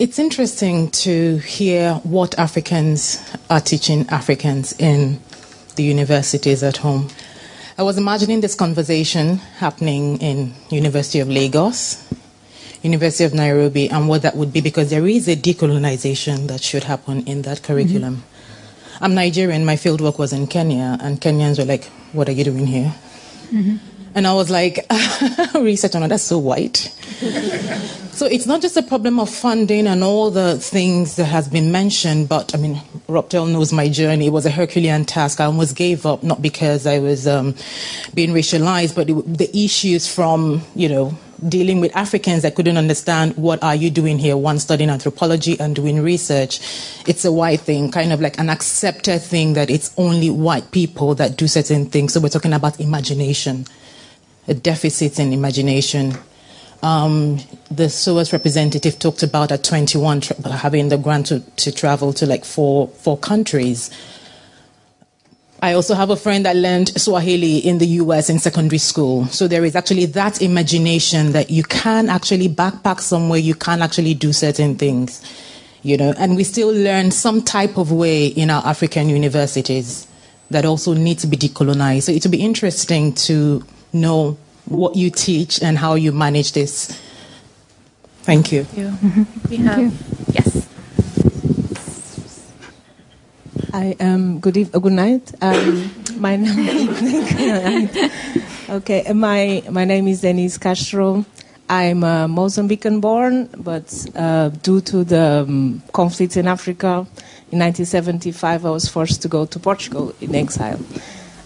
it's 0.01 0.19
interesting 0.19 0.91
to 1.07 1.37
hear 1.37 1.95
what 2.03 2.37
Africans 2.37 3.23
are 3.49 3.61
teaching 3.61 4.09
Africans 4.09 4.73
in 4.81 5.21
the 5.77 5.85
universities 5.85 6.65
at 6.65 6.79
home. 6.79 7.07
I 7.79 7.85
was 7.85 7.97
imagining 7.97 8.41
this 8.41 8.57
conversation 8.57 9.37
happening 9.37 10.19
in 10.21 10.53
University 10.71 11.21
of 11.21 11.29
Lagos, 11.29 12.13
University 12.83 13.23
of 13.23 13.33
Nairobi, 13.35 13.89
and 13.89 14.09
what 14.09 14.23
that 14.23 14.35
would 14.35 14.53
be 14.53 14.61
because 14.61 14.91
there 14.91 15.07
is 15.07 15.29
a 15.29 15.37
decolonization 15.37 16.49
that 16.49 16.61
should 16.61 16.83
happen 16.83 17.25
in 17.29 17.43
that 17.43 17.63
curriculum. 17.63 18.17
Mm-hmm. 18.17 18.34
I'm 19.05 19.15
Nigerian. 19.15 19.67
My 19.67 19.77
fieldwork 19.77 20.17
was 20.19 20.33
in 20.33 20.47
Kenya, 20.47 20.97
and 20.99 21.21
Kenyans 21.21 21.59
were 21.59 21.67
like, 21.67 21.85
"What 22.15 22.27
are 22.27 22.33
you 22.33 22.43
doing 22.43 22.67
here?" 22.67 22.95
Mm-hmm. 23.51 23.77
And 24.15 24.27
I 24.27 24.33
was 24.33 24.49
like, 24.49 24.79
research 25.55 25.95
on 25.95 26.05
it, 26.05 26.09
that's 26.09 26.23
so 26.23 26.39
white. 26.39 26.77
so 28.13 28.25
it's 28.25 28.47
not 28.47 28.63
just 28.63 28.79
a 28.79 28.83
problem 28.83 29.21
of 29.21 29.29
funding 29.29 29.87
and 29.89 30.03
all 30.03 30.31
the 30.31 30.57
things 30.57 31.17
that 31.17 31.27
has 31.27 31.49
been 31.49 31.71
mentioned, 31.71 32.31
but 32.31 32.55
I 32.55 32.59
mean, 32.59 32.77
Robtel 33.07 33.53
knows 33.53 33.75
my 33.75 33.91
journey. 33.91 34.29
It 34.29 34.33
was 34.33 34.47
a 34.47 34.51
Herculean 34.51 35.05
task. 35.05 35.39
I 35.39 35.45
almost 35.45 35.77
gave 35.77 36.07
up, 36.07 36.23
not 36.23 36.41
because 36.41 36.87
I 36.87 36.99
was 36.99 37.27
um, 37.27 37.57
being 38.15 38.31
racialized, 38.31 38.95
but 38.95 39.11
it, 39.11 39.37
the 39.37 39.51
issues 39.55 40.09
from, 40.09 40.63
you 40.75 40.89
know, 40.89 41.19
dealing 41.49 41.81
with 41.81 41.95
Africans 41.95 42.43
that 42.43 42.55
couldn't 42.55 42.77
understand 42.77 43.37
what 43.37 43.63
are 43.63 43.75
you 43.75 43.91
doing 43.91 44.19
here, 44.19 44.37
one 44.37 44.59
studying 44.59 44.91
anthropology 44.91 45.59
and 45.61 45.77
doing 45.77 46.01
research. 46.01 46.61
It's 47.07 47.25
a 47.25 47.33
white 47.33 47.61
thing, 47.61 47.91
kind 47.91 48.13
of 48.13 48.21
like 48.21 48.39
an 48.39 48.49
accepted 48.49 49.21
thing 49.21 49.55
that 49.55 49.71
it's 49.71 49.93
only 49.99 50.31
white 50.31 50.71
people 50.71 51.15
that 51.17 51.37
do 51.37 51.47
certain 51.47 51.87
things. 51.87 52.15
So 52.15 52.21
we're 52.21 52.29
talking 52.29 52.53
about 52.53 52.81
imagination, 52.81 53.67
a 54.49 54.55
deficit 54.55 55.19
in 55.19 55.33
imagination. 55.33 56.15
Um, 56.83 57.39
the 57.71 57.89
SOAS 57.89 58.33
representative 58.33 58.99
talked 58.99 59.23
about 59.23 59.51
at 59.51 59.65
21 59.65 60.21
tra- 60.21 60.49
having 60.53 60.89
the 60.89 60.99
grant 60.99 61.27
to, 61.27 61.41
to 61.41 61.73
travel 61.73 62.13
to 62.15 62.27
like 62.27 62.45
four, 62.45 62.89
four 62.89 63.17
countries. 63.17 63.91
I 65.65 65.73
also 65.73 65.95
have 65.95 66.11
a 66.11 66.17
friend 66.17 66.45
that 66.45 66.57
learned 66.57 66.91
Swahili 67.01 67.57
in 67.57 67.79
the 67.79 67.87
US 68.03 68.29
in 68.29 68.39
secondary 68.39 68.77
school. 68.77 69.25
So 69.29 69.49
there 69.49 69.65
is 69.65 69.75
actually 69.75 70.05
that 70.05 70.43
imagination 70.43 71.33
that 71.33 71.49
you 71.49 71.63
can 71.63 72.11
actually 72.11 72.51
backpack 72.51 73.01
somewhere, 73.01 73.39
you 73.39 73.55
can 73.55 73.81
actually 73.81 74.13
do 74.13 74.35
certain 74.35 74.77
things, 74.77 75.23
you 75.83 75.97
know, 75.97 76.13
and 76.19 76.37
we 76.37 76.45
still 76.45 76.69
learn 76.71 77.11
some 77.13 77.41
type 77.41 77.79
of 77.79 77.91
way 77.91 78.27
in 78.27 78.51
our 78.51 78.63
African 78.67 79.09
universities 79.09 80.07
that 80.51 80.67
also 80.67 80.93
need 80.93 81.19
to 81.21 81.27
be 81.27 81.39
decolonized. 81.39 82.03
So 82.03 82.13
it 82.13 82.23
will 82.25 82.33
be 82.33 82.43
interesting 82.43 83.15
to 83.29 83.65
know 83.95 84.37
what 84.67 84.97
you 84.97 85.09
teach 85.09 85.63
and 85.63 85.79
how 85.79 85.95
you 85.95 86.13
manage 86.13 86.53
this. 86.53 86.89
Thank 88.25 88.53
you. 88.53 88.65
Thank 88.65 89.03
you. 89.03 89.27
We 89.49 89.57
have, 89.57 89.79
you. 89.79 89.93
yes. 90.31 90.69
I 93.75 93.97
um 93.99 94.39
good 94.39 94.57
eve- 94.57 94.71
good 94.71 94.93
night. 94.93 95.33
Um, 95.43 95.91
my 96.19 96.37
name 96.45 97.91
okay. 98.71 99.13
My 99.13 99.65
my 99.69 99.85
name 99.85 100.07
is 100.07 100.21
Denise 100.21 100.59
Castro. 100.59 101.25
I'm 101.69 102.05
a 102.05 102.29
Mozambican 102.29 103.01
born, 103.01 103.49
but 103.57 103.89
uh, 104.15 104.51
due 104.51 104.81
to 104.83 105.03
the 105.03 105.45
um, 105.49 105.83
conflict 105.93 106.37
in 106.37 106.47
Africa 106.47 107.05
in 107.51 107.59
1975, 107.59 108.65
I 108.65 108.71
was 108.71 108.89
forced 108.89 109.23
to 109.23 109.29
go 109.29 109.45
to 109.45 109.59
Portugal 109.59 110.15
in 110.21 110.37
exile. 110.37 110.79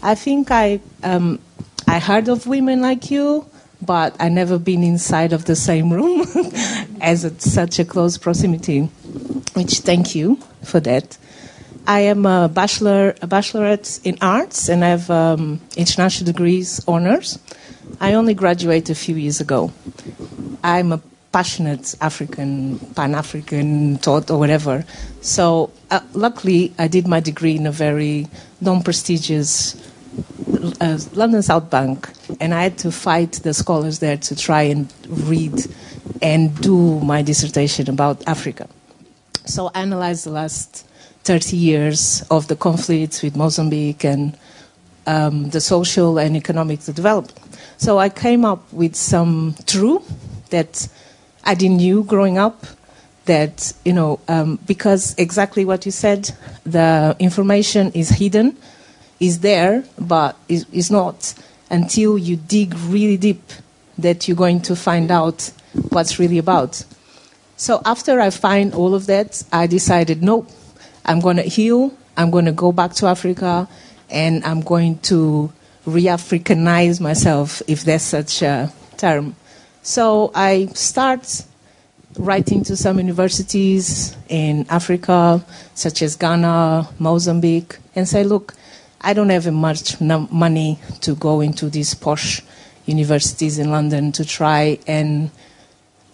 I 0.02 0.14
think 0.14 0.50
I 0.50 0.80
um, 1.02 1.38
I 1.86 1.98
heard 1.98 2.28
of 2.28 2.46
women 2.46 2.82
like 2.82 3.10
you, 3.10 3.46
but 3.80 4.14
I 4.20 4.28
never 4.28 4.58
been 4.58 4.82
inside 4.82 5.32
of 5.32 5.46
the 5.46 5.56
same 5.56 5.90
room 5.90 6.26
as 7.00 7.24
a, 7.24 7.30
such 7.40 7.78
a 7.78 7.86
close 7.86 8.18
proximity. 8.18 8.82
Which 9.54 9.78
thank 9.80 10.14
you 10.14 10.36
for 10.62 10.80
that. 10.80 11.16
I 11.88 12.00
am 12.00 12.26
a 12.26 12.50
bachelor, 12.52 13.14
a 13.22 13.26
bachelorette 13.26 14.04
in 14.04 14.18
arts, 14.20 14.68
and 14.68 14.84
I 14.84 14.88
have 14.88 15.10
um, 15.10 15.58
international 15.74 16.30
degrees, 16.30 16.84
honors. 16.86 17.38
I 17.98 18.12
only 18.12 18.34
graduated 18.34 18.90
a 18.90 18.94
few 18.94 19.16
years 19.16 19.40
ago. 19.40 19.72
I'm 20.62 20.92
a 20.92 21.00
passionate 21.32 21.94
African, 22.02 22.78
Pan 22.94 23.14
African 23.14 23.96
thought 23.96 24.30
or 24.30 24.38
whatever. 24.38 24.84
So, 25.22 25.70
uh, 25.90 26.00
luckily, 26.12 26.74
I 26.78 26.88
did 26.88 27.08
my 27.08 27.20
degree 27.20 27.56
in 27.56 27.66
a 27.66 27.72
very 27.72 28.26
non 28.60 28.82
prestigious 28.82 29.74
uh, 30.82 30.98
London 31.14 31.40
South 31.40 31.70
Bank, 31.70 32.10
and 32.38 32.52
I 32.52 32.64
had 32.64 32.76
to 32.78 32.92
fight 32.92 33.32
the 33.44 33.54
scholars 33.54 34.00
there 34.00 34.18
to 34.18 34.36
try 34.36 34.60
and 34.60 34.92
read 35.08 35.54
and 36.20 36.54
do 36.60 37.00
my 37.00 37.22
dissertation 37.22 37.88
about 37.88 38.28
Africa. 38.28 38.68
So, 39.46 39.70
I 39.74 39.80
analyzed 39.80 40.26
the 40.26 40.32
last 40.32 40.84
30 41.28 41.58
years 41.58 42.22
of 42.30 42.48
the 42.48 42.56
conflicts 42.56 43.22
with 43.22 43.36
Mozambique 43.36 44.02
and 44.02 44.34
um, 45.06 45.50
the 45.50 45.60
social 45.60 46.18
and 46.18 46.34
economic 46.34 46.80
development. 46.80 47.38
So 47.76 47.98
I 47.98 48.08
came 48.08 48.46
up 48.46 48.72
with 48.72 48.96
some 48.96 49.54
truth 49.66 50.08
that 50.48 50.88
I 51.44 51.54
didn't 51.54 51.76
knew 51.76 52.02
growing 52.02 52.38
up. 52.38 52.64
That 53.26 53.74
you 53.84 53.92
know, 53.92 54.20
um, 54.26 54.58
because 54.66 55.14
exactly 55.18 55.66
what 55.66 55.84
you 55.84 55.92
said, 55.92 56.30
the 56.64 57.14
information 57.18 57.92
is 57.92 58.08
hidden, 58.08 58.56
is 59.20 59.40
there, 59.40 59.84
but 59.98 60.34
is, 60.48 60.64
is 60.72 60.90
not 60.90 61.34
until 61.68 62.16
you 62.16 62.36
dig 62.36 62.74
really 62.88 63.18
deep 63.18 63.42
that 63.98 64.28
you're 64.28 64.42
going 64.46 64.62
to 64.62 64.74
find 64.74 65.10
out 65.10 65.52
what's 65.90 66.18
really 66.18 66.38
about. 66.38 66.82
So 67.58 67.82
after 67.84 68.18
I 68.18 68.30
find 68.30 68.72
all 68.72 68.94
of 68.94 69.04
that, 69.06 69.42
I 69.52 69.66
decided, 69.66 70.22
nope, 70.22 70.48
I'm 71.08 71.20
going 71.20 71.38
to 71.38 71.42
heal. 71.42 71.92
I'm 72.16 72.30
going 72.30 72.44
to 72.44 72.52
go 72.52 72.70
back 72.70 72.92
to 72.94 73.06
Africa, 73.06 73.66
and 74.10 74.44
I'm 74.44 74.60
going 74.60 74.98
to 75.10 75.50
re-Africanize 75.86 77.00
myself, 77.00 77.62
if 77.66 77.84
there's 77.84 78.02
such 78.02 78.42
a 78.42 78.70
term. 78.98 79.34
So 79.82 80.30
I 80.34 80.66
start 80.74 81.44
writing 82.18 82.62
to 82.64 82.76
some 82.76 82.98
universities 82.98 84.16
in 84.28 84.66
Africa, 84.68 85.44
such 85.74 86.02
as 86.02 86.16
Ghana, 86.16 86.88
Mozambique, 86.98 87.78
and 87.94 88.06
say, 88.06 88.22
look, 88.22 88.54
I 89.00 89.14
don't 89.14 89.30
have 89.30 89.50
much 89.52 90.00
money 90.00 90.78
to 91.00 91.14
go 91.14 91.40
into 91.40 91.70
these 91.70 91.94
posh 91.94 92.42
universities 92.84 93.58
in 93.58 93.70
London 93.70 94.12
to 94.12 94.24
try 94.24 94.78
and 94.86 95.30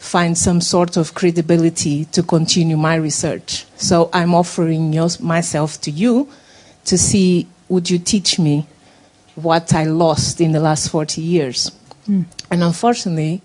find 0.05 0.37
some 0.37 0.61
sort 0.61 0.99
of 0.99 1.15
credibility 1.15 2.05
to 2.05 2.23
continue 2.23 2.77
my 2.77 2.95
research. 2.95 3.65
So 3.77 4.11
I'm 4.13 4.35
offering 4.35 4.95
myself 5.21 5.81
to 5.81 5.91
you 5.91 6.29
to 6.85 6.99
see 6.99 7.49
would 7.71 7.89
you 7.89 7.99
teach 7.99 8.39
me 8.39 8.67
what 9.35 9.73
I 9.73 9.85
lost 9.85 10.43
in 10.43 10.53
the 10.53 10.61
last 10.61 10.91
40 10.91 11.23
years? 11.23 11.71
Mm. 12.07 12.27
And 12.51 12.63
unfortunately, 12.63 13.41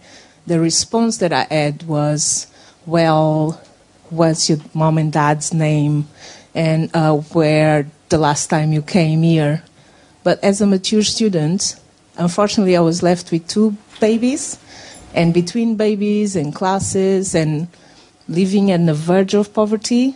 the 0.45 0.59
response 0.59 1.17
that 1.19 1.31
I 1.31 1.47
had 1.49 1.83
was, 1.83 2.47
well, 2.85 3.61
what's 4.09 4.49
your 4.49 4.59
mom 4.73 4.97
and 4.97 5.13
dad's 5.13 5.53
name? 5.53 6.09
And 6.53 6.93
uh, 6.93 7.15
where 7.33 7.87
the 8.09 8.17
last 8.17 8.47
time 8.47 8.73
you 8.73 8.81
came 8.81 9.23
here? 9.23 9.63
But 10.25 10.43
as 10.43 10.59
a 10.59 10.67
mature 10.67 11.03
student, 11.03 11.79
unfortunately, 12.17 12.75
I 12.75 12.81
was 12.81 13.01
left 13.01 13.31
with 13.31 13.47
two 13.47 13.77
babies 14.01 14.59
and 15.13 15.33
between 15.33 15.75
babies 15.75 16.35
and 16.35 16.53
classes 16.53 17.35
and 17.35 17.67
living 18.27 18.71
on 18.71 18.85
the 18.85 18.93
verge 18.93 19.33
of 19.33 19.53
poverty, 19.53 20.15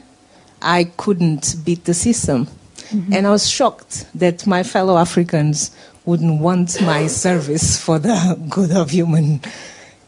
I 0.61 0.86
couldn't 0.86 1.56
beat 1.65 1.86
the 1.86 1.94
system. 1.94 2.48
Mm-hmm. 2.90 3.14
And 3.14 3.28
I 3.28 3.32
was 3.32 3.49
shocked 3.49 4.06
that 4.15 4.45
my 4.45 4.64
fellow 4.64 4.98
Africans 4.98 5.76
wouldn't 6.06 6.41
want 6.41 6.82
my 6.82 7.07
service 7.07 7.82
for 7.82 7.98
the 7.99 8.40
good 8.49 8.72
of 8.72 8.91
human. 8.91 9.41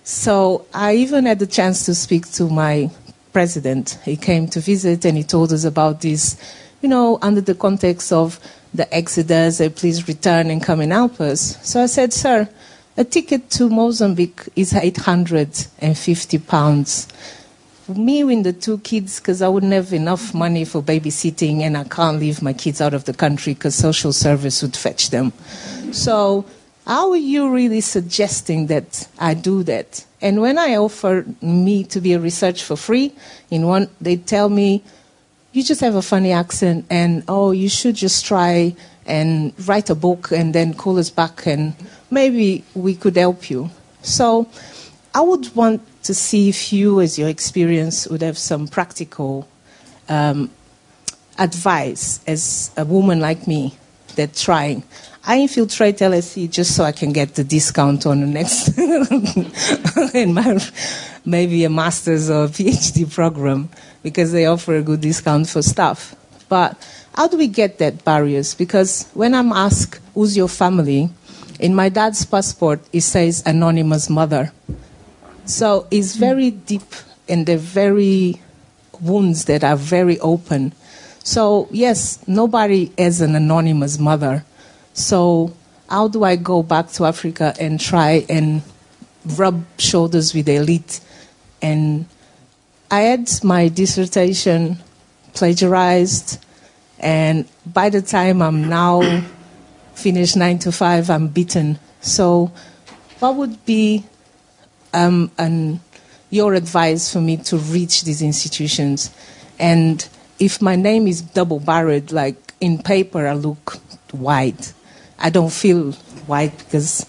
So 0.04 0.66
I 0.74 0.96
even 0.96 1.26
had 1.26 1.40
the 1.40 1.48
chance 1.48 1.86
to 1.86 1.96
speak 1.96 2.32
to 2.34 2.48
my 2.48 2.92
president. 3.34 3.98
He 4.06 4.16
came 4.16 4.48
to 4.50 4.60
visit 4.60 5.04
and 5.04 5.18
he 5.18 5.24
told 5.24 5.52
us 5.52 5.64
about 5.64 6.02
this, 6.02 6.38
you 6.82 6.90
know, 6.90 7.18
under 7.22 7.42
the 7.42 7.56
context 7.56 8.14
of 8.14 8.40
the 8.74 8.94
exodus, 8.94 9.62
please 9.76 10.08
return 10.08 10.50
and 10.52 10.62
come 10.62 10.82
and 10.82 10.92
help 10.92 11.20
us. 11.20 11.58
So 11.68 11.82
I 11.82 11.88
said, 11.88 12.14
sir, 12.14 12.48
a 12.98 13.04
ticket 13.04 13.50
to 13.52 13.70
Mozambique 13.70 14.48
is 14.56 14.74
850 14.74 16.38
pounds. 16.40 17.08
Me 17.88 18.24
with 18.24 18.44
the 18.44 18.54
two 18.54 18.80
kids, 18.80 19.20
because 19.20 19.42
I 19.42 19.48
wouldn't 19.48 19.74
have 19.74 19.94
enough 19.94 20.34
money 20.34 20.66
for 20.66 20.82
babysitting 20.82 21.60
and 21.60 21.78
I 21.78 21.84
can't 21.84 22.20
leave 22.20 22.42
my 22.42 22.54
kids 22.54 22.82
out 22.82 22.94
of 22.94 23.06
the 23.06 23.14
country 23.14 23.54
because 23.54 23.76
social 23.76 24.12
service 24.12 24.62
would 24.62 24.76
fetch 24.76 25.12
them. 25.12 25.34
So, 25.92 26.46
how 26.88 27.12
are 27.12 27.18
you 27.18 27.52
really 27.52 27.82
suggesting 27.82 28.68
that 28.68 29.08
I 29.20 29.34
do 29.34 29.64
that? 29.64 30.06
And 30.22 30.42
when 30.42 30.58
I 30.58 30.76
offer 30.78 31.26
me 31.42 31.84
to 31.86 32.02
be 32.02 32.14
a 32.14 32.20
research 32.20 32.64
for 32.64 32.76
free, 32.76 33.14
in 33.52 33.68
one, 33.68 33.90
they 34.02 34.16
tell 34.16 34.50
me, 34.50 34.84
you 35.52 35.64
just 35.64 35.82
have 35.82 35.96
a 35.96 36.02
funny 36.02 36.32
accent 36.32 36.86
and, 36.90 37.24
oh, 37.28 37.52
you 37.52 37.70
should 37.70 37.96
just 37.96 38.26
try 38.26 38.76
and 39.06 39.54
write 39.68 39.90
a 39.90 39.96
book 39.96 40.32
and 40.32 40.54
then 40.56 40.74
call 40.74 40.98
us 40.98 41.10
back 41.10 41.46
and 41.46 41.76
maybe 42.16 42.64
we 42.74 42.96
could 42.96 43.18
help 43.18 43.50
you. 43.50 43.70
So 44.02 44.48
I 45.14 45.22
would 45.22 45.54
want 45.56 45.82
to 46.04 46.14
see 46.14 46.50
if 46.50 46.72
you, 46.72 47.02
as 47.02 47.20
your 47.20 47.30
experience, 47.30 48.08
would 48.08 48.22
have 48.22 48.38
some 48.38 48.68
practical 48.68 49.48
um, 50.08 50.50
advice 51.38 52.22
as 52.26 52.72
a 52.78 52.86
woman 52.86 53.20
like 53.20 53.48
me 53.48 53.76
that 54.16 54.34
trying. 54.34 54.84
I 55.28 55.42
infiltrate 55.42 55.98
LSE 55.98 56.50
just 56.50 56.76
so 56.76 56.84
I 56.84 56.92
can 56.92 57.12
get 57.12 57.36
the 57.36 57.44
discount 57.44 58.06
on 58.06 58.22
the 58.22 58.28
next 58.28 58.78
in 60.16 60.34
my 60.34 60.60
maybe 61.26 61.66
a 61.66 61.70
master's 61.70 62.30
or 62.30 62.46
a 62.46 62.48
PhD 62.48 63.12
program 63.12 63.70
because 64.04 64.32
they 64.32 64.46
offer 64.46 64.76
a 64.78 64.84
good 64.84 65.02
discount 65.02 65.50
for 65.50 65.62
staff. 65.64 66.16
But 66.48 66.78
how 67.16 67.28
do 67.28 67.38
we 67.38 67.48
get 67.48 67.80
that 67.80 68.06
barriers? 68.06 68.54
Because 68.54 69.10
when 69.16 69.34
I'm 69.34 69.52
asked, 69.52 70.00
who's 70.14 70.38
your 70.38 70.48
family? 70.48 71.10
In 71.60 71.76
my 71.76 71.90
dad's 71.90 72.26
passport, 72.26 72.82
it 72.92 73.02
says 73.02 73.44
anonymous 73.46 74.10
mother. 74.10 74.52
So 75.46 75.88
it's 75.92 76.16
very 76.16 76.52
deep 76.52 76.94
and 77.30 77.46
they're 77.46 77.58
very 77.58 78.42
wounds 79.02 79.46
that 79.46 79.64
are 79.64 79.76
very 79.76 80.20
open. 80.20 80.74
So, 81.24 81.68
yes, 81.72 82.20
nobody 82.28 82.92
is 82.98 83.22
an 83.22 83.36
anonymous 83.36 83.98
mother. 83.98 84.46
So, 84.94 85.54
how 85.90 86.08
do 86.08 86.24
I 86.24 86.36
go 86.36 86.62
back 86.64 86.92
to 86.94 87.06
Africa 87.06 87.54
and 87.60 87.80
try 87.80 88.26
and 88.30 88.62
rub 89.38 89.66
shoulders 89.78 90.34
with 90.34 90.46
the 90.46 90.56
elite 90.56 91.00
and 91.62 92.06
I 92.92 93.02
had 93.02 93.30
my 93.44 93.68
dissertation 93.68 94.78
plagiarized, 95.34 96.40
and 97.00 97.46
by 97.66 97.90
the 97.90 98.02
time 98.02 98.42
I'm 98.42 98.70
now 98.70 99.02
finished 99.96 100.38
nine 100.38 100.60
to 100.60 100.72
five, 100.72 101.10
I'm 101.10 101.28
beaten. 101.28 101.80
So, 102.02 102.52
what 103.20 103.36
would 103.36 103.66
be 103.66 104.06
um, 104.94 105.32
an, 105.38 105.80
your 106.30 106.54
advice 106.54 107.12
for 107.12 107.22
me 107.22 107.38
to 107.38 107.58
reach 107.58 108.04
these 108.04 108.22
institutions? 108.22 109.14
And 109.58 110.08
if 110.40 110.62
my 110.62 110.76
name 110.76 111.08
is 111.08 111.22
double 111.22 111.60
barred, 111.60 112.12
like 112.12 112.36
in 112.62 112.82
paper, 112.82 113.28
I 113.28 113.34
look 113.34 113.80
white. 114.12 114.74
I 115.18 115.30
don't 115.30 115.52
feel 115.52 115.94
white 116.28 116.58
because 116.58 117.06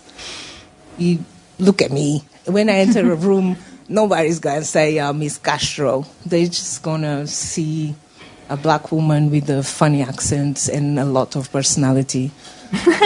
you 0.97 1.25
look 1.59 1.83
at 1.83 1.91
me. 1.91 2.25
When 2.47 2.71
I 2.71 2.75
enter 2.75 3.13
a 3.13 3.17
room, 3.29 3.57
nobody's 3.89 4.39
going 4.39 4.61
to 4.61 4.65
say 4.65 4.99
uh, 4.99 5.13
Miss 5.13 5.39
Castro. 5.39 6.07
They're 6.25 6.47
just 6.47 6.83
going 6.83 7.03
to 7.03 7.27
see 7.27 7.95
a 8.49 8.57
black 8.57 8.93
woman 8.93 9.31
with 9.31 9.51
a 9.51 9.63
funny 9.63 10.03
accent 10.03 10.69
and 10.69 10.99
a 10.99 11.05
lot 11.05 11.37
of 11.37 11.51
personality. 11.51 12.31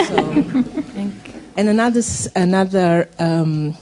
So, 0.07 0.63
and 1.57 1.69
another 1.69 2.01
another 2.35 3.09
um, 3.19 3.75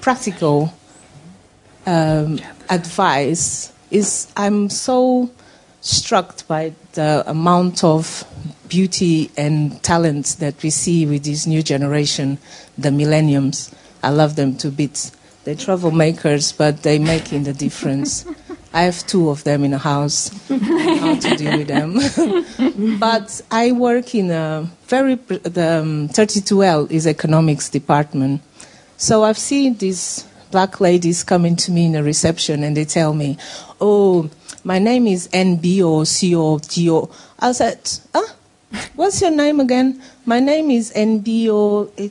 practical 0.00 0.72
um, 1.86 2.40
advice 2.70 3.72
is 3.90 4.32
I'm 4.36 4.70
so 4.70 5.30
struck 5.80 6.46
by 6.46 6.72
the 6.92 7.24
amount 7.26 7.84
of 7.84 8.24
beauty 8.68 9.30
and 9.36 9.82
talent 9.82 10.36
that 10.38 10.62
we 10.62 10.70
see 10.70 11.04
with 11.04 11.24
this 11.24 11.46
new 11.46 11.62
generation, 11.62 12.38
the 12.78 12.90
millenniums. 12.90 13.74
I 14.02 14.10
love 14.10 14.36
them 14.36 14.56
to 14.58 14.70
bits. 14.70 15.12
They're 15.44 15.56
troublemakers, 15.56 16.56
but 16.56 16.82
they're 16.82 17.00
making 17.00 17.44
the 17.44 17.52
difference. 17.52 18.24
I 18.74 18.82
have 18.82 19.06
two 19.06 19.28
of 19.28 19.44
them 19.44 19.64
in 19.64 19.74
a 19.74 19.78
house. 19.78 20.30
how 20.48 21.14
to 21.16 21.36
deal 21.36 21.58
with 21.58 21.68
them? 21.68 22.98
but 22.98 23.42
I 23.50 23.72
work 23.72 24.14
in 24.14 24.30
a 24.30 24.68
very 24.86 25.16
the 25.16 25.80
um, 25.82 26.08
32L 26.08 26.90
is 26.90 27.06
economics 27.06 27.68
department. 27.68 28.40
So 28.96 29.24
I've 29.24 29.38
seen 29.38 29.76
these 29.76 30.26
black 30.50 30.80
ladies 30.80 31.22
coming 31.22 31.56
to 31.56 31.70
me 31.72 31.86
in 31.86 31.94
a 31.96 32.02
reception 32.02 32.62
and 32.62 32.76
they 32.76 32.84
tell 32.86 33.12
me, 33.12 33.36
"Oh, 33.80 34.30
my 34.64 34.78
name 34.78 35.06
is 35.06 35.28
NBO 35.28 37.10
I 37.38 37.52
said, 37.52 37.98
"Huh? 38.14 38.32
What's 38.94 39.20
your 39.20 39.32
name 39.32 39.60
again?" 39.60 40.00
My 40.24 40.40
name 40.40 40.70
is 40.70 40.92
NBO. 40.94 42.10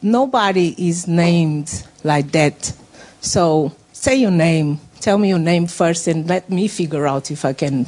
Nobody 0.00 0.74
is 0.78 1.06
named 1.06 1.84
like 2.04 2.32
that. 2.32 2.72
So 3.20 3.72
say 3.92 4.16
your 4.16 4.30
name. 4.30 4.78
Tell 5.00 5.18
me 5.18 5.28
your 5.28 5.38
name 5.38 5.66
first 5.66 6.06
and 6.08 6.28
let 6.28 6.50
me 6.50 6.68
figure 6.68 7.06
out 7.06 7.30
if 7.30 7.44
I 7.44 7.52
can 7.52 7.86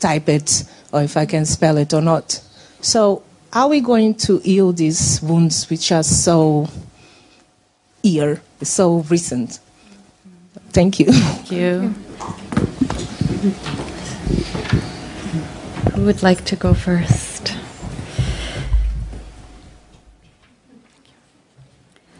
type 0.00 0.28
it 0.28 0.64
or 0.92 1.02
if 1.02 1.16
I 1.16 1.26
can 1.26 1.44
spell 1.46 1.78
it 1.78 1.94
or 1.94 2.00
not. 2.00 2.40
So, 2.80 3.22
are 3.52 3.68
we 3.68 3.80
going 3.80 4.14
to 4.26 4.38
heal 4.38 4.72
these 4.72 5.20
wounds 5.22 5.68
which 5.68 5.92
are 5.92 6.02
so 6.02 6.68
ear, 8.02 8.40
so 8.62 9.00
recent? 9.10 9.60
Thank 10.70 10.98
you. 10.98 11.12
Thank 11.12 11.52
you. 11.52 11.94
Who 15.94 16.06
would 16.06 16.22
like 16.22 16.44
to 16.46 16.56
go 16.56 16.72
first? 16.72 17.54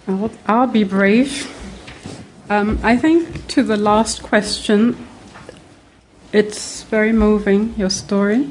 I'll, 0.07 0.31
I'll 0.47 0.67
be 0.67 0.85
brave. 0.85 1.62
Um, 2.53 2.79
I 2.83 2.99
think 2.99 3.47
to 3.55 3.63
the 3.63 3.79
last 3.79 4.23
question, 4.23 5.09
it's 6.35 6.83
very 6.83 7.11
moving, 7.11 7.73
your 7.79 7.89
story. 7.89 8.47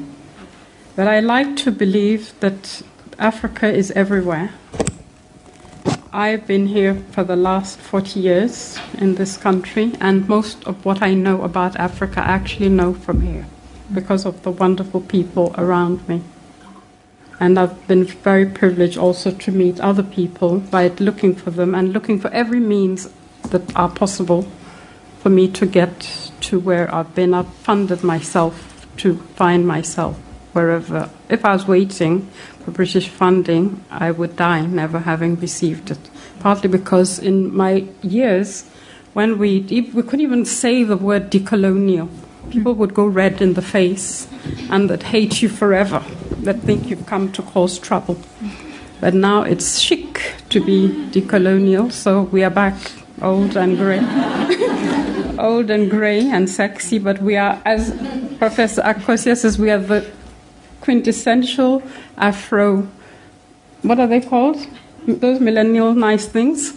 But 0.96 1.06
I 1.06 1.20
like 1.20 1.54
to 1.58 1.70
believe 1.70 2.34
that 2.40 2.82
Africa 3.20 3.72
is 3.72 3.92
everywhere. 3.92 4.54
I've 6.12 6.48
been 6.48 6.66
here 6.66 6.96
for 7.12 7.22
the 7.22 7.36
last 7.36 7.78
40 7.78 8.18
years 8.18 8.76
in 8.98 9.14
this 9.14 9.36
country, 9.36 9.92
and 10.00 10.28
most 10.28 10.64
of 10.64 10.84
what 10.84 11.00
I 11.00 11.14
know 11.14 11.42
about 11.42 11.76
Africa 11.76 12.22
I 12.22 12.32
actually 12.32 12.70
know 12.70 12.94
from 12.94 13.20
here 13.20 13.46
because 13.94 14.26
of 14.26 14.42
the 14.42 14.50
wonderful 14.50 15.02
people 15.02 15.54
around 15.56 16.08
me. 16.08 16.22
And 17.38 17.56
I've 17.56 17.86
been 17.86 18.02
very 18.06 18.46
privileged 18.46 18.98
also 18.98 19.30
to 19.30 19.52
meet 19.52 19.78
other 19.78 20.02
people 20.02 20.58
by 20.58 20.88
looking 20.98 21.36
for 21.36 21.52
them 21.52 21.72
and 21.72 21.92
looking 21.92 22.18
for 22.18 22.32
every 22.32 22.58
means 22.58 23.08
that 23.50 23.74
are 23.76 23.88
possible 23.88 24.46
for 25.18 25.30
me 25.30 25.48
to 25.48 25.66
get 25.66 26.30
to 26.40 26.58
where 26.58 26.92
I've 26.94 27.14
been. 27.14 27.34
I've 27.34 27.52
funded 27.54 28.02
myself 28.02 28.86
to 28.98 29.16
find 29.36 29.66
myself 29.66 30.16
wherever. 30.52 31.10
If 31.28 31.44
I 31.44 31.52
was 31.52 31.66
waiting 31.66 32.28
for 32.64 32.70
British 32.72 33.08
funding, 33.08 33.84
I 33.90 34.10
would 34.10 34.36
die 34.36 34.66
never 34.66 35.00
having 35.00 35.36
received 35.36 35.90
it. 35.90 36.10
Partly 36.40 36.68
because 36.68 37.18
in 37.18 37.54
my 37.54 37.86
years, 38.02 38.68
when 39.12 39.38
we, 39.38 39.60
we 39.94 40.02
couldn't 40.02 40.20
even 40.20 40.44
say 40.44 40.84
the 40.84 40.96
word 40.96 41.30
decolonial, 41.30 42.08
people 42.50 42.74
would 42.74 42.94
go 42.94 43.06
red 43.06 43.40
in 43.40 43.54
the 43.54 43.62
face 43.62 44.26
and 44.70 44.90
that 44.90 45.04
hate 45.04 45.42
you 45.42 45.48
forever 45.48 46.02
that 46.38 46.60
think 46.60 46.88
you've 46.88 47.06
come 47.06 47.30
to 47.32 47.42
cause 47.42 47.78
trouble. 47.78 48.18
But 49.00 49.14
now 49.14 49.42
it's 49.42 49.78
chic 49.78 50.34
to 50.50 50.64
be 50.64 50.88
decolonial, 51.10 51.92
so 51.92 52.22
we 52.22 52.44
are 52.44 52.50
back 52.50 52.76
old 53.22 53.56
and 53.56 53.76
grey. 53.78 54.00
old 55.38 55.70
and 55.70 55.90
grey 55.90 56.28
and 56.28 56.48
sexy, 56.48 56.98
but 56.98 57.22
we 57.22 57.36
are, 57.36 57.60
as 57.64 57.90
Professor 58.38 58.82
Akosua 58.82 59.36
says, 59.36 59.58
we 59.58 59.70
are 59.70 59.78
the 59.78 60.10
quintessential 60.80 61.82
Afro. 62.16 62.88
What 63.82 63.98
are 63.98 64.06
they 64.06 64.20
called? 64.20 64.66
Those 65.06 65.40
millennial 65.40 65.94
nice 65.94 66.26
things? 66.26 66.72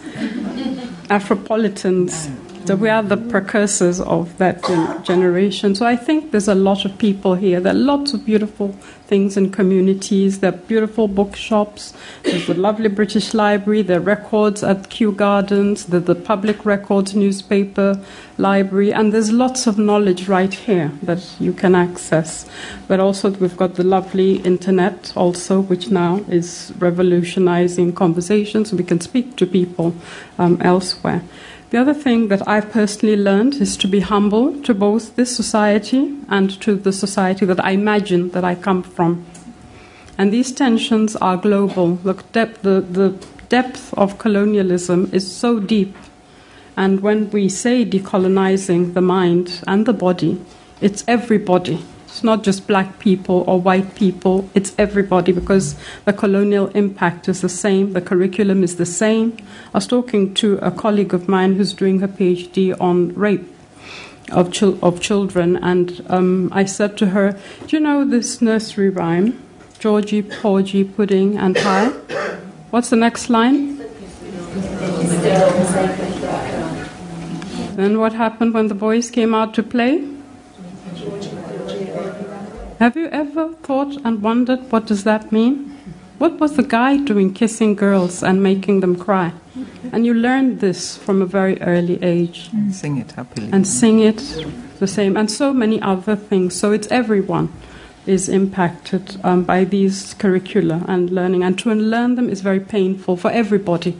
Afropolitans. 1.08 2.30
We 2.74 2.88
are 2.88 3.02
the 3.02 3.16
precursors 3.16 4.00
of 4.00 4.36
that 4.38 4.64
gen- 4.64 5.04
generation. 5.04 5.74
So 5.74 5.86
I 5.86 5.94
think 5.94 6.32
there's 6.32 6.48
a 6.48 6.54
lot 6.54 6.84
of 6.84 6.98
people 6.98 7.34
here. 7.34 7.60
There 7.60 7.72
are 7.72 7.78
lots 7.78 8.12
of 8.12 8.24
beautiful 8.24 8.72
things 9.06 9.36
in 9.36 9.52
communities. 9.52 10.40
There 10.40 10.52
are 10.52 10.56
beautiful 10.56 11.06
bookshops. 11.06 11.94
There's 12.24 12.46
the 12.46 12.54
lovely 12.54 12.88
British 12.88 13.34
Library. 13.34 13.82
There 13.82 13.98
are 13.98 14.00
records 14.00 14.64
at 14.64 14.90
Kew 14.90 15.12
Gardens. 15.12 15.86
There's 15.86 16.04
the 16.04 16.16
Public 16.16 16.64
Records 16.64 17.14
newspaper 17.14 18.00
library. 18.36 18.92
And 18.92 19.12
there's 19.12 19.30
lots 19.30 19.66
of 19.66 19.78
knowledge 19.78 20.28
right 20.28 20.52
here 20.52 20.90
that 21.02 21.24
you 21.38 21.52
can 21.52 21.74
access. 21.74 22.48
But 22.88 22.98
also 22.98 23.30
we've 23.30 23.56
got 23.56 23.76
the 23.76 23.84
lovely 23.84 24.38
internet 24.38 25.12
also, 25.16 25.60
which 25.60 25.90
now 25.90 26.24
is 26.28 26.72
revolutionizing 26.78 27.92
conversations. 27.92 28.72
We 28.72 28.82
can 28.82 29.00
speak 29.00 29.36
to 29.36 29.46
people 29.46 29.94
um, 30.38 30.60
elsewhere. 30.62 31.22
The 31.70 31.78
other 31.78 31.94
thing 31.94 32.28
that 32.28 32.46
I've 32.46 32.70
personally 32.70 33.16
learned 33.16 33.54
is 33.54 33.76
to 33.78 33.88
be 33.88 34.00
humble 34.00 34.62
to 34.62 34.72
both 34.72 35.16
this 35.16 35.34
society 35.34 36.16
and 36.28 36.48
to 36.60 36.76
the 36.76 36.92
society 36.92 37.44
that 37.44 37.64
I 37.64 37.72
imagine 37.72 38.30
that 38.30 38.44
I 38.44 38.54
come 38.54 38.84
from. 38.84 39.26
And 40.16 40.32
these 40.32 40.52
tensions 40.52 41.16
are 41.16 41.36
global. 41.36 41.96
The 41.96 42.14
depth, 42.32 42.62
the, 42.62 42.80
the 42.80 43.10
depth 43.48 43.92
of 43.94 44.18
colonialism 44.18 45.10
is 45.12 45.30
so 45.30 45.58
deep. 45.58 45.96
And 46.76 47.00
when 47.00 47.30
we 47.30 47.48
say 47.48 47.84
decolonizing 47.84 48.94
the 48.94 49.00
mind 49.00 49.62
and 49.66 49.86
the 49.86 49.92
body, 49.92 50.40
it's 50.80 51.04
everybody. 51.08 51.84
It's 52.16 52.24
not 52.24 52.42
just 52.42 52.66
black 52.66 52.98
people 52.98 53.44
or 53.46 53.60
white 53.60 53.94
people, 53.94 54.48
it's 54.54 54.74
everybody 54.78 55.32
because 55.32 55.76
the 56.06 56.14
colonial 56.14 56.68
impact 56.68 57.28
is 57.28 57.42
the 57.42 57.50
same, 57.50 57.92
the 57.92 58.00
curriculum 58.00 58.64
is 58.64 58.76
the 58.76 58.86
same. 58.86 59.36
I 59.74 59.76
was 59.76 59.86
talking 59.86 60.32
to 60.36 60.56
a 60.62 60.70
colleague 60.70 61.12
of 61.12 61.28
mine 61.28 61.56
who's 61.56 61.74
doing 61.74 62.00
her 62.00 62.08
PhD 62.08 62.74
on 62.80 63.12
rape 63.12 63.44
of, 64.32 64.50
chil- 64.50 64.78
of 64.82 65.02
children, 65.02 65.58
and 65.58 66.02
um, 66.08 66.48
I 66.52 66.64
said 66.64 66.96
to 66.96 67.08
her, 67.08 67.38
Do 67.66 67.76
you 67.76 67.80
know 67.80 68.02
this 68.06 68.40
nursery 68.40 68.88
rhyme? 68.88 69.38
Georgie, 69.78 70.22
Porgy, 70.22 70.84
Pudding, 70.84 71.36
and 71.36 71.54
Pie? 71.54 71.90
What's 72.70 72.88
the 72.88 72.96
next 72.96 73.28
line? 73.28 73.76
Then 77.76 77.98
what 77.98 78.14
happened 78.14 78.54
when 78.54 78.68
the 78.68 78.74
boys 78.74 79.10
came 79.10 79.34
out 79.34 79.52
to 79.52 79.62
play? 79.62 80.16
Have 82.78 82.94
you 82.94 83.06
ever 83.06 83.54
thought 83.62 83.96
and 84.04 84.20
wondered 84.20 84.70
what 84.70 84.86
does 84.86 85.04
that 85.04 85.32
mean? 85.32 85.74
What 86.18 86.38
was 86.38 86.56
the 86.56 86.62
guy 86.62 86.98
doing 86.98 87.32
kissing 87.32 87.74
girls 87.74 88.22
and 88.22 88.42
making 88.42 88.80
them 88.80 88.96
cry? 88.96 89.32
And 89.92 90.04
you 90.04 90.12
learned 90.12 90.60
this 90.60 90.94
from 90.96 91.22
a 91.22 91.26
very 91.26 91.60
early 91.62 92.02
age. 92.02 92.50
And 92.52 92.74
Sing 92.74 92.98
it 92.98 93.12
happily. 93.12 93.48
And 93.50 93.66
sing 93.66 94.00
it 94.00 94.18
the 94.78 94.86
same, 94.86 95.16
and 95.16 95.30
so 95.30 95.54
many 95.54 95.80
other 95.80 96.16
things. 96.16 96.54
So 96.54 96.72
it's 96.72 96.86
everyone 96.88 97.50
is 98.06 98.28
impacted 98.28 99.18
um, 99.24 99.44
by 99.44 99.64
these 99.64 100.12
curricula 100.14 100.84
and 100.86 101.10
learning. 101.10 101.42
And 101.42 101.58
to 101.60 101.70
unlearn 101.70 102.16
them 102.16 102.28
is 102.28 102.42
very 102.42 102.60
painful 102.60 103.16
for 103.16 103.30
everybody. 103.30 103.98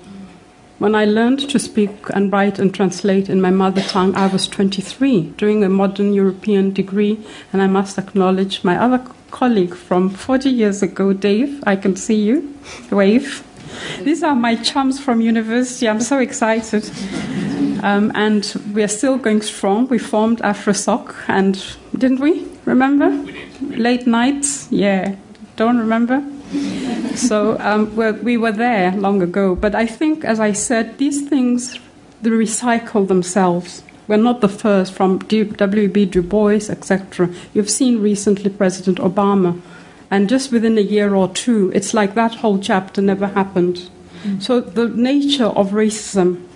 When 0.78 0.94
I 0.94 1.06
learned 1.06 1.48
to 1.48 1.58
speak 1.58 1.90
and 2.12 2.30
write 2.30 2.58
and 2.58 2.74
translate 2.74 3.30
in 3.30 3.40
my 3.40 3.50
mother 3.50 3.80
tongue, 3.80 4.14
I 4.14 4.26
was 4.26 4.46
23, 4.46 5.22
doing 5.38 5.64
a 5.64 5.70
modern 5.70 6.12
European 6.12 6.74
degree, 6.74 7.18
and 7.50 7.62
I 7.62 7.66
must 7.66 7.96
acknowledge 7.96 8.62
my 8.62 8.76
other 8.76 9.02
colleague 9.30 9.74
from 9.74 10.10
40 10.10 10.50
years 10.50 10.82
ago, 10.82 11.14
Dave. 11.14 11.62
I 11.66 11.76
can 11.76 11.96
see 11.96 12.16
you. 12.16 12.54
Wave. 12.90 13.42
These 14.02 14.22
are 14.22 14.34
my 14.34 14.54
chums 14.56 15.00
from 15.00 15.22
university. 15.22 15.88
I'm 15.88 16.00
so 16.00 16.18
excited. 16.18 16.90
Um, 17.82 18.12
and 18.14 18.44
we 18.74 18.82
are 18.82 18.88
still 18.88 19.16
going 19.16 19.40
strong. 19.40 19.88
We 19.88 19.98
formed 19.98 20.40
AfroSoc, 20.40 21.14
and 21.26 21.54
didn't 21.96 22.20
we? 22.20 22.46
Remember? 22.66 23.10
Late 23.62 24.06
nights? 24.06 24.68
Yeah. 24.70 25.16
Don't 25.56 25.78
remember? 25.78 26.22
So 27.14 27.58
um, 27.60 27.94
we 27.96 28.36
were 28.36 28.52
there 28.52 28.92
long 28.92 29.22
ago. 29.22 29.54
But 29.54 29.74
I 29.74 29.86
think, 29.86 30.24
as 30.24 30.40
I 30.40 30.52
said, 30.52 30.98
these 30.98 31.28
things 31.28 31.78
they 32.22 32.30
recycle 32.30 33.06
themselves. 33.06 33.82
We're 34.08 34.16
not 34.16 34.40
the 34.40 34.48
first 34.48 34.92
from 34.92 35.18
W.B. 35.18 36.06
Du 36.06 36.22
Bois, 36.22 36.70
etc. 36.70 37.28
You've 37.52 37.70
seen 37.70 38.00
recently 38.00 38.50
President 38.50 38.98
Obama, 38.98 39.60
and 40.10 40.28
just 40.28 40.52
within 40.52 40.78
a 40.78 40.82
year 40.82 41.14
or 41.14 41.28
two, 41.28 41.72
it's 41.74 41.92
like 41.92 42.14
that 42.14 42.36
whole 42.36 42.58
chapter 42.58 43.02
never 43.02 43.26
happened. 43.26 43.90
Mm. 44.22 44.42
So 44.42 44.60
the 44.60 44.88
nature 44.88 45.46
of 45.46 45.70
racism 45.70 46.46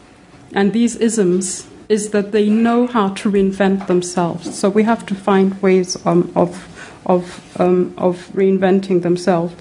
and 0.53 0.73
these 0.73 0.97
isms 0.97 1.67
is 1.89 2.11
that 2.11 2.31
they 2.31 2.49
know 2.49 2.87
how 2.87 3.09
to 3.09 3.31
reinvent 3.31 3.89
themselves. 3.89 4.57
So 4.57 4.69
we 4.69 4.85
have 4.85 5.05
to 5.07 5.15
find 5.15 5.61
ways 5.61 5.97
um, 6.07 6.31
of 6.37 6.67
of 7.07 7.41
um, 7.61 7.93
of 7.99 8.29
reinventing 8.33 9.03
themselves. 9.03 9.55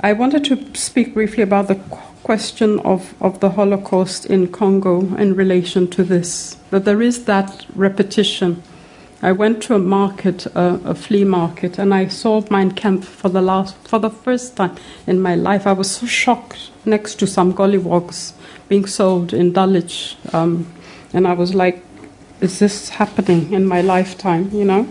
I 0.00 0.12
wanted 0.12 0.44
to 0.44 0.74
speak 0.74 1.14
briefly 1.14 1.42
about 1.42 1.68
the 1.68 1.76
question 2.22 2.80
of, 2.80 3.14
of 3.22 3.40
the 3.40 3.50
Holocaust 3.50 4.26
in 4.26 4.48
Congo 4.48 5.00
in 5.16 5.34
relation 5.34 5.88
to 5.88 6.04
this, 6.04 6.58
that 6.70 6.84
there 6.84 7.00
is 7.00 7.24
that 7.24 7.64
repetition. 7.74 8.62
I 9.22 9.32
went 9.32 9.62
to 9.64 9.74
a 9.74 9.78
market, 9.78 10.46
uh, 10.54 10.78
a 10.84 10.94
flea 10.94 11.24
market, 11.24 11.78
and 11.78 11.94
I 11.94 12.08
saw 12.08 12.42
Mein 12.50 12.72
Kampf 12.72 13.08
for 13.08 13.30
the 13.30 13.40
last, 13.40 13.74
for 13.88 13.98
the 13.98 14.10
first 14.10 14.56
time 14.56 14.76
in 15.06 15.18
my 15.18 15.34
life. 15.34 15.66
I 15.66 15.72
was 15.72 15.90
so 15.90 16.06
shocked 16.06 16.70
next 16.84 17.14
to 17.20 17.26
some 17.26 17.54
gollywogs 17.54 18.34
being 18.68 18.84
sold 18.84 19.32
in 19.32 19.54
Dulwich, 19.54 20.16
um, 20.34 20.66
and 21.14 21.26
I 21.26 21.32
was 21.32 21.54
like, 21.54 21.82
"Is 22.42 22.58
this 22.58 22.90
happening 22.90 23.54
in 23.54 23.64
my 23.64 23.80
lifetime?" 23.80 24.50
You 24.52 24.66
know. 24.66 24.88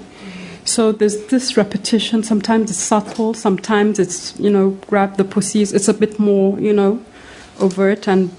So 0.65 0.91
there's 0.91 1.27
this 1.27 1.55
repetition. 1.55 2.23
Sometimes 2.23 2.71
it's 2.71 2.79
subtle. 2.79 3.33
Sometimes 3.33 3.99
it's 3.99 4.37
you 4.39 4.49
know 4.49 4.71
grab 4.87 5.17
the 5.17 5.23
pussies. 5.23 5.71
It's 5.71 5.87
a 5.87 5.93
bit 5.93 6.19
more 6.19 6.59
you 6.59 6.73
know 6.73 7.03
overt 7.59 8.07
and 8.07 8.31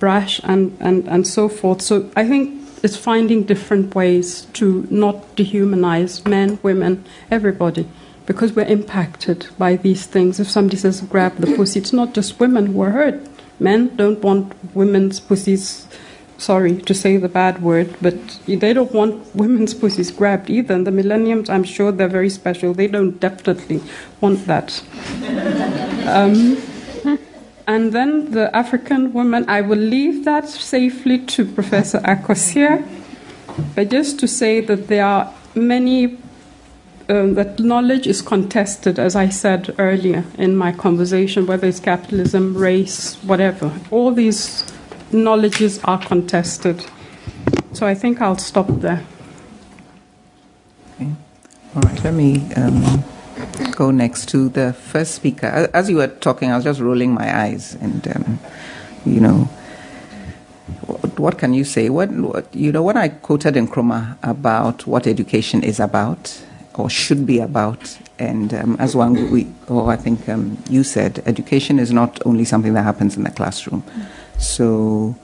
brash 0.00 0.40
and, 0.44 0.76
and, 0.80 1.08
and 1.08 1.26
so 1.26 1.48
forth. 1.48 1.80
So 1.80 2.10
I 2.16 2.26
think 2.26 2.60
it's 2.82 2.96
finding 2.96 3.44
different 3.44 3.94
ways 3.94 4.46
to 4.54 4.86
not 4.90 5.36
dehumanize 5.36 6.28
men, 6.28 6.58
women, 6.62 7.04
everybody, 7.30 7.88
because 8.26 8.52
we're 8.52 8.66
impacted 8.66 9.46
by 9.56 9.76
these 9.76 10.06
things. 10.06 10.40
If 10.40 10.50
somebody 10.50 10.76
says 10.76 11.00
grab 11.00 11.36
the 11.36 11.54
pussy, 11.56 11.80
it's 11.80 11.92
not 11.92 12.12
just 12.12 12.40
women 12.40 12.66
who 12.66 12.80
are 12.82 12.90
hurt. 12.90 13.20
Men 13.60 13.96
don't 13.96 14.20
want 14.20 14.52
women's 14.74 15.20
pussies 15.20 15.86
sorry 16.38 16.76
to 16.76 16.94
say 16.94 17.16
the 17.16 17.28
bad 17.28 17.62
word, 17.62 17.96
but 18.00 18.14
they 18.46 18.72
don't 18.72 18.92
want 18.92 19.34
women's 19.34 19.74
pussies 19.74 20.10
grabbed 20.10 20.50
either. 20.50 20.74
And 20.74 20.86
the 20.86 20.90
millenniums, 20.90 21.48
I'm 21.48 21.64
sure 21.64 21.92
they're 21.92 22.08
very 22.08 22.30
special. 22.30 22.74
They 22.74 22.88
don't 22.88 23.18
definitely 23.20 23.80
want 24.20 24.46
that. 24.46 24.82
um, 26.06 26.56
and 27.66 27.92
then 27.92 28.32
the 28.32 28.54
African 28.54 29.12
woman, 29.12 29.46
I 29.48 29.62
will 29.62 29.78
leave 29.78 30.24
that 30.24 30.48
safely 30.48 31.18
to 31.18 31.44
Professor 31.46 31.98
Akosua, 32.00 32.86
but 33.74 33.88
just 33.88 34.20
to 34.20 34.28
say 34.28 34.60
that 34.60 34.88
there 34.88 35.06
are 35.06 35.32
many, 35.54 36.18
um, 37.08 37.34
that 37.34 37.60
knowledge 37.60 38.06
is 38.06 38.20
contested, 38.20 38.98
as 38.98 39.16
I 39.16 39.30
said 39.30 39.74
earlier 39.78 40.24
in 40.36 40.56
my 40.56 40.72
conversation, 40.72 41.46
whether 41.46 41.66
it's 41.66 41.80
capitalism, 41.80 42.54
race, 42.54 43.14
whatever. 43.22 43.72
All 43.90 44.12
these 44.12 44.70
knowledges 45.12 45.82
are 45.84 45.98
contested. 45.98 46.84
So 47.72 47.86
I 47.86 47.94
think 47.94 48.20
I'll 48.20 48.38
stop 48.38 48.68
there. 48.68 49.04
Okay. 50.94 51.10
All 51.74 51.82
right, 51.82 52.04
let 52.04 52.14
me 52.14 52.52
um, 52.54 53.02
go 53.72 53.90
next 53.90 54.28
to 54.28 54.48
the 54.48 54.72
first 54.72 55.14
speaker. 55.14 55.68
As 55.74 55.90
you 55.90 55.96
were 55.96 56.06
talking, 56.06 56.52
I 56.52 56.56
was 56.56 56.64
just 56.64 56.80
rolling 56.80 57.12
my 57.12 57.36
eyes, 57.36 57.74
and 57.80 58.06
um, 58.14 58.38
you 59.04 59.20
know, 59.20 59.48
what, 60.86 61.18
what, 61.18 61.38
can 61.38 61.52
you 61.52 61.64
say? 61.64 61.88
What, 61.88 62.10
what, 62.10 62.54
you 62.54 62.70
know, 62.70 62.82
when 62.82 62.96
I 62.96 63.08
quoted 63.08 63.56
in 63.56 63.66
Nkrumah 63.66 64.18
about 64.22 64.86
what 64.86 65.06
education 65.06 65.64
is 65.64 65.80
about 65.80 66.40
or 66.74 66.88
should 66.88 67.26
be 67.26 67.40
about, 67.40 67.98
and 68.18 68.54
um, 68.54 68.76
as 68.78 68.94
one, 68.94 69.32
we, 69.32 69.48
or 69.68 69.90
I 69.90 69.96
think 69.96 70.28
um, 70.28 70.62
you 70.68 70.84
said, 70.84 71.22
education 71.26 71.78
is 71.78 71.92
not 71.92 72.24
only 72.24 72.44
something 72.44 72.74
that 72.74 72.82
happens 72.82 73.16
in 73.16 73.24
the 73.24 73.30
classroom. 73.30 73.82
Mm 73.82 74.06
so, 74.38 75.16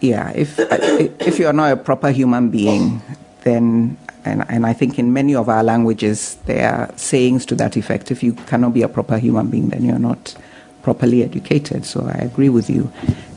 yeah, 0.00 0.32
if 0.34 0.58
if 0.58 1.38
you 1.38 1.46
are 1.46 1.52
not 1.52 1.72
a 1.72 1.76
proper 1.76 2.10
human 2.10 2.50
being, 2.50 3.02
then 3.42 3.96
and, 4.24 4.44
and 4.48 4.66
I 4.66 4.72
think 4.72 4.98
in 4.98 5.12
many 5.12 5.34
of 5.34 5.48
our 5.48 5.62
languages 5.62 6.36
there 6.46 6.72
are 6.72 6.96
sayings 6.96 7.46
to 7.46 7.54
that 7.56 7.76
effect. 7.76 8.10
If 8.10 8.22
you 8.22 8.32
cannot 8.32 8.74
be 8.74 8.82
a 8.82 8.88
proper 8.88 9.18
human 9.18 9.48
being, 9.48 9.68
then 9.68 9.84
you're 9.84 9.98
not 9.98 10.34
properly 10.82 11.22
educated. 11.22 11.84
So 11.84 12.06
I 12.06 12.18
agree 12.18 12.48
with 12.48 12.68
you. 12.68 12.92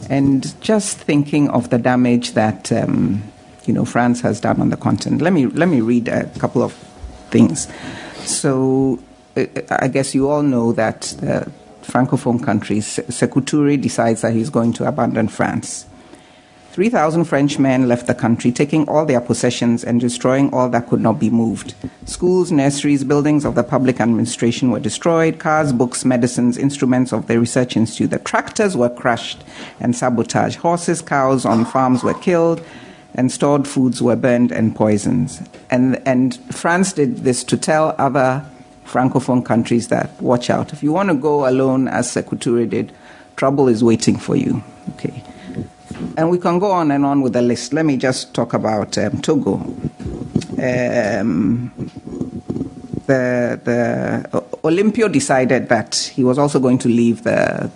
And 0.09 0.59
just 0.61 0.97
thinking 0.97 1.49
of 1.49 1.69
the 1.69 1.77
damage 1.77 2.33
that 2.33 2.71
um, 2.71 3.23
you 3.65 3.73
know 3.73 3.85
France 3.85 4.21
has 4.21 4.39
done 4.39 4.59
on 4.59 4.69
the 4.69 4.77
continent. 4.77 5.21
Let 5.21 5.33
me 5.33 5.45
let 5.45 5.69
me 5.69 5.81
read 5.81 6.07
a 6.07 6.25
couple 6.39 6.63
of 6.63 6.73
things. 7.29 7.67
So 8.25 8.99
I 9.69 9.87
guess 9.87 10.15
you 10.15 10.29
all 10.29 10.41
know 10.41 10.73
that 10.73 11.13
francophone 11.89 12.43
countries, 12.43 12.99
Sekou 13.07 13.41
Touré 13.41 13.81
decides 13.81 14.21
that 14.21 14.33
he's 14.33 14.49
going 14.49 14.73
to 14.73 14.87
abandon 14.87 15.27
France. 15.27 15.85
3,000 16.71 17.25
Frenchmen 17.25 17.87
left 17.87 18.05
the 18.07 18.13
country, 18.13 18.51
taking 18.51 18.87
all 18.87 19.05
their 19.05 19.19
possessions 19.19 19.83
and 19.83 19.99
destroying 19.99 20.53
all 20.53 20.69
that 20.69 20.87
could 20.87 21.01
not 21.01 21.19
be 21.19 21.29
moved. 21.29 21.73
Schools, 22.05 22.51
nurseries, 22.51 23.03
buildings 23.03 23.43
of 23.43 23.55
the 23.55 23.63
public 23.63 23.99
administration 23.99 24.69
were 24.69 24.79
destroyed, 24.79 25.39
cars, 25.39 25.73
books, 25.73 26.05
medicines, 26.05 26.57
instruments 26.57 27.11
of 27.11 27.27
the 27.27 27.39
research 27.39 27.75
institute. 27.75 28.11
The 28.11 28.19
tractors 28.19 28.77
were 28.77 28.89
crushed 28.89 29.43
and 29.79 29.95
sabotaged. 29.95 30.57
Horses, 30.57 31.01
cows 31.01 31.43
on 31.43 31.65
farms 31.65 32.03
were 32.03 32.13
killed, 32.13 32.63
and 33.15 33.31
stored 33.31 33.67
foods 33.67 34.01
were 34.01 34.15
burned 34.15 34.51
and 34.51 34.75
poisoned. 34.75 35.49
And, 35.71 36.01
and 36.07 36.35
France 36.55 36.93
did 36.93 37.17
this 37.17 37.43
to 37.45 37.57
tell 37.57 37.95
other 37.97 38.45
Francophone 38.89 39.45
countries 39.45 39.89
that, 39.89 40.19
watch 40.19 40.49
out, 40.49 40.73
if 40.73 40.81
you 40.81 40.91
want 40.91 41.09
to 41.09 41.15
go 41.15 41.47
alone, 41.47 41.87
as 41.87 42.07
Sekou 42.07 42.37
Touré 42.39 42.67
did, 42.67 42.91
trouble 43.35 43.67
is 43.67 43.83
waiting 43.83 44.17
for 44.17 44.35
you. 44.35 44.63
Okay. 44.93 45.23
And 46.17 46.31
we 46.31 46.39
can 46.39 46.57
go 46.57 46.71
on 46.71 46.89
and 46.89 47.05
on 47.05 47.21
with 47.21 47.33
the 47.33 47.41
list. 47.41 47.71
Let 47.71 47.85
me 47.85 47.97
just 47.97 48.33
talk 48.33 48.53
about 48.53 48.97
um, 48.97 49.21
Togo. 49.21 49.53
Um, 50.57 51.71
the, 53.05 53.59
the 53.63 54.43
Olympio 54.63 55.11
decided 55.11 55.69
that 55.69 55.95
he 55.95 56.23
was 56.23 56.39
also 56.39 56.59
going 56.59 56.79
to 56.79 56.87
leave 56.87 57.23
the 57.23 57.69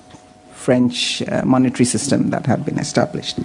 French 0.53 1.21
uh, 1.23 1.43
monetary 1.45 1.85
system 1.85 2.31
that 2.31 2.45
had 2.47 2.65
been 2.65 2.79
established. 2.79 3.37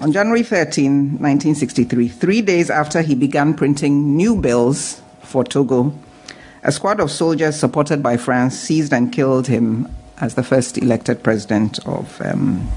On 0.00 0.12
January 0.12 0.42
13, 0.42 1.18
1963, 1.18 2.08
three 2.08 2.42
days 2.42 2.70
after 2.70 3.02
he 3.02 3.14
began 3.14 3.54
printing 3.54 4.16
new 4.16 4.36
bills 4.40 5.00
for 5.22 5.42
Togo, 5.42 5.92
a 6.66 6.72
squad 6.72 6.98
of 6.98 7.12
soldiers 7.12 7.54
supported 7.54 8.02
by 8.02 8.16
France 8.16 8.58
seized 8.58 8.92
and 8.92 9.12
killed 9.12 9.46
him 9.46 9.88
as 10.18 10.34
the 10.34 10.42
first 10.42 10.76
elected 10.76 11.22
president 11.22 11.78
of 11.86 12.20
um, 12.20 12.68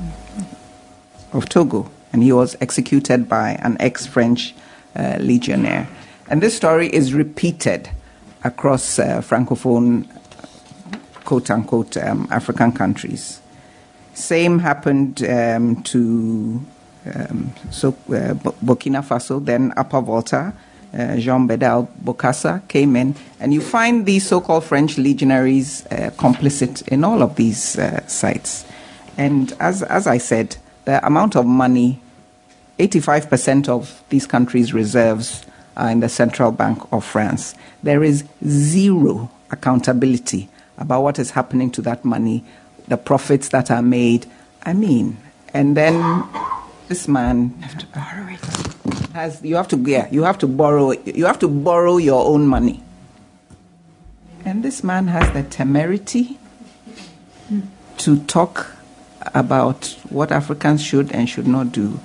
of 1.34 1.50
Togo, 1.50 1.90
and 2.14 2.22
he 2.22 2.32
was 2.32 2.56
executed 2.62 3.28
by 3.28 3.54
an 3.64 3.78
ex 3.80 4.06
French 4.06 4.54
uh, 4.96 5.18
legionnaire. 5.20 5.90
And 6.30 6.42
this 6.42 6.56
story 6.56 6.88
is 6.88 7.16
repeated 7.16 7.90
across 8.44 9.00
uh, 9.00 9.22
Francophone, 9.22 10.08
quote 11.26 11.50
unquote, 11.50 11.98
um, 11.98 12.28
African 12.30 12.72
countries. 12.72 13.42
Same 14.14 14.60
happened 14.60 15.24
um, 15.24 15.82
to 15.84 16.62
um, 17.16 17.52
so, 17.72 17.90
uh, 17.90 18.36
Burkina 18.64 19.04
Faso, 19.04 19.44
then 19.44 19.74
Upper 19.76 20.02
Volta. 20.02 20.54
Uh, 20.92 21.18
Jean 21.18 21.48
Bedel 21.48 21.88
Bokassa 22.04 22.68
came 22.68 22.96
in, 22.96 23.16
and 23.40 23.54
you 23.54 23.62
find 23.62 24.06
these 24.06 24.28
so 24.28 24.42
called 24.42 24.64
French 24.64 24.98
legionaries 24.98 25.86
uh, 25.88 26.10
complicit 26.18 26.88
in 26.88 27.04
all 27.04 27.22
of 27.22 27.36
these 27.36 27.78
uh, 27.78 28.06
sites. 28.08 28.66
And 29.18 29.54
as, 29.60 29.84
as 29.84 30.08
I 30.08 30.18
said, 30.18 30.58
the 30.86 31.06
amount 31.06 31.36
of 31.36 31.46
money, 31.46 32.02
85% 32.80 33.70
of 33.70 34.02
these 34.10 34.26
countries' 34.26 34.74
reserves 34.74 35.46
are 35.78 35.92
in 35.92 36.00
the 36.00 36.10
central 36.10 36.52
bank 36.52 36.82
of 36.92 37.06
France. 37.06 37.54
There 37.84 38.04
is 38.04 38.24
zero 38.46 39.30
accountability 39.52 40.50
about 40.78 41.04
what 41.04 41.20
is 41.20 41.32
happening 41.32 41.70
to 41.72 41.82
that 41.84 42.04
money, 42.04 42.44
the 42.88 42.98
profits 42.98 43.50
that 43.50 43.70
are 43.70 43.82
made. 43.82 44.26
I 44.64 44.74
mean, 44.74 45.18
and 45.54 45.78
then 45.78 46.24
this 46.88 47.08
man 47.08 47.54
has 49.14 49.42
you 49.44 49.56
have 49.56 49.68
to 49.70 49.78
yeah 49.78 50.08
you 50.12 50.24
have 50.24 50.38
to 50.40 50.48
borrow 50.48 50.92
you 50.92 51.26
have 51.26 51.40
to 51.40 51.48
borrow 51.48 51.98
your 51.98 52.26
own 52.26 52.48
money. 52.48 52.84
And 54.46 54.64
this 54.64 54.84
man 54.84 55.08
has 55.08 55.32
the 55.34 55.44
temerity 55.44 56.40
to 57.98 58.20
talk 58.26 58.76
about 59.36 59.98
what 60.10 60.32
Africans 60.32 60.82
should 60.82 61.12
and 61.12 61.30
should 61.30 61.48
not 61.48 61.72
do. 61.72 62.00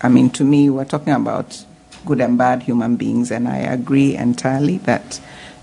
I 0.00 0.08
mean, 0.08 0.30
to 0.30 0.44
me, 0.44 0.70
we're 0.70 0.84
talking 0.84 1.12
about 1.12 1.64
good 2.06 2.20
and 2.20 2.38
bad 2.38 2.62
human 2.62 2.96
beings, 2.96 3.30
and 3.30 3.48
I 3.48 3.58
agree 3.58 4.16
entirely 4.16 4.78
that 4.78 5.20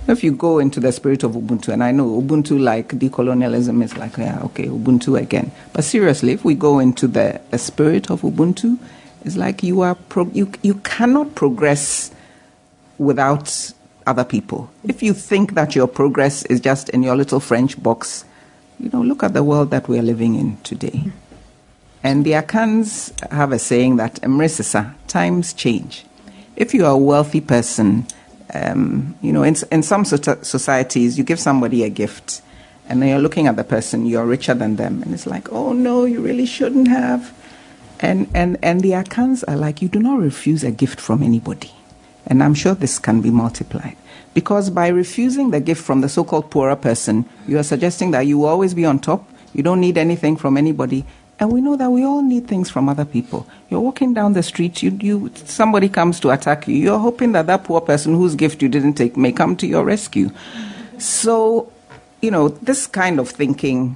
if 0.08 0.24
you 0.24 0.32
go 0.32 0.60
into 0.60 0.80
the 0.80 0.92
spirit 0.92 1.24
of 1.24 1.34
Ubuntu, 1.34 1.70
and 1.70 1.84
I 1.84 1.92
know 1.92 2.22
Ubuntu, 2.22 2.60
like 2.60 2.90
decolonialism, 2.90 3.84
is 3.84 3.98
like, 3.98 4.18
yeah, 4.18 4.42
okay, 4.44 4.68
Ubuntu 4.68 5.20
again. 5.20 5.52
But 5.74 5.84
seriously, 5.84 6.32
if 6.32 6.44
we 6.44 6.56
go 6.56 6.80
into 6.80 7.08
the, 7.08 7.42
the 7.52 7.58
spirit 7.58 8.10
of 8.10 8.22
Ubuntu, 8.22 8.80
it's 9.26 9.36
like 9.36 9.64
you 9.64 9.82
are 9.82 9.96
pro- 9.96 10.32
you 10.34 10.52
you 10.62 10.76
cannot 10.76 11.36
progress 11.36 12.12
without 12.98 13.74
other 14.06 14.24
people. 14.24 14.70
If 14.84 15.04
you 15.04 15.14
think 15.14 15.54
that 15.54 15.76
your 15.76 15.88
progress 15.88 16.44
is 16.46 16.60
just 16.60 16.90
in 16.90 17.04
your 17.04 17.16
little 17.16 17.40
French 17.40 17.82
box, 17.82 18.26
you 18.80 18.90
know, 18.92 19.02
look 19.02 19.24
at 19.24 19.34
the 19.34 19.44
world 19.44 19.72
that 19.72 19.88
we 19.88 20.00
are 20.00 20.04
living 20.04 20.36
in 20.36 20.58
today. 20.58 21.12
And 22.02 22.26
the 22.26 22.32
Akans 22.32 23.12
have 23.30 23.52
a 23.52 23.60
saying 23.60 23.98
that 23.98 24.16
Emrisisa, 24.22 24.96
times 25.08 25.54
change. 25.54 26.06
If 26.56 26.74
you 26.74 26.86
are 26.86 26.94
a 26.94 26.98
wealthy 26.98 27.42
person, 27.42 28.08
um, 28.54 29.16
you 29.22 29.32
know, 29.32 29.44
in, 29.44 29.56
in 29.72 29.84
some 29.84 30.06
societies, 30.06 31.18
you 31.18 31.24
give 31.24 31.40
somebody 31.40 31.84
a 31.84 31.90
gift, 31.90 32.42
and 32.88 33.02
then 33.02 33.10
you're 33.10 33.20
looking 33.20 33.48
at 33.48 33.58
the 33.58 33.64
person, 33.64 34.06
you're 34.06 34.26
richer 34.26 34.54
than 34.54 34.78
them, 34.78 35.04
and 35.04 35.14
it's 35.14 35.28
like, 35.28 35.52
oh 35.52 35.74
no, 35.74 36.06
you 36.06 36.22
really 36.22 36.46
shouldn't 36.46 36.88
have. 36.88 37.34
And, 38.00 38.30
and, 38.34 38.58
and 38.62 38.82
the 38.82 38.92
Akans 38.92 39.44
are 39.48 39.58
like, 39.58 39.82
you 39.82 39.90
do 39.90 40.00
not 40.00 40.20
refuse 40.20 40.64
a 40.64 40.72
gift 40.72 41.02
from 41.02 41.22
anybody. 41.22 41.72
And 42.28 42.42
I'm 42.44 42.54
sure 42.54 42.74
this 42.74 43.00
can 43.00 43.22
be 43.22 43.30
multiplied. 43.30 43.98
Because 44.34 44.70
by 44.70 44.88
refusing 44.88 45.52
the 45.52 45.60
gift 45.60 45.84
from 45.84 46.02
the 46.02 46.10
so 46.10 46.24
called 46.24 46.52
poorer 46.52 46.76
person, 46.76 47.26
you 47.48 47.58
are 47.58 47.64
suggesting 47.64 48.12
that 48.12 48.22
you 48.22 48.38
will 48.38 48.48
always 48.48 48.74
be 48.74 48.86
on 48.86 49.00
top, 49.00 49.28
you 49.54 49.64
don't 49.64 49.82
need 49.82 49.98
anything 49.98 50.38
from 50.38 50.56
anybody. 50.56 51.06
And 51.40 51.52
we 51.52 51.62
know 51.62 51.76
that 51.78 51.90
we 51.90 52.04
all 52.04 52.22
need 52.22 52.48
things 52.48 52.70
from 52.70 52.90
other 52.90 53.06
people. 53.06 53.48
You're 53.70 53.80
walking 53.80 54.14
down 54.14 54.34
the 54.34 54.44
street, 54.44 54.84
you, 54.84 54.92
you, 55.02 55.32
somebody 55.36 55.90
comes 55.90 56.20
to 56.20 56.32
attack 56.32 56.68
you. 56.68 56.76
You're 56.76 57.00
hoping 57.00 57.32
that 57.32 57.48
that 57.48 57.64
poor 57.64 57.82
person 57.82 58.14
whose 58.14 58.36
gift 58.36 58.62
you 58.62 58.70
didn't 58.70 58.94
take 58.94 59.18
may 59.18 59.32
come 59.32 59.56
to 59.58 59.68
your 59.68 59.84
rescue. 59.84 60.30
So, 60.98 61.72
you 62.22 62.30
know, 62.30 62.50
this 62.50 62.88
kind 62.88 63.20
of 63.20 63.30
thinking. 63.30 63.96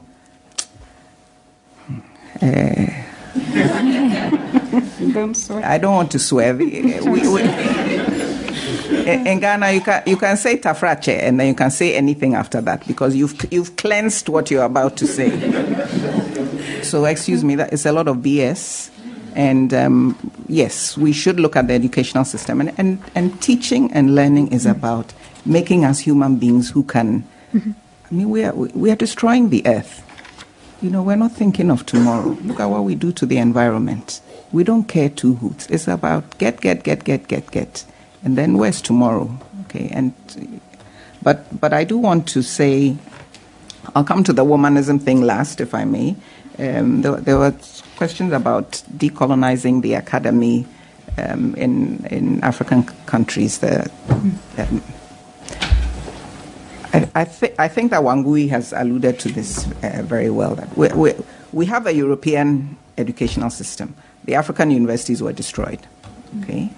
Uh, 2.42 2.88
don't 5.14 5.34
swear. 5.36 5.66
I 5.66 5.78
don't 5.78 5.96
want 5.96 6.12
to 6.12 6.20
swear. 6.20 6.56
we, 6.56 6.68
we, 6.68 7.42
in 9.06 9.40
Ghana, 9.40 9.72
you 9.72 9.82
can 9.82 10.04
you 10.06 10.18
can 10.18 10.38
say 10.38 10.58
tafrache 10.58 11.20
and 11.20 11.40
then 11.40 11.48
you 11.48 11.56
can 11.56 11.72
say 11.72 11.96
anything 11.96 12.36
after 12.36 12.62
that 12.62 12.88
because 12.88 13.16
you've 13.16 13.36
you've 13.52 13.76
cleansed 13.76 14.30
what 14.30 14.52
you're 14.52 14.64
about 14.64 14.98
to 14.98 15.08
say. 15.08 15.32
so 16.84 17.06
excuse 17.06 17.44
me, 17.44 17.56
that 17.56 17.74
is 17.74 17.86
a 17.86 17.92
lot 17.92 18.08
of 18.08 18.18
BS. 18.18 18.90
And 19.36 19.74
um, 19.74 20.32
yes, 20.48 20.96
we 20.96 21.12
should 21.12 21.40
look 21.40 21.56
at 21.56 21.68
the 21.68 21.74
educational 21.74 22.24
system. 22.26 22.62
And, 22.62 22.74
and, 22.78 23.02
and 23.16 23.42
teaching 23.42 23.92
and 23.92 24.14
learning 24.14 24.52
is 24.52 24.68
about 24.68 25.12
making 25.46 25.86
us 25.86 26.00
human 26.00 26.36
beings 26.36 26.70
who 26.70 26.84
can. 26.84 27.28
Mm-hmm. 27.54 27.72
I 28.12 28.14
mean, 28.14 28.30
we 28.30 28.44
are, 28.44 28.54
we 28.54 28.92
are 28.92 28.96
destroying 28.96 29.50
the 29.50 29.66
earth. 29.66 30.03
You 30.84 30.90
know, 30.90 31.02
we're 31.02 31.16
not 31.16 31.32
thinking 31.32 31.72
of 31.72 31.86
tomorrow. 31.86 32.38
Look 32.44 32.60
at 32.60 32.66
what 32.66 32.84
we 32.84 32.96
do 32.96 33.14
to 33.14 33.26
the 33.26 33.38
environment. 33.38 34.20
We 34.52 34.66
don't 34.66 34.84
care 34.84 35.08
two 35.08 35.36
hoots. 35.36 35.66
It's 35.68 35.88
about 35.88 36.38
get, 36.38 36.60
get, 36.60 36.84
get, 36.84 37.06
get, 37.06 37.28
get, 37.30 37.50
get 37.52 37.86
and 38.24 38.38
then 38.38 38.58
where's 38.58 38.82
tomorrow? 38.82 39.38
Okay, 39.66 39.90
and 39.92 40.14
but 41.22 41.60
but 41.60 41.74
I 41.74 41.84
do 41.84 41.98
want 41.98 42.28
to 42.30 42.42
say, 42.42 42.96
I'll 43.96 44.04
come 44.04 44.24
to 44.24 44.34
the 44.34 44.46
womanism 44.46 45.02
thing 45.02 45.22
last, 45.22 45.62
if 45.62 45.74
I 45.74 45.84
may. 45.84 46.16
Um, 46.60 47.02
there, 47.02 47.16
there, 47.18 47.38
were 47.38 47.54
questions 47.98 48.32
about 48.32 48.84
decolonizing 48.96 49.82
the 49.82 49.96
academy 49.96 50.66
um, 51.18 51.56
in 51.56 52.06
in 52.06 52.44
African 52.44 52.84
countries. 53.06 53.60
The, 53.60 53.92
um, 54.58 54.84
I, 56.94 57.10
I, 57.16 57.26
th- 57.26 57.56
I 57.58 57.68
think 57.68 57.92
that 57.92 58.02
Wangui 58.02 58.50
has 58.50 58.72
alluded 58.74 59.20
to 59.20 59.30
this 59.30 59.68
uh, 59.84 60.02
very 60.04 60.30
well. 60.30 60.56
That 60.56 60.78
we, 60.78 60.90
we, 60.90 61.14
we 61.52 61.66
have 61.66 61.88
a 61.88 61.94
European 61.94 62.78
educational 62.98 63.50
system. 63.50 63.96
The 64.26 64.36
African 64.36 64.72
universities 64.72 65.22
were 65.22 65.34
destroyed. 65.34 65.80
Okay, 66.42 66.72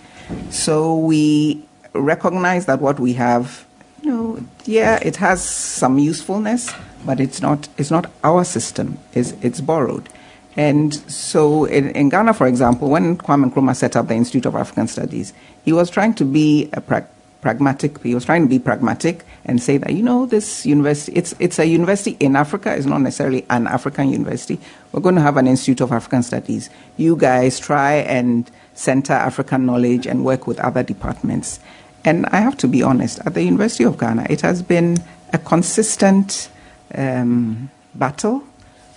so 0.50 0.98
we 0.98 1.64
recognize 1.94 2.66
that 2.66 2.82
what 2.82 3.00
we 3.00 3.14
have, 3.14 3.66
you 4.02 4.12
know, 4.12 4.46
yeah, 4.66 5.00
it 5.02 5.16
has 5.18 5.48
some 5.48 5.98
usefulness, 5.98 6.72
but 7.06 7.20
it's 7.20 7.42
not, 7.42 7.70
it's 7.78 7.92
not 7.92 8.12
our 8.24 8.44
system, 8.44 8.98
it's, 9.14 9.32
it's 9.42 9.62
borrowed. 9.62 10.10
And 10.58 10.94
so 11.12 11.66
in, 11.66 11.90
in, 11.92 12.10
Ghana, 12.10 12.34
for 12.34 12.48
example, 12.48 12.90
when 12.90 13.18
Kwame 13.18 13.52
Nkrumah 13.52 13.76
set 13.76 13.96
up 13.96 14.08
the 14.08 14.16
Institute 14.16 14.46
of 14.46 14.56
African 14.56 14.88
Studies, 14.88 15.34
he 15.64 15.74
was 15.74 15.90
trying 15.90 16.14
to 16.16 16.26
be 16.26 16.70
a 16.74 16.80
pra- 16.80 17.08
pragmatic. 17.42 18.02
He 18.02 18.16
was 18.16 18.26
trying 18.26 18.44
to 18.44 18.50
be 18.50 18.60
pragmatic 18.60 19.26
and 19.46 19.62
say 19.62 19.78
that 19.78 19.94
you 19.94 20.02
know 20.02 20.26
this 20.26 20.66
university, 20.66 21.16
it's 21.18 21.36
it's 21.40 21.60
a 21.60 21.66
university 21.66 22.18
in 22.20 22.36
Africa. 22.36 22.76
It's 22.76 22.86
not 22.86 23.02
necessarily 23.02 23.46
an 23.50 23.68
African 23.68 24.10
university. 24.10 24.60
We're 24.92 25.02
going 25.02 25.16
to 25.16 25.22
have 25.22 25.38
an 25.38 25.48
Institute 25.48 25.82
of 25.82 25.92
African 25.92 26.24
Studies. 26.24 26.70
You 26.98 27.16
guys 27.16 27.60
try 27.60 27.94
and 27.94 28.50
center 28.74 29.14
African 29.14 29.66
knowledge 29.66 30.08
and 30.08 30.26
work 30.26 30.48
with 30.48 30.60
other 30.60 30.84
departments. 30.84 31.60
And 32.04 32.26
I 32.28 32.38
have 32.38 32.58
to 32.58 32.68
be 32.68 32.84
honest, 32.84 33.20
at 33.26 33.34
the 33.34 33.44
University 33.44 33.84
of 33.84 33.98
Ghana, 33.98 34.28
it 34.30 34.42
has 34.42 34.62
been 34.62 34.98
a 35.34 35.38
consistent 35.38 36.50
um, 36.94 37.70
battle 37.96 38.44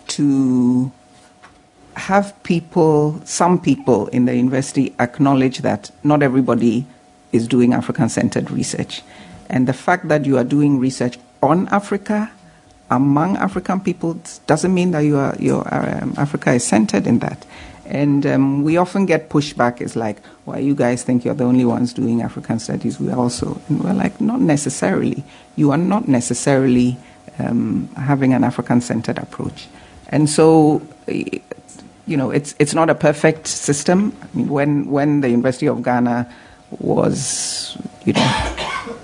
to 0.09 0.93
have 1.97 2.41
people, 2.43 3.20
some 3.25 3.61
people 3.61 4.07
in 4.09 4.25
the 4.25 4.37
university 4.37 4.95
acknowledge 4.99 5.59
that 5.59 5.91
not 6.05 6.23
everybody 6.23 6.87
is 7.33 7.49
doing 7.49 7.73
African 7.73 8.09
centered 8.09 8.51
research. 8.51 9.03
And 9.49 9.66
the 9.66 9.73
fact 9.73 10.09
that 10.09 10.25
you 10.25 10.37
are 10.39 10.45
doing 10.45 10.79
research 10.79 11.19
on 11.43 11.69
Africa, 11.69 12.31
among 12.91 13.37
African 13.37 13.81
people, 13.81 14.20
doesn't 14.47 14.73
mean 14.73 14.91
that 14.93 15.01
you 15.01 15.16
are, 15.16 15.35
your 15.39 15.62
um, 15.73 16.15
Africa 16.16 16.53
is 16.53 16.65
centered 16.65 17.07
in 17.07 17.20
that. 17.20 17.47
And 17.87 18.27
um, 18.27 18.65
we 18.65 18.77
often 18.77 19.07
get 19.07 19.31
pushback. 19.31 19.81
It's 19.81 19.97
like, 19.97 20.23
why 20.45 20.59
you 20.59 20.75
guys 20.75 21.03
think 21.03 21.25
you're 21.25 21.35
the 21.35 21.45
only 21.45 21.65
ones 21.65 21.95
doing 21.95 22.20
African 22.20 22.59
studies? 22.59 23.01
We 23.01 23.11
also, 23.11 23.59
and 23.69 23.83
we're 23.83 23.95
like, 23.95 24.20
not 24.20 24.41
necessarily. 24.41 25.25
You 25.57 25.70
are 25.70 25.79
not 25.79 26.07
necessarily 26.07 26.99
um, 27.39 27.89
having 27.97 28.35
an 28.35 28.45
African 28.45 28.83
centered 28.83 29.16
approach. 29.16 29.69
And 30.09 30.29
so, 30.29 30.83
you 31.07 32.16
know, 32.16 32.31
it's, 32.31 32.55
it's 32.59 32.75
not 32.75 32.91
a 32.91 32.95
perfect 32.95 33.47
system. 33.47 34.15
I 34.23 34.37
mean, 34.37 34.49
when, 34.49 34.91
when 34.91 35.23
the 35.23 35.31
University 35.31 35.66
of 35.66 35.83
Ghana 35.83 36.31
was, 36.70 37.77
you 38.05 38.12
know, 38.12 38.57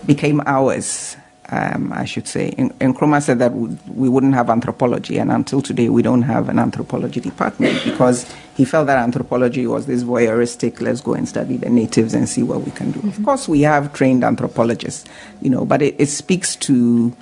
became 0.07 0.43
ours, 0.47 1.17
um, 1.51 1.93
I 1.93 2.05
should 2.05 2.27
say. 2.27 2.55
And, 2.59 2.73
and 2.81 2.95
Nkrumah 2.95 3.23
said 3.23 3.39
that 3.39 3.53
we 3.55 4.09
wouldn't 4.09 4.35
have 4.35 4.51
anthropology, 4.51 5.19
and 5.19 5.33
until 5.33 5.63
today, 5.63 5.89
we 5.89 6.03
don't 6.03 6.23
have 6.23 6.49
an 6.49 6.59
anthropology 6.59 7.21
department 7.21 7.83
because 7.85 8.31
he 8.55 8.65
felt 8.65 8.87
that 8.87 8.99
anthropology 8.99 9.67
was 9.67 9.87
this 9.87 10.05
voyeuristic, 10.05 10.81
let's 10.81 11.01
go 11.01 11.15
and 11.15 11.29
study 11.29 11.57
the 11.57 11.71
natives 11.71 12.15
and 12.15 12.29
see 12.29 12.43
what 12.43 12.63
we 12.63 12.71
can 12.71 12.93
do. 12.93 13.01
Mm-hmm. 13.01 13.21
Of 13.21 13.25
course, 13.25 13.49
we 13.49 13.63
have 13.63 13.93
trained 13.93 14.25
anthropologists, 14.25 15.05
you 15.41 15.51
know, 15.51 15.65
but 15.65 15.83
it, 15.83 15.97
it 15.99 16.07
speaks 16.07 16.57
to, 16.57 17.17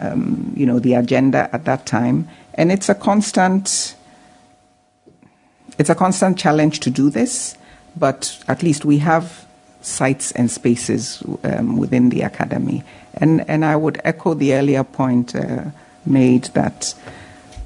um, 0.00 0.52
you 0.56 0.66
know, 0.66 0.78
the 0.78 0.94
agenda 0.94 1.48
at 1.52 1.64
that 1.64 1.86
time, 1.86 2.28
and 2.54 2.70
it's 2.70 2.88
a 2.88 2.94
constant. 2.94 3.94
It's 5.78 5.90
a 5.90 5.94
constant 5.94 6.36
challenge 6.36 6.80
to 6.80 6.90
do 6.90 7.08
this, 7.08 7.56
but 7.96 8.36
at 8.48 8.64
least 8.64 8.84
we 8.84 8.98
have 8.98 9.46
sites 9.80 10.32
and 10.32 10.50
spaces 10.50 11.22
um, 11.44 11.76
within 11.76 12.10
the 12.10 12.22
academy. 12.22 12.82
And, 13.14 13.48
and 13.48 13.64
I 13.64 13.76
would 13.76 14.00
echo 14.04 14.34
the 14.34 14.54
earlier 14.54 14.84
point 14.84 15.34
uh, 15.34 15.64
made 16.04 16.44
that 16.54 16.94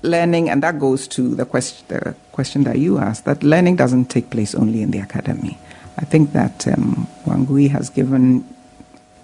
learning, 0.03 0.51
and 0.51 0.63
that 0.63 0.79
goes 0.79 1.07
to 1.09 1.35
the 1.35 1.45
question, 1.45 1.85
the 1.89 2.15
question 2.33 2.65
that 2.65 2.79
you 2.79 2.99
asked, 2.99 3.25
that 3.25 3.43
learning 3.43 3.77
doesn't 3.77 4.07
take 4.07 4.31
place 4.31 4.55
only 4.55 4.83
in 4.83 4.91
the 4.91 4.99
academy. 4.99 5.59
I 5.99 6.05
think 6.05 6.33
that 6.33 6.67
um, 6.67 7.07
Wangui 7.25 7.71
has 7.71 7.91
given 7.91 8.45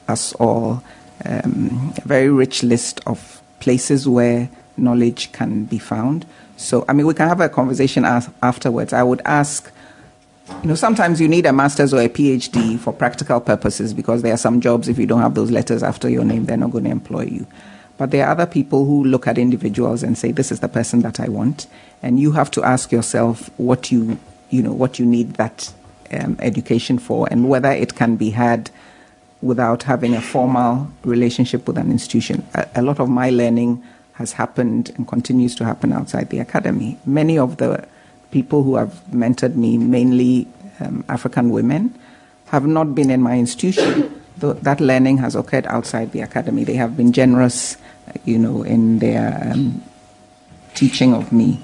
us 0.06 0.32
all 0.34 0.82
um, 1.24 1.94
a 1.96 2.06
very 2.06 2.30
rich 2.30 2.62
list 2.62 3.00
of 3.06 3.42
places 3.60 4.08
where 4.08 4.48
knowledge 4.76 5.32
can 5.32 5.64
be 5.64 5.78
found. 5.78 6.24
So, 6.56 6.84
I 6.88 6.92
mean, 6.92 7.06
we 7.06 7.14
can 7.14 7.28
have 7.28 7.40
a 7.40 7.48
conversation 7.48 8.04
afterwards. 8.04 8.92
I 8.92 9.02
would 9.02 9.22
ask 9.24 9.72
you 10.62 10.68
know, 10.68 10.74
sometimes 10.74 11.20
you 11.20 11.28
need 11.28 11.46
a 11.46 11.52
master's 11.52 11.94
or 11.94 12.00
a 12.00 12.08
PhD 12.08 12.78
for 12.78 12.92
practical 12.92 13.40
purposes 13.40 13.94
because 13.94 14.22
there 14.22 14.32
are 14.32 14.38
some 14.38 14.60
jobs, 14.60 14.88
if 14.88 14.98
you 14.98 15.06
don't 15.06 15.20
have 15.20 15.34
those 15.34 15.50
letters 15.50 15.82
after 15.82 16.08
your 16.08 16.24
name, 16.24 16.46
they're 16.46 16.56
not 16.56 16.70
going 16.70 16.84
to 16.84 16.90
employ 16.90 17.24
you. 17.24 17.46
But 17.96 18.10
there 18.12 18.26
are 18.26 18.30
other 18.30 18.46
people 18.46 18.84
who 18.84 19.04
look 19.04 19.26
at 19.26 19.38
individuals 19.38 20.02
and 20.02 20.16
say, 20.16 20.32
this 20.32 20.50
is 20.50 20.60
the 20.60 20.68
person 20.68 21.00
that 21.00 21.20
I 21.20 21.28
want. 21.28 21.66
And 22.02 22.18
you 22.18 22.32
have 22.32 22.50
to 22.52 22.62
ask 22.62 22.92
yourself 22.92 23.50
what 23.56 23.90
you, 23.90 24.18
you 24.50 24.62
know, 24.62 24.72
what 24.72 24.98
you 24.98 25.06
need 25.06 25.34
that 25.34 25.72
um, 26.12 26.36
education 26.40 26.98
for 26.98 27.28
and 27.30 27.48
whether 27.48 27.70
it 27.70 27.94
can 27.94 28.16
be 28.16 28.30
had 28.30 28.70
without 29.42 29.82
having 29.84 30.14
a 30.14 30.20
formal 30.20 30.90
relationship 31.04 31.66
with 31.66 31.76
an 31.76 31.90
institution. 31.90 32.46
A, 32.54 32.66
a 32.76 32.82
lot 32.82 33.00
of 33.00 33.08
my 33.08 33.30
learning 33.30 33.82
has 34.14 34.32
happened 34.32 34.90
and 34.96 35.06
continues 35.06 35.54
to 35.56 35.64
happen 35.64 35.92
outside 35.92 36.30
the 36.30 36.38
academy. 36.40 36.98
Many 37.04 37.38
of 37.38 37.58
the 37.58 37.86
people 38.30 38.62
who 38.62 38.76
have 38.76 39.02
mentored 39.10 39.54
me, 39.54 39.78
mainly 39.78 40.46
um, 40.80 41.04
African 41.08 41.50
women, 41.50 41.98
have 42.46 42.66
not 42.66 42.94
been 42.94 43.10
in 43.10 43.22
my 43.22 43.38
institution. 43.38 44.14
that 44.38 44.80
learning 44.80 45.18
has 45.18 45.34
occurred 45.34 45.66
outside 45.66 46.12
the 46.12 46.20
academy. 46.20 46.64
They 46.64 46.74
have 46.74 46.96
been 46.96 47.12
generous, 47.12 47.76
you 48.24 48.38
know, 48.38 48.62
in 48.62 49.00
their 49.00 49.50
um, 49.52 49.82
teaching 50.74 51.14
of 51.14 51.32
me. 51.32 51.60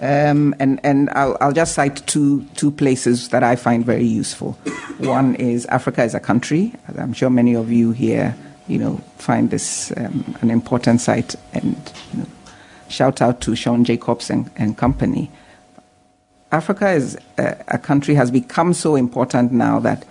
Um, 0.00 0.54
and 0.58 0.78
and 0.84 1.08
I'll, 1.10 1.38
I'll, 1.40 1.52
just 1.52 1.74
cite 1.74 2.06
two 2.06 2.44
two 2.54 2.70
places 2.70 3.30
that 3.30 3.42
I 3.42 3.56
find 3.56 3.84
very 3.84 4.04
useful. 4.04 4.52
One 4.98 5.34
is 5.36 5.64
Africa 5.66 6.02
as 6.02 6.14
a 6.14 6.20
country. 6.20 6.74
I'm 6.98 7.14
sure 7.14 7.30
many 7.30 7.54
of 7.54 7.72
you 7.72 7.92
here, 7.92 8.36
you 8.68 8.78
know, 8.78 9.00
find 9.16 9.48
this 9.50 9.92
um, 9.96 10.36
an 10.42 10.50
important 10.50 11.00
site. 11.00 11.34
And 11.54 11.92
you 12.12 12.20
know, 12.20 12.26
shout 12.88 13.22
out 13.22 13.40
to 13.42 13.56
Sean 13.56 13.84
Jacobs 13.84 14.28
and, 14.28 14.50
and 14.56 14.76
company. 14.76 15.30
Africa 16.52 16.90
is 16.90 17.18
a, 17.38 17.56
a 17.68 17.78
country 17.78 18.14
has 18.14 18.30
become 18.30 18.72
so 18.72 18.96
important 18.96 19.52
now 19.52 19.80
that 19.80 20.04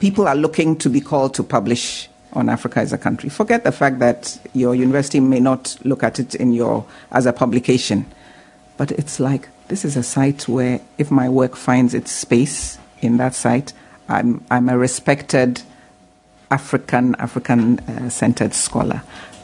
people 0.00 0.26
are 0.26 0.34
looking 0.34 0.76
to 0.78 0.88
be 0.88 1.00
called 1.00 1.34
to 1.34 1.42
publish 1.42 2.08
on 2.32 2.48
Africa 2.48 2.80
as 2.80 2.92
a 2.92 2.98
country. 2.98 3.28
Forget 3.28 3.64
the 3.64 3.72
fact 3.72 3.98
that 3.98 4.40
your 4.54 4.74
university 4.74 5.20
may 5.20 5.40
not 5.40 5.76
look 5.84 6.02
at 6.02 6.18
it 6.18 6.34
in 6.34 6.52
your 6.52 6.86
as 7.10 7.26
a 7.26 7.32
publication, 7.32 8.06
but 8.76 8.90
it's 8.92 9.20
like 9.20 9.48
this 9.68 9.84
is 9.84 9.96
a 9.96 10.02
site 10.02 10.48
where 10.48 10.80
if 10.98 11.10
my 11.10 11.28
work 11.28 11.56
finds 11.56 11.94
its 11.94 12.10
space 12.10 12.78
in 13.00 13.18
that 13.18 13.34
site, 13.34 13.72
I'm 14.08 14.44
I'm 14.50 14.68
a 14.68 14.78
respected 14.78 15.62
African 16.50 17.14
African 17.16 17.80
uh, 17.80 18.08
centered 18.08 18.54
scholar. 18.54 19.02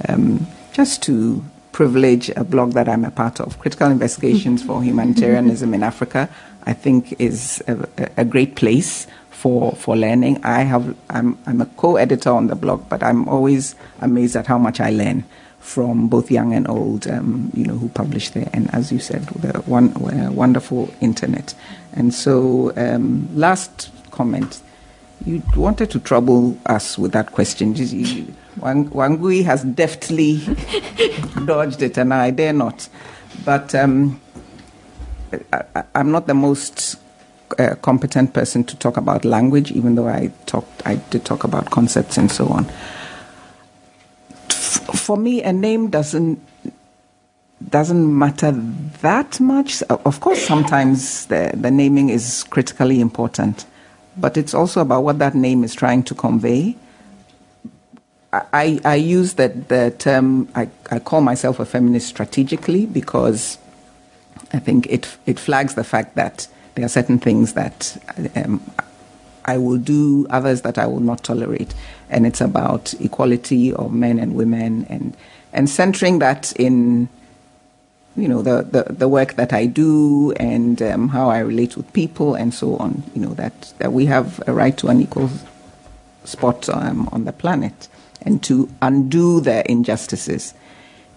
Um, 0.09 0.47
just 0.73 1.03
to 1.05 1.45
privilege 1.79 2.29
a 2.31 2.43
blog 2.43 2.73
that 2.73 2.89
I'm 2.89 3.05
a 3.05 3.11
part 3.13 3.39
of, 3.39 3.57
Critical 3.61 3.89
Investigations 3.89 4.65
for 4.65 4.83
Humanitarianism 4.83 5.73
in 5.73 5.85
Africa, 5.85 6.29
I 6.67 6.73
think 6.73 7.15
is 7.21 7.63
a, 7.69 7.89
a 8.17 8.25
great 8.25 8.57
place 8.57 9.07
for, 9.31 9.77
for 9.77 9.97
learning. 9.97 10.43
I 10.43 10.63
have, 10.63 10.97
I'm, 11.09 11.39
I'm 11.47 11.61
a 11.61 11.67
co-editor 11.67 12.31
on 12.31 12.49
the 12.49 12.57
blog, 12.57 12.89
but 12.89 13.05
I'm 13.05 13.29
always 13.29 13.77
amazed 14.01 14.35
at 14.35 14.49
how 14.49 14.59
much 14.59 14.81
I 14.81 14.91
learn 14.91 15.23
from 15.61 16.09
both 16.09 16.33
young 16.33 16.53
and 16.53 16.67
old, 16.67 17.07
um, 17.07 17.53
you 17.55 17.65
know, 17.65 17.79
who 17.79 17.89
publish 17.91 18.31
there. 18.31 18.51
And 18.53 18.75
as 18.75 18.91
you 18.91 18.99
said, 18.99 19.27
the 19.27 19.61
one, 19.61 19.93
uh, 20.03 20.33
wonderful 20.33 20.93
internet. 21.01 21.55
And 21.93 22.13
so, 22.13 22.73
um, 22.77 23.29
last 23.37 23.93
comment, 24.11 24.61
you 25.29 25.43
wanted 25.57 25.91
to 25.91 26.01
trouble 26.01 26.59
us 26.67 26.97
with 26.99 27.13
that 27.13 27.33
question. 27.33 27.75
Wang, 28.57 28.89
Wangui 28.89 29.45
has 29.45 29.63
deftly 29.63 30.41
dodged 31.45 31.83
it, 31.83 31.99
and 31.99 32.15
I 32.15 32.31
dare 32.31 32.55
not. 32.55 32.89
But 33.45 33.75
um, 33.75 34.21
I, 35.53 35.85
am 35.95 36.11
not 36.11 36.27
the 36.27 36.35
most 36.35 36.97
uh, 37.59 37.75
competent 37.83 38.33
person 38.33 38.65
to 38.65 38.77
talk 38.77 38.97
about 38.97 39.27
language, 39.27 39.71
even 39.73 39.97
though 39.97 40.09
I 40.09 40.33
talked, 40.47 40.83
I 40.87 40.97
did 41.11 41.27
talk 41.27 41.45
about 41.45 41.71
concepts 41.71 42.17
and 42.17 42.33
so 42.33 42.49
on. 42.49 42.65
For 44.49 45.17
me, 45.17 45.43
a 45.43 45.53
name 45.53 45.91
doesn't 45.91 46.41
doesn't 47.71 48.19
matter 48.19 48.53
that 49.03 49.41
much. 49.41 49.83
Of 49.83 50.21
course, 50.21 50.41
sometimes 50.47 51.27
the, 51.27 51.53
the 51.55 51.71
naming 51.71 52.09
is 52.09 52.45
critically 52.45 53.01
important, 53.01 53.67
but 54.20 54.36
it's 54.36 54.55
also 54.55 54.81
about 54.81 55.03
what 55.05 55.19
that 55.19 55.35
name 55.35 55.65
is 55.65 55.74
trying 55.74 56.03
to 56.03 56.15
convey 56.15 56.77
I, 58.32 58.78
I 58.85 58.97
use 58.97 59.35
that 59.35 59.69
the 59.69 59.95
term, 59.99 60.49
I, 60.55 60.69
I 60.90 60.99
call 60.99 61.23
myself 61.23 61.61
a 61.61 61.65
feminist 61.65 62.09
strategically 62.09 62.85
because 62.85 63.57
I 64.53 64.59
think 64.59 64.86
it, 64.89 65.16
it 65.24 65.39
flags 65.39 65.74
the 65.74 65.85
fact 65.85 66.15
that 66.16 66.47
there 66.74 66.85
are 66.85 66.90
certain 66.90 67.19
things 67.19 67.55
that 67.55 67.97
um, 68.36 68.62
I 69.47 69.57
will 69.57 69.78
do, 69.78 70.27
others 70.28 70.61
that 70.62 70.77
I 70.77 70.86
will 70.86 71.01
not 71.01 71.24
tolerate. 71.24 71.74
And 72.11 72.27
it's 72.27 72.43
about 72.43 72.93
equality 73.01 73.73
of 73.73 73.95
men 73.95 74.19
and 74.19 74.35
women 74.35 74.86
and, 74.90 75.16
and 75.55 75.70
centering 75.70 76.19
that 76.19 76.53
in 76.53 77.09
you 78.19 78.28
know 78.28 78.43
the, 78.43 78.62
the, 78.62 78.93
the 78.93 79.09
work 79.09 79.35
that 79.35 79.53
I 79.53 79.66
do 79.66 80.32
and 80.32 80.81
um, 80.82 81.09
how 81.09 81.31
I 81.31 81.39
relate 81.39 81.77
with 81.77 81.93
people 81.93 82.35
and 82.35 82.53
so 82.53 82.77
on. 82.77 83.03
You 83.15 83.23
know 83.23 83.35
that, 83.35 83.73
that 83.78 83.93
we 83.93 84.07
have 84.07 84.43
a 84.47 84.53
right 84.53 84.77
to 84.78 84.89
an 84.89 85.01
equal 85.01 85.31
spot 86.24 86.69
um, 86.69 87.09
on 87.12 87.24
the 87.24 87.32
planet 87.32 87.89
and 88.23 88.43
to 88.45 88.69
undo 88.82 89.40
their 89.40 89.62
injustices. 89.62 90.55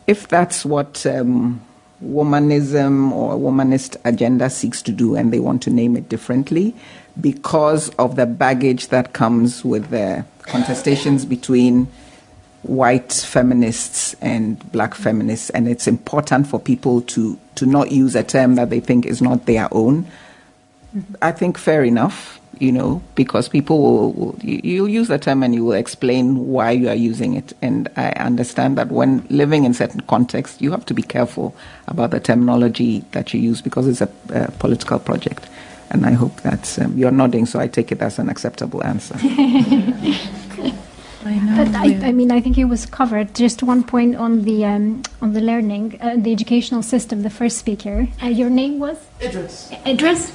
If 0.07 0.27
that's 0.27 0.63
what 0.65 1.05
um, 1.05 1.61
womanism 2.03 3.11
or 3.11 3.33
a 3.33 3.37
womanist 3.37 3.97
agenda 4.05 4.49
seeks 4.49 4.81
to 4.83 4.91
do, 4.91 5.15
and 5.15 5.31
they 5.31 5.39
want 5.39 5.61
to 5.63 5.69
name 5.69 5.95
it 5.97 6.09
differently, 6.09 6.75
because 7.19 7.89
of 7.95 8.15
the 8.15 8.25
baggage 8.25 8.87
that 8.87 9.13
comes 9.13 9.65
with 9.65 9.89
the 9.89 10.25
contestations 10.43 11.27
between 11.27 11.87
white 12.63 13.11
feminists 13.11 14.15
and 14.21 14.71
black 14.71 14.93
feminists, 14.93 15.49
and 15.51 15.67
it's 15.67 15.87
important 15.87 16.47
for 16.47 16.59
people 16.59 17.01
to, 17.01 17.37
to 17.55 17.65
not 17.65 17.91
use 17.91 18.15
a 18.15 18.23
term 18.23 18.55
that 18.55 18.69
they 18.69 18.79
think 18.79 19.05
is 19.05 19.21
not 19.21 19.45
their 19.45 19.67
own. 19.71 20.05
I 21.21 21.31
think, 21.31 21.57
fair 21.57 21.83
enough 21.83 22.41
you 22.61 22.71
know, 22.71 23.01
because 23.15 23.49
people 23.49 23.81
will, 23.81 24.13
will 24.13 24.35
you, 24.39 24.85
use 24.85 25.07
the 25.07 25.17
term 25.17 25.41
and 25.41 25.55
you 25.55 25.65
will 25.65 25.73
explain 25.73 26.47
why 26.47 26.69
you 26.69 26.89
are 26.89 26.95
using 26.95 27.33
it. 27.33 27.53
And 27.59 27.89
I 27.97 28.11
understand 28.11 28.77
that 28.77 28.89
when 28.89 29.25
living 29.31 29.63
in 29.63 29.73
certain 29.73 30.01
contexts, 30.01 30.61
you 30.61 30.69
have 30.69 30.85
to 30.85 30.93
be 30.93 31.01
careful 31.01 31.55
about 31.87 32.11
the 32.11 32.19
terminology 32.19 33.03
that 33.13 33.33
you 33.33 33.39
use 33.39 33.61
because 33.61 33.87
it's 33.87 34.01
a, 34.01 34.09
a 34.29 34.51
political 34.51 34.99
project. 34.99 35.49
And 35.89 36.05
I 36.05 36.11
hope 36.11 36.39
that 36.41 36.77
um, 36.79 36.95
you're 36.95 37.09
nodding, 37.09 37.47
so 37.47 37.59
I 37.59 37.67
take 37.67 37.91
it 37.91 37.99
as 38.01 38.19
an 38.19 38.29
acceptable 38.29 38.83
answer. 38.83 39.15
I 41.23 41.39
know. 41.39 41.65
But 41.65 41.75
I, 41.75 42.07
I, 42.07 42.11
mean, 42.11 42.31
I 42.31 42.41
think 42.41 42.57
it 42.57 42.65
was 42.65 42.85
covered. 42.85 43.35
Just 43.35 43.63
one 43.63 43.83
point 43.83 44.15
on 44.15 44.43
the 44.43 44.65
um, 44.65 45.03
on 45.21 45.33
the 45.33 45.41
learning, 45.41 45.97
uh, 46.01 46.15
the 46.17 46.31
educational 46.31 46.81
system. 46.81 47.21
The 47.21 47.29
first 47.29 47.57
speaker, 47.57 48.07
uh, 48.23 48.27
your 48.27 48.49
name 48.49 48.79
was 48.79 48.97
Idris. 49.21 49.71
Idris. 49.85 50.31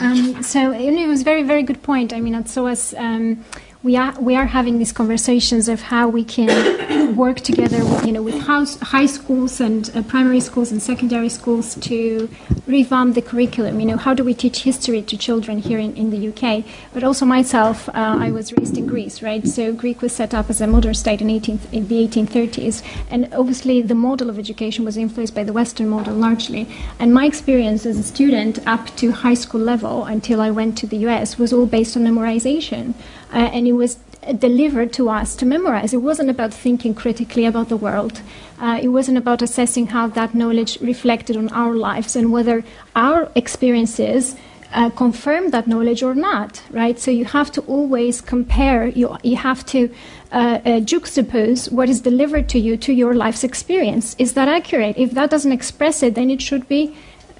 Um, 0.00 0.42
so 0.42 0.72
it 0.72 1.06
was 1.06 1.22
very 1.22 1.42
very 1.42 1.62
good 1.62 1.82
point. 1.82 2.12
I 2.12 2.20
mean, 2.20 2.34
at 2.34 2.48
SOAS, 2.48 2.94
um, 2.94 3.44
we 3.82 3.96
are 3.96 4.14
we 4.20 4.36
are 4.36 4.46
having 4.46 4.78
these 4.78 4.92
conversations 4.92 5.68
of 5.68 5.80
how 5.80 6.08
we 6.08 6.22
can 6.22 7.16
work 7.16 7.40
together, 7.40 7.84
with, 7.84 8.06
you 8.06 8.12
know, 8.12 8.22
with 8.22 8.40
house, 8.42 8.78
high 8.78 9.06
schools 9.06 9.60
and 9.60 9.90
uh, 9.94 10.02
primary 10.02 10.40
schools 10.40 10.70
and 10.70 10.80
secondary 10.80 11.28
schools 11.28 11.74
to 11.74 12.28
revamp 12.66 13.14
the 13.14 13.22
curriculum. 13.22 13.80
You 13.80 13.86
know, 13.86 13.96
how 13.96 14.14
do 14.14 14.22
we 14.22 14.34
teach 14.34 14.62
history 14.62 15.02
to 15.02 15.16
children 15.16 15.58
here 15.58 15.80
in, 15.80 15.96
in 15.96 16.10
the 16.10 16.28
UK? 16.28 16.64
But 16.94 17.02
also 17.02 17.26
myself, 17.26 17.88
uh, 17.88 17.92
I 17.94 18.30
was 18.30 18.52
raised 18.52 18.78
in 18.78 18.86
Greece, 18.86 19.20
right? 19.20 19.46
So 19.48 19.72
Greek 19.72 20.00
was 20.00 20.12
set 20.12 20.32
up 20.32 20.48
as 20.48 20.60
a 20.60 20.66
modern 20.66 20.94
state 20.94 21.20
in, 21.20 21.28
18, 21.28 21.60
in 21.72 21.88
the 21.88 22.06
1830s, 22.06 22.82
and 23.10 23.32
obviously 23.34 23.82
the 23.82 23.96
model 23.96 24.30
of 24.30 24.38
education 24.38 24.84
was 24.84 24.96
influenced 24.96 25.34
by 25.34 25.42
the 25.42 25.52
Western 25.52 25.88
model 25.88 26.14
largely. 26.14 26.68
And 27.00 27.12
my 27.12 27.26
experience 27.26 27.84
as 27.84 27.98
a 27.98 28.02
student 28.04 28.64
up 28.66 28.94
to 28.96 29.10
high 29.10 29.34
school 29.34 29.60
level 29.60 30.04
until 30.04 30.40
I 30.40 30.50
went 30.50 30.78
to 30.78 30.86
the 30.86 30.98
US 31.08 31.36
was 31.36 31.52
all 31.52 31.66
based 31.66 31.96
on 31.96 32.04
memorization 32.04 32.94
uh, 33.32 33.36
and 33.36 33.66
it 33.66 33.72
was 33.72 33.98
delivered 34.38 34.92
to 34.92 35.08
us 35.08 35.34
to 35.36 35.46
memorize. 35.46 35.92
It 35.92 36.02
wasn't 36.02 36.30
about 36.30 36.54
thinking 36.54 36.94
critically 36.94 37.44
about 37.44 37.68
the 37.68 37.76
world. 37.76 38.20
Uh, 38.60 38.78
it 38.80 38.88
wasn't 38.88 39.18
about 39.18 39.42
assessing 39.42 39.88
how 39.88 40.06
that 40.08 40.34
knowledge 40.34 40.80
reflected 40.80 41.36
on 41.36 41.48
our 41.48 41.74
lives 41.74 42.14
and 42.14 42.30
whether 42.30 42.62
our 42.94 43.30
experiences 43.34 44.36
uh, 44.72 44.90
confirm 44.90 45.50
that 45.50 45.66
knowledge 45.66 46.02
or 46.02 46.14
not, 46.14 46.62
right? 46.70 46.98
So 46.98 47.10
you 47.10 47.24
have 47.26 47.50
to 47.52 47.60
always 47.62 48.20
compare, 48.20 48.86
you, 48.86 49.16
you 49.22 49.36
have 49.36 49.66
to 49.66 49.92
uh, 50.30 50.60
uh, 50.64 50.80
juxtapose 50.80 51.70
what 51.70 51.88
is 51.88 52.00
delivered 52.00 52.48
to 52.50 52.58
you 52.58 52.76
to 52.78 52.92
your 52.92 53.14
life's 53.14 53.44
experience. 53.44 54.16
Is 54.18 54.34
that 54.34 54.48
accurate? 54.48 54.96
If 54.96 55.10
that 55.12 55.30
doesn't 55.30 55.52
express 55.52 56.02
it, 56.02 56.14
then 56.14 56.30
it 56.30 56.40
should 56.40 56.68
be, 56.68 56.96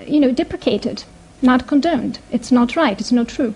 you 0.06 0.20
know, 0.20 0.32
deprecated 0.32 1.04
not 1.42 1.66
condoned. 1.66 2.18
It's 2.30 2.52
not 2.52 2.76
right. 2.76 2.98
It's 3.00 3.12
not 3.12 3.28
true. 3.28 3.54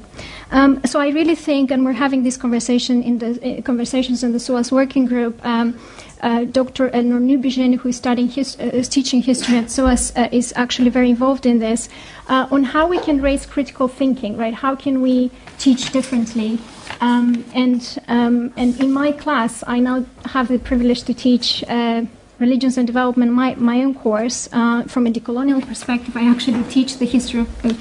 Um, 0.51 0.81
so 0.85 1.01
I 1.01 1.09
really 1.09 1.35
think, 1.35 1.71
and 1.71 1.85
we're 1.85 1.93
having 1.93 2.23
this 2.23 2.37
conversation 2.37 3.03
in 3.03 3.19
the 3.19 3.59
uh, 3.59 3.63
conversations 3.63 4.23
in 4.23 4.33
the 4.33 4.41
SOAS 4.41 4.71
working 4.71 5.07
group. 5.07 5.45
Um, 5.45 5.79
uh, 6.21 6.45
Dr. 6.45 6.89
Elnor 6.91 7.21
Nubijin, 7.21 7.75
who 7.77 7.89
is 7.89 7.97
studying 7.97 8.29
his, 8.29 8.57
uh, 8.59 8.65
is 8.65 8.89
teaching 8.89 9.23
history 9.23 9.59
at 9.59 9.71
SOAS, 9.71 10.13
uh, 10.17 10.29
is 10.33 10.53
actually 10.57 10.91
very 10.91 11.11
involved 11.11 11.47
in 11.47 11.59
this 11.59 11.89
uh, 12.29 12.47
on 12.51 12.65
how 12.65 12.87
we 12.87 12.99
can 12.99 13.21
raise 13.21 13.45
critical 13.45 13.89
thinking. 13.89 14.37
Right? 14.37 14.55
How 14.55 14.75
can 14.77 15.03
we 15.03 15.31
teach 15.59 15.93
differently? 15.93 16.59
Um, 17.01 17.45
and 17.55 17.99
um, 18.09 18.53
and 18.57 18.81
in 18.81 18.93
my 18.93 19.13
class, 19.13 19.63
I 19.67 19.81
now 19.81 20.07
have 20.25 20.49
the 20.49 20.59
privilege 20.59 21.03
to 21.05 21.15
teach 21.15 21.65
uh, 21.69 22.05
religions 22.39 22.77
and 22.77 22.87
development, 22.87 23.33
my, 23.33 23.55
my 23.55 23.83
own 23.83 23.95
course, 23.95 24.49
uh, 24.53 24.83
from 24.85 25.07
a 25.07 25.11
decolonial 25.11 25.67
perspective, 25.67 26.17
I 26.17 26.29
actually 26.29 26.63
teach 26.65 26.99
the 26.99 27.07
history 27.07 27.41
of 27.41 27.77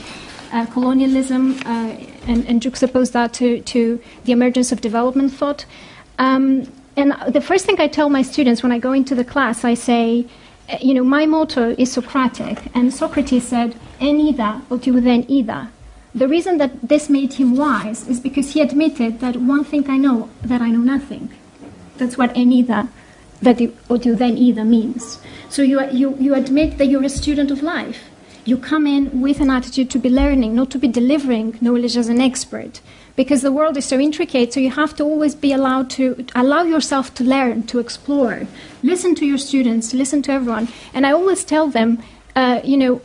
uh, 0.54 0.66
colonialism 0.68 1.60
uh, 1.66 1.98
and, 2.28 2.46
and, 2.48 2.62
juxtapose 2.62 3.12
that 3.12 3.34
to, 3.34 3.60
to 3.62 4.02
the 4.24 4.32
emergence 4.32 4.72
of 4.72 4.80
development 4.80 5.34
thought. 5.34 5.66
Um, 6.18 6.72
and 6.96 7.14
the 7.28 7.42
first 7.42 7.66
thing 7.66 7.82
I 7.82 7.88
tell 7.88 8.10
my 8.10 8.22
students 8.22 8.64
when 8.64 8.72
I 8.72 8.80
go 8.80 8.94
into 8.94 9.16
the 9.16 9.26
class, 9.26 9.66
I 9.66 9.74
say, 9.74 10.26
uh, 10.70 10.78
you 10.80 10.94
know, 10.94 11.04
my 11.04 11.26
motto 11.26 11.76
is 11.78 11.92
Socratic, 11.92 12.60
and 12.74 12.94
Socrates 12.94 13.48
said, 13.48 13.76
en 14.00 14.20
ida 14.20 14.62
then 14.70 15.26
ida. 15.30 15.70
The 16.14 16.28
reason 16.30 16.58
that 16.60 16.88
this 16.88 17.10
made 17.10 17.34
him 17.34 17.58
wise 17.58 18.08
is 18.08 18.22
because 18.22 18.54
he 18.54 18.62
admitted 18.62 19.20
that 19.20 19.36
one 19.36 19.66
thing 19.66 19.90
I 19.90 19.98
know, 19.98 20.30
that 20.42 20.62
I 20.62 20.70
know 20.70 20.80
nothing. 20.80 21.30
That's 21.98 22.18
what 22.18 22.36
en 22.38 22.54
ida 22.54 22.88
that 23.42 23.60
what 23.88 24.06
you 24.06 24.16
then 24.16 24.38
either 24.38 24.64
means. 24.64 25.20
So 25.50 25.62
you, 25.62 25.84
you, 25.92 26.16
you 26.18 26.36
admit 26.36 26.78
that 26.78 26.88
you're 26.88 27.04
a 27.04 27.10
student 27.10 27.52
of 27.52 27.62
life. 27.62 28.10
You 28.46 28.58
come 28.58 28.86
in 28.86 29.22
with 29.22 29.40
an 29.40 29.50
attitude 29.50 29.90
to 29.92 30.00
be 30.00 30.10
learning, 30.10 30.56
not 30.56 30.70
to 30.72 30.78
be 30.78 30.88
delivering 30.88 31.58
knowledge 31.62 31.98
as 31.98 32.10
an 32.10 32.22
expert. 32.22 32.80
Because 33.16 33.42
the 33.42 33.52
world 33.52 33.78
is 33.78 33.86
so 33.86 34.00
intricate, 34.00 34.54
so 34.54 34.60
you 34.60 34.70
have 34.72 34.96
to 34.98 35.04
always 35.04 35.34
be 35.34 35.52
allowed 35.52 35.90
to 35.92 36.26
allow 36.36 36.64
yourself 36.64 37.14
to 37.16 37.24
learn, 37.24 37.64
to 37.64 37.80
explore. 37.80 38.46
Listen 38.84 39.16
to 39.16 39.26
your 39.26 39.38
students, 39.38 39.94
listen 39.94 40.22
to 40.24 40.32
everyone. 40.32 40.68
And 40.94 41.08
I 41.08 41.12
always 41.12 41.44
tell 41.44 41.68
them, 41.68 42.04
uh, 42.36 42.62
you 42.64 42.78
know, 42.78 43.02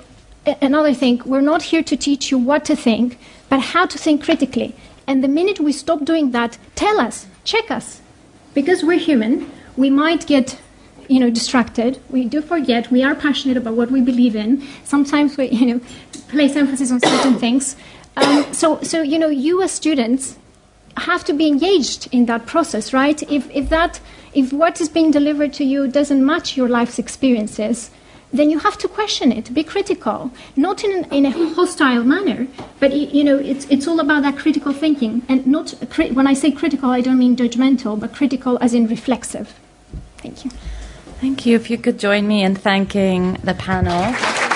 another 0.61 0.93
thing, 0.93 1.23
we're 1.24 1.40
not 1.40 1.62
here 1.62 1.82
to 1.82 1.97
teach 1.97 2.31
you 2.31 2.39
what 2.39 2.65
to 2.66 2.77
think, 2.77 3.19
but 3.48 3.61
how 3.61 3.86
to 3.86 3.97
think 3.97 4.24
critically. 4.24 4.74
And 5.07 5.24
the 5.24 5.28
minute 5.28 5.59
we 5.61 5.73
stop 5.73 6.05
doing 6.05 6.32
that, 6.32 6.59
tell 6.74 7.01
us, 7.01 7.27
check 7.44 7.70
us. 7.70 8.01
Because 8.52 8.82
we're 8.82 8.98
human, 8.98 9.51
we 9.81 9.90
might 9.90 10.27
get 10.27 10.59
you 11.09 11.19
know 11.19 11.31
distracted. 11.31 12.01
We 12.09 12.24
do 12.24 12.40
forget. 12.40 12.90
We 12.90 13.02
are 13.02 13.15
passionate 13.15 13.57
about 13.57 13.74
what 13.74 13.90
we 13.90 14.01
believe 14.01 14.36
in. 14.36 14.62
Sometimes 14.85 15.36
we 15.36 15.48
you 15.48 15.66
know 15.66 15.81
place 16.28 16.55
emphasis 16.55 16.93
on 16.93 17.01
certain 17.01 17.36
things. 17.39 17.77
Um, 18.16 18.52
so 18.52 18.81
so 18.82 19.02
you 19.02 19.19
know 19.19 19.28
you 19.28 19.62
as 19.62 19.73
students 19.73 20.36
have 20.97 21.24
to 21.24 21.32
be 21.32 21.47
engaged 21.47 22.09
in 22.12 22.27
that 22.27 22.47
process 22.47 22.93
right? 22.93 23.23
If 23.39 23.51
if 23.51 23.69
that 23.70 24.01
if 24.35 24.52
what 24.52 24.81
is 24.81 24.89
being 24.89 25.11
delivered 25.11 25.52
to 25.55 25.65
you 25.65 25.89
doesn't 25.89 26.24
match 26.24 26.57
your 26.57 26.69
life's 26.69 26.98
experiences 26.98 27.90
then 28.32 28.48
you 28.48 28.61
have 28.61 28.78
to 28.78 28.86
question 28.86 29.32
it. 29.32 29.52
Be 29.52 29.65
critical. 29.65 30.31
Not 30.55 30.85
in, 30.85 31.05
in 31.12 31.27
a 31.27 31.32
hostile 31.55 32.05
manner 32.05 32.47
but 32.78 32.93
you 32.93 33.24
know 33.24 33.39
it's, 33.39 33.66
it's 33.70 33.89
all 33.89 33.98
about 33.98 34.23
that 34.23 34.36
critical 34.36 34.73
thinking. 34.73 35.23
And 35.28 35.47
not 35.47 35.70
when 36.19 36.27
i 36.27 36.35
say 36.35 36.52
critical 36.52 36.90
i 36.90 37.01
don't 37.01 37.19
mean 37.19 37.35
judgmental 37.36 37.98
but 37.98 38.15
critical 38.15 38.59
as 38.61 38.74
in 38.74 38.86
reflexive 38.86 39.60
Thank 40.22 40.44
you. 40.44 40.51
Thank 41.20 41.47
you. 41.47 41.56
If 41.56 41.70
you 41.70 41.78
could 41.78 41.98
join 41.98 42.26
me 42.26 42.42
in 42.42 42.55
thanking 42.55 43.34
the 43.44 43.55
panel. 43.55 44.49